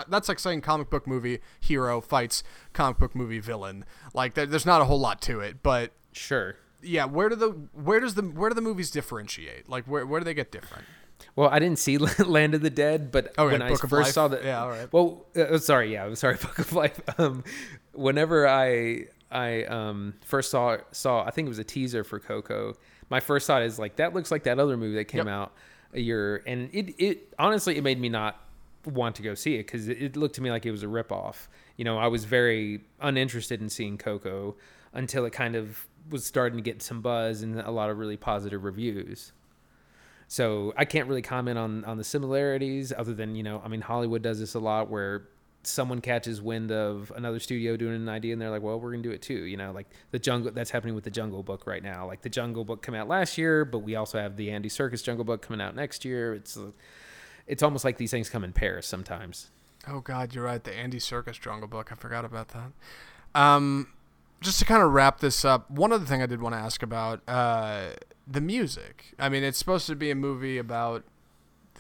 that's 0.07 0.30
like 0.30 0.39
saying 0.39 0.61
comic 0.61 0.89
book 0.89 1.07
movie 1.07 1.39
hero 1.59 2.01
fights 2.01 2.43
comic 2.74 2.97
book 2.97 3.15
movie 3.15 3.39
villain. 3.39 3.86
Like 4.13 4.34
there's 4.36 4.65
not 4.65 4.82
a 4.82 4.86
whole 4.86 4.99
lot 4.99 5.22
to 5.24 5.39
it, 5.39 5.63
but 5.63 5.91
sure. 6.11 6.57
Yeah, 6.84 7.05
where 7.05 7.30
do 7.30 7.36
the 7.36 7.49
where 7.74 7.99
does 7.99 8.15
the 8.15 8.24
where 8.24 8.49
do 8.49 8.55
the 8.55 8.61
movies 8.61 8.91
differentiate? 8.91 9.69
Like 9.69 9.86
where 9.86 10.05
where 10.05 10.19
do 10.19 10.26
they 10.26 10.34
get 10.34 10.51
different? 10.51 10.86
Well, 11.36 11.49
I 11.49 11.59
didn't 11.59 11.80
see 11.80 11.97
Land 12.26 12.55
of 12.55 12.61
the 12.61 12.69
Dead, 12.69 13.11
but 13.11 13.28
okay, 13.38 13.57
when 13.57 13.69
Book 13.69 13.86
I 13.86 13.88
first 13.88 14.07
Life. 14.07 14.13
saw 14.13 14.28
the 14.28 14.41
yeah, 14.43 14.61
all 14.61 14.69
right. 14.69 14.91
Well, 14.91 15.26
uh, 15.36 15.57
sorry, 15.57 15.93
yeah, 15.93 16.05
I'm 16.05 16.15
sorry, 16.15 16.36
Book 16.41 16.59
of 16.59 16.74
Life. 16.74 16.99
Um, 17.19 17.43
whenever 17.93 18.47
I 18.47 19.05
I 19.32 19.63
um, 19.63 20.15
first 20.21 20.51
saw 20.51 20.77
saw 20.91 21.23
I 21.23 21.32
think 21.32 21.47
it 21.47 21.49
was 21.49 21.59
a 21.59 21.63
teaser 21.63 22.03
for 22.03 22.19
Coco. 22.19 22.75
My 23.09 23.19
first 23.19 23.47
thought 23.47 23.61
is 23.61 23.79
like 23.79 23.95
that 23.97 24.13
looks 24.13 24.32
like 24.32 24.43
that 24.43 24.59
other 24.59 24.77
movie 24.77 24.95
that 24.95 25.05
came 25.05 25.27
yep. 25.27 25.27
out 25.27 25.53
a 25.93 25.99
year, 25.99 26.43
and 26.45 26.69
it 26.73 26.95
it 26.97 27.34
honestly 27.39 27.77
it 27.77 27.84
made 27.84 27.99
me 27.99 28.09
not 28.09 28.39
want 28.86 29.15
to 29.15 29.21
go 29.21 29.36
see 29.36 29.55
it 29.55 29.67
because 29.67 29.88
it, 29.88 30.01
it, 30.01 30.17
looked 30.17 30.36
to 30.36 30.41
me 30.41 30.49
like 30.49 30.65
it 30.65 30.71
was 30.71 30.84
a 30.84 30.88
ripoff. 30.88 31.47
You 31.77 31.86
know, 31.86 31.97
I 31.97 32.07
was 32.07 32.25
very 32.25 32.82
uninterested 32.99 33.61
in 33.61 33.69
seeing 33.69 33.97
Coco 33.97 34.55
until 34.93 35.25
it 35.25 35.32
kind 35.34 35.55
of 35.55 35.88
was 36.09 36.25
starting 36.25 36.57
to 36.57 36.63
get 36.63 36.82
some 36.82 37.01
buzz 37.01 37.43
and 37.43 37.59
a 37.59 37.71
lot 37.71 37.89
of 37.89 37.99
really 37.99 38.17
positive 38.17 38.63
reviews. 38.63 39.34
So 40.27 40.73
I 40.77 40.86
can't 40.86 41.07
really 41.07 41.21
comment 41.21 41.57
on 41.57 41.86
on 41.86 41.97
the 41.97 42.03
similarities 42.03 42.93
other 42.95 43.13
than 43.13 43.36
you 43.36 43.43
know 43.43 43.61
I 43.63 43.67
mean 43.67 43.82
Hollywood 43.82 44.21
does 44.21 44.39
this 44.39 44.53
a 44.55 44.59
lot 44.59 44.89
where 44.89 45.27
someone 45.64 46.01
catches 46.01 46.41
wind 46.41 46.72
of 46.72 47.12
another 47.16 47.39
studio 47.39 47.78
doing 47.78 47.95
an 47.95 48.09
idea 48.09 48.34
and 48.34 48.41
they're 48.41 48.49
like, 48.49 48.62
well, 48.62 48.80
we're 48.80 48.91
gonna 48.91 49.03
do 49.03 49.12
it 49.12 49.22
too. 49.22 49.45
You 49.45 49.57
know, 49.57 49.72
like 49.72 49.88
the 50.12 50.20
jungle. 50.20 50.51
That's 50.51 50.72
happening 50.72 50.95
with 50.95 51.03
the 51.03 51.12
Jungle 51.12 51.43
Book 51.43 51.68
right 51.68 51.84
now. 51.84 52.07
Like 52.07 52.22
the 52.22 52.30
Jungle 52.30 52.66
Book 52.66 52.84
came 52.84 52.95
out 52.95 53.07
last 53.07 53.38
year, 53.38 53.66
but 53.66 53.80
we 53.80 53.95
also 53.95 54.20
have 54.20 54.38
the 54.38 54.51
Andy 54.51 54.70
Serkis 54.70 55.03
Jungle 55.03 55.26
Book 55.26 55.41
coming 55.41 55.62
out 55.62 55.76
next 55.76 56.05
year. 56.05 56.34
It's 56.34 56.57
it's 57.47 57.64
almost 57.64 57.84
like 57.86 57.97
these 57.97 58.12
things 58.12 58.30
come 58.30 58.43
in 58.43 58.53
pairs 58.53 58.86
sometimes. 58.86 59.49
Oh 59.88 59.99
God, 59.99 60.34
you're 60.34 60.43
right. 60.43 60.64
The 60.64 60.74
Andy 60.74 60.99
Serkis 60.99 61.39
Jungle 61.39 61.68
Book. 61.68 61.91
I 61.91 61.95
forgot 61.95 62.26
about 62.26 62.49
that. 62.49 62.72
Um, 63.34 63.88
just 64.41 64.59
to 64.59 64.66
kind 64.66 64.82
of 64.82 64.91
wrap 64.91 65.20
this 65.20 65.45
up, 65.45 65.70
one 65.70 65.91
other 65.91 66.05
thing 66.05 66.22
I 66.22 66.26
did 66.26 66.41
want 66.41 66.53
to 66.53 66.59
ask 66.59 66.84
about 66.84 67.22
uh, 67.28 67.91
the 68.28 68.41
music. 68.41 69.14
I 69.18 69.30
mean, 69.30 69.43
it's 69.43 69.57
supposed 69.57 69.88
to 69.88 69.95
be 69.95 70.12
a 70.12 70.16
movie 70.16 70.57
about 70.57 71.03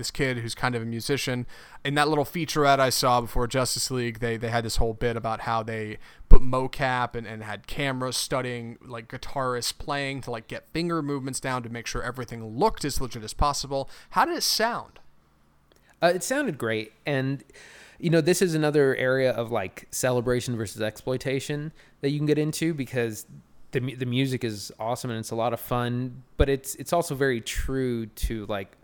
this 0.01 0.09
kid 0.11 0.39
who's 0.39 0.55
kind 0.55 0.73
of 0.73 0.81
a 0.81 0.85
musician. 0.85 1.45
In 1.85 1.93
that 1.93 2.09
little 2.09 2.25
featurette 2.25 2.79
I 2.79 2.89
saw 2.89 3.21
before 3.21 3.45
Justice 3.45 3.91
League, 3.91 4.19
they 4.19 4.35
they 4.35 4.49
had 4.49 4.65
this 4.65 4.77
whole 4.77 4.93
bit 4.93 5.15
about 5.15 5.41
how 5.41 5.61
they 5.61 5.99
put 6.27 6.41
mocap 6.41 7.15
and, 7.15 7.27
and 7.27 7.43
had 7.43 7.67
cameras 7.67 8.17
studying 8.17 8.77
like 8.83 9.07
guitarists 9.07 9.77
playing 9.77 10.21
to 10.21 10.31
like 10.31 10.47
get 10.47 10.65
finger 10.73 11.03
movements 11.03 11.39
down 11.39 11.61
to 11.61 11.69
make 11.69 11.85
sure 11.85 12.01
everything 12.01 12.43
looked 12.57 12.83
as 12.83 12.99
legit 12.99 13.23
as 13.23 13.33
possible. 13.33 13.89
How 14.11 14.25
did 14.25 14.35
it 14.35 14.43
sound? 14.43 14.99
Uh, 16.01 16.11
it 16.15 16.23
sounded 16.23 16.57
great, 16.57 16.93
and 17.05 17.43
you 17.99 18.09
know 18.09 18.21
this 18.21 18.41
is 18.41 18.55
another 18.55 18.95
area 18.95 19.31
of 19.31 19.51
like 19.51 19.87
celebration 19.91 20.57
versus 20.57 20.81
exploitation 20.81 21.71
that 22.01 22.09
you 22.09 22.17
can 22.17 22.25
get 22.25 22.39
into 22.39 22.73
because 22.73 23.27
the 23.71 23.95
the 23.95 24.05
music 24.05 24.43
is 24.43 24.71
awesome 24.79 25.11
and 25.11 25.19
it's 25.19 25.31
a 25.31 25.35
lot 25.35 25.53
of 25.53 25.59
fun, 25.59 26.23
but 26.37 26.49
it's 26.49 26.75
it's 26.75 26.91
also 26.91 27.13
very 27.13 27.39
true 27.39 28.07
to 28.07 28.45
like 28.47 28.75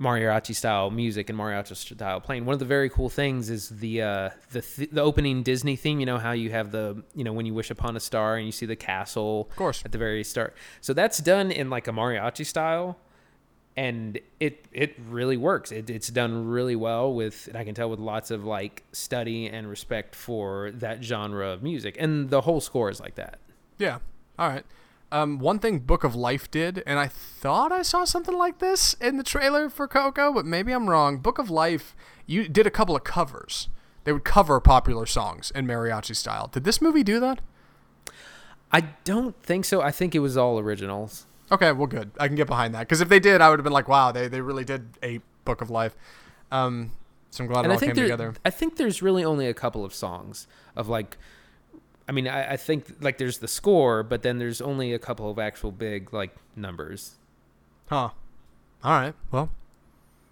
mariachi 0.00 0.54
style 0.54 0.90
music 0.90 1.28
and 1.28 1.38
mariachi 1.38 1.74
style 1.76 2.20
playing. 2.20 2.44
One 2.44 2.52
of 2.52 2.58
the 2.58 2.64
very 2.64 2.88
cool 2.88 3.08
things 3.08 3.50
is 3.50 3.68
the 3.68 4.02
uh, 4.02 4.30
the 4.52 4.62
th- 4.62 4.90
the 4.90 5.00
opening 5.02 5.42
Disney 5.42 5.76
theme. 5.76 6.00
You 6.00 6.06
know 6.06 6.18
how 6.18 6.32
you 6.32 6.50
have 6.50 6.70
the 6.70 7.02
you 7.14 7.24
know 7.24 7.32
when 7.32 7.46
you 7.46 7.54
wish 7.54 7.70
upon 7.70 7.96
a 7.96 8.00
star 8.00 8.36
and 8.36 8.46
you 8.46 8.52
see 8.52 8.66
the 8.66 8.76
castle, 8.76 9.48
of 9.50 9.56
course, 9.56 9.82
at 9.84 9.92
the 9.92 9.98
very 9.98 10.24
start. 10.24 10.54
So 10.80 10.92
that's 10.92 11.18
done 11.18 11.50
in 11.50 11.70
like 11.70 11.88
a 11.88 11.92
mariachi 11.92 12.46
style, 12.46 12.96
and 13.76 14.18
it 14.38 14.66
it 14.72 14.96
really 15.08 15.36
works. 15.36 15.72
It, 15.72 15.90
it's 15.90 16.08
done 16.08 16.46
really 16.46 16.76
well 16.76 17.12
with 17.12 17.48
I 17.54 17.64
can 17.64 17.74
tell 17.74 17.90
with 17.90 18.00
lots 18.00 18.30
of 18.30 18.44
like 18.44 18.84
study 18.92 19.46
and 19.48 19.68
respect 19.68 20.14
for 20.14 20.70
that 20.74 21.02
genre 21.02 21.48
of 21.48 21.62
music, 21.62 21.96
and 21.98 22.30
the 22.30 22.42
whole 22.42 22.60
score 22.60 22.88
is 22.88 23.00
like 23.00 23.16
that. 23.16 23.38
Yeah. 23.78 23.98
All 24.38 24.48
right. 24.48 24.64
Um, 25.10 25.38
one 25.38 25.58
thing 25.58 25.78
Book 25.78 26.04
of 26.04 26.14
Life 26.14 26.50
did, 26.50 26.82
and 26.86 26.98
I 26.98 27.06
thought 27.06 27.72
I 27.72 27.82
saw 27.82 28.04
something 28.04 28.36
like 28.36 28.58
this 28.58 28.94
in 28.94 29.16
the 29.16 29.22
trailer 29.22 29.70
for 29.70 29.88
Coco, 29.88 30.32
but 30.32 30.44
maybe 30.44 30.72
I'm 30.72 30.90
wrong. 30.90 31.18
Book 31.18 31.38
of 31.38 31.48
Life, 31.48 31.96
you 32.26 32.46
did 32.46 32.66
a 32.66 32.70
couple 32.70 32.94
of 32.94 33.04
covers. 33.04 33.68
They 34.04 34.12
would 34.12 34.24
cover 34.24 34.60
popular 34.60 35.06
songs 35.06 35.50
in 35.50 35.66
mariachi 35.66 36.14
style. 36.14 36.48
Did 36.48 36.64
this 36.64 36.82
movie 36.82 37.02
do 37.02 37.20
that? 37.20 37.40
I 38.70 38.80
don't 39.04 39.40
think 39.42 39.64
so. 39.64 39.80
I 39.80 39.90
think 39.90 40.14
it 40.14 40.18
was 40.18 40.36
all 40.36 40.58
originals. 40.58 41.26
Okay, 41.50 41.72
well, 41.72 41.86
good. 41.86 42.10
I 42.20 42.26
can 42.26 42.36
get 42.36 42.46
behind 42.46 42.74
that 42.74 42.80
because 42.80 43.00
if 43.00 43.08
they 43.08 43.20
did, 43.20 43.40
I 43.40 43.48
would 43.48 43.58
have 43.58 43.64
been 43.64 43.72
like, 43.72 43.88
"Wow, 43.88 44.12
they, 44.12 44.28
they 44.28 44.42
really 44.42 44.64
did 44.64 44.98
a 45.02 45.20
Book 45.44 45.62
of 45.62 45.70
Life." 45.70 45.96
Um, 46.50 46.92
so 47.30 47.44
I'm 47.44 47.48
glad 47.48 47.64
and 47.64 47.72
it 47.72 47.74
all 47.74 47.80
came 47.80 47.94
there, 47.94 48.04
together. 48.04 48.34
I 48.44 48.50
think 48.50 48.76
there's 48.76 49.02
really 49.02 49.24
only 49.24 49.46
a 49.46 49.54
couple 49.54 49.84
of 49.84 49.94
songs 49.94 50.46
of 50.76 50.88
like 50.88 51.16
I 52.08 52.12
mean, 52.12 52.26
I, 52.26 52.52
I 52.52 52.56
think 52.56 52.86
like 53.00 53.18
there's 53.18 53.38
the 53.38 53.48
score, 53.48 54.02
but 54.02 54.22
then 54.22 54.38
there's 54.38 54.60
only 54.60 54.94
a 54.94 54.98
couple 54.98 55.30
of 55.30 55.38
actual 55.38 55.70
big 55.72 56.12
like 56.12 56.34
numbers. 56.56 57.16
Huh. 57.88 58.10
All 58.82 58.92
right. 58.92 59.14
Well, 59.30 59.50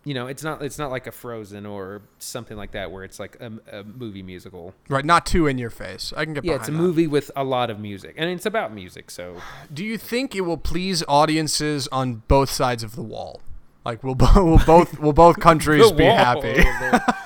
You 0.04 0.14
know, 0.14 0.26
it's 0.26 0.42
not 0.42 0.62
it's 0.62 0.78
not 0.78 0.90
like 0.90 1.06
a 1.06 1.12
Frozen 1.12 1.66
or 1.66 2.02
something 2.18 2.56
like 2.56 2.70
that 2.72 2.90
where 2.92 3.02
it's 3.04 3.18
like 3.20 3.36
a, 3.40 3.52
a 3.70 3.84
movie 3.84 4.22
musical. 4.22 4.72
right. 4.88 5.04
Not 5.04 5.26
too 5.26 5.46
in 5.46 5.58
your 5.58 5.70
face. 5.70 6.12
I 6.16 6.24
can 6.24 6.32
get 6.34 6.44
that. 6.44 6.48
Yeah, 6.48 6.54
it's 6.56 6.68
a 6.68 6.70
that. 6.70 6.76
movie 6.78 7.06
with 7.06 7.30
a 7.36 7.44
lot 7.44 7.68
of 7.70 7.78
music, 7.78 8.14
and 8.16 8.30
it's 8.30 8.46
about 8.46 8.72
music. 8.72 9.10
So 9.10 9.36
Do 9.72 9.84
you 9.84 9.98
think 9.98 10.34
it 10.34 10.42
will 10.42 10.56
please 10.58 11.02
audiences 11.08 11.88
on 11.92 12.22
both 12.28 12.50
sides 12.50 12.82
of 12.82 12.94
the 12.96 13.02
wall? 13.02 13.40
Like, 13.84 14.02
will, 14.02 14.14
bo- 14.14 14.32
will 14.44 14.62
both 14.64 14.98
will 14.98 15.12
both 15.12 15.38
countries 15.48 15.92
be 15.92 16.04
happy? 16.04 16.64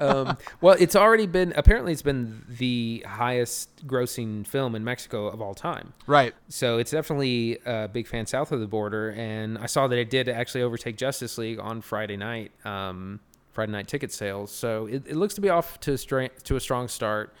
um, 0.00 0.36
well, 0.60 0.76
it's 0.78 0.96
already 0.96 1.26
been 1.26 1.52
apparently 1.56 1.92
it's 1.92 2.02
been 2.02 2.44
the 2.48 3.04
highest 3.06 3.86
grossing 3.86 4.46
film 4.46 4.74
in 4.74 4.84
Mexico 4.84 5.26
of 5.28 5.40
all 5.40 5.54
time. 5.54 5.92
right. 6.06 6.34
So 6.48 6.78
it's 6.78 6.90
definitely 6.90 7.58
a 7.64 7.88
big 7.88 8.06
fan 8.06 8.26
south 8.26 8.52
of 8.52 8.60
the 8.60 8.66
border, 8.66 9.10
and 9.10 9.58
I 9.58 9.66
saw 9.66 9.86
that 9.88 9.98
it 9.98 10.10
did 10.10 10.28
actually 10.28 10.62
overtake 10.62 10.96
Justice 10.96 11.38
League 11.38 11.58
on 11.58 11.80
Friday 11.80 12.16
night, 12.16 12.52
um, 12.64 13.20
Friday 13.52 13.72
night 13.72 13.88
ticket 13.88 14.12
sales. 14.12 14.50
So 14.50 14.86
it, 14.86 15.04
it 15.06 15.16
looks 15.16 15.34
to 15.34 15.40
be 15.40 15.48
off 15.48 15.80
to 15.80 15.92
a 15.92 15.98
stra- 15.98 16.30
to 16.44 16.56
a 16.56 16.60
strong 16.60 16.88
start. 16.88 17.34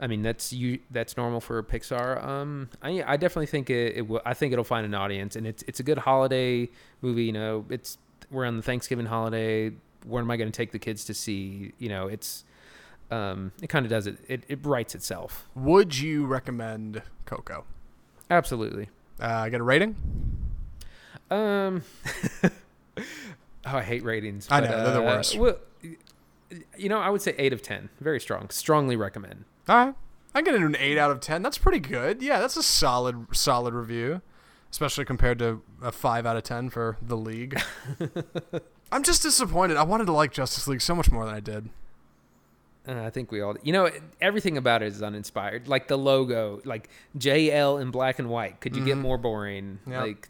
I 0.00 0.08
mean 0.08 0.22
that's 0.22 0.52
you 0.52 0.80
that's 0.90 1.16
normal 1.16 1.40
for 1.40 1.62
Pixar. 1.62 2.24
Um, 2.24 2.68
I 2.82 3.04
I 3.06 3.16
definitely 3.16 3.46
think 3.46 3.70
it, 3.70 3.96
it 3.98 4.08
will. 4.08 4.20
I 4.26 4.34
think 4.34 4.52
it'll 4.52 4.64
find 4.64 4.84
an 4.84 4.94
audience, 4.94 5.36
and 5.36 5.46
it's 5.46 5.62
it's 5.68 5.78
a 5.78 5.84
good 5.84 5.98
holiday 5.98 6.68
movie. 7.02 7.24
You 7.24 7.32
know, 7.32 7.64
it's 7.70 7.98
we're 8.30 8.44
on 8.44 8.56
the 8.56 8.62
Thanksgiving 8.62 9.06
holiday. 9.06 9.70
Where 10.04 10.22
am 10.22 10.30
I 10.30 10.36
going 10.36 10.50
to 10.50 10.56
take 10.56 10.72
the 10.72 10.78
kids 10.78 11.04
to 11.04 11.14
see? 11.14 11.72
You 11.78 11.88
know, 11.88 12.08
it's 12.08 12.44
um, 13.10 13.52
it 13.60 13.68
kind 13.68 13.84
of 13.84 13.90
does 13.90 14.06
it. 14.06 14.18
It 14.28 14.44
it 14.48 14.64
writes 14.64 14.94
itself. 14.94 15.48
Would 15.54 15.98
you 15.98 16.26
recommend 16.26 17.02
Coco? 17.26 17.64
Absolutely. 18.30 18.88
Uh, 19.20 19.48
get 19.48 19.60
a 19.60 19.64
rating? 19.64 19.96
Um, 21.30 21.82
oh, 22.96 23.02
I 23.64 23.82
hate 23.82 24.02
ratings. 24.02 24.48
I 24.50 24.60
know, 24.60 24.68
they're 24.68 24.94
the 24.94 25.00
uh, 25.00 25.16
worst. 25.16 25.36
Well, 25.36 25.58
you 26.76 26.88
know, 26.88 26.98
I 26.98 27.10
would 27.10 27.22
say 27.22 27.34
eight 27.38 27.52
of 27.52 27.62
ten. 27.62 27.90
Very 28.00 28.20
strong. 28.20 28.48
Strongly 28.50 28.96
recommend. 28.96 29.44
All 29.68 29.86
right. 29.86 29.94
I 30.34 30.40
get 30.40 30.54
it 30.54 30.62
an 30.62 30.76
eight 30.78 30.96
out 30.96 31.10
of 31.10 31.20
ten. 31.20 31.42
That's 31.42 31.58
pretty 31.58 31.78
good. 31.78 32.22
Yeah, 32.22 32.40
that's 32.40 32.56
a 32.56 32.62
solid 32.62 33.26
solid 33.32 33.74
review, 33.74 34.22
especially 34.70 35.04
compared 35.04 35.38
to 35.40 35.62
a 35.82 35.92
five 35.92 36.24
out 36.24 36.36
of 36.36 36.42
ten 36.42 36.70
for 36.70 36.96
the 37.02 37.16
league. 37.16 37.60
I'm 38.92 39.02
just 39.02 39.22
disappointed. 39.22 39.76
I 39.76 39.82
wanted 39.82 40.04
to 40.06 40.12
like 40.12 40.32
Justice 40.32 40.68
League 40.68 40.80
so 40.82 40.94
much 40.94 41.10
more 41.10 41.24
than 41.24 41.34
I 41.34 41.40
did. 41.40 41.68
Uh, 42.86 43.02
I 43.04 43.10
think 43.10 43.30
we 43.32 43.40
all, 43.40 43.56
you 43.62 43.72
know, 43.72 43.90
everything 44.20 44.56
about 44.56 44.82
it 44.82 44.86
is 44.88 45.02
uninspired. 45.02 45.68
Like 45.68 45.88
the 45.88 45.96
logo, 45.96 46.60
like 46.64 46.88
JL 47.16 47.80
in 47.80 47.90
black 47.90 48.18
and 48.18 48.28
white. 48.28 48.60
Could 48.60 48.76
you 48.76 48.84
get 48.84 48.96
Mhm. 48.96 49.02
more 49.02 49.18
boring? 49.18 49.78
Yep. 49.86 50.00
Like, 50.02 50.28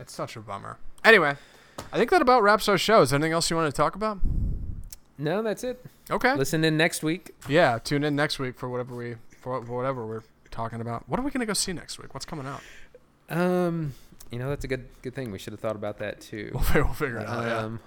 It's 0.00 0.12
such 0.12 0.36
a 0.36 0.40
bummer. 0.40 0.78
Anyway, 1.04 1.36
I 1.92 1.96
think 1.98 2.10
that 2.10 2.22
about 2.22 2.42
wraps 2.42 2.68
our 2.68 2.78
show. 2.78 3.02
Is 3.02 3.10
there 3.10 3.16
anything 3.18 3.32
else 3.32 3.50
you 3.50 3.56
want 3.56 3.72
to 3.72 3.76
talk 3.76 3.94
about? 3.94 4.18
no, 5.18 5.42
that's 5.42 5.62
it. 5.62 5.84
Okay. 6.10 6.34
Listen 6.34 6.64
in 6.64 6.76
next 6.76 7.02
week. 7.02 7.34
Yeah, 7.48 7.78
tune 7.78 8.02
in 8.04 8.16
next 8.16 8.38
week 8.38 8.58
for 8.58 8.68
whatever 8.68 8.94
we 8.94 9.16
for 9.40 9.60
whatever 9.60 10.06
we're 10.06 10.22
talking 10.50 10.80
about. 10.80 11.08
What 11.08 11.20
are 11.20 11.22
we 11.22 11.30
gonna 11.30 11.46
go 11.46 11.52
see 11.52 11.72
next 11.72 11.98
week? 11.98 12.14
What's 12.14 12.24
coming 12.26 12.46
out? 12.46 12.60
Um, 13.30 13.94
you 14.30 14.38
know, 14.38 14.48
that's 14.48 14.64
a 14.64 14.68
good 14.68 14.86
good 15.02 15.14
thing. 15.14 15.30
We 15.30 15.38
should 15.38 15.52
have 15.52 15.60
thought 15.60 15.76
about 15.76 15.98
that 15.98 16.20
too. 16.20 16.50
We'll, 16.54 16.62
fi- 16.62 16.80
we'll 16.80 16.92
figure 16.92 17.18
it 17.18 17.26
out. 17.28 17.44
Yeah. 17.46 17.58
Um, 17.58 17.80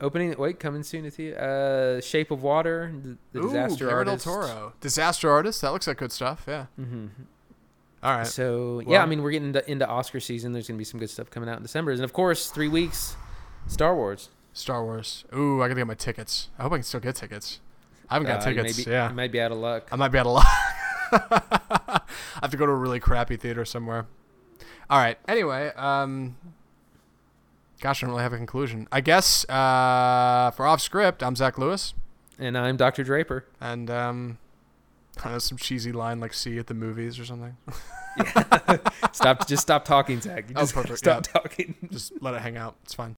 opening. 0.00 0.34
Wait, 0.38 0.60
coming 0.60 0.82
soon 0.82 1.10
to 1.10 1.22
you. 1.22 1.34
Uh, 1.34 2.00
Shape 2.00 2.30
of 2.30 2.42
Water. 2.42 2.92
The, 3.02 3.16
the 3.32 3.38
Ooh, 3.40 3.48
disaster 3.48 3.86
Guillermo 3.86 4.10
artist. 4.10 4.24
del 4.26 4.34
Toro. 4.34 4.72
Disaster 4.80 5.30
artist. 5.30 5.60
That 5.62 5.72
looks 5.72 5.86
like 5.86 5.96
good 5.98 6.12
stuff. 6.12 6.44
Yeah. 6.46 6.66
Mm-hmm. 6.80 7.06
All 8.02 8.16
right. 8.18 8.26
So 8.26 8.82
yeah, 8.86 9.02
I 9.02 9.06
mean 9.06 9.22
we're 9.22 9.30
getting 9.32 9.48
into, 9.48 9.70
into 9.70 9.88
Oscar 9.88 10.20
season. 10.20 10.52
There's 10.52 10.68
gonna 10.68 10.78
be 10.78 10.84
some 10.84 11.00
good 11.00 11.10
stuff 11.10 11.30
coming 11.30 11.48
out 11.48 11.56
in 11.56 11.62
December, 11.62 11.92
and 11.92 12.04
of 12.04 12.12
course 12.12 12.50
three 12.50 12.68
weeks, 12.68 13.16
Star 13.66 13.96
Wars. 13.96 14.28
Star 14.52 14.84
Wars. 14.84 15.24
Ooh, 15.34 15.60
I 15.62 15.66
gotta 15.68 15.80
get 15.80 15.86
my 15.86 15.94
tickets. 15.94 16.48
I 16.58 16.62
hope 16.62 16.72
I 16.72 16.76
can 16.76 16.82
still 16.84 17.00
get 17.00 17.16
tickets. 17.16 17.60
I 18.08 18.14
haven't 18.14 18.28
got 18.28 18.46
Uh, 18.46 18.50
you 18.50 18.56
tickets. 18.56 18.84
be- 18.84 18.90
yeah. 18.90 19.08
you 19.10 19.14
might 19.16 19.32
be 19.32 19.40
out 19.40 19.50
of 19.52 19.58
luck. 19.58 19.88
I 19.90 19.96
might 19.96 20.08
be 20.08 20.18
out 20.18 20.26
of 20.26 20.32
luck. 20.32 20.46
I 21.12 22.00
have 22.42 22.50
to 22.50 22.56
go 22.56 22.64
to 22.66 22.72
a 22.72 22.76
really 22.76 23.00
crappy 23.00 23.36
theater 23.36 23.64
somewhere. 23.64 24.06
All 24.88 24.98
right. 24.98 25.18
Anyway, 25.26 25.68
um, 25.76 26.36
gosh, 27.80 28.02
I 28.02 28.06
don't 28.06 28.12
really 28.12 28.22
have 28.22 28.32
a 28.32 28.36
conclusion. 28.36 28.86
I 28.92 29.00
guess 29.00 29.44
uh, 29.48 30.52
for 30.54 30.66
off 30.66 30.80
script, 30.80 31.22
I'm 31.22 31.34
Zach 31.36 31.58
Lewis, 31.58 31.94
And 32.38 32.56
I'm 32.56 32.76
Dr. 32.76 33.02
Draper. 33.04 33.46
and 33.60 33.90
um, 33.90 34.38
I 35.18 35.24
don't 35.24 35.32
know 35.32 35.38
some 35.38 35.58
cheesy 35.58 35.92
line 35.92 36.20
like 36.20 36.34
"see 36.34 36.50
you 36.52 36.60
at 36.60 36.66
the 36.66 36.74
movies" 36.74 37.18
or 37.18 37.24
something. 37.24 37.56
Stop. 39.12 39.46
just 39.46 39.62
stop 39.62 39.84
talking, 39.84 40.20
Zach. 40.20 40.48
You 40.48 40.54
Oh, 40.56 40.60
just 40.60 40.74
perfect, 40.74 40.98
stop 40.98 41.22
talking. 41.22 41.74
Just 41.90 42.12
let 42.22 42.34
it 42.34 42.40
hang 42.42 42.56
out. 42.56 42.76
It's 42.84 42.94
fine. 42.94 43.14